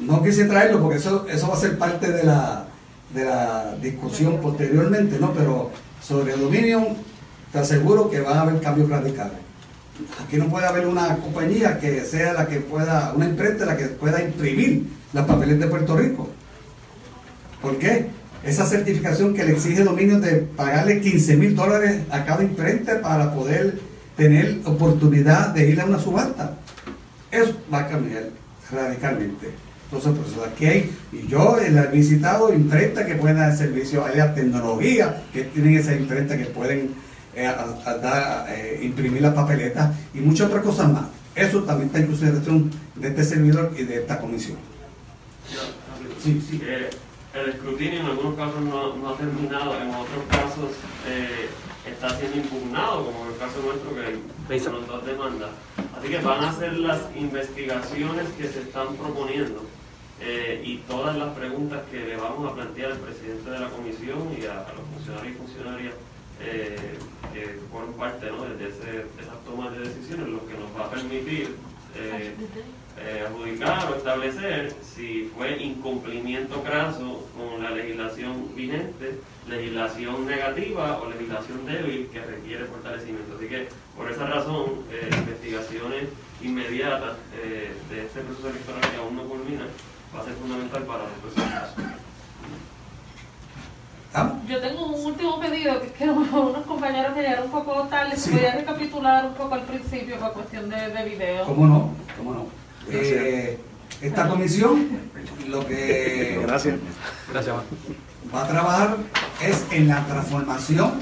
No 0.00 0.22
quise 0.22 0.44
traerlo 0.44 0.80
porque 0.80 0.98
eso, 0.98 1.26
eso 1.28 1.48
va 1.48 1.54
a 1.54 1.60
ser 1.60 1.76
parte 1.78 2.10
de 2.10 2.24
la, 2.24 2.66
de 3.14 3.24
la 3.24 3.76
discusión 3.82 4.38
posteriormente, 4.40 5.18
¿no? 5.18 5.32
Pero 5.32 5.70
sobre 6.00 6.36
dominio, 6.36 6.86
te 7.52 7.58
aseguro 7.58 8.08
que 8.08 8.20
va 8.20 8.38
a 8.38 8.40
haber 8.42 8.60
cambios 8.60 8.88
radicales. 8.88 9.38
Aquí 10.24 10.36
no 10.36 10.48
puede 10.48 10.66
haber 10.66 10.86
una 10.86 11.16
compañía 11.16 11.78
que 11.78 12.04
sea 12.04 12.32
la 12.32 12.46
que 12.46 12.60
pueda, 12.60 13.12
una 13.16 13.26
imprenta 13.26 13.66
la 13.66 13.76
que 13.76 13.86
pueda 13.86 14.22
imprimir 14.22 14.86
las 15.12 15.26
papeles 15.26 15.58
de 15.58 15.66
Puerto 15.66 15.96
Rico. 15.96 16.28
¿Por 17.60 17.78
qué? 17.78 18.06
Esa 18.44 18.64
certificación 18.64 19.34
que 19.34 19.44
le 19.44 19.52
exige 19.52 19.82
dominio 19.82 20.20
de 20.20 20.36
pagarle 20.36 21.00
15 21.00 21.36
mil 21.36 21.56
dólares 21.56 22.02
a 22.10 22.24
cada 22.24 22.44
imprenta 22.44 23.02
para 23.02 23.34
poder 23.34 23.80
tener 24.18 24.58
oportunidad 24.66 25.54
de 25.54 25.70
ir 25.70 25.80
a 25.80 25.86
una 25.86 25.98
subasta. 25.98 26.54
Eso 27.30 27.56
va 27.72 27.78
a 27.80 27.88
cambiar 27.88 28.24
radicalmente. 28.70 29.48
Entonces, 29.84 30.12
por 30.12 30.26
eso 30.26 30.44
aquí 30.44 30.66
hay, 30.66 30.90
y 31.12 31.26
yo 31.28 31.56
he 31.58 31.70
visitado 31.86 32.52
imprentas 32.52 33.06
que 33.06 33.14
pueden 33.14 33.38
dar 33.38 33.56
servicio, 33.56 34.04
hay 34.04 34.18
la 34.18 34.34
tecnología 34.34 35.22
que 35.32 35.44
tienen 35.44 35.76
esa 35.78 35.94
imprenta 35.94 36.36
que 36.36 36.44
pueden 36.44 36.90
eh, 37.34 37.46
a- 37.46 37.64
a 37.88 37.94
dar, 37.98 38.46
eh, 38.50 38.80
imprimir 38.82 39.22
las 39.22 39.32
papeletas 39.32 39.94
y 40.12 40.18
muchas 40.18 40.48
otras 40.48 40.64
cosas 40.64 40.92
más. 40.92 41.04
Eso 41.36 41.62
también 41.62 41.86
está 41.86 42.00
en 42.00 42.06
consideración 42.08 42.70
de 42.96 43.08
este 43.08 43.24
servidor 43.24 43.72
y 43.78 43.84
de 43.84 43.98
esta 44.00 44.18
comisión. 44.18 44.56
Sí, 46.22 46.42
sí. 46.50 46.60
Eh, 47.34 47.40
el 47.44 47.48
escrutinio 47.50 48.00
en 48.00 48.06
algunos 48.06 48.34
casos 48.36 48.60
no, 48.60 48.96
no 48.96 49.08
ha 49.10 49.16
terminado, 49.16 49.76
en 49.80 49.90
otros 49.90 50.24
casos 50.30 50.70
eh, 51.06 51.48
está 51.86 52.10
siendo 52.18 52.36
impugnado, 52.38 53.04
como 53.06 53.26
en 53.26 53.32
el 53.32 53.38
caso 53.38 53.60
nuestro 53.62 53.90
que 54.48 54.60
son 54.60 54.86
dos 54.86 55.04
demandas. 55.06 55.50
Así 55.98 56.08
que 56.08 56.18
van 56.18 56.44
a 56.44 56.52
ser 56.52 56.72
las 56.78 57.00
investigaciones 57.16 58.28
que 58.38 58.46
se 58.48 58.60
están 58.62 58.94
proponiendo 58.96 59.62
eh, 60.20 60.62
y 60.64 60.78
todas 60.88 61.16
las 61.16 61.34
preguntas 61.36 61.80
que 61.90 62.00
le 62.00 62.16
vamos 62.16 62.50
a 62.50 62.54
plantear 62.54 62.92
al 62.92 62.98
presidente 62.98 63.50
de 63.50 63.58
la 63.60 63.68
comisión 63.70 64.34
y 64.40 64.46
a, 64.46 64.60
a 64.66 64.72
los 64.74 64.82
funcionarios 64.94 65.34
y 65.34 65.38
funcionarias 65.38 65.94
eh, 66.40 66.98
que 67.34 67.58
forman 67.70 67.94
parte 67.94 68.30
¿no? 68.30 68.44
de, 68.44 68.68
ese- 68.68 68.84
de 69.16 69.22
esas 69.22 69.44
tomas 69.44 69.72
de 69.72 69.80
decisiones, 69.80 70.28
lo 70.28 70.46
que 70.46 70.54
nos 70.54 70.70
va 70.76 70.86
a 70.86 70.90
permitir 70.90 71.56
eh, 73.00 73.24
adjudicar 73.26 73.90
o 73.92 73.96
establecer 73.96 74.74
si 74.82 75.30
fue 75.36 75.62
incumplimiento 75.62 76.62
craso 76.62 77.26
con 77.36 77.62
la 77.62 77.70
legislación 77.70 78.54
vigente, 78.54 79.20
legislación 79.48 80.26
negativa 80.26 80.98
o 80.98 81.08
legislación 81.10 81.64
débil 81.66 82.08
que 82.12 82.20
requiere 82.20 82.64
fortalecimiento. 82.66 83.36
Así 83.36 83.46
que 83.48 83.68
por 83.96 84.10
esa 84.10 84.26
razón, 84.26 84.84
eh, 84.90 85.08
investigaciones 85.12 86.04
inmediatas 86.42 87.16
eh, 87.42 87.72
de 87.90 88.06
este 88.06 88.20
proceso 88.20 88.48
electoral 88.50 88.80
que 88.90 88.96
aún 88.96 89.16
no 89.16 89.22
culmina 89.24 89.64
va 90.14 90.20
a 90.20 90.24
ser 90.24 90.34
fundamental 90.34 90.82
para 90.84 91.02
los 91.04 91.12
próximos 91.20 91.50
casos. 91.50 91.84
Yo 94.48 94.58
tengo 94.60 94.86
un 94.86 95.04
último 95.04 95.38
pedido, 95.38 95.78
que 95.80 95.86
es 95.88 95.92
que 95.92 96.04
unos 96.08 96.66
compañeros 96.66 97.12
que 97.14 97.20
llegaron 97.20 97.44
un 97.46 97.50
poco 97.50 97.82
tarde, 97.88 98.16
Sí. 98.16 98.30
si 98.30 98.36
voy 98.36 98.44
a 98.46 98.54
recapitular 98.54 99.26
un 99.26 99.34
poco 99.34 99.54
al 99.54 99.62
principio 99.62 100.16
por 100.18 100.32
cuestión 100.32 100.68
de, 100.70 100.88
de 100.88 101.04
video. 101.04 101.44
¿Cómo 101.44 101.66
no? 101.66 101.90
¿Cómo 102.16 102.32
no? 102.34 102.46
Eh, 102.90 103.58
esta 104.00 104.28
comisión 104.28 104.88
lo 105.48 105.66
que 105.66 106.40
Gracias. 106.42 106.76
Va 108.34 108.44
a 108.44 108.48
trabajar 108.48 108.96
es 109.42 109.64
en 109.70 109.88
la 109.88 110.04
transformación 110.06 110.92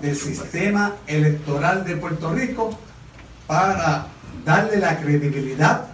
del 0.00 0.16
sistema 0.16 0.94
electoral 1.06 1.84
de 1.84 1.96
Puerto 1.96 2.32
Rico 2.32 2.78
para 3.46 4.06
darle 4.44 4.78
la 4.78 4.98
credibilidad, 4.98 5.88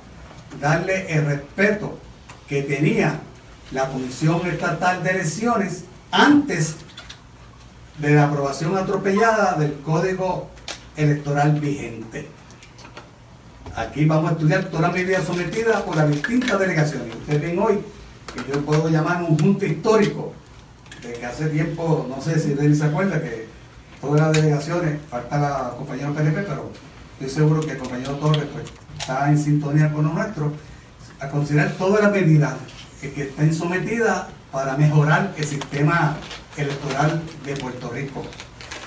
darle 0.60 1.12
el 1.12 1.26
respeto 1.26 1.98
que 2.48 2.62
tenía 2.62 3.20
la 3.70 3.88
Comisión 3.88 4.46
Estatal 4.46 5.02
de 5.02 5.10
Elecciones 5.10 5.84
antes 6.10 6.76
de 7.98 8.14
la 8.14 8.24
aprobación 8.24 8.76
atropellada 8.76 9.54
del 9.54 9.74
Código 9.80 10.50
Electoral 10.96 11.58
vigente. 11.58 12.28
Aquí 13.74 14.04
vamos 14.04 14.30
a 14.30 14.32
estudiar 14.34 14.64
todas 14.64 14.82
las 14.82 14.92
medidas 14.92 15.24
sometidas 15.24 15.80
por 15.82 15.96
las 15.96 16.10
distintas 16.10 16.58
delegaciones. 16.58 17.14
Ustedes 17.16 17.40
ven 17.40 17.58
hoy 17.58 17.80
que 18.34 18.52
yo 18.52 18.60
puedo 18.64 18.88
llamar 18.90 19.22
un 19.22 19.38
junto 19.38 19.64
histórico 19.64 20.34
de 21.02 21.14
que 21.14 21.24
hace 21.24 21.48
tiempo, 21.48 22.06
no 22.08 22.20
sé 22.20 22.38
si 22.38 22.52
Denis 22.52 22.78
se 22.78 22.84
acuerda, 22.84 23.20
que 23.20 23.46
todas 24.00 24.20
las 24.20 24.32
delegaciones, 24.32 24.98
falta 25.10 25.38
la 25.38 25.74
compañera 25.76 26.10
PNP, 26.10 26.42
pero 26.42 26.70
estoy 27.14 27.30
seguro 27.30 27.60
que 27.62 27.72
el 27.72 27.78
compañero 27.78 28.12
Torres 28.16 28.44
pues, 28.52 28.64
está 28.98 29.30
en 29.30 29.38
sintonía 29.38 29.90
con 29.90 30.04
lo 30.04 30.12
nuestro, 30.12 30.52
a 31.18 31.28
considerar 31.28 31.72
todas 31.72 32.02
las 32.02 32.12
medidas 32.12 32.54
que, 33.00 33.12
que 33.12 33.22
estén 33.22 33.54
sometidas 33.54 34.26
para 34.50 34.76
mejorar 34.76 35.32
el 35.36 35.44
sistema 35.44 36.16
electoral 36.58 37.22
de 37.46 37.56
Puerto 37.56 37.88
Rico. 37.88 38.22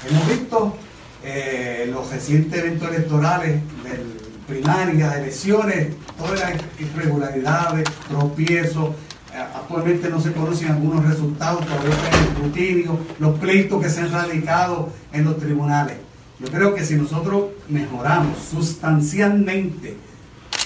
Hemos 0.07 0.27
visto 0.27 0.77
eh, 1.23 1.89
los 1.91 2.07
recientes 2.11 2.59
eventos 2.59 2.87
electorales 2.89 3.61
del 3.83 4.24
primarias, 4.47 5.15
elecciones, 5.17 5.89
todas 6.17 6.39
las 6.39 6.53
irregularidades, 6.79 7.85
tropiezos, 8.07 8.89
eh, 9.33 9.37
actualmente 9.37 10.09
no 10.09 10.21
se 10.21 10.31
conocen 10.31 10.71
algunos 10.71 11.05
resultados, 11.05 11.65
todavía 11.65 11.89
está 11.89 12.17
en 12.17 12.23
escrutinio, 12.23 12.99
los 13.19 13.39
pleitos 13.39 13.81
que 13.81 13.89
se 13.89 14.01
han 14.01 14.11
radicado 14.11 14.89
en 15.11 15.25
los 15.25 15.37
tribunales. 15.37 15.97
Yo 16.39 16.47
creo 16.47 16.75
que 16.75 16.85
si 16.85 16.95
nosotros 16.95 17.45
mejoramos 17.69 18.37
sustancialmente 18.39 19.97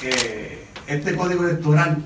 eh, 0.04 0.66
este 0.88 1.16
código 1.16 1.44
electoral, 1.44 2.04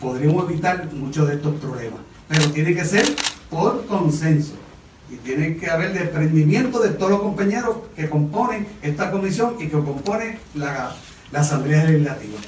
podríamos 0.00 0.50
evitar 0.50 0.92
muchos 0.92 1.28
de 1.28 1.34
estos 1.34 1.54
problemas. 1.56 2.00
Pero 2.28 2.50
tiene 2.50 2.74
que 2.74 2.84
ser 2.84 3.04
por 3.50 3.86
consenso 3.86 4.54
y 5.10 5.16
tiene 5.16 5.56
que 5.56 5.70
haber 5.70 5.92
desprendimiento 5.92 6.80
de 6.80 6.90
todos 6.90 7.10
los 7.10 7.20
compañeros 7.20 7.76
que 7.94 8.08
componen 8.08 8.66
esta 8.82 9.10
comisión 9.10 9.56
y 9.58 9.66
que 9.66 9.72
componen 9.72 10.38
la, 10.54 10.94
la 11.30 11.40
Asamblea 11.40 11.84
Legislativa. 11.84 12.38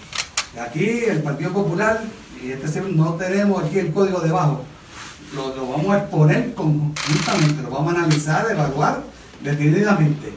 Aquí 0.66 1.04
el 1.06 1.22
Partido 1.22 1.52
Popular 1.52 2.02
y 2.42 2.52
este 2.52 2.80
no 2.80 3.14
tenemos 3.14 3.62
aquí 3.62 3.78
el 3.78 3.92
código 3.92 4.20
debajo. 4.20 4.64
Lo, 5.34 5.54
lo 5.54 5.68
vamos 5.68 5.94
a 5.94 5.98
exponer 5.98 6.54
conjuntamente, 6.54 7.62
lo 7.62 7.70
vamos 7.70 7.94
a 7.94 7.98
analizar, 7.98 8.46
evaluar 8.50 9.02
detenidamente. 9.42 10.32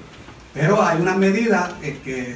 Pero 0.53 0.81
hay 0.81 0.99
unas 0.99 1.17
medidas 1.17 1.71
eh, 1.81 1.99
que 2.03 2.35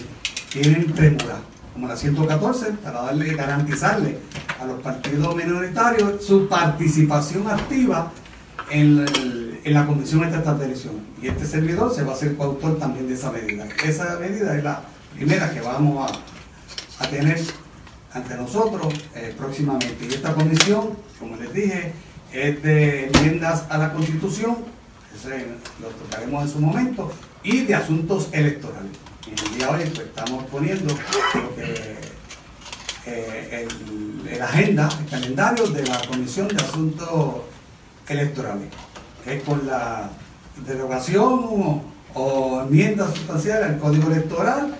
tienen 0.49 0.91
premura, 0.91 1.39
como 1.73 1.88
la 1.88 1.97
114, 1.97 2.73
para 2.84 3.01
darle, 3.01 3.34
garantizarle 3.34 4.19
a 4.61 4.65
los 4.65 4.80
partidos 4.81 5.35
minoritarios 5.35 6.23
su 6.23 6.47
participación 6.47 7.49
activa 7.49 8.11
en, 8.70 9.00
el- 9.00 9.60
en 9.64 9.74
la 9.74 9.86
Estatal 10.28 10.60
de 10.60 10.66
Elecciones. 10.66 11.02
Y 11.22 11.28
este 11.28 11.46
servidor 11.46 11.94
se 11.94 12.04
va 12.04 12.12
a 12.12 12.16
hacer 12.16 12.36
coautor 12.36 12.78
también 12.80 13.08
de 13.08 13.14
esa 13.14 13.32
medida. 13.32 13.66
Esa 13.86 14.18
medida 14.20 14.58
es 14.58 14.64
la 14.64 14.82
primera 15.16 15.52
que 15.54 15.62
vamos 15.62 16.12
a 17.00 17.08
tener 17.08 17.40
ante 18.14 18.36
nosotros 18.36 18.94
eh, 19.16 19.34
próximamente. 19.38 20.06
Y 20.10 20.14
esta 20.14 20.34
comisión, 20.34 20.90
como 21.20 21.36
les 21.38 21.54
dije, 21.54 21.94
es 22.32 22.62
de 22.64 23.08
enmiendas 23.08 23.64
a 23.70 23.78
la 23.78 23.94
Constitución, 23.94 24.58
ese 25.16 25.46
lo 25.82 25.88
tocaremos 25.90 26.44
en 26.44 26.50
su 26.50 26.60
momento, 26.60 27.12
y 27.44 27.62
de 27.62 27.76
asuntos 27.76 28.30
electorales. 28.32 28.92
En 29.28 29.46
el 29.48 29.58
día 29.58 29.68
de 29.68 29.74
hoy 29.84 29.90
pues, 29.94 30.08
estamos 30.08 30.44
poniendo 30.46 30.94
lo 31.58 31.98
eh, 33.06 33.68
el, 34.32 34.42
agenda, 34.42 34.90
el 35.00 35.06
calendario 35.10 35.68
de 35.68 35.84
la 35.86 36.00
Comisión 36.08 36.48
de 36.48 36.56
Asuntos 36.64 37.36
Electorales, 38.08 38.68
que 39.24 39.38
es 39.38 39.44
con 39.44 39.66
la 39.66 40.10
derogación 40.68 41.82
o, 42.16 42.62
enmienda 42.62 43.08
sustancial 43.08 43.64
al 43.64 43.80
Código 43.80 44.12
Electoral 44.12 44.76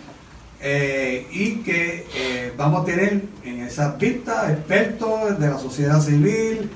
eh, 0.62 1.28
y 1.32 1.56
que 1.58 2.06
eh, 2.16 2.54
vamos 2.56 2.84
a 2.84 2.86
tener 2.86 3.24
en 3.44 3.60
esas 3.62 3.98
vistas 3.98 4.52
expertos 4.52 5.40
de 5.40 5.48
la 5.48 5.58
sociedad 5.58 6.00
civil, 6.00 6.70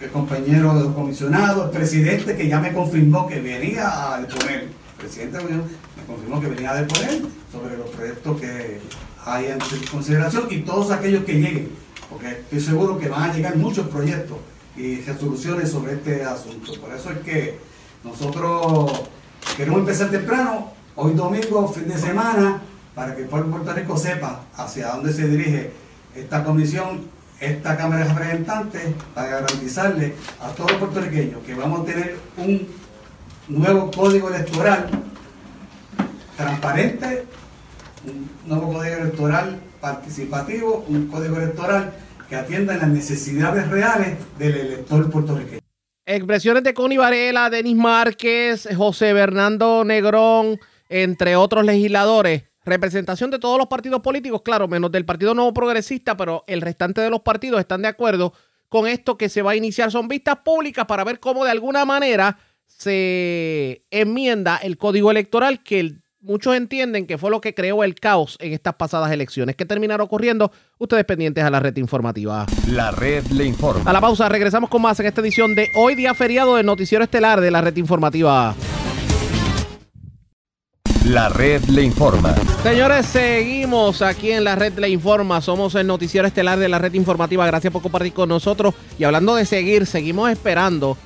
el 0.00 0.10
compañero 0.10 0.74
de 0.74 0.84
los 0.84 0.94
comisionados, 0.94 1.66
el 1.66 1.70
presidente 1.70 2.36
que 2.36 2.48
ya 2.48 2.60
me 2.60 2.72
confirmó 2.72 3.26
que 3.26 3.40
venía 3.40 4.14
a 4.14 4.20
deponer, 4.20 4.64
el 4.64 4.70
presidente 4.98 5.38
me 5.38 6.04
confirmó 6.06 6.40
que 6.40 6.48
venía 6.48 6.72
a 6.72 6.82
deponer 6.82 7.22
sobre 7.50 7.78
los 7.78 7.88
proyectos 7.90 8.40
que 8.40 8.80
hay 9.24 9.46
en 9.46 9.58
consideración 9.90 10.48
y 10.50 10.58
todos 10.58 10.90
aquellos 10.90 11.24
que 11.24 11.34
lleguen, 11.34 11.70
porque 12.10 12.28
estoy 12.28 12.60
seguro 12.60 12.98
que 12.98 13.08
van 13.08 13.30
a 13.30 13.32
llegar 13.32 13.56
muchos 13.56 13.88
proyectos 13.88 14.36
y 14.76 15.00
resoluciones 15.00 15.70
sobre 15.70 15.94
este 15.94 16.24
asunto. 16.24 16.72
Por 16.80 16.92
eso 16.92 17.10
es 17.10 17.18
que 17.18 17.58
nosotros 18.02 19.02
queremos 19.56 19.80
empezar 19.80 20.10
temprano, 20.10 20.72
hoy 20.96 21.14
domingo, 21.14 21.68
fin 21.68 21.88
de 21.88 21.98
semana, 21.98 22.62
para 22.94 23.14
que 23.14 23.22
el 23.22 23.28
pueblo 23.28 23.48
de 23.48 23.52
Puerto 23.52 23.72
Rico 23.72 23.96
sepa 23.96 24.42
hacia 24.56 24.88
dónde 24.88 25.12
se 25.12 25.28
dirige 25.28 25.72
esta 26.14 26.44
comisión 26.44 27.14
esta 27.40 27.76
Cámara 27.76 28.04
de 28.04 28.12
Representantes 28.12 28.82
para 29.14 29.28
garantizarle 29.28 30.14
a 30.40 30.48
todos 30.50 30.70
los 30.72 30.80
puertorriqueños 30.80 31.42
que 31.44 31.54
vamos 31.54 31.80
a 31.80 31.84
tener 31.84 32.16
un 32.36 32.66
nuevo 33.48 33.90
código 33.90 34.28
electoral 34.28 34.88
transparente, 36.36 37.24
un 38.06 38.30
nuevo 38.46 38.72
código 38.72 38.96
electoral 38.96 39.60
participativo, 39.80 40.84
un 40.88 41.08
código 41.08 41.36
electoral 41.36 41.92
que 42.28 42.36
atienda 42.36 42.76
las 42.76 42.88
necesidades 42.88 43.68
reales 43.68 44.18
del 44.38 44.54
elector 44.56 45.10
puertorriqueño. 45.10 45.60
Expresiones 46.06 46.62
de 46.62 46.74
Connie 46.74 46.98
Varela, 46.98 47.50
Denis 47.50 47.76
Márquez, 47.76 48.68
José 48.76 49.12
Bernardo 49.12 49.84
Negrón, 49.84 50.58
entre 50.88 51.36
otros 51.36 51.64
legisladores 51.64 52.44
representación 52.64 53.30
de 53.30 53.38
todos 53.38 53.58
los 53.58 53.66
partidos 53.66 54.00
políticos, 54.00 54.42
claro, 54.42 54.68
menos 54.68 54.90
del 54.90 55.04
Partido 55.04 55.34
Nuevo 55.34 55.52
Progresista, 55.52 56.16
pero 56.16 56.44
el 56.46 56.60
restante 56.60 57.00
de 57.00 57.10
los 57.10 57.20
partidos 57.20 57.60
están 57.60 57.82
de 57.82 57.88
acuerdo 57.88 58.32
con 58.68 58.88
esto 58.88 59.16
que 59.16 59.28
se 59.28 59.42
va 59.42 59.52
a 59.52 59.56
iniciar. 59.56 59.90
Son 59.90 60.08
vistas 60.08 60.38
públicas 60.44 60.86
para 60.86 61.04
ver 61.04 61.20
cómo 61.20 61.44
de 61.44 61.50
alguna 61.50 61.84
manera 61.84 62.38
se 62.66 63.84
enmienda 63.90 64.56
el 64.56 64.78
código 64.78 65.10
electoral 65.10 65.62
que 65.62 65.96
muchos 66.24 66.56
entienden 66.56 67.06
que 67.06 67.18
fue 67.18 67.30
lo 67.30 67.40
que 67.40 67.54
creó 67.54 67.84
el 67.84 67.94
caos 67.94 68.36
en 68.40 68.52
estas 68.52 68.74
pasadas 68.74 69.12
elecciones. 69.12 69.56
¿Qué 69.56 69.66
terminaron 69.66 70.04
ocurriendo? 70.04 70.50
Ustedes 70.78 71.04
pendientes 71.04 71.44
a 71.44 71.50
la 71.50 71.60
red 71.60 71.76
informativa. 71.76 72.46
La 72.68 72.90
red 72.90 73.24
le 73.26 73.44
informa. 73.44 73.88
A 73.88 73.92
la 73.92 74.00
pausa, 74.00 74.28
regresamos 74.28 74.70
con 74.70 74.82
más 74.82 74.98
en 75.00 75.06
esta 75.06 75.20
edición 75.20 75.54
de 75.54 75.70
hoy 75.76 75.94
día 75.94 76.14
feriado 76.14 76.56
del 76.56 76.66
noticiero 76.66 77.04
estelar 77.04 77.40
de 77.40 77.50
la 77.50 77.60
red 77.60 77.76
informativa. 77.76 78.54
La 81.04 81.28
red 81.28 81.62
le 81.64 81.82
informa. 81.82 82.34
Señores, 82.62 83.04
seguimos 83.04 84.00
aquí 84.00 84.30
en 84.30 84.44
la 84.44 84.56
red 84.56 84.72
le 84.78 84.88
informa. 84.88 85.42
Somos 85.42 85.74
el 85.74 85.86
noticiero 85.86 86.26
estelar 86.26 86.58
de 86.58 86.70
la 86.70 86.78
red 86.78 86.94
informativa. 86.94 87.46
Gracias 87.46 87.70
por 87.70 87.82
compartir 87.82 88.14
con 88.14 88.30
nosotros. 88.30 88.74
Y 88.98 89.04
hablando 89.04 89.34
de 89.34 89.44
seguir, 89.44 89.84
seguimos 89.84 90.30
esperando 90.30 90.96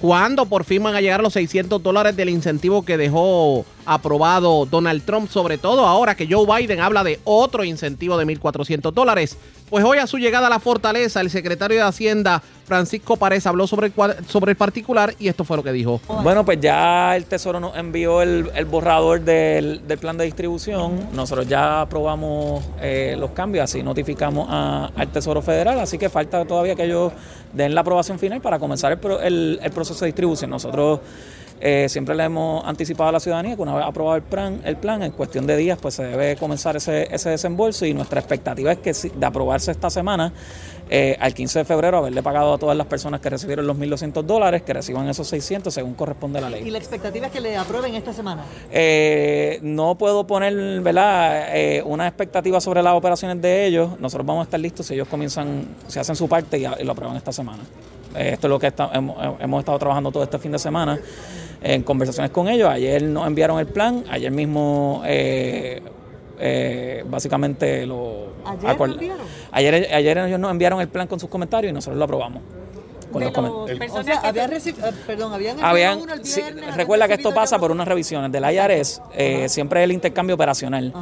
cuándo 0.00 0.46
por 0.46 0.64
fin 0.64 0.82
van 0.82 0.94
a 0.94 1.02
llegar 1.02 1.22
los 1.22 1.34
600 1.34 1.82
dólares 1.82 2.16
del 2.16 2.30
incentivo 2.30 2.86
que 2.86 2.96
dejó 2.96 3.66
aprobado 3.86 4.66
Donald 4.66 5.04
Trump, 5.04 5.30
sobre 5.30 5.58
todo 5.58 5.86
ahora 5.86 6.14
que 6.14 6.26
Joe 6.30 6.46
Biden 6.46 6.80
habla 6.80 7.04
de 7.04 7.20
otro 7.24 7.64
incentivo 7.64 8.16
de 8.16 8.26
1.400 8.26 8.92
dólares. 8.92 9.36
Pues 9.70 9.84
hoy 9.84 9.98
a 9.98 10.06
su 10.06 10.18
llegada 10.18 10.46
a 10.46 10.50
la 10.50 10.60
fortaleza, 10.60 11.20
el 11.20 11.30
secretario 11.30 11.78
de 11.78 11.82
Hacienda, 11.82 12.42
Francisco 12.66 13.16
Párez, 13.16 13.46
habló 13.46 13.66
sobre 13.66 13.88
el, 13.88 13.92
sobre 14.28 14.52
el 14.52 14.56
particular 14.56 15.14
y 15.18 15.28
esto 15.28 15.44
fue 15.44 15.56
lo 15.56 15.62
que 15.62 15.72
dijo. 15.72 16.00
Bueno, 16.22 16.44
pues 16.44 16.60
ya 16.60 17.16
el 17.16 17.24
Tesoro 17.24 17.60
nos 17.60 17.76
envió 17.76 18.22
el, 18.22 18.64
borrador 18.66 19.20
del, 19.22 19.80
plan 20.00 20.16
de 20.16 20.26
distribución. 20.26 21.08
Nosotros 21.12 21.48
ya 21.48 21.80
aprobamos 21.80 22.64
eh, 22.80 23.16
los 23.18 23.30
cambios, 23.30 23.64
así 23.64 23.82
notificamos 23.82 24.46
al 24.50 25.08
Tesoro 25.08 25.42
Federal, 25.42 25.80
así 25.80 25.98
que 25.98 26.08
falta 26.08 26.44
todavía 26.44 26.74
que 26.74 26.84
ellos 26.84 27.12
den 27.52 27.74
la 27.74 27.80
aprobación 27.80 28.18
final 28.18 28.40
para 28.40 28.58
comenzar 28.58 28.98
el, 29.22 29.58
el 29.62 29.70
proceso 29.72 30.04
de 30.04 30.06
distribución. 30.06 30.50
Nosotros 30.50 31.00
eh, 31.66 31.88
siempre 31.88 32.14
le 32.14 32.24
hemos 32.24 32.62
anticipado 32.66 33.08
a 33.08 33.12
la 33.12 33.20
ciudadanía 33.20 33.56
que 33.56 33.62
una 33.62 33.74
vez 33.74 33.86
aprobado 33.86 34.16
el 34.16 34.22
plan, 34.22 34.60
el 34.66 34.76
plan 34.76 35.02
en 35.02 35.12
cuestión 35.12 35.46
de 35.46 35.56
días 35.56 35.78
pues 35.80 35.94
se 35.94 36.04
debe 36.04 36.36
comenzar 36.36 36.76
ese, 36.76 37.08
ese 37.10 37.30
desembolso 37.30 37.86
y 37.86 37.94
nuestra 37.94 38.20
expectativa 38.20 38.70
es 38.70 38.80
que 38.80 38.92
de 38.92 39.24
aprobarse 39.24 39.70
esta 39.70 39.88
semana, 39.88 40.30
eh, 40.90 41.16
al 41.18 41.32
15 41.32 41.60
de 41.60 41.64
febrero 41.64 41.96
haberle 41.96 42.22
pagado 42.22 42.52
a 42.52 42.58
todas 42.58 42.76
las 42.76 42.86
personas 42.86 43.22
que 43.22 43.30
recibieron 43.30 43.66
los 43.66 43.78
1.200 43.78 44.24
dólares, 44.24 44.60
que 44.60 44.74
reciban 44.74 45.08
esos 45.08 45.26
600 45.26 45.72
según 45.72 45.94
corresponde 45.94 46.38
a 46.38 46.42
la 46.42 46.50
ley. 46.50 46.68
¿Y 46.68 46.70
la 46.70 46.76
expectativa 46.76 47.28
es 47.28 47.32
que 47.32 47.40
le 47.40 47.56
aprueben 47.56 47.94
esta 47.94 48.12
semana? 48.12 48.44
Eh, 48.70 49.58
no 49.62 49.94
puedo 49.94 50.26
poner 50.26 50.82
¿verdad? 50.82 51.46
una 51.86 52.06
expectativa 52.06 52.60
sobre 52.60 52.82
las 52.82 52.92
operaciones 52.92 53.40
de 53.40 53.64
ellos. 53.64 53.98
Nosotros 53.98 54.26
vamos 54.26 54.42
a 54.42 54.44
estar 54.44 54.60
listos 54.60 54.84
si 54.84 54.92
ellos 54.92 55.08
comienzan, 55.08 55.66
si 55.88 55.98
hacen 55.98 56.14
su 56.14 56.28
parte 56.28 56.58
y, 56.58 56.84
lo 56.84 56.92
aprueban 56.92 57.16
esta 57.16 57.32
semana. 57.32 57.62
esto 58.14 58.46
es 58.48 58.50
lo 58.50 58.58
que 58.58 58.70
hemos, 58.92 59.40
hemos 59.40 59.60
estado 59.60 59.78
trabajando 59.78 60.12
todo 60.12 60.24
este 60.24 60.38
fin 60.38 60.52
de 60.52 60.58
semana 60.58 61.00
en 61.64 61.82
conversaciones 61.82 62.30
con 62.30 62.48
ellos. 62.48 62.68
Ayer 62.68 63.02
nos 63.02 63.26
enviaron 63.26 63.58
el 63.58 63.66
plan, 63.66 64.04
ayer 64.10 64.30
mismo 64.30 65.02
eh, 65.06 65.82
eh, 66.38 67.04
básicamente 67.08 67.86
lo... 67.86 68.34
¿Ayer, 68.44 69.12
ayer, 69.50 69.94
ayer 69.94 70.18
ellos 70.18 70.38
nos 70.38 70.50
enviaron 70.50 70.80
el 70.80 70.88
plan 70.88 71.06
con 71.06 71.18
sus 71.18 71.30
comentarios 71.30 71.70
y 71.70 71.74
nosotros 71.74 71.98
lo 71.98 72.04
aprobamos 72.04 72.42
habían, 75.62 76.00
recuerda 76.76 77.08
que 77.08 77.14
esto 77.14 77.32
pasa 77.34 77.58
por 77.58 77.70
unas 77.70 77.86
revisiones 77.86 78.30
del 78.32 78.44
IRS, 78.44 79.02
eh, 79.14 79.48
siempre 79.48 79.80
es 79.80 79.84
el 79.84 79.92
intercambio 79.92 80.34
operacional. 80.34 80.92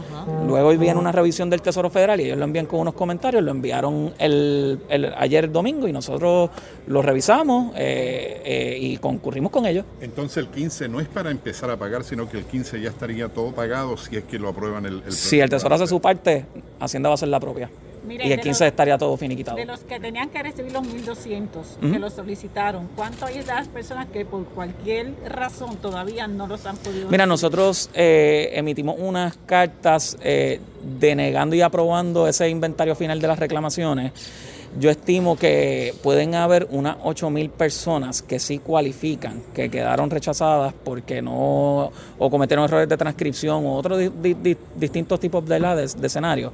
Luego 0.46 0.70
viene 0.76 0.98
una 0.98 1.12
revisión 1.12 1.50
del 1.50 1.62
Tesoro 1.62 1.90
Federal 1.90 2.20
y 2.20 2.24
ellos 2.24 2.38
lo 2.38 2.44
envían 2.44 2.66
con 2.66 2.80
unos 2.80 2.94
comentarios, 2.94 3.42
lo 3.42 3.50
enviaron 3.50 4.14
el, 4.18 4.80
el 4.88 5.12
ayer 5.16 5.50
domingo 5.50 5.88
y 5.88 5.92
nosotros 5.92 6.50
lo 6.86 7.02
revisamos 7.02 7.72
eh, 7.76 8.42
eh, 8.44 8.78
y 8.80 8.96
concurrimos 8.98 9.50
con 9.50 9.66
ellos. 9.66 9.84
Entonces 10.00 10.38
el 10.38 10.48
15 10.48 10.88
no 10.88 11.00
es 11.00 11.08
para 11.08 11.30
empezar 11.30 11.70
a 11.70 11.76
pagar, 11.76 12.04
sino 12.04 12.28
que 12.28 12.38
el 12.38 12.44
15 12.44 12.80
ya 12.80 12.90
estaría 12.90 13.28
todo 13.28 13.52
pagado 13.52 13.96
si 13.96 14.16
es 14.16 14.24
que 14.24 14.38
lo 14.38 14.48
aprueban 14.48 14.86
el... 14.86 15.02
el 15.06 15.12
si 15.12 15.40
el 15.40 15.48
Tesoro 15.48 15.74
hace 15.74 15.86
su 15.86 16.00
parte, 16.00 16.44
Hacienda 16.80 17.08
va 17.08 17.14
a 17.14 17.18
ser 17.18 17.28
la 17.28 17.40
propia 17.40 17.70
y 18.08 18.32
el 18.32 18.40
15 18.40 18.66
estaría 18.66 18.98
todo 18.98 19.16
finiquitado. 19.16 19.56
De 19.56 19.64
los 19.64 19.80
que 19.80 20.00
tenían 20.00 20.28
que 20.30 20.42
recibir 20.42 20.72
los 20.72 20.82
1.200, 20.82 21.92
que 21.92 21.98
los 21.98 22.12
solicitaron, 22.14 22.88
¿cuánto 22.96 23.26
hay 23.26 23.38
de 23.38 23.46
las 23.46 23.68
personas 23.68 24.08
que 24.08 24.24
por 24.24 24.44
cualquier 24.46 25.14
razón 25.28 25.76
todavía 25.76 26.26
no 26.26 26.46
los 26.46 26.66
han 26.66 26.76
podido 26.76 27.08
Mira, 27.08 27.26
nosotros 27.26 27.90
eh, 27.94 28.50
emitimos 28.54 28.96
unas 28.98 29.36
cartas 29.46 30.16
eh, 30.22 30.60
denegando 30.82 31.54
y 31.56 31.60
aprobando 31.60 32.26
ese 32.26 32.48
inventario 32.48 32.94
final 32.94 33.20
de 33.20 33.28
las 33.28 33.38
reclamaciones. 33.38 34.12
Yo 34.80 34.88
estimo 34.88 35.36
que 35.36 35.94
pueden 36.02 36.34
haber 36.34 36.66
unas 36.70 36.96
8.000 36.98 37.50
personas 37.50 38.22
que 38.22 38.38
sí 38.38 38.58
cualifican, 38.58 39.42
que 39.54 39.70
quedaron 39.70 40.08
rechazadas 40.08 40.72
porque 40.72 41.20
no, 41.20 41.92
o 42.18 42.30
cometieron 42.30 42.64
errores 42.64 42.88
de 42.88 42.96
transcripción 42.96 43.66
o 43.66 43.74
otros 43.74 44.00
distintos 44.74 45.20
tipos 45.20 45.46
de, 45.46 45.60
de 45.60 46.06
escenarios 46.06 46.52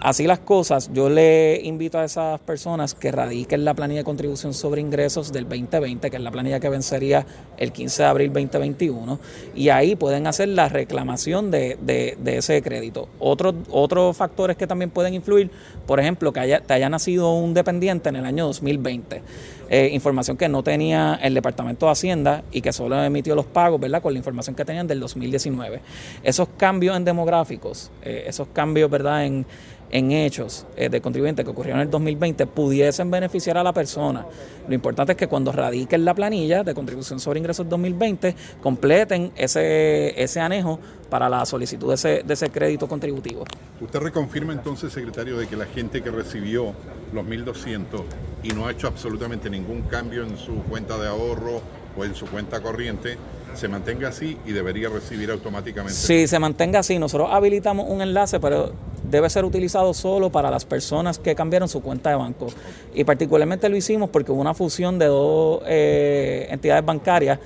Así 0.00 0.28
las 0.28 0.38
cosas, 0.38 0.90
yo 0.92 1.08
le 1.08 1.60
invito 1.64 1.98
a 1.98 2.04
esas 2.04 2.38
personas 2.40 2.94
que 2.94 3.10
radiquen 3.10 3.64
la 3.64 3.74
planilla 3.74 4.00
de 4.00 4.04
contribución 4.04 4.54
sobre 4.54 4.80
ingresos 4.80 5.32
del 5.32 5.48
2020, 5.48 6.08
que 6.08 6.16
es 6.16 6.22
la 6.22 6.30
planilla 6.30 6.60
que 6.60 6.68
vencería 6.68 7.26
el 7.56 7.72
15 7.72 8.02
de 8.04 8.08
abril 8.08 8.32
2021, 8.32 9.18
y 9.56 9.70
ahí 9.70 9.96
pueden 9.96 10.28
hacer 10.28 10.50
la 10.50 10.68
reclamación 10.68 11.50
de, 11.50 12.16
ese 12.26 12.62
crédito. 12.62 13.08
Otros 13.18 14.16
factores 14.16 14.56
que 14.56 14.68
también 14.68 14.90
pueden 14.90 15.14
influir, 15.14 15.50
por 15.84 15.98
ejemplo, 15.98 16.32
que 16.32 16.40
haya, 16.40 16.60
te 16.60 16.74
haya 16.74 16.88
nacido 16.88 17.32
un 17.32 17.52
dependiente 17.52 18.08
en 18.08 18.16
el 18.16 18.24
año 18.24 18.46
2020 18.46 19.22
eh, 19.70 19.90
información 19.92 20.38
que 20.38 20.48
no 20.48 20.62
tenía 20.62 21.18
el 21.22 21.34
Departamento 21.34 21.86
de 21.86 21.92
Hacienda 21.92 22.42
y 22.50 22.62
que 22.62 22.72
solo 22.72 23.02
emitió 23.02 23.34
los 23.34 23.44
pagos, 23.44 23.78
¿verdad? 23.78 24.00
Con 24.00 24.14
la 24.14 24.18
información 24.18 24.56
que 24.56 24.64
tenían 24.64 24.86
del 24.86 24.98
2019. 25.00 25.80
Esos 26.22 26.48
cambios 26.56 26.96
en 26.96 27.04
demográficos, 27.04 27.90
eh, 28.02 28.24
esos 28.26 28.48
cambios, 28.48 28.90
¿verdad? 28.90 29.26
En, 29.26 29.44
en 29.90 30.12
hechos 30.12 30.66
eh, 30.76 30.88
de 30.88 31.00
contribuyentes 31.00 31.44
que 31.44 31.50
ocurrieron 31.50 31.80
en 31.80 31.86
el 31.86 31.90
2020 31.90 32.46
pudiesen 32.46 33.10
beneficiar 33.10 33.56
a 33.58 33.62
la 33.62 33.72
persona. 33.72 34.26
Lo 34.66 34.74
importante 34.74 35.12
es 35.12 35.18
que 35.18 35.26
cuando 35.26 35.52
radiquen 35.52 36.04
la 36.04 36.14
planilla 36.14 36.62
de 36.62 36.74
contribución 36.74 37.20
sobre 37.20 37.38
ingresos 37.38 37.68
2020, 37.68 38.34
completen 38.62 39.32
ese, 39.36 40.20
ese 40.22 40.40
anejo 40.40 40.78
para 41.08 41.28
la 41.28 41.46
solicitud 41.46 41.88
de 41.88 41.94
ese, 41.94 42.22
de 42.22 42.34
ese 42.34 42.50
crédito 42.50 42.86
contributivo. 42.86 43.44
¿Usted 43.80 43.98
reconfirma 44.00 44.52
entonces, 44.52 44.92
secretario, 44.92 45.38
de 45.38 45.46
que 45.46 45.56
la 45.56 45.66
gente 45.66 46.02
que 46.02 46.10
recibió 46.10 46.74
los 47.12 47.24
1.200 47.24 48.02
y 48.42 48.48
no 48.50 48.66
ha 48.66 48.72
hecho 48.72 48.88
absolutamente 48.88 49.48
ningún 49.48 49.82
cambio 49.82 50.22
en 50.22 50.36
su 50.36 50.62
cuenta 50.64 50.98
de 50.98 51.08
ahorro 51.08 51.62
o 51.96 52.04
en 52.04 52.14
su 52.14 52.26
cuenta 52.26 52.60
corriente, 52.60 53.16
se 53.54 53.68
mantenga 53.68 54.08
así 54.08 54.38
y 54.46 54.52
debería 54.52 54.88
recibir 54.88 55.30
automáticamente? 55.30 55.94
Sí, 55.94 56.26
se 56.26 56.38
mantenga 56.38 56.80
así. 56.80 56.98
Nosotros 56.98 57.28
habilitamos 57.32 57.86
un 57.88 58.02
enlace, 58.02 58.40
pero 58.40 58.72
debe 59.10 59.30
ser 59.30 59.44
utilizado 59.44 59.94
solo 59.94 60.30
para 60.30 60.50
las 60.50 60.64
personas 60.64 61.18
que 61.18 61.34
cambiaron 61.34 61.68
su 61.68 61.82
cuenta 61.82 62.10
de 62.10 62.16
banco. 62.16 62.48
Y 62.94 63.04
particularmente 63.04 63.68
lo 63.68 63.76
hicimos 63.76 64.10
porque 64.10 64.32
hubo 64.32 64.40
una 64.40 64.54
fusión 64.54 64.98
de 64.98 65.06
dos 65.06 65.62
eh, 65.66 66.48
entidades 66.50 66.84
bancarias, 66.84 67.38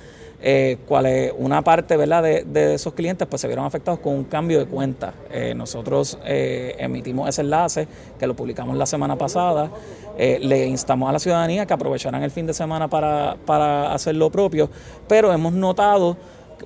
eh, 0.45 0.77
cuales 0.85 1.33
una 1.37 1.61
parte. 1.61 1.97
De, 1.97 2.73
esos 2.73 2.93
clientes 2.93 3.25
pues 3.27 3.41
se 3.41 3.47
vieron 3.47 3.65
afectados 3.65 3.99
con 4.01 4.13
un 4.13 4.23
cambio 4.25 4.59
de 4.59 4.65
cuenta. 4.65 5.13
Eh, 5.31 5.53
nosotros 5.55 6.17
eh, 6.25 6.75
emitimos 6.79 7.29
ese 7.29 7.41
enlace 7.41 7.87
que 8.19 8.27
lo 8.27 8.35
publicamos 8.35 8.75
la 8.75 8.85
semana 8.85 9.15
pasada. 9.15 9.71
Le 10.17 10.67
instamos 10.67 11.09
a 11.09 11.11
la 11.11 11.19
ciudadanía 11.19 11.65
que 11.65 11.73
aprovecharan 11.73 12.21
el 12.23 12.31
fin 12.31 12.45
de 12.45 12.53
semana 12.53 12.87
para, 12.87 13.37
para 13.45 13.93
hacer 13.93 14.15
lo 14.15 14.29
propio, 14.29 14.69
pero 15.07 15.33
hemos 15.33 15.53
notado 15.53 16.17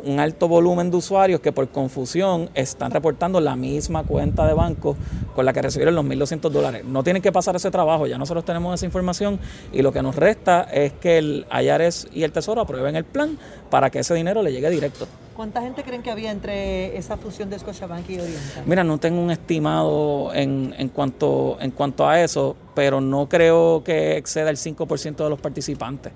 un 0.03 0.19
alto 0.19 0.47
volumen 0.47 0.91
de 0.91 0.97
usuarios 0.97 1.39
que 1.39 1.51
por 1.51 1.67
confusión 1.69 2.49
están 2.53 2.91
reportando 2.91 3.39
la 3.39 3.55
misma 3.55 4.03
cuenta 4.03 4.45
de 4.47 4.53
banco 4.53 4.95
con 5.35 5.45
la 5.45 5.53
que 5.53 5.61
recibieron 5.61 5.95
los 5.95 6.05
1.200 6.05 6.49
dólares. 6.49 6.85
No 6.85 7.03
tienen 7.03 7.21
que 7.21 7.31
pasar 7.31 7.55
ese 7.55 7.71
trabajo, 7.71 8.07
ya 8.07 8.17
nosotros 8.17 8.45
tenemos 8.45 8.73
esa 8.73 8.85
información 8.85 9.39
y 9.71 9.81
lo 9.81 9.91
que 9.91 10.01
nos 10.01 10.15
resta 10.15 10.63
es 10.63 10.93
que 10.93 11.17
el 11.17 11.45
Ayares 11.49 12.07
y 12.13 12.23
el 12.23 12.31
Tesoro 12.31 12.61
aprueben 12.61 12.95
el 12.95 13.03
plan 13.03 13.37
para 13.69 13.89
que 13.89 13.99
ese 13.99 14.13
dinero 14.13 14.41
le 14.41 14.51
llegue 14.51 14.69
directo. 14.69 15.07
¿Cuánta 15.35 15.61
gente 15.61 15.83
creen 15.83 16.01
que 16.01 16.09
había 16.09 16.31
entre 16.31 16.97
esa 16.97 17.15
fusión 17.15 17.49
de 17.51 17.59
Scotiabank 17.59 18.09
y 18.09 18.19
Oriental? 18.19 18.63
Mira, 18.65 18.83
no 18.83 18.97
tengo 18.97 19.21
un 19.21 19.29
estimado 19.29 20.33
en, 20.33 20.73
en, 20.79 20.89
cuanto, 20.89 21.57
en 21.61 21.69
cuanto 21.69 22.07
a 22.07 22.19
eso, 22.23 22.55
pero 22.73 23.01
no 23.01 23.29
creo 23.29 23.83
que 23.83 24.17
exceda 24.17 24.49
el 24.49 24.57
5% 24.57 25.15
de 25.15 25.29
los 25.29 25.39
participantes. 25.39 26.11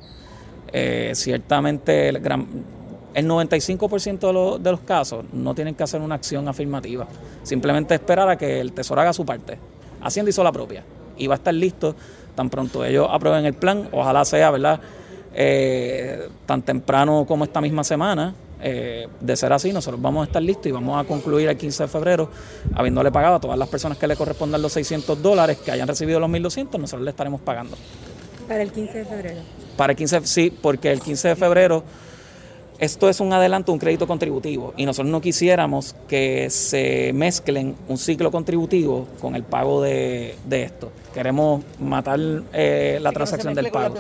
Eh, 0.74 1.12
ciertamente 1.16 2.10
el 2.10 2.20
gran, 2.20 2.48
el 3.14 3.28
95% 3.28 4.60
de, 4.60 4.72
los 4.72 4.80
casos 4.82 5.26
no 5.34 5.54
tienen 5.54 5.76
que 5.76 5.84
hacer 5.84 6.02
una 6.02 6.16
acción 6.16 6.48
afirmativa, 6.48 7.08
simplemente 7.44 7.94
esperar 7.94 8.30
a 8.30 8.38
que 8.38 8.60
el 8.60 8.72
Tesoro 8.74 9.02
haga 9.02 9.14
su 9.14 9.26
parte. 9.26 9.58
Hacienda 10.02 10.30
hizo 10.30 10.44
la 10.44 10.52
propia 10.52 10.84
y 11.18 11.28
va 11.28 11.36
a 11.36 11.38
estar 11.38 11.54
listo 11.54 11.96
tan 12.36 12.50
pronto 12.50 12.84
ellos 12.86 13.08
aprueben 13.10 13.46
el 13.46 13.54
plan, 13.54 13.90
ojalá 13.92 14.26
sea, 14.26 14.52
¿verdad? 14.52 14.80
Eh, 15.34 16.30
tan 16.46 16.62
temprano 16.62 17.26
como 17.28 17.44
esta 17.44 17.62
misma 17.62 17.84
semana. 17.84 18.34
Eh, 18.64 19.08
de 19.20 19.36
ser 19.36 19.52
así, 19.54 19.74
nosotros 19.74 20.00
vamos 20.00 20.22
a 20.22 20.26
estar 20.28 20.42
listos 20.42 20.68
y 20.68 20.72
vamos 20.72 21.04
a 21.04 21.08
concluir 21.08 21.50
el 21.50 21.58
15 21.58 21.84
de 21.84 21.90
febrero, 21.90 22.30
habiéndole 22.76 23.12
pagado 23.12 23.36
a 23.36 23.40
todas 23.40 23.58
las 23.58 23.68
personas 23.68 23.98
que 23.98 24.06
le 24.06 24.16
correspondan 24.16 24.62
los 24.62 24.74
600 24.74 25.20
dólares, 25.20 25.58
que 25.58 25.72
hayan 25.72 25.88
recibido 25.88 26.20
los 26.20 26.30
1.200, 26.30 26.78
nosotros 26.78 27.02
le 27.02 27.10
estaremos 27.10 27.42
pagando. 27.42 27.76
Para 28.48 28.62
el 28.62 28.72
15 28.72 28.98
de 29.00 29.06
febrero. 29.06 29.42
Para 29.76 29.94
el 29.94 29.98
15, 29.98 30.28
sí, 30.28 30.56
porque 30.62 30.92
el 30.92 31.02
15 31.02 31.30
de 31.30 31.36
febrero 31.36 31.84
esto 32.82 33.08
es 33.10 33.20
un 33.20 33.32
adelanto, 33.32 33.72
un 33.72 33.78
crédito 33.78 34.08
contributivo, 34.08 34.74
y 34.76 34.88
nosotros 34.88 35.12
no 35.12 35.22
quisiéramos 35.22 35.96
que 36.08 36.50
se 36.50 37.12
mezclen 37.14 37.76
un 37.88 38.00
ciclo 38.00 38.32
contributivo 38.32 39.08
con 39.22 39.36
el 39.36 39.44
pago 39.44 39.84
de, 39.84 40.36
esto. 40.50 40.92
Queremos 41.14 41.64
matar 41.80 42.20
eh, 42.54 42.98
la 43.00 43.12
transacción 43.12 43.54
del 43.54 43.70
pago. 43.70 43.96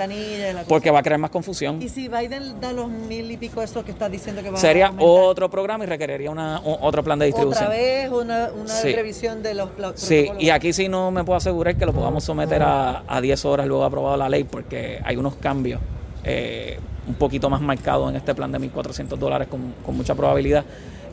porque 0.67 0.89
va 0.89 0.99
a 0.99 1.03
crear 1.03 1.19
más 1.19 1.29
confusión. 1.29 1.79
¿Y 1.79 1.89
si 1.89 2.07
Biden 2.07 2.59
da 2.59 2.73
los 2.73 2.89
mil 2.89 3.29
y 3.29 3.37
pico 3.37 3.61
eso 3.61 3.85
que 3.85 3.91
está 3.91 4.09
diciendo 4.09 4.41
que 4.41 4.49
va 4.49 4.57
Sería 4.57 4.87
a 4.87 4.93
otro 4.97 5.47
programa 5.51 5.83
y 5.83 5.87
requeriría 5.87 6.31
una, 6.31 6.59
otro 6.63 7.03
plan 7.03 7.19
de 7.19 7.27
distribución. 7.27 7.65
Otra 7.65 7.77
vez 7.77 8.09
una, 8.09 8.49
revisión 8.83 9.43
de 9.43 9.53
los 9.53 9.69
Sí, 9.93 10.27
y 10.39 10.49
aquí 10.49 10.73
sí 10.73 10.89
no 10.89 11.11
me 11.11 11.23
puedo 11.23 11.37
asegurar 11.37 11.75
que 11.75 11.85
lo 11.85 11.93
podamos 11.93 12.23
someter 12.23 12.63
a, 12.63 13.03
a 13.07 13.21
10 13.21 13.45
horas 13.45 13.67
luego 13.67 13.83
de 13.83 13.87
aprobado 13.87 14.17
la 14.17 14.27
ley 14.27 14.43
porque 14.43 14.99
hay 15.05 15.17
unos 15.17 15.35
cambios. 15.35 15.79
Eh, 16.23 16.79
un 17.07 17.15
poquito 17.15 17.49
más 17.49 17.61
marcado 17.61 18.09
en 18.09 18.15
este 18.15 18.35
plan 18.35 18.51
de 18.51 18.59
1.400 18.59 19.17
dólares 19.17 19.47
con, 19.47 19.73
con, 19.83 19.97
mucha 19.97 20.13
probabilidad 20.13 20.63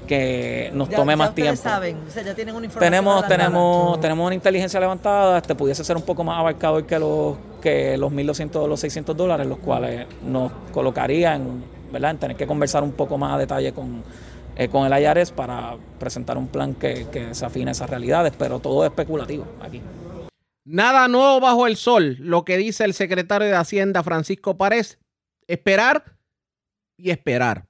que 0.07 0.71
nos 0.75 0.91
tome 0.91 1.17
más 1.17 1.35
tiempo. 1.35 1.63
saben, 1.63 1.97
o 2.07 2.11
sea, 2.11 2.23
ya 2.23 2.35
tienen 2.35 2.55
una 2.55 2.67
información 2.67 2.93
tenemos 2.93 3.29
tenemos 3.29 4.01
tenemos 4.01 4.27
una 4.27 4.35
inteligencia 4.35 4.81
levantada, 4.81 5.39
este 5.39 5.55
pudiese 5.55 5.85
ser 5.85 5.97
un 5.97 6.03
poco 6.03 6.25
más 6.25 6.39
abarcador 6.39 6.85
que 6.85 6.99
los 6.99 7.37
que 7.63 7.97
los 7.97 8.13
1.200 8.13 8.57
o 8.57 8.69
los 8.69 8.81
600 8.81 9.17
dólares, 9.17 9.47
los 9.47 9.59
cuales 9.59 10.07
nos 10.23 10.53
colocaría 10.73 11.35
en, 11.35 11.63
¿verdad? 11.93 12.13
en 12.13 12.19
tener 12.19 12.37
que 12.37 12.47
conversar 12.47 12.83
un 12.83 12.93
poco 12.93 13.19
más 13.19 13.35
a 13.35 13.39
detalle 13.39 13.73
con, 13.73 14.03
eh, 14.57 14.69
con 14.69 14.91
el 14.91 15.03
IARES 15.03 15.33
para 15.33 15.77
presentar 15.99 16.39
un 16.39 16.49
plan 16.49 16.75
que, 16.75 17.07
que 17.11 17.35
se 17.35 17.45
afine 17.45 17.71
a 17.71 17.73
esas 17.73 17.91
realidades, 17.91 18.33
pero 18.39 18.61
todo 18.61 18.85
es 18.85 18.91
especulativo 18.91 19.45
aquí. 19.61 19.81
Nada 20.71 21.09
nuevo 21.09 21.41
bajo 21.41 21.67
el 21.67 21.77
sol, 21.77 22.19
lo 22.21 22.45
que 22.45 22.59
dice 22.59 22.85
el 22.85 22.93
secretario 22.93 23.49
de 23.49 23.55
Hacienda 23.55 24.03
Francisco 24.03 24.59
Párez 24.59 24.99
esperar 25.47 26.19
y 26.99 27.09
esperar 27.09 27.65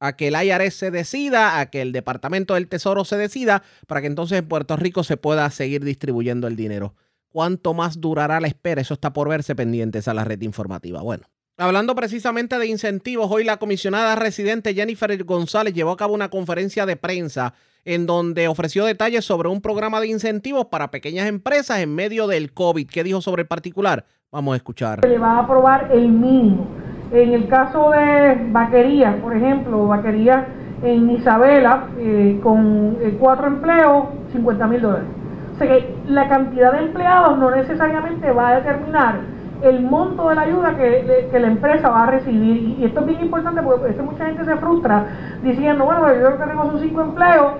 a 0.00 0.16
que 0.16 0.28
el 0.28 0.42
IRS 0.42 0.74
se 0.74 0.90
decida, 0.90 1.60
a 1.60 1.68
que 1.68 1.82
el 1.82 1.92
Departamento 1.92 2.54
del 2.54 2.66
Tesoro 2.66 3.04
se 3.04 3.18
decida, 3.18 3.62
para 3.86 4.00
que 4.00 4.06
entonces 4.06 4.38
en 4.38 4.48
Puerto 4.48 4.74
Rico 4.78 5.04
se 5.04 5.18
pueda 5.18 5.50
seguir 5.50 5.84
distribuyendo 5.84 6.46
el 6.46 6.56
dinero. 6.56 6.94
¿Cuánto 7.28 7.74
más 7.74 8.00
durará 8.00 8.40
la 8.40 8.48
espera? 8.48 8.80
Eso 8.80 8.94
está 8.94 9.12
por 9.12 9.28
verse 9.28 9.54
pendientes 9.54 10.08
a 10.08 10.14
la 10.14 10.24
red 10.24 10.40
informativa. 10.40 11.02
Bueno, 11.02 11.24
hablando 11.58 11.94
precisamente 11.94 12.58
de 12.58 12.66
incentivos, 12.68 13.30
hoy 13.30 13.44
la 13.44 13.58
comisionada 13.58 14.16
residente 14.16 14.72
Jennifer 14.72 15.22
González 15.24 15.74
llevó 15.74 15.90
a 15.90 15.98
cabo 15.98 16.14
una 16.14 16.30
conferencia 16.30 16.86
de 16.86 16.96
prensa 16.96 17.52
en 17.84 18.06
donde 18.06 18.48
ofreció 18.48 18.84
detalles 18.84 19.24
sobre 19.24 19.48
un 19.48 19.60
programa 19.60 20.00
de 20.00 20.08
incentivos 20.08 20.66
para 20.66 20.90
pequeñas 20.90 21.28
empresas 21.28 21.80
en 21.80 21.94
medio 21.94 22.26
del 22.26 22.52
COVID. 22.52 22.88
¿Qué 22.88 23.04
dijo 23.04 23.20
sobre 23.20 23.42
el 23.42 23.48
particular? 23.48 24.04
Vamos 24.30 24.54
a 24.54 24.56
escuchar. 24.56 25.04
Le 25.06 25.18
va 25.18 25.32
a 25.32 25.38
aprobar 25.40 25.90
el 25.92 26.08
mínimo 26.08 26.66
en 27.12 27.32
el 27.32 27.48
caso 27.48 27.90
de 27.90 28.38
vaquerías, 28.50 29.16
por 29.16 29.36
ejemplo, 29.36 29.86
vaquerías 29.86 30.46
en 30.82 31.10
Isabela, 31.10 31.88
eh, 31.98 32.38
con 32.42 32.96
eh, 33.00 33.16
cuatro 33.18 33.48
empleos, 33.48 34.04
50 34.32 34.66
mil 34.68 34.80
dólares. 34.80 35.08
O 35.54 35.58
sea 35.58 35.66
que 35.66 35.94
la 36.06 36.28
cantidad 36.28 36.72
de 36.72 36.78
empleados 36.78 37.36
no 37.38 37.50
necesariamente 37.50 38.30
va 38.30 38.50
a 38.50 38.56
determinar 38.56 39.20
el 39.62 39.82
monto 39.82 40.28
de 40.28 40.34
la 40.34 40.42
ayuda 40.42 40.76
que, 40.76 41.28
la 41.32 41.46
empresa 41.46 41.90
va 41.90 42.04
a 42.04 42.10
recibir. 42.10 42.78
Y, 42.78 42.84
esto 42.84 43.00
es 43.00 43.06
bien 43.06 43.20
importante 43.20 43.62
porque 43.62 44.02
mucha 44.02 44.26
gente 44.26 44.44
se 44.44 44.56
frustra 44.56 45.06
diciendo, 45.42 45.84
bueno, 45.84 46.06
yo 46.14 46.38
que 46.38 46.44
tengo 46.44 46.70
sus 46.70 46.80
cinco 46.80 47.02
empleos, 47.02 47.52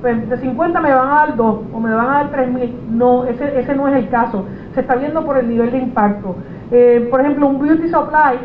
pues 0.00 0.28
de 0.28 0.36
50 0.38 0.80
me 0.80 0.94
van 0.94 1.08
a 1.08 1.14
dar 1.14 1.36
dos 1.36 1.60
o 1.72 1.80
me 1.80 1.92
van 1.92 2.06
a 2.06 2.12
dar 2.12 2.30
3 2.30 2.50
mil. 2.50 2.74
No, 2.90 3.24
ese, 3.24 3.58
ese 3.58 3.74
no 3.74 3.88
es 3.88 3.96
el 3.96 4.08
caso. 4.08 4.46
Se 4.74 4.80
está 4.80 4.94
viendo 4.96 5.24
por 5.24 5.36
el 5.36 5.48
nivel 5.48 5.70
de 5.70 5.78
impacto. 5.78 6.36
Eh, 6.70 7.06
por 7.10 7.20
ejemplo, 7.20 7.46
un 7.46 7.60
beauty 7.60 7.88
supply 7.88 8.38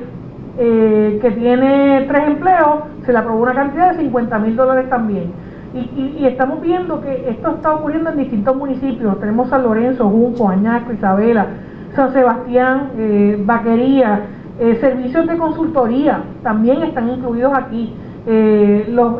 eh, 0.57 1.19
que 1.21 1.31
tiene 1.31 2.05
tres 2.07 2.27
empleos, 2.27 2.83
se 3.05 3.11
le 3.11 3.19
aprobó 3.19 3.43
una 3.43 3.53
cantidad 3.53 3.91
de 3.91 4.03
50 4.03 4.39
mil 4.39 4.55
dólares 4.55 4.89
también. 4.89 5.31
Y, 5.73 6.17
y, 6.19 6.25
estamos 6.25 6.61
viendo 6.61 7.01
que 7.01 7.29
esto 7.29 7.55
está 7.55 7.73
ocurriendo 7.73 8.09
en 8.09 8.17
distintos 8.17 8.55
municipios. 8.55 9.19
Tenemos 9.19 9.49
San 9.49 9.63
Lorenzo, 9.63 10.09
Junco, 10.09 10.47
Añasco, 10.47 10.93
Isabela, 10.93 11.47
San 11.95 12.13
Sebastián, 12.13 12.91
eh, 12.97 13.41
Vaquería, 13.45 14.21
eh, 14.59 14.77
servicios 14.79 15.27
de 15.27 15.37
consultoría 15.37 16.21
también 16.43 16.83
están 16.83 17.09
incluidos 17.09 17.53
aquí. 17.55 17.93
Eh, 18.27 18.91
las 18.93 19.13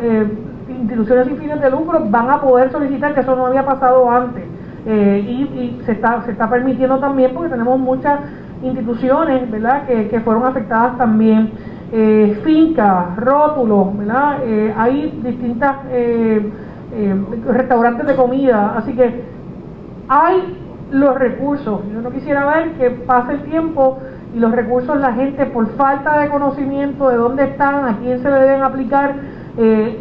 instituciones 0.67 1.27
sin 1.27 1.37
fines 1.37 1.61
de 1.61 1.69
lucro 1.69 1.99
van 2.09 2.29
a 2.29 2.41
poder 2.41 2.71
solicitar, 2.71 3.13
que 3.13 3.21
eso 3.21 3.35
no 3.35 3.47
había 3.47 3.65
pasado 3.65 4.09
antes. 4.09 4.43
Y, 4.87 5.81
se, 5.83 5.93
está, 5.93 6.47
permitiendo 6.47 6.99
también 6.99 7.31
porque 7.33 7.49
tenemos 7.49 7.79
muchas 7.79 8.19
instituciones 8.61 9.49
¿verdad? 9.49 9.85
Que, 9.87 10.19
fueron 10.19 10.45
afectadas 10.45 10.95
también, 10.97 11.51
eh, 11.91 12.39
fincas, 12.43 13.15
rótulos, 13.17 13.97
¿verdad? 13.97 14.37
Eh, 14.43 14.73
hay 14.77 15.19
distintas 15.23 15.77
eh, 15.91 16.51
eh, 16.93 17.15
restaurantes 17.47 18.05
de 18.05 18.15
comida, 18.15 18.75
así 18.77 18.93
que 18.93 19.23
hay 20.07 20.64
los 20.95 21.15
recursos. 21.17 21.81
Yo 21.93 22.01
no 22.01 22.11
quisiera 22.11 22.45
ver 22.45 22.71
que 22.73 22.89
pase 22.89 23.33
el 23.33 23.43
tiempo 23.43 23.99
y 24.35 24.39
los 24.39 24.51
recursos 24.51 24.99
la 24.99 25.13
gente 25.13 25.45
por 25.45 25.67
falta 25.75 26.19
de 26.19 26.29
conocimiento 26.29 27.09
de 27.09 27.17
dónde 27.17 27.43
están, 27.43 27.85
a 27.85 27.97
quién 27.97 28.21
se 28.21 28.29
le 28.29 28.35
deben 28.35 28.63
aplicar, 28.63 29.15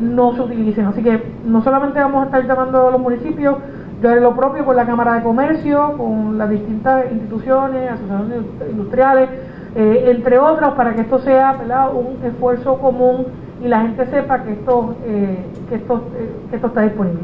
no 0.00 0.34
se 0.34 0.40
utilicen. 0.40 0.86
Así 0.86 1.02
que 1.02 1.22
no 1.44 1.62
solamente 1.62 2.00
vamos 2.00 2.22
a 2.22 2.24
estar 2.26 2.46
llamando 2.46 2.88
a 2.88 2.90
los 2.90 3.00
municipios, 3.00 3.56
yo 4.02 4.10
haré 4.10 4.20
lo 4.20 4.34
propio 4.34 4.64
con 4.64 4.76
la 4.76 4.84
Cámara 4.84 5.14
de 5.14 5.22
Comercio, 5.22 5.94
con 5.96 6.36
las 6.36 6.50
distintas 6.50 7.10
instituciones, 7.10 7.90
asociaciones 7.90 8.40
industriales, 8.70 9.30
eh, 9.76 10.10
entre 10.14 10.38
otros, 10.38 10.74
para 10.74 10.94
que 10.94 11.00
esto 11.00 11.18
sea 11.20 11.58
un 11.94 12.24
esfuerzo 12.24 12.78
común 12.78 13.26
y 13.64 13.68
la 13.68 13.80
gente 13.80 14.06
sepa 14.06 14.42
que 14.42 14.52
esto, 14.52 14.94
eh, 15.04 15.46
que 15.68 15.76
esto, 15.76 16.02
eh, 16.16 16.30
que 16.50 16.56
esto 16.56 16.68
está 16.68 16.82
disponible. 16.82 17.22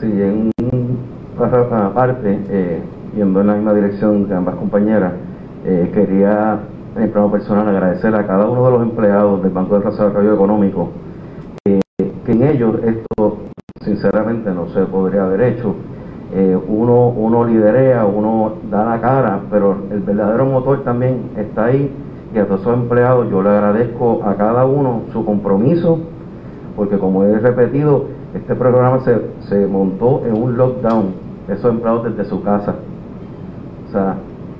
Sí, 0.00 0.50
parte, 1.94 2.38
eh, 2.50 2.82
yendo 3.14 3.40
en 3.40 3.46
la 3.46 3.54
misma 3.54 3.74
dirección 3.74 4.26
que 4.26 4.34
ambas 4.34 4.56
compañeras, 4.56 5.12
quería 5.64 6.60
en 6.96 7.02
el 7.02 7.10
plano 7.10 7.30
personal 7.30 7.68
agradecer 7.68 8.14
a 8.14 8.24
cada 8.24 8.46
uno 8.46 8.64
de 8.66 8.70
los 8.70 8.82
empleados 8.82 9.42
del 9.42 9.50
Banco 9.50 9.78
de 9.78 9.90
Desarrollo 9.90 10.34
Económico, 10.34 10.90
que 11.64 12.32
en 12.32 12.42
ellos 12.42 12.76
esto 12.84 13.38
sinceramente 13.80 14.50
no 14.52 14.68
se 14.68 14.84
podría 14.84 15.24
haber 15.24 15.40
hecho. 15.40 15.74
uno, 16.68 17.08
uno 17.08 17.44
liderea, 17.44 18.04
uno 18.04 18.52
da 18.70 18.84
la 18.84 19.00
cara, 19.00 19.40
pero 19.50 19.76
el 19.90 20.00
verdadero 20.00 20.46
motor 20.46 20.84
también 20.84 21.30
está 21.36 21.64
ahí 21.64 21.90
y 22.34 22.38
a 22.38 22.46
todos 22.46 22.60
esos 22.60 22.74
empleados 22.74 23.30
yo 23.30 23.42
le 23.42 23.48
agradezco 23.48 24.22
a 24.24 24.34
cada 24.34 24.66
uno 24.66 25.02
su 25.12 25.24
compromiso, 25.24 26.00
porque 26.76 26.98
como 26.98 27.24
he 27.24 27.38
repetido, 27.38 28.04
este 28.34 28.54
programa 28.54 29.00
se, 29.00 29.20
se 29.48 29.66
montó 29.66 30.22
en 30.26 30.42
un 30.42 30.56
lockdown, 30.56 31.25
esos 31.48 31.70
empleados 31.70 32.04
desde 32.04 32.28
su 32.28 32.42
casa. 32.42 32.74
O 33.88 33.92
sea, 33.92 34.16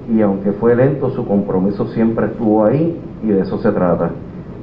y 0.09 0.21
aunque 0.23 0.53
fue 0.53 0.77
lento, 0.77 1.11
su 1.11 1.27
compromiso 1.27 1.87
siempre 1.89 2.27
estuvo 2.27 2.65
ahí 2.65 2.99
y 3.23 3.29
de 3.29 3.41
eso 3.41 3.59
se 3.59 3.73
trata. 3.73 4.11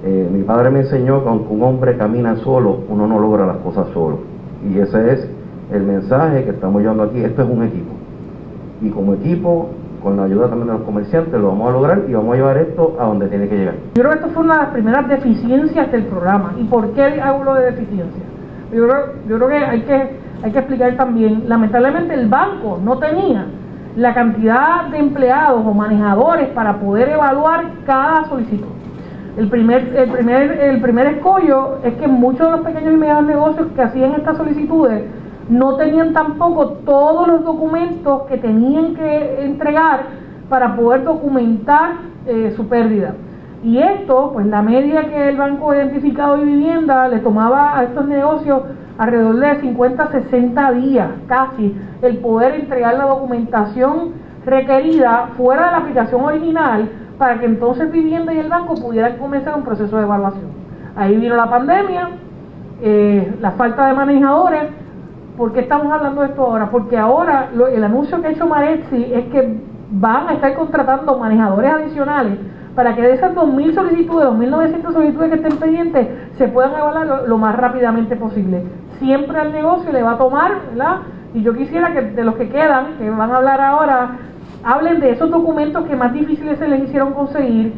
Eh, 0.05 0.29
mi 0.31 0.43
padre 0.43 0.69
me 0.69 0.79
enseñó 0.81 1.23
que 1.23 1.29
aunque 1.29 1.53
un 1.53 1.63
hombre 1.63 1.97
camina 1.97 2.35
solo, 2.37 2.79
uno 2.89 3.07
no 3.07 3.19
logra 3.19 3.45
las 3.45 3.57
cosas 3.57 3.87
solo. 3.93 4.19
Y 4.69 4.79
ese 4.79 5.13
es 5.13 5.29
el 5.71 5.83
mensaje 5.83 6.43
que 6.45 6.51
estamos 6.51 6.81
llevando 6.81 7.03
aquí. 7.03 7.19
Esto 7.19 7.43
es 7.43 7.49
un 7.49 7.63
equipo. 7.63 7.93
Y 8.81 8.89
como 8.89 9.13
equipo 9.13 9.69
con 10.01 10.17
la 10.17 10.23
ayuda 10.23 10.49
también 10.49 10.67
de 10.67 10.73
los 10.73 10.83
comerciantes, 10.83 11.33
lo 11.39 11.47
vamos 11.47 11.69
a 11.69 11.71
lograr 11.71 12.03
y 12.09 12.13
vamos 12.13 12.33
a 12.33 12.35
llevar 12.35 12.57
esto 12.57 12.97
a 12.99 13.05
donde 13.05 13.27
tiene 13.27 13.47
que 13.47 13.57
llegar. 13.57 13.75
Yo 13.95 14.03
creo 14.03 14.09
que 14.09 14.17
esto 14.17 14.29
fue 14.33 14.43
una 14.43 14.55
de 14.55 14.61
las 14.63 14.71
primeras 14.71 15.07
deficiencias 15.07 15.91
del 15.91 16.03
programa. 16.07 16.53
¿Y 16.57 16.65
por 16.65 16.91
qué 16.91 17.21
hablo 17.21 17.53
de 17.55 17.71
deficiencia? 17.71 18.23
Yo 18.73 18.87
creo, 18.87 19.05
yo 19.29 19.37
creo 19.37 19.47
que, 19.47 19.55
hay 19.55 19.81
que 19.81 20.22
hay 20.43 20.51
que 20.51 20.59
explicar 20.59 20.95
también, 20.97 21.43
lamentablemente 21.47 22.13
el 22.13 22.27
banco 22.27 22.79
no 22.83 22.97
tenía 22.97 23.45
la 23.95 24.13
cantidad 24.13 24.85
de 24.87 24.97
empleados 24.97 25.65
o 25.65 25.73
manejadores 25.73 26.49
para 26.49 26.79
poder 26.79 27.09
evaluar 27.09 27.63
cada 27.85 28.25
solicitud. 28.25 28.67
El 29.37 29.47
primer, 29.47 29.95
el 29.95 30.09
primer, 30.11 30.51
el 30.51 30.81
primer 30.81 31.07
escollo 31.07 31.77
es 31.83 31.93
que 31.95 32.07
muchos 32.07 32.45
de 32.45 32.51
los 32.51 32.61
pequeños 32.61 32.93
y 32.93 32.97
medianos 32.97 33.25
negocios 33.25 33.67
que 33.75 33.81
hacían 33.81 34.13
estas 34.15 34.37
solicitudes 34.37 35.03
no 35.49 35.75
tenían 35.75 36.13
tampoco 36.13 36.67
todos 36.85 37.27
los 37.27 37.43
documentos 37.43 38.23
que 38.23 38.37
tenían 38.37 38.95
que 38.95 39.43
entregar 39.43 40.01
para 40.49 40.75
poder 40.75 41.03
documentar 41.03 41.93
eh, 42.27 42.53
su 42.55 42.67
pérdida. 42.67 43.13
Y 43.63 43.77
esto, 43.77 44.31
pues 44.33 44.45
la 44.45 44.61
media 44.61 45.09
que 45.09 45.29
el 45.29 45.37
Banco 45.37 45.73
Identificado 45.73 46.37
y 46.37 46.45
Vivienda 46.45 47.07
le 47.07 47.19
tomaba 47.19 47.77
a 47.77 47.83
estos 47.83 48.05
negocios 48.07 48.61
alrededor 48.97 49.39
de 49.39 49.55
50 49.61 50.07
60 50.07 50.71
días 50.73 51.09
casi 51.27 51.75
el 52.01 52.17
poder 52.17 52.55
entregar 52.55 52.95
la 52.95 53.05
documentación 53.05 54.13
requerida 54.45 55.29
fuera 55.37 55.65
de 55.65 55.71
la 55.71 55.77
aplicación 55.77 56.23
original 56.23 56.89
para 57.17 57.39
que 57.39 57.45
entonces 57.45 57.91
Vivienda 57.91 58.33
y 58.33 58.39
el 58.39 58.49
banco 58.49 58.75
pudieran 58.75 59.17
comenzar 59.17 59.55
un 59.55 59.63
proceso 59.63 59.97
de 59.97 60.03
evaluación. 60.03 60.51
Ahí 60.95 61.15
vino 61.17 61.35
la 61.35 61.49
pandemia, 61.49 62.09
eh, 62.81 63.35
la 63.39 63.51
falta 63.51 63.87
de 63.87 63.93
manejadores 63.93 64.69
¿Por 65.37 65.51
qué 65.51 65.61
estamos 65.61 65.91
hablando 65.91 66.21
de 66.21 66.27
esto 66.27 66.43
ahora? 66.43 66.69
Porque 66.69 66.95
ahora 66.97 67.49
el 67.73 67.83
anuncio 67.83 68.21
que 68.21 68.27
ha 68.27 68.31
hecho 68.31 68.45
Marexi 68.45 69.13
es 69.13 69.25
que 69.25 69.57
van 69.89 70.27
a 70.27 70.33
estar 70.33 70.53
contratando 70.55 71.17
manejadores 71.17 71.71
adicionales 71.71 72.37
para 72.75 72.95
que 72.95 73.01
de 73.01 73.13
esas 73.13 73.33
2.000 73.35 73.73
solicitudes, 73.73 74.27
2.900 74.27 74.93
solicitudes 74.93 75.29
que 75.29 75.35
estén 75.35 75.57
pendientes, 75.57 76.07
se 76.37 76.47
puedan 76.47 76.75
evaluar 76.75 77.27
lo, 77.27 77.37
más 77.37 77.55
rápidamente 77.55 78.15
posible. 78.15 78.63
Siempre 78.99 79.39
al 79.39 79.51
negocio 79.51 79.91
le 79.91 80.03
va 80.03 80.11
a 80.13 80.17
tomar, 80.17 80.61
¿verdad? 80.69 81.01
Y 81.33 81.41
yo 81.41 81.55
quisiera 81.55 81.93
que 81.93 82.01
de 82.01 82.23
los 82.23 82.35
que 82.35 82.49
quedan, 82.49 82.97
que 82.97 83.09
van 83.09 83.31
a 83.31 83.37
hablar 83.37 83.59
ahora, 83.59 84.17
hablen 84.63 84.99
de 84.99 85.11
esos 85.11 85.29
documentos 85.29 85.85
que 85.87 85.95
más 85.95 86.13
difíciles 86.13 86.59
se 86.59 86.67
les 86.67 86.83
hicieron 86.83 87.13
conseguir, 87.13 87.73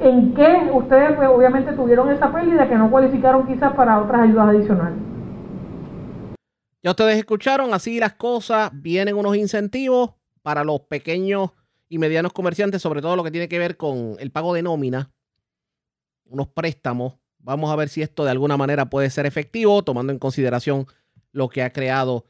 en 0.00 0.34
qué 0.34 0.70
ustedes 0.72 1.12
pues, 1.16 1.28
obviamente 1.28 1.72
tuvieron 1.72 2.10
esa 2.10 2.32
pérdida 2.32 2.68
que 2.68 2.76
no 2.76 2.90
cualificaron 2.90 3.46
quizás 3.46 3.72
para 3.74 4.00
otras 4.00 4.22
ayudas 4.22 4.48
adicionales. 4.48 4.98
Ya 6.82 6.90
ustedes 6.90 7.16
escucharon, 7.16 7.72
así 7.72 7.98
las 7.98 8.14
cosas, 8.14 8.70
vienen 8.74 9.16
unos 9.16 9.36
incentivos 9.36 10.10
para 10.42 10.64
los 10.64 10.82
pequeños 10.82 11.50
y 11.88 11.98
medianos 11.98 12.32
comerciantes, 12.32 12.82
sobre 12.82 13.00
todo 13.00 13.16
lo 13.16 13.24
que 13.24 13.30
tiene 13.30 13.48
que 13.48 13.58
ver 13.58 13.76
con 13.76 14.16
el 14.18 14.30
pago 14.30 14.52
de 14.52 14.62
nómina, 14.62 15.10
unos 16.26 16.48
préstamos. 16.48 17.14
Vamos 17.44 17.70
a 17.70 17.76
ver 17.76 17.90
si 17.90 18.00
esto 18.00 18.24
de 18.24 18.30
alguna 18.30 18.56
manera 18.56 18.88
puede 18.88 19.10
ser 19.10 19.26
efectivo, 19.26 19.84
tomando 19.84 20.12
en 20.12 20.18
consideración 20.18 20.86
lo 21.30 21.50
que 21.50 21.62
ha 21.62 21.72
creado 21.72 22.24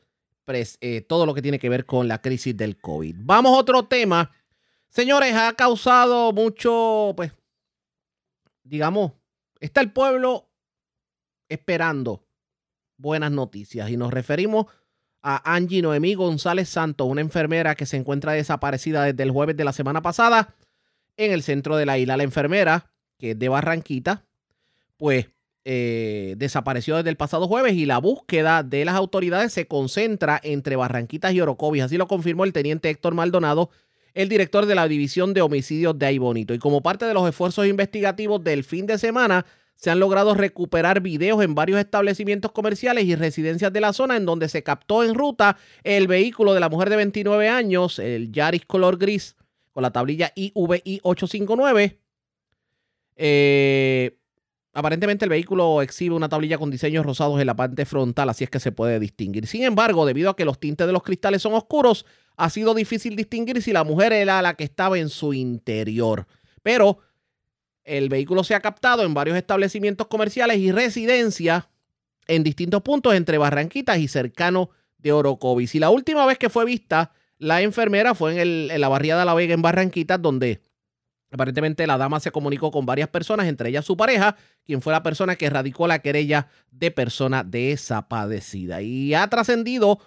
eh, 0.46 1.00
todo 1.02 1.24
lo 1.24 1.34
que 1.34 1.40
tiene 1.40 1.60
que 1.60 1.68
ver 1.68 1.86
con 1.86 2.08
la 2.08 2.20
crisis 2.20 2.56
del 2.56 2.76
COVID. 2.76 3.16
Vamos 3.20 3.52
a 3.52 3.60
otro 3.60 3.84
tema. 3.86 4.32
Señores, 4.88 5.34
ha 5.34 5.52
causado 5.54 6.32
mucho, 6.32 7.12
pues, 7.16 7.32
digamos, 8.64 9.12
está 9.60 9.80
el 9.80 9.92
pueblo 9.92 10.50
esperando 11.48 12.26
buenas 12.98 13.30
noticias 13.30 13.88
y 13.90 13.96
nos 13.96 14.12
referimos 14.12 14.66
a 15.22 15.54
Angie 15.54 15.80
Noemí 15.80 16.14
González 16.14 16.68
Santos, 16.68 17.06
una 17.06 17.20
enfermera 17.20 17.76
que 17.76 17.86
se 17.86 17.96
encuentra 17.96 18.32
desaparecida 18.32 19.04
desde 19.04 19.22
el 19.22 19.30
jueves 19.30 19.56
de 19.56 19.64
la 19.64 19.72
semana 19.72 20.02
pasada 20.02 20.54
en 21.16 21.32
el 21.32 21.42
centro 21.44 21.76
de 21.76 21.86
la 21.86 21.98
isla. 21.98 22.16
La 22.16 22.24
enfermera, 22.24 22.90
que 23.18 23.30
es 23.30 23.38
de 23.38 23.48
Barranquita, 23.48 24.26
pues 24.96 25.26
eh, 25.66 26.34
desapareció 26.36 26.96
desde 26.96 27.08
el 27.08 27.16
pasado 27.16 27.48
jueves 27.48 27.72
y 27.74 27.86
la 27.86 27.98
búsqueda 27.98 28.62
de 28.62 28.84
las 28.84 28.96
autoridades 28.96 29.52
se 29.52 29.66
concentra 29.66 30.38
entre 30.42 30.76
Barranquitas 30.76 31.32
y 31.32 31.40
Orocovis. 31.40 31.84
Así 31.84 31.96
lo 31.96 32.06
confirmó 32.06 32.44
el 32.44 32.52
teniente 32.52 32.90
Héctor 32.90 33.14
Maldonado, 33.14 33.70
el 34.12 34.28
director 34.28 34.66
de 34.66 34.74
la 34.74 34.86
División 34.88 35.32
de 35.32 35.40
Homicidios 35.40 35.98
de 35.98 36.06
Aybonito. 36.06 36.52
Y 36.52 36.58
como 36.58 36.82
parte 36.82 37.06
de 37.06 37.14
los 37.14 37.26
esfuerzos 37.26 37.66
investigativos 37.66 38.44
del 38.44 38.62
fin 38.62 38.86
de 38.86 38.98
semana, 38.98 39.46
se 39.76 39.90
han 39.90 40.00
logrado 40.00 40.34
recuperar 40.34 41.00
videos 41.00 41.42
en 41.42 41.54
varios 41.54 41.80
establecimientos 41.80 42.52
comerciales 42.52 43.04
y 43.04 43.16
residencias 43.16 43.72
de 43.72 43.80
la 43.80 43.92
zona 43.92 44.16
en 44.16 44.26
donde 44.26 44.48
se 44.48 44.62
captó 44.62 45.02
en 45.02 45.14
ruta 45.14 45.56
el 45.82 46.06
vehículo 46.06 46.54
de 46.54 46.60
la 46.60 46.68
mujer 46.68 46.90
de 46.90 46.96
29 46.96 47.48
años, 47.48 47.98
el 47.98 48.30
Yaris 48.30 48.66
color 48.66 48.98
gris, 48.98 49.34
con 49.72 49.82
la 49.82 49.90
tablilla 49.90 50.32
IVI 50.36 51.00
859. 51.02 51.98
Eh, 53.16 54.18
aparentemente 54.74 55.24
el 55.24 55.30
vehículo 55.30 55.80
exhibe 55.80 56.14
una 56.14 56.28
tablilla 56.28 56.58
con 56.58 56.70
diseños 56.70 57.06
rosados 57.06 57.40
en 57.40 57.46
la 57.46 57.56
parte 57.56 57.86
frontal, 57.86 58.28
así 58.28 58.44
es 58.44 58.50
que 58.50 58.60
se 58.60 58.72
puede 58.72 59.00
distinguir. 59.00 59.46
Sin 59.46 59.62
embargo, 59.62 60.04
debido 60.04 60.30
a 60.30 60.36
que 60.36 60.44
los 60.44 60.58
tintes 60.58 60.86
de 60.86 60.92
los 60.92 61.02
cristales 61.02 61.40
son 61.40 61.54
oscuros, 61.54 62.04
ha 62.36 62.50
sido 62.50 62.74
difícil 62.74 63.16
distinguir 63.16 63.62
si 63.62 63.72
la 63.72 63.84
mujer 63.84 64.12
era 64.12 64.42
la 64.42 64.54
que 64.54 64.64
estaba 64.64 64.98
en 64.98 65.08
su 65.08 65.32
interior. 65.32 66.26
Pero 66.62 66.98
el 67.84 68.08
vehículo 68.08 68.44
se 68.44 68.54
ha 68.54 68.60
captado 68.60 69.04
en 69.04 69.14
varios 69.14 69.36
establecimientos 69.36 70.08
comerciales 70.08 70.58
y 70.58 70.72
residencias 70.72 71.68
en 72.26 72.42
distintos 72.42 72.82
puntos 72.82 73.14
entre 73.14 73.38
Barranquitas 73.38 73.98
y 73.98 74.08
cercano 74.08 74.70
de 74.98 75.12
Orocovis. 75.12 75.74
Y 75.74 75.78
la 75.78 75.90
última 75.90 76.26
vez 76.26 76.38
que 76.38 76.50
fue 76.50 76.64
vista 76.64 77.12
la 77.38 77.62
enfermera 77.62 78.14
fue 78.14 78.40
en, 78.40 78.80
la 78.80 78.88
barriada 78.88 79.24
La 79.24 79.34
Vega 79.34 79.54
en 79.54 79.62
Barranquitas, 79.62 80.20
donde 80.20 80.60
aparentemente 81.34 81.84
la 81.88 81.98
dama 81.98 82.20
se 82.20 82.30
comunicó 82.30 82.70
con 82.70 82.86
varias 82.86 83.08
personas, 83.08 83.48
entre 83.48 83.68
ellas 83.68 83.84
su 83.84 83.96
pareja, 83.96 84.36
quien 84.64 84.80
fue 84.80 84.92
la 84.92 85.02
persona 85.02 85.34
que 85.34 85.50
radicó 85.50 85.88
la 85.88 85.98
querella 85.98 86.46
de 86.70 86.92
persona 86.92 87.42
desaparecida. 87.42 88.82
Y 88.82 89.14
ha 89.14 89.28
trascendido 89.28 89.98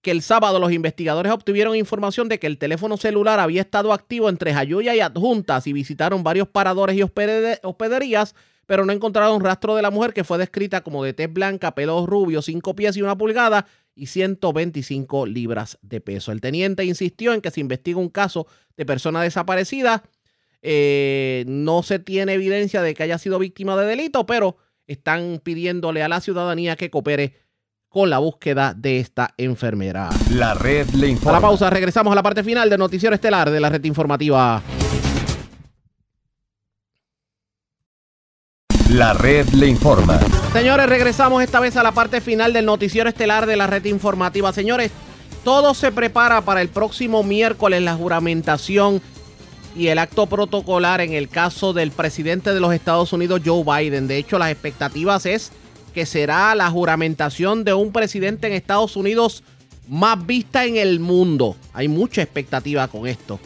que 0.00 0.10
el 0.10 0.22
sábado 0.22 0.58
los 0.58 0.72
investigadores 0.72 1.30
obtuvieron 1.30 1.76
información 1.76 2.30
de 2.30 2.38
que 2.38 2.46
el 2.46 2.56
teléfono 2.56 2.96
celular 2.96 3.38
había 3.38 3.60
estado 3.60 3.92
activo 3.92 4.30
entre 4.30 4.54
Jayuya 4.54 4.96
y 4.96 5.00
Adjuntas 5.00 5.66
y 5.66 5.74
visitaron 5.74 6.24
varios 6.24 6.48
paradores 6.48 6.96
y 6.96 7.02
hospederías, 7.02 8.34
pero 8.64 8.86
no 8.86 8.94
encontraron 8.94 9.44
rastro 9.44 9.76
de 9.76 9.82
la 9.82 9.90
mujer 9.90 10.14
que 10.14 10.24
fue 10.24 10.38
descrita 10.38 10.80
como 10.80 11.04
de 11.04 11.12
tez 11.12 11.30
blanca, 11.30 11.74
pelo 11.74 12.06
rubio, 12.06 12.40
5 12.40 12.74
pies 12.74 12.96
y 12.96 13.02
una 13.02 13.18
pulgada 13.18 13.66
y 13.94 14.06
125 14.06 15.26
libras 15.26 15.78
de 15.82 16.00
peso. 16.00 16.32
El 16.32 16.40
teniente 16.40 16.86
insistió 16.86 17.34
en 17.34 17.42
que 17.42 17.50
se 17.50 17.60
investiga 17.60 17.98
un 17.98 18.08
caso 18.08 18.46
de 18.78 18.86
persona 18.86 19.20
desaparecida. 19.20 20.02
Eh, 20.62 21.44
no 21.48 21.82
se 21.82 21.98
tiene 21.98 22.34
evidencia 22.34 22.82
de 22.82 22.94
que 22.94 23.02
haya 23.02 23.18
sido 23.18 23.38
víctima 23.38 23.76
de 23.76 23.86
delito, 23.86 24.26
pero 24.26 24.56
están 24.86 25.40
pidiéndole 25.42 26.02
a 26.02 26.08
la 26.08 26.20
ciudadanía 26.20 26.76
que 26.76 26.90
coopere 26.90 27.34
con 27.88 28.08
la 28.08 28.18
búsqueda 28.18 28.72
de 28.74 29.00
esta 29.00 29.34
enfermera. 29.36 30.08
La 30.30 30.54
red 30.54 30.88
le 30.90 31.08
informa. 31.08 31.36
A 31.36 31.40
la 31.40 31.46
pausa, 31.46 31.68
regresamos 31.68 32.12
a 32.12 32.14
la 32.14 32.22
parte 32.22 32.42
final 32.42 32.70
del 32.70 32.78
noticiero 32.78 33.14
estelar 33.14 33.50
de 33.50 33.60
la 33.60 33.68
red 33.68 33.84
informativa. 33.84 34.62
La 38.88 39.14
red 39.14 39.48
le 39.50 39.66
informa. 39.68 40.20
Señores, 40.52 40.86
regresamos 40.86 41.42
esta 41.42 41.60
vez 41.60 41.76
a 41.76 41.82
la 41.82 41.92
parte 41.92 42.20
final 42.20 42.52
del 42.52 42.66
noticiero 42.66 43.08
estelar 43.08 43.46
de 43.46 43.56
la 43.56 43.66
red 43.66 43.84
informativa. 43.86 44.52
Señores, 44.52 44.90
todo 45.44 45.74
se 45.74 45.92
prepara 45.92 46.42
para 46.42 46.60
el 46.60 46.68
próximo 46.68 47.22
miércoles 47.22 47.82
la 47.82 47.94
juramentación 47.94 49.00
y 49.74 49.88
el 49.88 49.98
acto 49.98 50.26
protocolar 50.26 51.00
en 51.00 51.12
el 51.12 51.28
caso 51.28 51.72
del 51.72 51.90
presidente 51.90 52.52
de 52.52 52.60
los 52.60 52.74
Estados 52.74 53.12
Unidos, 53.12 53.42
Joe 53.44 53.64
Biden. 53.64 54.08
De 54.08 54.16
hecho, 54.16 54.38
las 54.38 54.50
expectativas 54.50 55.26
es 55.26 55.52
que 55.94 56.06
será 56.06 56.54
la 56.54 56.70
juramentación 56.70 57.64
de 57.64 57.74
un 57.74 57.92
presidente 57.92 58.46
en 58.46 58.54
Estados 58.54 58.96
Unidos 58.96 59.42
más 59.88 60.24
vista 60.26 60.64
en 60.64 60.76
el 60.76 61.00
mundo. 61.00 61.56
Hay 61.72 61.88
mucha 61.88 62.22
expectativa 62.22 62.88
con 62.88 63.06
esto. 63.06 63.38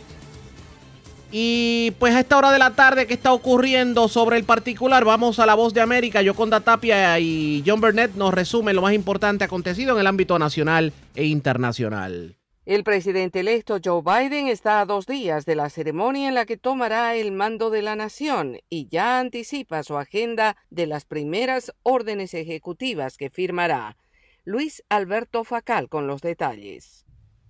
Y 1.32 1.92
pues 1.98 2.14
a 2.14 2.20
esta 2.20 2.38
hora 2.38 2.52
de 2.52 2.58
la 2.58 2.70
tarde, 2.70 3.06
¿qué 3.06 3.14
está 3.14 3.32
ocurriendo 3.32 4.08
sobre 4.08 4.36
el 4.36 4.44
particular? 4.44 5.04
Vamos 5.04 5.38
a 5.38 5.46
la 5.46 5.54
voz 5.54 5.74
de 5.74 5.80
América. 5.80 6.22
Yoconda 6.22 6.60
Tapia 6.60 7.18
y 7.18 7.64
John 7.66 7.80
Burnett 7.80 8.14
nos 8.14 8.32
resumen 8.32 8.76
lo 8.76 8.82
más 8.82 8.94
importante 8.94 9.44
acontecido 9.44 9.94
en 9.94 10.00
el 10.00 10.06
ámbito 10.06 10.38
nacional 10.38 10.92
e 11.14 11.24
internacional. 11.24 12.35
El 12.66 12.82
presidente 12.82 13.38
electo 13.38 13.78
Joe 13.82 14.02
Biden 14.02 14.48
está 14.48 14.80
a 14.80 14.86
dos 14.86 15.06
días 15.06 15.46
de 15.46 15.54
la 15.54 15.70
ceremonia 15.70 16.26
en 16.26 16.34
la 16.34 16.46
que 16.46 16.56
tomará 16.56 17.14
el 17.14 17.30
mando 17.30 17.70
de 17.70 17.80
la 17.80 17.94
nación 17.94 18.58
y 18.68 18.88
ya 18.88 19.20
anticipa 19.20 19.84
su 19.84 19.96
agenda 19.96 20.56
de 20.68 20.88
las 20.88 21.04
primeras 21.04 21.72
órdenes 21.84 22.34
ejecutivas 22.34 23.18
que 23.18 23.30
firmará. 23.30 23.96
Luis 24.44 24.82
Alberto 24.88 25.44
Facal 25.44 25.88
con 25.88 26.08
los 26.08 26.22
detalles. 26.22 27.05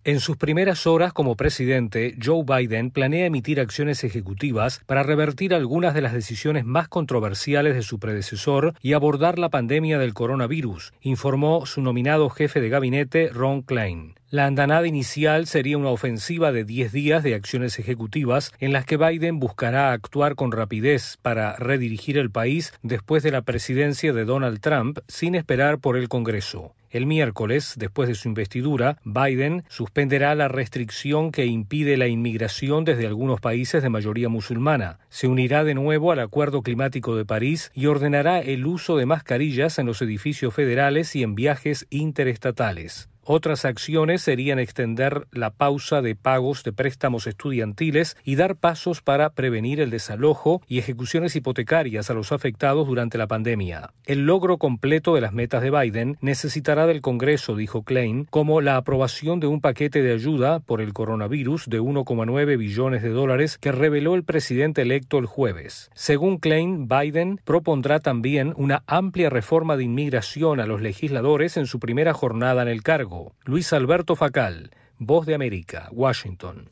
En 0.06 0.20
sus 0.20 0.36
primeras 0.36 0.86
horas 0.86 1.12
como 1.12 1.34
presidente, 1.34 2.14
Joe 2.24 2.44
Biden 2.44 2.92
planea 2.92 3.26
emitir 3.26 3.58
acciones 3.58 4.04
ejecutivas 4.04 4.80
para 4.86 5.02
revertir 5.02 5.52
algunas 5.52 5.94
de 5.94 6.00
las 6.00 6.12
decisiones 6.12 6.64
más 6.64 6.86
controversiales 6.86 7.74
de 7.74 7.82
su 7.82 7.98
predecesor 7.98 8.74
y 8.80 8.92
abordar 8.92 9.40
la 9.40 9.48
pandemia 9.48 9.98
del 9.98 10.14
coronavirus, 10.14 10.92
informó 11.00 11.66
su 11.66 11.82
nominado 11.82 12.30
jefe 12.30 12.60
de 12.60 12.68
gabinete 12.68 13.30
Ron 13.30 13.62
Klein. 13.62 14.14
La 14.30 14.46
andanada 14.46 14.86
inicial 14.86 15.48
sería 15.48 15.76
una 15.76 15.90
ofensiva 15.90 16.52
de 16.52 16.62
10 16.62 16.92
días 16.92 17.24
de 17.24 17.34
acciones 17.34 17.80
ejecutivas 17.80 18.52
en 18.60 18.72
las 18.72 18.84
que 18.86 18.98
Biden 18.98 19.40
buscará 19.40 19.90
actuar 19.90 20.36
con 20.36 20.52
rapidez 20.52 21.18
para 21.20 21.56
redirigir 21.56 22.16
el 22.16 22.30
país 22.30 22.72
después 22.84 23.24
de 23.24 23.32
la 23.32 23.42
presidencia 23.42 24.12
de 24.12 24.24
Donald 24.24 24.60
Trump 24.60 25.00
sin 25.08 25.34
esperar 25.34 25.80
por 25.80 25.96
el 25.96 26.08
Congreso. 26.08 26.76
El 26.96 27.04
miércoles, 27.04 27.74
después 27.76 28.08
de 28.08 28.14
su 28.14 28.26
investidura, 28.26 28.96
Biden 29.04 29.64
suspenderá 29.68 30.34
la 30.34 30.48
restricción 30.48 31.30
que 31.30 31.44
impide 31.44 31.98
la 31.98 32.08
inmigración 32.08 32.86
desde 32.86 33.06
algunos 33.06 33.38
países 33.38 33.82
de 33.82 33.90
mayoría 33.90 34.30
musulmana. 34.30 34.98
Se 35.10 35.28
unirá 35.28 35.62
de 35.62 35.74
nuevo 35.74 36.10
al 36.10 36.20
Acuerdo 36.20 36.62
Climático 36.62 37.14
de 37.14 37.26
París 37.26 37.70
y 37.74 37.84
ordenará 37.84 38.40
el 38.40 38.64
uso 38.64 38.96
de 38.96 39.04
mascarillas 39.04 39.78
en 39.78 39.84
los 39.84 40.00
edificios 40.00 40.54
federales 40.54 41.14
y 41.14 41.22
en 41.22 41.34
viajes 41.34 41.86
interestatales. 41.90 43.10
Otras 43.28 43.64
acciones 43.64 44.22
serían 44.22 44.60
extender 44.60 45.26
la 45.32 45.50
pausa 45.50 46.00
de 46.00 46.14
pagos 46.14 46.62
de 46.62 46.72
préstamos 46.72 47.26
estudiantiles 47.26 48.16
y 48.22 48.36
dar 48.36 48.54
pasos 48.54 49.02
para 49.02 49.30
prevenir 49.30 49.80
el 49.80 49.90
desalojo 49.90 50.62
y 50.68 50.78
ejecuciones 50.78 51.34
hipotecarias 51.34 52.08
a 52.08 52.14
los 52.14 52.30
afectados 52.30 52.86
durante 52.86 53.18
la 53.18 53.26
pandemia. 53.26 53.90
El 54.04 54.26
logro 54.26 54.58
completo 54.58 55.16
de 55.16 55.22
las 55.22 55.32
metas 55.32 55.60
de 55.60 55.72
Biden 55.72 56.18
necesitará 56.20 56.86
del 56.86 57.00
Congreso, 57.00 57.56
dijo 57.56 57.82
Klein, 57.82 58.26
como 58.30 58.60
la 58.60 58.76
aprobación 58.76 59.40
de 59.40 59.48
un 59.48 59.60
paquete 59.60 60.02
de 60.02 60.12
ayuda 60.12 60.60
por 60.60 60.80
el 60.80 60.92
coronavirus 60.92 61.66
de 61.68 61.80
1,9 61.80 62.56
billones 62.56 63.02
de 63.02 63.10
dólares 63.10 63.58
que 63.58 63.72
reveló 63.72 64.14
el 64.14 64.22
presidente 64.22 64.82
electo 64.82 65.18
el 65.18 65.26
jueves. 65.26 65.90
Según 65.94 66.38
Klein, 66.38 66.86
Biden 66.86 67.40
propondrá 67.44 67.98
también 67.98 68.54
una 68.56 68.84
amplia 68.86 69.30
reforma 69.30 69.76
de 69.76 69.82
inmigración 69.82 70.60
a 70.60 70.66
los 70.66 70.80
legisladores 70.80 71.56
en 71.56 71.66
su 71.66 71.80
primera 71.80 72.12
jornada 72.12 72.62
en 72.62 72.68
el 72.68 72.84
cargo. 72.84 73.15
Luis 73.44 73.72
Alberto 73.72 74.16
Facal, 74.16 74.70
Voz 74.98 75.26
de 75.26 75.34
América, 75.34 75.88
Washington. 75.92 76.70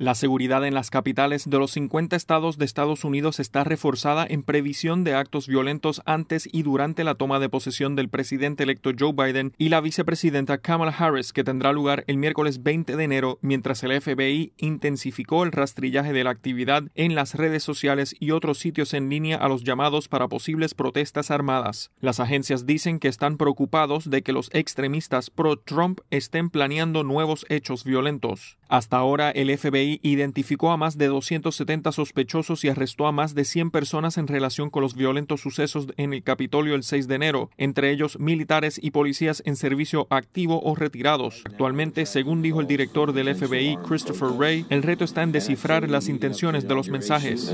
La 0.00 0.14
seguridad 0.14 0.64
en 0.64 0.72
las 0.72 0.88
capitales 0.88 1.50
de 1.50 1.58
los 1.58 1.72
50 1.72 2.16
estados 2.16 2.56
de 2.56 2.64
Estados 2.64 3.04
Unidos 3.04 3.38
está 3.38 3.64
reforzada 3.64 4.26
en 4.26 4.42
previsión 4.42 5.04
de 5.04 5.12
actos 5.12 5.46
violentos 5.46 6.00
antes 6.06 6.48
y 6.50 6.62
durante 6.62 7.04
la 7.04 7.16
toma 7.16 7.38
de 7.38 7.50
posesión 7.50 7.96
del 7.96 8.08
presidente 8.08 8.62
electo 8.62 8.92
Joe 8.98 9.12
Biden 9.12 9.52
y 9.58 9.68
la 9.68 9.82
vicepresidenta 9.82 10.56
Kamala 10.56 10.92
Harris, 10.92 11.34
que 11.34 11.44
tendrá 11.44 11.74
lugar 11.74 12.04
el 12.06 12.16
miércoles 12.16 12.62
20 12.62 12.96
de 12.96 13.04
enero, 13.04 13.38
mientras 13.42 13.82
el 13.82 14.00
FBI 14.00 14.54
intensificó 14.56 15.44
el 15.44 15.52
rastrillaje 15.52 16.14
de 16.14 16.24
la 16.24 16.30
actividad 16.30 16.84
en 16.94 17.14
las 17.14 17.34
redes 17.34 17.62
sociales 17.62 18.16
y 18.18 18.30
otros 18.30 18.58
sitios 18.58 18.94
en 18.94 19.10
línea 19.10 19.36
a 19.36 19.50
los 19.50 19.64
llamados 19.64 20.08
para 20.08 20.28
posibles 20.28 20.72
protestas 20.72 21.30
armadas. 21.30 21.90
Las 22.00 22.20
agencias 22.20 22.64
dicen 22.64 23.00
que 23.00 23.08
están 23.08 23.36
preocupados 23.36 24.08
de 24.08 24.22
que 24.22 24.32
los 24.32 24.48
extremistas 24.54 25.28
pro-Trump 25.28 26.00
estén 26.08 26.48
planeando 26.48 27.04
nuevos 27.04 27.44
hechos 27.50 27.84
violentos. 27.84 28.56
Hasta 28.70 28.98
ahora, 28.98 29.32
el 29.32 29.50
FBI 29.58 29.98
identificó 30.04 30.70
a 30.70 30.76
más 30.76 30.96
de 30.96 31.08
270 31.08 31.90
sospechosos 31.90 32.62
y 32.62 32.68
arrestó 32.68 33.08
a 33.08 33.12
más 33.12 33.34
de 33.34 33.44
100 33.44 33.72
personas 33.72 34.16
en 34.16 34.28
relación 34.28 34.70
con 34.70 34.82
los 34.84 34.94
violentos 34.94 35.40
sucesos 35.40 35.88
en 35.96 36.12
el 36.12 36.22
Capitolio 36.22 36.76
el 36.76 36.84
6 36.84 37.08
de 37.08 37.16
enero, 37.16 37.50
entre 37.58 37.90
ellos 37.90 38.20
militares 38.20 38.78
y 38.80 38.92
policías 38.92 39.42
en 39.44 39.56
servicio 39.56 40.06
activo 40.08 40.62
o 40.62 40.76
retirados. 40.76 41.42
Actualmente, 41.46 42.06
según 42.06 42.42
dijo 42.42 42.60
el 42.60 42.68
director 42.68 43.12
del 43.12 43.34
FBI, 43.34 43.76
Christopher 43.88 44.28
Wray, 44.28 44.64
el 44.68 44.84
reto 44.84 45.02
está 45.02 45.24
en 45.24 45.32
descifrar 45.32 45.90
las 45.90 46.08
intenciones 46.08 46.68
de 46.68 46.74
los 46.76 46.90
mensajes. 46.90 47.52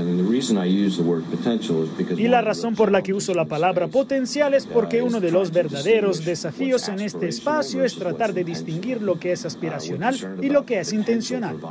Y 2.15 2.27
la 2.27 2.41
razón 2.43 2.75
por 2.75 2.91
la 2.91 3.01
que 3.01 3.15
uso 3.15 3.33
la 3.33 3.45
palabra 3.45 3.87
potencial 3.87 4.53
es 4.53 4.67
porque 4.67 5.01
uno 5.01 5.19
de 5.19 5.31
los 5.31 5.51
verdaderos 5.51 6.23
desafíos 6.23 6.87
en 6.89 6.99
este 6.99 7.27
espacio 7.27 7.83
es 7.83 7.95
tratar 7.95 8.35
de 8.35 8.43
distinguir 8.43 9.01
lo 9.01 9.17
que 9.19 9.31
es 9.31 9.45
aspiracional 9.45 10.15
y 10.43 10.49
lo 10.49 10.63
que 10.63 10.79
es 10.79 10.93
intencional. 10.93 11.06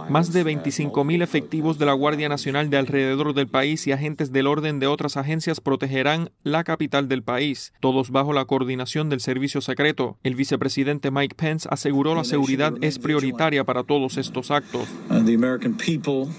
Más 0.09 0.33
de 0.33 0.45
25.000 0.45 1.23
efectivos 1.23 1.79
de 1.79 1.87
la 1.87 1.93
Guardia 1.93 2.29
Nacional 2.29 2.71
de 2.71 2.79
alrededor 2.79 3.35
del 3.35 3.49
país 3.49 3.87
y 3.87 3.93
agentes 3.93 4.33
del 4.33 4.47
orden 4.47 4.81
de 4.81 4.87
otras 4.87 5.17
agencias 5.17 5.61
protegerán 5.61 6.31
la 6.43 6.65
capital 6.65 7.09
del 7.09 7.23
país, 7.23 7.73
todos 7.81 8.11
bajo 8.11 8.33
la 8.33 8.47
coordinación 8.47 9.11
del 9.11 9.21
servicio 9.21 9.61
secreto. 9.61 10.19
El 10.23 10.37
vicepresidente 10.37 11.11
Mike 11.11 11.35
Pence 11.37 11.69
aseguró 11.71 12.15
la 12.15 12.25
seguridad 12.25 12.73
es 12.81 12.99
prioritaria 12.99 13.65
para 13.65 13.83
todos 13.83 14.17
estos 14.17 14.51
actos. 14.51 14.89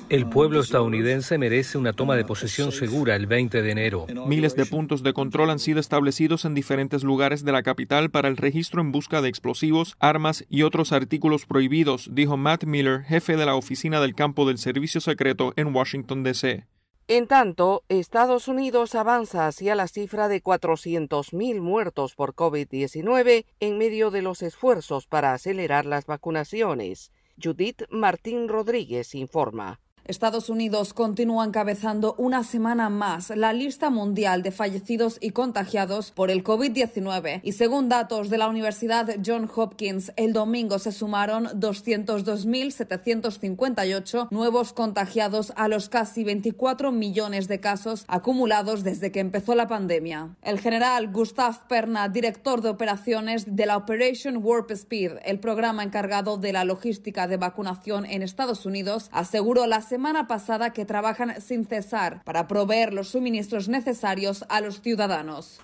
El 0.09 0.29
pueblo 0.29 0.59
estadounidense 0.61 1.37
merece 1.37 1.77
una 1.77 1.93
toma 1.93 2.15
de 2.15 2.25
posesión 2.25 2.71
segura 2.71 3.15
el 3.15 3.27
20 3.27 3.61
de 3.61 3.71
enero. 3.71 4.07
Miles 4.27 4.55
de 4.55 4.65
puntos 4.65 5.03
de 5.03 5.13
control 5.13 5.51
han 5.51 5.59
sido 5.59 5.79
establecidos 5.79 6.45
en 6.45 6.55
diferentes 6.55 7.03
lugares 7.03 7.43
de 7.43 7.51
la 7.51 7.63
capital 7.63 8.09
para 8.09 8.27
el 8.27 8.37
registro 8.37 8.81
en 8.81 8.91
busca 8.91 9.21
de 9.21 9.29
explosivos, 9.29 9.95
armas 9.99 10.45
y 10.49 10.63
otros 10.63 10.91
artículos 10.91 11.45
prohibidos, 11.45 12.09
dijo 12.11 12.37
Matt 12.37 12.63
Miller, 12.63 12.86
jefe 13.07 13.37
de 13.37 13.45
la 13.45 13.55
oficina 13.55 14.01
del 14.01 14.15
campo 14.15 14.47
del 14.47 14.57
servicio 14.57 15.01
secreto 15.01 15.53
en 15.55 15.75
Washington, 15.75 16.23
D.C. 16.23 16.65
En 17.09 17.27
tanto, 17.27 17.83
Estados 17.87 18.49
Unidos 18.49 18.93
avanza 18.93 19.47
hacia 19.47 19.75
la 19.75 19.87
cifra 19.87 20.27
de 20.27 20.43
400.000 20.43 21.61
muertos 21.61 22.15
por 22.15 22.35
COVID-19 22.35 23.45
en 23.61 23.77
medio 23.77 24.11
de 24.11 24.21
los 24.21 24.41
esfuerzos 24.41 25.07
para 25.07 25.33
acelerar 25.33 25.85
las 25.85 26.05
vacunaciones. 26.05 27.13
Judith 27.41 27.83
Martín 27.89 28.49
Rodríguez 28.49 29.15
informa. 29.15 29.79
Estados 30.07 30.49
Unidos 30.49 30.93
continúa 30.93 31.43
encabezando 31.43 32.15
una 32.17 32.45
semana 32.45 32.89
más 32.89 33.29
la 33.35 33.51
lista 33.51 33.89
mundial 33.89 34.41
de 34.41 34.51
fallecidos 34.51 35.17
y 35.19 35.31
contagiados 35.31 36.11
por 36.11 36.31
el 36.31 36.45
COVID-19 36.45 37.41
y 37.43 37.51
según 37.51 37.89
datos 37.89 38.29
de 38.29 38.37
la 38.37 38.47
Universidad 38.47 39.17
John 39.25 39.51
Hopkins, 39.53 40.13
el 40.15 40.31
domingo 40.31 40.79
se 40.79 40.93
sumaron 40.93 41.47
202.758 41.47 44.29
nuevos 44.31 44.71
contagiados 44.71 45.51
a 45.57 45.67
los 45.67 45.89
casi 45.89 46.23
24 46.23 46.93
millones 46.93 47.49
de 47.49 47.59
casos 47.59 48.05
acumulados 48.07 48.85
desde 48.85 49.11
que 49.11 49.19
empezó 49.19 49.55
la 49.55 49.67
pandemia. 49.67 50.37
El 50.41 50.59
general 50.59 51.11
Gustav 51.11 51.67
Perna, 51.67 52.07
director 52.07 52.61
de 52.61 52.69
operaciones 52.69 53.57
de 53.57 53.65
la 53.65 53.75
Operation 53.75 54.39
Warp 54.41 54.71
Speed, 54.71 55.17
el 55.25 55.41
programa 55.41 55.83
encargado 55.83 56.37
de 56.37 56.53
la 56.53 56.63
logística 56.63 57.27
de 57.27 57.35
vacunación 57.35 58.05
en 58.05 58.21
Estados 58.21 58.65
Unidos, 58.65 59.09
aseguró 59.11 59.67
la 59.67 59.81
semana 59.81 59.96
pasada 60.27 60.71
que 60.71 60.85
trabajan 60.85 61.41
sin 61.41 61.65
cesar 61.65 62.21
para 62.23 62.47
proveer 62.47 62.93
los 62.93 63.09
suministros 63.09 63.67
necesarios 63.67 64.45
a 64.49 64.61
los 64.61 64.81
ciudadanos. 64.81 65.59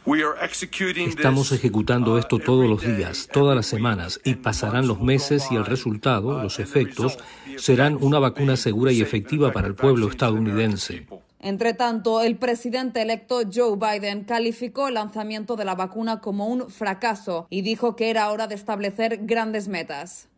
Estamos 1.08 1.52
ejecutando 1.52 2.18
esto 2.18 2.40
todos 2.40 2.70
los 2.70 2.82
días, 2.82 3.30
todas 3.32 3.56
las 3.56 3.66
semanas, 3.66 4.20
y 4.24 4.36
pasarán 4.36 4.88
los 4.88 5.02
meses 5.02 5.48
y 5.52 5.56
el 5.56 5.66
resultado, 5.66 6.42
los 6.42 6.60
efectos, 6.60 7.18
serán 7.58 7.98
una 8.02 8.20
vacuna 8.20 8.58
segura 8.58 8.92
y 8.92 9.02
efectiva 9.02 9.52
para 9.52 9.68
el 9.68 9.76
pueblo 9.76 10.10
estadounidense. 10.10 11.06
Entre 11.40 11.74
tanto, 11.74 12.22
el 12.22 12.38
presidente 12.38 13.02
electo 13.02 13.42
Joe 13.54 13.76
Biden 13.76 14.24
calificó 14.24 14.88
el 14.88 14.94
lanzamiento 14.94 15.58
de 15.58 15.66
la 15.66 15.76
vacuna 15.76 16.22
como 16.22 16.48
un 16.48 16.70
fracaso 16.70 17.48
y 17.50 17.62
dijo 17.62 17.98
que 17.98 18.10
era 18.10 18.32
hora 18.32 18.48
de 18.48 18.56
establecer 18.56 19.20
grandes 19.24 19.68
metas. 19.68 20.30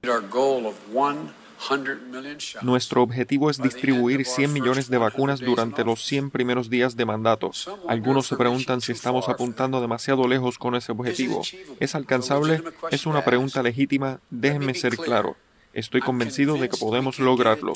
Nuestro 2.61 3.03
objetivo 3.03 3.49
es 3.49 3.61
distribuir 3.61 4.25
100 4.25 4.53
millones 4.53 4.89
de 4.89 4.97
vacunas 4.97 5.39
durante 5.39 5.83
los 5.83 6.03
100 6.03 6.31
primeros 6.31 6.69
días 6.69 6.95
de 6.95 7.05
mandato. 7.05 7.51
Algunos 7.87 8.27
se 8.27 8.35
preguntan 8.35 8.81
si 8.81 8.91
estamos 8.91 9.29
apuntando 9.29 9.81
demasiado 9.81 10.27
lejos 10.27 10.57
con 10.57 10.75
ese 10.75 10.91
objetivo. 10.91 11.41
¿Es 11.79 11.95
alcanzable? 11.95 12.61
Es 12.91 13.05
una 13.05 13.23
pregunta 13.23 13.63
legítima. 13.63 14.19
Déjenme 14.29 14.73
ser 14.73 14.97
claro. 14.97 15.35
Estoy 15.73 16.01
convencido 16.01 16.55
de 16.57 16.69
que 16.69 16.77
podemos 16.77 17.19
lograrlo. 17.19 17.73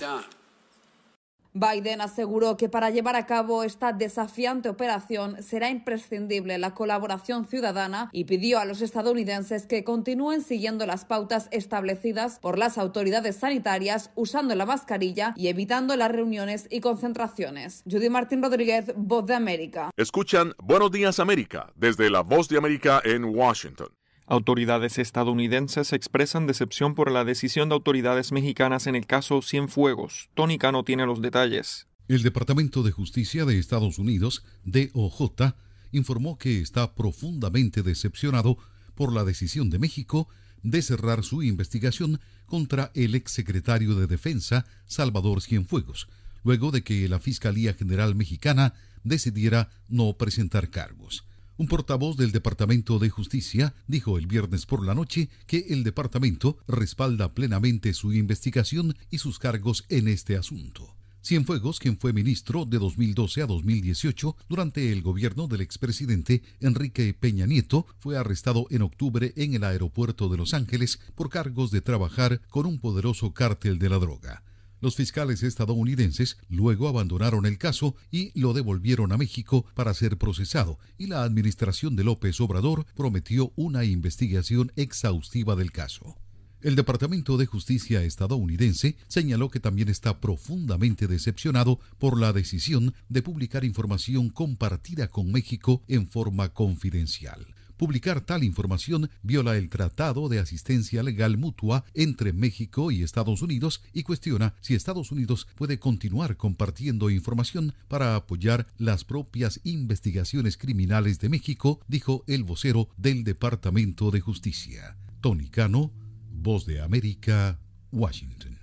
Biden 1.59 1.99
aseguró 1.99 2.55
que 2.55 2.69
para 2.69 2.89
llevar 2.89 3.17
a 3.17 3.25
cabo 3.25 3.63
esta 3.63 3.91
desafiante 3.91 4.69
operación 4.69 5.43
será 5.43 5.69
imprescindible 5.69 6.57
la 6.57 6.73
colaboración 6.73 7.45
ciudadana 7.45 8.09
y 8.13 8.23
pidió 8.23 8.59
a 8.59 8.65
los 8.65 8.81
estadounidenses 8.81 9.65
que 9.65 9.83
continúen 9.83 10.41
siguiendo 10.41 10.85
las 10.85 11.03
pautas 11.03 11.49
establecidas 11.51 12.39
por 12.39 12.57
las 12.57 12.77
autoridades 12.77 13.35
sanitarias 13.35 14.11
usando 14.15 14.55
la 14.55 14.65
mascarilla 14.65 15.33
y 15.35 15.49
evitando 15.49 15.97
las 15.97 16.11
reuniones 16.11 16.67
y 16.69 16.79
concentraciones. 16.79 17.83
Judy 17.89 18.09
Martín 18.09 18.41
Rodríguez, 18.41 18.93
Voz 18.95 19.25
de 19.25 19.35
América. 19.35 19.91
Escuchan 19.97 20.53
Buenos 20.63 20.91
Días 20.91 21.19
América 21.19 21.73
desde 21.75 22.09
la 22.09 22.21
Voz 22.21 22.47
de 22.47 22.57
América 22.57 23.01
en 23.03 23.25
Washington. 23.25 23.98
Autoridades 24.31 24.99
estadounidenses 24.99 25.91
expresan 25.91 26.45
decepción 26.45 26.93
por 26.93 27.09
la 27.09 27.25
decisión 27.25 27.67
de 27.67 27.73
autoridades 27.73 28.31
mexicanas 28.31 28.85
en 28.85 28.95
el 28.95 29.07
caso 29.07 29.41
Cienfuegos. 29.41 30.29
Tony 30.35 30.59
Cano 30.59 30.83
tiene 30.83 31.07
los 31.07 31.19
detalles. 31.19 31.87
El 32.07 32.21
Departamento 32.21 32.83
de 32.83 32.91
Justicia 32.91 33.43
de 33.45 33.57
Estados 33.57 33.97
Unidos, 33.97 34.43
DOJ, 34.65 35.55
informó 35.91 36.37
que 36.37 36.61
está 36.61 36.93
profundamente 36.93 37.81
decepcionado 37.81 38.59
por 38.93 39.11
la 39.11 39.23
decisión 39.23 39.71
de 39.71 39.79
México 39.79 40.27
de 40.61 40.83
cerrar 40.83 41.23
su 41.23 41.41
investigación 41.41 42.19
contra 42.45 42.91
el 42.93 43.15
exsecretario 43.15 43.95
de 43.95 44.05
Defensa, 44.05 44.67
Salvador 44.85 45.41
Cienfuegos, 45.41 46.07
luego 46.43 46.69
de 46.69 46.83
que 46.83 47.09
la 47.09 47.19
Fiscalía 47.19 47.73
General 47.73 48.13
Mexicana 48.13 48.75
decidiera 49.03 49.71
no 49.87 50.13
presentar 50.19 50.69
cargos. 50.69 51.25
Un 51.59 51.67
portavoz 51.67 52.15
del 52.15 52.31
Departamento 52.31 52.99
de 52.99 53.09
Justicia 53.09 53.75
dijo 53.85 54.17
el 54.17 54.27
viernes 54.27 54.65
por 54.65 54.85
la 54.85 54.95
noche 54.95 55.27
que 55.45 55.65
el 55.71 55.83
departamento 55.83 56.57
respalda 56.69 57.33
plenamente 57.33 57.93
su 57.93 58.13
investigación 58.13 58.95
y 59.09 59.17
sus 59.17 59.39
cargos 59.39 59.83
en 59.89 60.07
este 60.07 60.37
asunto. 60.37 60.95
Cienfuegos, 61.21 61.79
quien 61.79 61.99
fue 61.99 62.13
ministro 62.13 62.63
de 62.63 62.79
2012 62.79 63.41
a 63.41 63.45
2018 63.45 64.37
durante 64.47 64.93
el 64.93 65.01
gobierno 65.01 65.47
del 65.47 65.59
expresidente 65.59 66.43
Enrique 66.61 67.13
Peña 67.13 67.45
Nieto, 67.45 67.85
fue 67.99 68.17
arrestado 68.17 68.65
en 68.69 68.81
octubre 68.81 69.33
en 69.35 69.53
el 69.53 69.65
aeropuerto 69.65 70.29
de 70.29 70.37
Los 70.37 70.53
Ángeles 70.53 71.01
por 71.13 71.29
cargos 71.29 71.71
de 71.71 71.81
trabajar 71.81 72.39
con 72.47 72.67
un 72.67 72.79
poderoso 72.79 73.33
cártel 73.33 73.79
de 73.79 73.89
la 73.89 73.99
droga. 73.99 74.43
Los 74.81 74.95
fiscales 74.95 75.43
estadounidenses 75.43 76.37
luego 76.47 76.87
abandonaron 76.87 77.45
el 77.45 77.57
caso 77.57 77.95
y 78.11 78.37
lo 78.39 78.53
devolvieron 78.53 79.11
a 79.11 79.17
México 79.17 79.65
para 79.75 79.93
ser 79.93 80.17
procesado, 80.17 80.79
y 80.97 81.07
la 81.07 81.23
administración 81.23 81.95
de 81.95 82.05
López 82.05 82.39
Obrador 82.39 82.85
prometió 82.95 83.51
una 83.55 83.83
investigación 83.83 84.71
exhaustiva 84.75 85.55
del 85.55 85.71
caso. 85.71 86.15
El 86.61 86.75
Departamento 86.75 87.37
de 87.37 87.45
Justicia 87.45 88.03
estadounidense 88.03 88.97
señaló 89.07 89.49
que 89.49 89.61
también 89.61 89.87
está 89.87 90.19
profundamente 90.19 91.07
decepcionado 91.07 91.79
por 91.97 92.19
la 92.19 92.33
decisión 92.33 92.93
de 93.07 93.21
publicar 93.21 93.63
información 93.63 94.29
compartida 94.29 95.07
con 95.07 95.31
México 95.31 95.83
en 95.87 96.07
forma 96.07 96.49
confidencial. 96.49 97.47
Publicar 97.79 98.19
tal 98.19 98.43
información 98.43 99.09
viola 99.23 99.55
el 99.55 99.69
Tratado 99.69 100.27
de 100.27 100.39
Asistencia 100.39 101.01
Legal 101.01 101.37
Mutua 101.37 101.85
entre 101.93 102.33
México 102.33 102.91
y 102.91 103.03
Estados 103.03 103.41
Unidos 103.41 103.81
y 103.93 104.03
cuestiona 104.03 104.53
si 104.59 104.75
Estados 104.75 105.13
Unidos 105.13 105.47
puede 105.55 105.79
continuar 105.79 106.35
compartiendo 106.35 107.09
información 107.09 107.73
para 107.87 108.17
apoyar 108.17 108.67
las 108.77 109.05
propias 109.05 109.61
investigaciones 109.63 110.57
criminales 110.57 111.19
de 111.19 111.29
México, 111.29 111.79
dijo 111.87 112.25
el 112.27 112.43
vocero 112.43 112.89
del 112.97 113.23
Departamento 113.23 114.11
de 114.11 114.19
Justicia. 114.19 114.97
Tony 115.21 115.47
Cano, 115.47 115.93
Voz 116.29 116.65
de 116.65 116.81
América, 116.81 117.61
Washington 117.93 118.58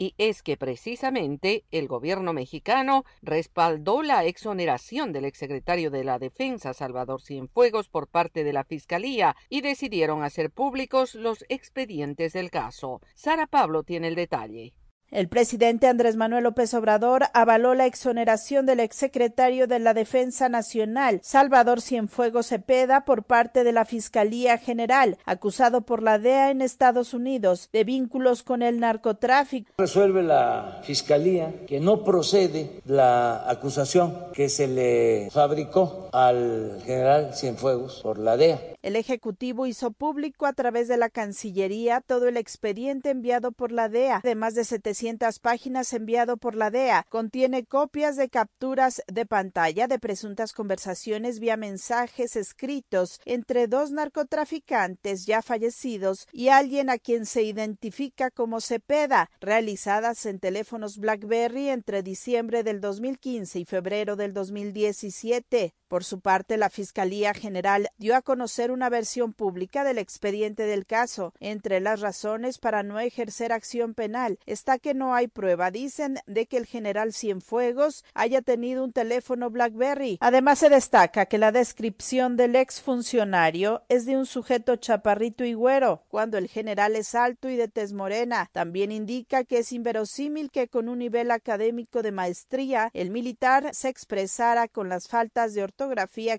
y 0.00 0.14
es 0.16 0.42
que 0.42 0.56
precisamente 0.56 1.66
el 1.70 1.86
gobierno 1.86 2.32
mexicano 2.32 3.04
respaldó 3.20 4.02
la 4.02 4.24
exoneración 4.24 5.12
del 5.12 5.26
exsecretario 5.26 5.90
de 5.90 6.04
la 6.04 6.18
Defensa 6.18 6.72
Salvador 6.72 7.20
Cienfuegos 7.20 7.90
por 7.90 8.08
parte 8.08 8.42
de 8.42 8.54
la 8.54 8.64
Fiscalía 8.64 9.36
y 9.50 9.60
decidieron 9.60 10.22
hacer 10.22 10.50
públicos 10.50 11.14
los 11.14 11.44
expedientes 11.50 12.32
del 12.32 12.50
caso. 12.50 13.02
Sara 13.14 13.46
Pablo 13.46 13.82
tiene 13.82 14.08
el 14.08 14.14
detalle. 14.14 14.72
El 15.10 15.26
presidente 15.26 15.88
Andrés 15.88 16.14
Manuel 16.14 16.44
López 16.44 16.72
Obrador 16.72 17.24
avaló 17.34 17.74
la 17.74 17.86
exoneración 17.86 18.64
del 18.64 18.78
exsecretario 18.78 19.66
de 19.66 19.80
la 19.80 19.92
Defensa 19.92 20.48
Nacional, 20.48 21.18
Salvador 21.24 21.80
Cienfuegos 21.80 22.46
Cepeda, 22.46 23.04
por 23.04 23.24
parte 23.24 23.64
de 23.64 23.72
la 23.72 23.84
Fiscalía 23.84 24.56
General, 24.56 25.18
acusado 25.24 25.80
por 25.80 26.04
la 26.04 26.20
DEA 26.20 26.52
en 26.52 26.62
Estados 26.62 27.12
Unidos 27.12 27.70
de 27.72 27.82
vínculos 27.82 28.44
con 28.44 28.62
el 28.62 28.78
narcotráfico. 28.78 29.72
Resuelve 29.78 30.22
la 30.22 30.80
Fiscalía 30.84 31.66
que 31.66 31.80
no 31.80 32.04
procede 32.04 32.80
la 32.84 33.50
acusación 33.50 34.16
que 34.32 34.48
se 34.48 34.68
le 34.68 35.28
fabricó 35.32 36.08
al 36.12 36.80
general 36.84 37.34
Cienfuegos 37.34 37.98
por 38.04 38.16
la 38.16 38.36
DEA. 38.36 38.60
El 38.82 38.94
Ejecutivo 38.94 39.66
hizo 39.66 39.90
público 39.90 40.46
a 40.46 40.52
través 40.52 40.86
de 40.86 40.96
la 40.96 41.10
Cancillería 41.10 42.00
todo 42.00 42.28
el 42.28 42.36
expediente 42.36 43.10
enviado 43.10 43.50
por 43.50 43.72
la 43.72 43.88
DEA 43.88 44.20
de 44.22 44.36
más 44.36 44.54
de 44.54 44.62
700 44.64 44.99
páginas 45.40 45.92
enviado 45.94 46.36
por 46.36 46.54
la 46.54 46.70
DEA. 46.70 47.06
Contiene 47.08 47.64
copias 47.64 48.16
de 48.16 48.28
capturas 48.28 49.02
de 49.06 49.24
pantalla 49.24 49.88
de 49.88 49.98
presuntas 49.98 50.52
conversaciones 50.52 51.40
vía 51.40 51.56
mensajes 51.56 52.36
escritos 52.36 53.20
entre 53.24 53.66
dos 53.66 53.92
narcotraficantes 53.92 55.24
ya 55.24 55.40
fallecidos 55.42 56.26
y 56.32 56.48
alguien 56.48 56.90
a 56.90 56.98
quien 56.98 57.24
se 57.24 57.42
identifica 57.42 58.30
como 58.30 58.60
Cepeda, 58.60 59.30
realizadas 59.40 60.26
en 60.26 60.38
teléfonos 60.38 60.98
BlackBerry 60.98 61.70
entre 61.70 62.02
diciembre 62.02 62.62
del 62.62 62.80
2015 62.80 63.58
y 63.60 63.64
febrero 63.64 64.16
del 64.16 64.34
2017. 64.34 65.74
Por 65.90 66.04
su 66.04 66.20
parte, 66.20 66.56
la 66.56 66.70
Fiscalía 66.70 67.34
General 67.34 67.88
dio 67.98 68.14
a 68.14 68.22
conocer 68.22 68.70
una 68.70 68.88
versión 68.88 69.32
pública 69.32 69.82
del 69.82 69.98
expediente 69.98 70.62
del 70.62 70.86
caso. 70.86 71.34
Entre 71.40 71.80
las 71.80 71.98
razones 71.98 72.58
para 72.58 72.84
no 72.84 73.00
ejercer 73.00 73.50
acción 73.50 73.94
penal 73.94 74.38
está 74.46 74.78
que 74.78 74.94
no 74.94 75.16
hay 75.16 75.26
prueba, 75.26 75.72
dicen, 75.72 76.20
de 76.28 76.46
que 76.46 76.58
el 76.58 76.66
general 76.66 77.12
Cienfuegos 77.12 78.04
haya 78.14 78.40
tenido 78.40 78.84
un 78.84 78.92
teléfono 78.92 79.50
BlackBerry. 79.50 80.18
Además, 80.20 80.60
se 80.60 80.68
destaca 80.68 81.26
que 81.26 81.38
la 81.38 81.50
descripción 81.50 82.36
del 82.36 82.54
exfuncionario 82.54 83.82
es 83.88 84.06
de 84.06 84.16
un 84.16 84.26
sujeto 84.26 84.76
chaparrito 84.76 85.44
y 85.44 85.54
güero, 85.54 86.04
cuando 86.06 86.38
el 86.38 86.46
general 86.46 86.94
es 86.94 87.16
alto 87.16 87.48
y 87.48 87.56
de 87.56 87.66
tez 87.66 87.92
morena. 87.94 88.48
También 88.52 88.92
indica 88.92 89.42
que 89.42 89.58
es 89.58 89.72
inverosímil 89.72 90.52
que 90.52 90.68
con 90.68 90.88
un 90.88 91.00
nivel 91.00 91.32
académico 91.32 92.02
de 92.02 92.12
maestría 92.12 92.90
el 92.94 93.10
militar 93.10 93.74
se 93.74 93.88
expresara 93.88 94.68
con 94.68 94.88
las 94.88 95.08
faltas 95.08 95.52
de 95.52 95.64
ortografía 95.64 95.79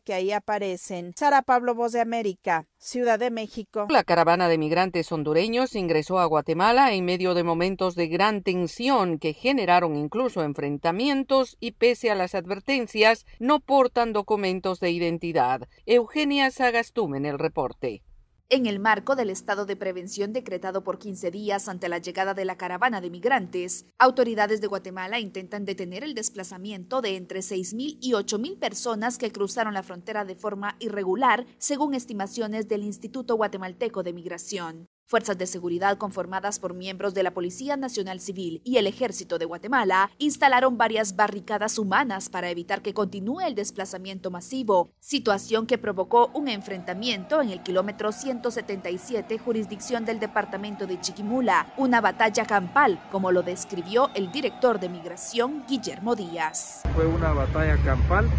que 0.03 0.13
ahí 0.13 0.31
aparecen. 0.31 1.13
Sara 1.15 1.41
Pablo, 1.41 1.73
Voz 1.73 1.93
de 1.93 1.99
América, 1.99 2.67
Ciudad 2.77 3.17
de 3.17 3.31
México. 3.31 3.87
La 3.89 4.03
caravana 4.03 4.47
de 4.47 4.59
migrantes 4.59 5.11
hondureños 5.11 5.75
ingresó 5.75 6.19
a 6.19 6.25
Guatemala 6.25 6.93
en 6.93 7.05
medio 7.05 7.33
de 7.33 7.43
momentos 7.43 7.95
de 7.95 8.07
gran 8.07 8.43
tensión 8.43 9.17
que 9.17 9.33
generaron 9.33 9.95
incluso 9.95 10.43
enfrentamientos 10.43 11.57
y 11.59 11.71
pese 11.71 12.11
a 12.11 12.15
las 12.15 12.35
advertencias 12.35 13.25
no 13.39 13.59
portan 13.59 14.13
documentos 14.13 14.79
de 14.79 14.91
identidad. 14.91 15.67
Eugenia 15.87 16.51
Sagastum 16.51 17.15
en 17.15 17.25
el 17.25 17.39
reporte. 17.39 18.03
En 18.53 18.65
el 18.65 18.79
marco 18.79 19.15
del 19.15 19.29
estado 19.29 19.65
de 19.65 19.77
prevención 19.77 20.33
decretado 20.33 20.83
por 20.83 20.99
15 20.99 21.31
días 21.31 21.69
ante 21.69 21.87
la 21.87 21.99
llegada 21.99 22.33
de 22.33 22.43
la 22.43 22.57
caravana 22.57 22.99
de 22.99 23.09
migrantes, 23.09 23.85
autoridades 23.97 24.59
de 24.59 24.67
Guatemala 24.67 25.21
intentan 25.21 25.63
detener 25.63 26.03
el 26.03 26.15
desplazamiento 26.15 27.01
de 27.01 27.15
entre 27.15 27.39
6.000 27.39 27.99
y 28.01 28.11
8.000 28.11 28.59
personas 28.59 29.17
que 29.17 29.31
cruzaron 29.31 29.73
la 29.73 29.83
frontera 29.83 30.25
de 30.25 30.35
forma 30.35 30.75
irregular, 30.81 31.45
según 31.59 31.93
estimaciones 31.93 32.67
del 32.67 32.83
Instituto 32.83 33.37
Guatemalteco 33.37 34.03
de 34.03 34.11
Migración. 34.11 34.89
Fuerzas 35.11 35.37
de 35.37 35.45
seguridad 35.45 35.97
conformadas 35.97 36.57
por 36.57 36.73
miembros 36.73 37.13
de 37.13 37.21
la 37.21 37.31
Policía 37.31 37.75
Nacional 37.75 38.21
Civil 38.21 38.61
y 38.63 38.77
el 38.77 38.87
Ejército 38.87 39.37
de 39.37 39.43
Guatemala 39.43 40.09
instalaron 40.19 40.77
varias 40.77 41.17
barricadas 41.17 41.77
humanas 41.77 42.29
para 42.29 42.49
evitar 42.49 42.81
que 42.81 42.93
continúe 42.93 43.41
el 43.41 43.53
desplazamiento 43.53 44.31
masivo, 44.31 44.93
situación 45.01 45.67
que 45.67 45.77
provocó 45.77 46.31
un 46.33 46.47
enfrentamiento 46.47 47.41
en 47.41 47.49
el 47.49 47.61
kilómetro 47.61 48.13
177, 48.13 49.37
jurisdicción 49.37 50.05
del 50.05 50.21
departamento 50.21 50.87
de 50.87 51.01
Chiquimula, 51.01 51.73
una 51.75 51.99
batalla 51.99 52.45
campal, 52.45 52.97
como 53.11 53.33
lo 53.33 53.43
describió 53.43 54.11
el 54.13 54.31
director 54.31 54.79
de 54.79 54.87
Migración, 54.87 55.65
Guillermo 55.67 56.15
Díaz. 56.15 56.83
Fue 56.95 57.05
una 57.05 57.33
batalla 57.33 57.75
campal 57.83 58.29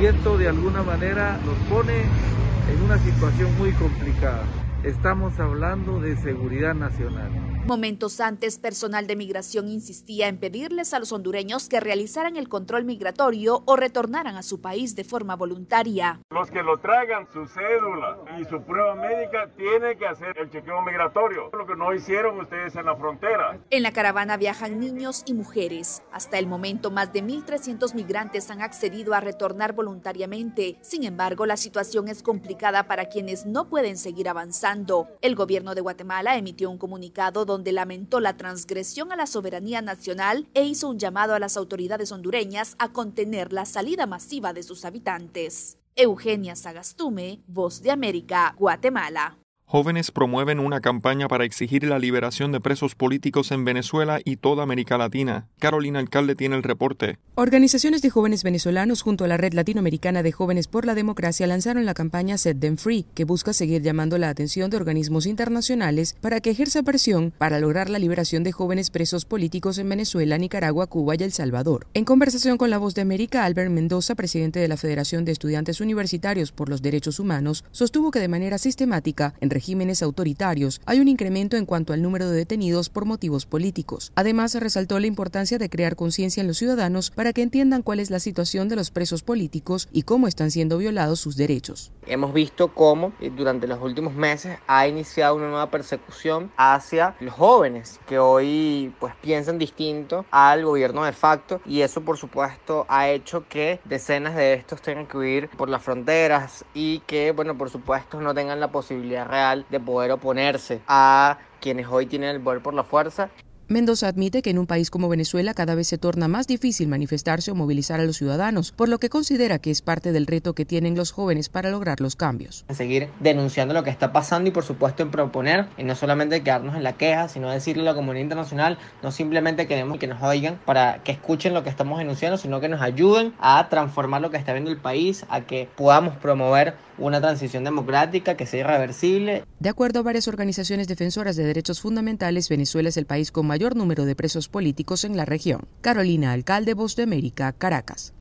y 0.00 0.06
esto 0.06 0.38
de 0.38 0.50
alguna 0.50 0.84
manera 0.84 1.36
nos 1.38 1.56
pone 1.68 2.02
en 2.02 2.80
una 2.80 2.96
situación 3.00 3.58
muy 3.58 3.72
complicada 3.72 4.44
estamos 4.84 5.40
hablando 5.40 5.98
de 5.98 6.14
seguridad 6.16 6.74
nacional. 6.74 7.53
Momentos 7.66 8.20
antes, 8.20 8.58
personal 8.58 9.06
de 9.06 9.16
migración 9.16 9.70
insistía 9.70 10.28
en 10.28 10.36
pedirles 10.36 10.92
a 10.92 10.98
los 10.98 11.12
hondureños 11.12 11.66
que 11.70 11.80
realizaran 11.80 12.36
el 12.36 12.50
control 12.50 12.84
migratorio 12.84 13.62
o 13.64 13.76
retornaran 13.76 14.36
a 14.36 14.42
su 14.42 14.60
país 14.60 14.94
de 14.96 15.02
forma 15.02 15.34
voluntaria. 15.34 16.20
Los 16.28 16.50
que 16.50 16.62
lo 16.62 16.76
traigan 16.76 17.26
su 17.32 17.46
cédula 17.46 18.18
y 18.38 18.44
su 18.44 18.60
prueba 18.60 18.94
médica 18.96 19.48
tienen 19.56 19.98
que 19.98 20.06
hacer 20.06 20.36
el 20.38 20.50
chequeo 20.50 20.82
migratorio, 20.82 21.48
lo 21.54 21.66
que 21.66 21.74
no 21.74 21.94
hicieron 21.94 22.38
ustedes 22.38 22.76
en 22.76 22.84
la 22.84 22.96
frontera. 22.96 23.58
En 23.70 23.82
la 23.82 23.92
caravana 23.92 24.36
viajan 24.36 24.78
niños 24.78 25.22
y 25.24 25.32
mujeres. 25.32 26.02
Hasta 26.12 26.38
el 26.38 26.46
momento, 26.46 26.90
más 26.90 27.14
de 27.14 27.24
1.300 27.24 27.94
migrantes 27.94 28.50
han 28.50 28.60
accedido 28.60 29.14
a 29.14 29.20
retornar 29.20 29.72
voluntariamente. 29.72 30.76
Sin 30.82 31.04
embargo, 31.04 31.46
la 31.46 31.56
situación 31.56 32.08
es 32.08 32.22
complicada 32.22 32.86
para 32.86 33.06
quienes 33.06 33.46
no 33.46 33.70
pueden 33.70 33.96
seguir 33.96 34.28
avanzando. 34.28 35.08
El 35.22 35.34
gobierno 35.34 35.74
de 35.74 35.80
Guatemala 35.80 36.36
emitió 36.36 36.68
un 36.68 36.76
comunicado 36.76 37.46
donde 37.46 37.53
lamentó 37.72 38.20
la 38.20 38.36
transgresión 38.36 39.12
a 39.12 39.16
la 39.16 39.26
soberanía 39.26 39.82
nacional 39.82 40.48
e 40.54 40.64
hizo 40.64 40.88
un 40.88 40.98
llamado 40.98 41.34
a 41.34 41.38
las 41.38 41.56
autoridades 41.56 42.10
hondureñas 42.10 42.74
a 42.78 42.92
contener 42.92 43.52
la 43.52 43.66
salida 43.66 44.06
masiva 44.06 44.52
de 44.52 44.62
sus 44.62 44.84
habitantes. 44.84 45.78
Eugenia 45.96 46.56
Sagastume, 46.56 47.42
Voz 47.46 47.82
de 47.82 47.92
América, 47.92 48.54
Guatemala. 48.58 49.38
Jóvenes 49.66 50.10
promueven 50.10 50.60
una 50.60 50.80
campaña 50.80 51.26
para 51.26 51.44
exigir 51.44 51.84
la 51.84 51.98
liberación 51.98 52.52
de 52.52 52.60
presos 52.60 52.94
políticos 52.94 53.50
en 53.50 53.64
Venezuela 53.64 54.20
y 54.22 54.36
toda 54.36 54.62
América 54.62 54.98
Latina. 54.98 55.48
Carolina 55.58 55.98
Alcalde 55.98 56.36
tiene 56.36 56.54
el 56.54 56.62
reporte. 56.62 57.18
Organizaciones 57.34 58.02
de 58.02 58.10
jóvenes 58.10 58.44
venezolanos 58.44 59.02
junto 59.02 59.24
a 59.24 59.26
la 59.26 59.38
Red 59.38 59.54
Latinoamericana 59.54 60.22
de 60.22 60.32
Jóvenes 60.32 60.68
por 60.68 60.84
la 60.84 60.94
Democracia 60.94 61.46
lanzaron 61.46 61.86
la 61.86 61.94
campaña 61.94 62.38
Set 62.38 62.60
Them 62.60 62.76
Free, 62.76 63.06
que 63.14 63.24
busca 63.24 63.52
seguir 63.52 63.82
llamando 63.82 64.18
la 64.18 64.28
atención 64.28 64.70
de 64.70 64.76
organismos 64.76 65.26
internacionales 65.26 66.14
para 66.20 66.40
que 66.40 66.50
ejerza 66.50 66.82
presión 66.82 67.32
para 67.36 67.58
lograr 67.58 67.88
la 67.88 67.98
liberación 67.98 68.44
de 68.44 68.52
jóvenes 68.52 68.90
presos 68.90 69.24
políticos 69.24 69.78
en 69.78 69.88
Venezuela, 69.88 70.38
Nicaragua, 70.38 70.86
Cuba 70.86 71.16
y 71.18 71.22
El 71.24 71.32
Salvador. 71.32 71.86
En 71.94 72.04
conversación 72.04 72.58
con 72.58 72.70
la 72.70 72.78
Voz 72.78 72.94
de 72.94 73.02
América, 73.02 73.44
Albert 73.44 73.70
Mendoza, 73.70 74.14
presidente 74.14 74.60
de 74.60 74.68
la 74.68 74.76
Federación 74.76 75.24
de 75.24 75.32
Estudiantes 75.32 75.80
Universitarios 75.80 76.52
por 76.52 76.68
los 76.68 76.82
Derechos 76.82 77.18
Humanos, 77.18 77.64
sostuvo 77.72 78.10
que 78.10 78.20
de 78.20 78.28
manera 78.28 78.58
sistemática, 78.58 79.34
en 79.40 79.50
regímenes 79.64 80.02
autoritarios 80.02 80.82
hay 80.84 81.00
un 81.00 81.08
incremento 81.08 81.56
en 81.56 81.64
cuanto 81.64 81.94
al 81.94 82.02
número 82.02 82.28
de 82.28 82.36
detenidos 82.36 82.90
por 82.90 83.06
motivos 83.06 83.46
políticos. 83.46 84.12
Además, 84.14 84.54
resaltó 84.56 85.00
la 85.00 85.06
importancia 85.06 85.56
de 85.56 85.70
crear 85.70 85.96
conciencia 85.96 86.42
en 86.42 86.48
los 86.48 86.58
ciudadanos 86.58 87.10
para 87.10 87.32
que 87.32 87.40
entiendan 87.40 87.80
cuál 87.80 87.98
es 87.98 88.10
la 88.10 88.20
situación 88.20 88.68
de 88.68 88.76
los 88.76 88.90
presos 88.90 89.22
políticos 89.22 89.88
y 89.90 90.02
cómo 90.02 90.28
están 90.28 90.50
siendo 90.50 90.76
violados 90.76 91.18
sus 91.18 91.36
derechos. 91.36 91.92
Hemos 92.06 92.34
visto 92.34 92.74
cómo 92.74 93.14
eh, 93.22 93.32
durante 93.34 93.66
los 93.66 93.80
últimos 93.80 94.12
meses 94.12 94.58
ha 94.66 94.86
iniciado 94.86 95.36
una 95.36 95.48
nueva 95.48 95.70
persecución 95.70 96.52
hacia 96.58 97.16
los 97.20 97.32
jóvenes 97.32 97.98
que 98.06 98.18
hoy 98.18 98.92
pues 99.00 99.14
piensan 99.22 99.56
distinto 99.56 100.26
al 100.30 100.62
gobierno 100.66 101.04
de 101.04 101.12
facto 101.12 101.62
y 101.64 101.80
eso 101.80 102.02
por 102.02 102.18
supuesto 102.18 102.84
ha 102.90 103.08
hecho 103.08 103.48
que 103.48 103.80
decenas 103.86 104.36
de 104.36 104.52
estos 104.52 104.82
tengan 104.82 105.06
que 105.06 105.16
huir 105.16 105.48
por 105.56 105.70
las 105.70 105.82
fronteras 105.82 106.66
y 106.74 106.98
que 107.00 107.32
bueno 107.32 107.56
por 107.56 107.70
supuesto 107.70 108.20
no 108.20 108.34
tengan 108.34 108.60
la 108.60 108.70
posibilidad 108.70 109.26
real 109.26 109.43
de 109.52 109.80
poder 109.80 110.12
oponerse 110.12 110.80
a 110.86 111.38
quienes 111.60 111.86
hoy 111.86 112.06
tienen 112.06 112.30
el 112.30 112.40
poder 112.40 112.62
por 112.62 112.74
la 112.74 112.84
fuerza. 112.84 113.30
Mendoza 113.66 114.08
admite 114.08 114.42
que 114.42 114.50
en 114.50 114.58
un 114.58 114.66
país 114.66 114.90
como 114.90 115.08
Venezuela 115.08 115.54
cada 115.54 115.74
vez 115.74 115.88
se 115.88 115.96
torna 115.96 116.28
más 116.28 116.46
difícil 116.46 116.86
manifestarse 116.86 117.50
o 117.50 117.54
movilizar 117.54 117.98
a 117.98 118.04
los 118.04 118.18
ciudadanos, 118.18 118.72
por 118.72 118.90
lo 118.90 118.98
que 118.98 119.08
considera 119.08 119.58
que 119.58 119.70
es 119.70 119.80
parte 119.80 120.12
del 120.12 120.26
reto 120.26 120.54
que 120.54 120.66
tienen 120.66 120.94
los 120.94 121.12
jóvenes 121.12 121.48
para 121.48 121.70
lograr 121.70 122.02
los 122.02 122.14
cambios. 122.14 122.66
Seguir 122.68 123.08
denunciando 123.20 123.72
lo 123.72 123.82
que 123.82 123.88
está 123.88 124.12
pasando 124.12 124.50
y 124.50 124.52
por 124.52 124.64
supuesto 124.64 125.02
en 125.02 125.10
proponer, 125.10 125.66
y 125.78 125.84
no 125.84 125.94
solamente 125.94 126.42
quedarnos 126.42 126.76
en 126.76 126.82
la 126.82 126.98
queja, 126.98 127.28
sino 127.28 127.50
decirle 127.50 127.84
a 127.84 127.86
la 127.86 127.94
comunidad 127.94 128.24
internacional, 128.24 128.78
no 129.02 129.10
simplemente 129.10 129.66
queremos 129.66 129.98
que 129.98 130.08
nos 130.08 130.22
oigan 130.22 130.60
para 130.66 131.02
que 131.02 131.12
escuchen 131.12 131.54
lo 131.54 131.64
que 131.64 131.70
estamos 131.70 131.98
denunciando, 131.98 132.36
sino 132.36 132.60
que 132.60 132.68
nos 132.68 132.82
ayuden 132.82 133.32
a 133.40 133.70
transformar 133.70 134.20
lo 134.20 134.30
que 134.30 134.36
está 134.36 134.52
viendo 134.52 134.70
el 134.70 134.78
país, 134.78 135.24
a 135.30 135.40
que 135.40 135.70
podamos 135.74 136.16
promover 136.16 136.74
una 136.98 137.20
transición 137.20 137.64
democrática 137.64 138.36
que 138.36 138.44
sea 138.44 138.60
irreversible. 138.60 139.44
De 139.58 139.68
acuerdo 139.68 140.00
a 140.00 140.02
varias 140.02 140.28
organizaciones 140.28 140.86
defensoras 140.86 141.34
de 141.34 141.44
derechos 141.44 141.80
fundamentales, 141.80 142.48
Venezuela 142.48 142.90
es 142.90 142.96
el 142.98 143.06
país 143.06 143.32
con 143.32 143.46
mayor 143.64 143.76
número 143.76 144.04
de 144.04 144.14
presos 144.14 144.48
políticos 144.48 145.04
en 145.04 145.16
la 145.16 145.24
región. 145.24 145.66
Carolina 145.80 146.32
Alcalde, 146.32 146.74
Voz 146.74 146.96
de 146.96 147.04
América, 147.04 147.50
Caracas. 147.52 148.12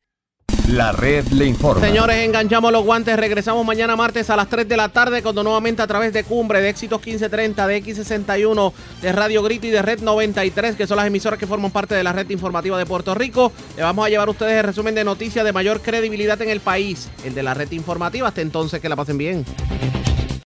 La 0.70 0.94
red 0.94 1.28
le 1.34 1.48
informa. 1.48 1.86
Señores, 1.86 2.16
enganchamos 2.24 2.72
los 2.72 2.86
guantes. 2.86 3.18
Regresamos 3.18 3.66
mañana 3.66 3.98
martes 3.98 4.30
a 4.30 4.38
las 4.38 4.48
3 4.48 4.70
de 4.70 4.78
la 4.78 4.88
tarde 4.88 5.22
cuando 5.22 5.44
nuevamente 5.44 5.82
a 5.82 5.88
través 5.88 6.14
de 6.14 6.24
Cumbre, 6.24 6.62
de 6.62 6.70
Éxitos 6.70 7.06
1530, 7.06 7.68
de 7.68 7.84
X61, 7.84 8.72
de 9.02 9.12
Radio 9.12 9.44
Grito 9.44 9.68
y 9.68 9.72
de 9.72 9.82
Red 9.82 10.00
93, 10.00 10.78
que 10.78 10.88
son 10.88 10.96
las 10.96 11.08
emisoras 11.08 11.38
que 11.38 11.46
forman 11.46 11.72
parte 11.72 11.94
de 11.94 12.04
la 12.06 12.14
red 12.14 12.30
informativa 12.30 12.78
de 12.78 12.86
Puerto 12.86 13.14
Rico, 13.14 13.52
le 13.76 13.84
vamos 13.84 14.06
a 14.06 14.10
llevar 14.10 14.30
a 14.30 14.32
ustedes 14.32 14.60
el 14.60 14.64
resumen 14.64 14.96
de 14.96 15.04
noticias 15.04 15.44
de 15.44 15.52
mayor 15.52 15.82
credibilidad 15.82 16.42
en 16.42 16.50
el 16.50 16.62
país, 16.62 17.10
el 17.26 17.36
de 17.36 17.44
la 17.44 17.54
red 17.54 17.70
informativa. 17.72 18.30
Hasta 18.30 18.40
entonces, 18.40 18.80
que 18.80 18.88
la 18.88 18.96
pasen 18.96 19.18
bien. 19.18 19.44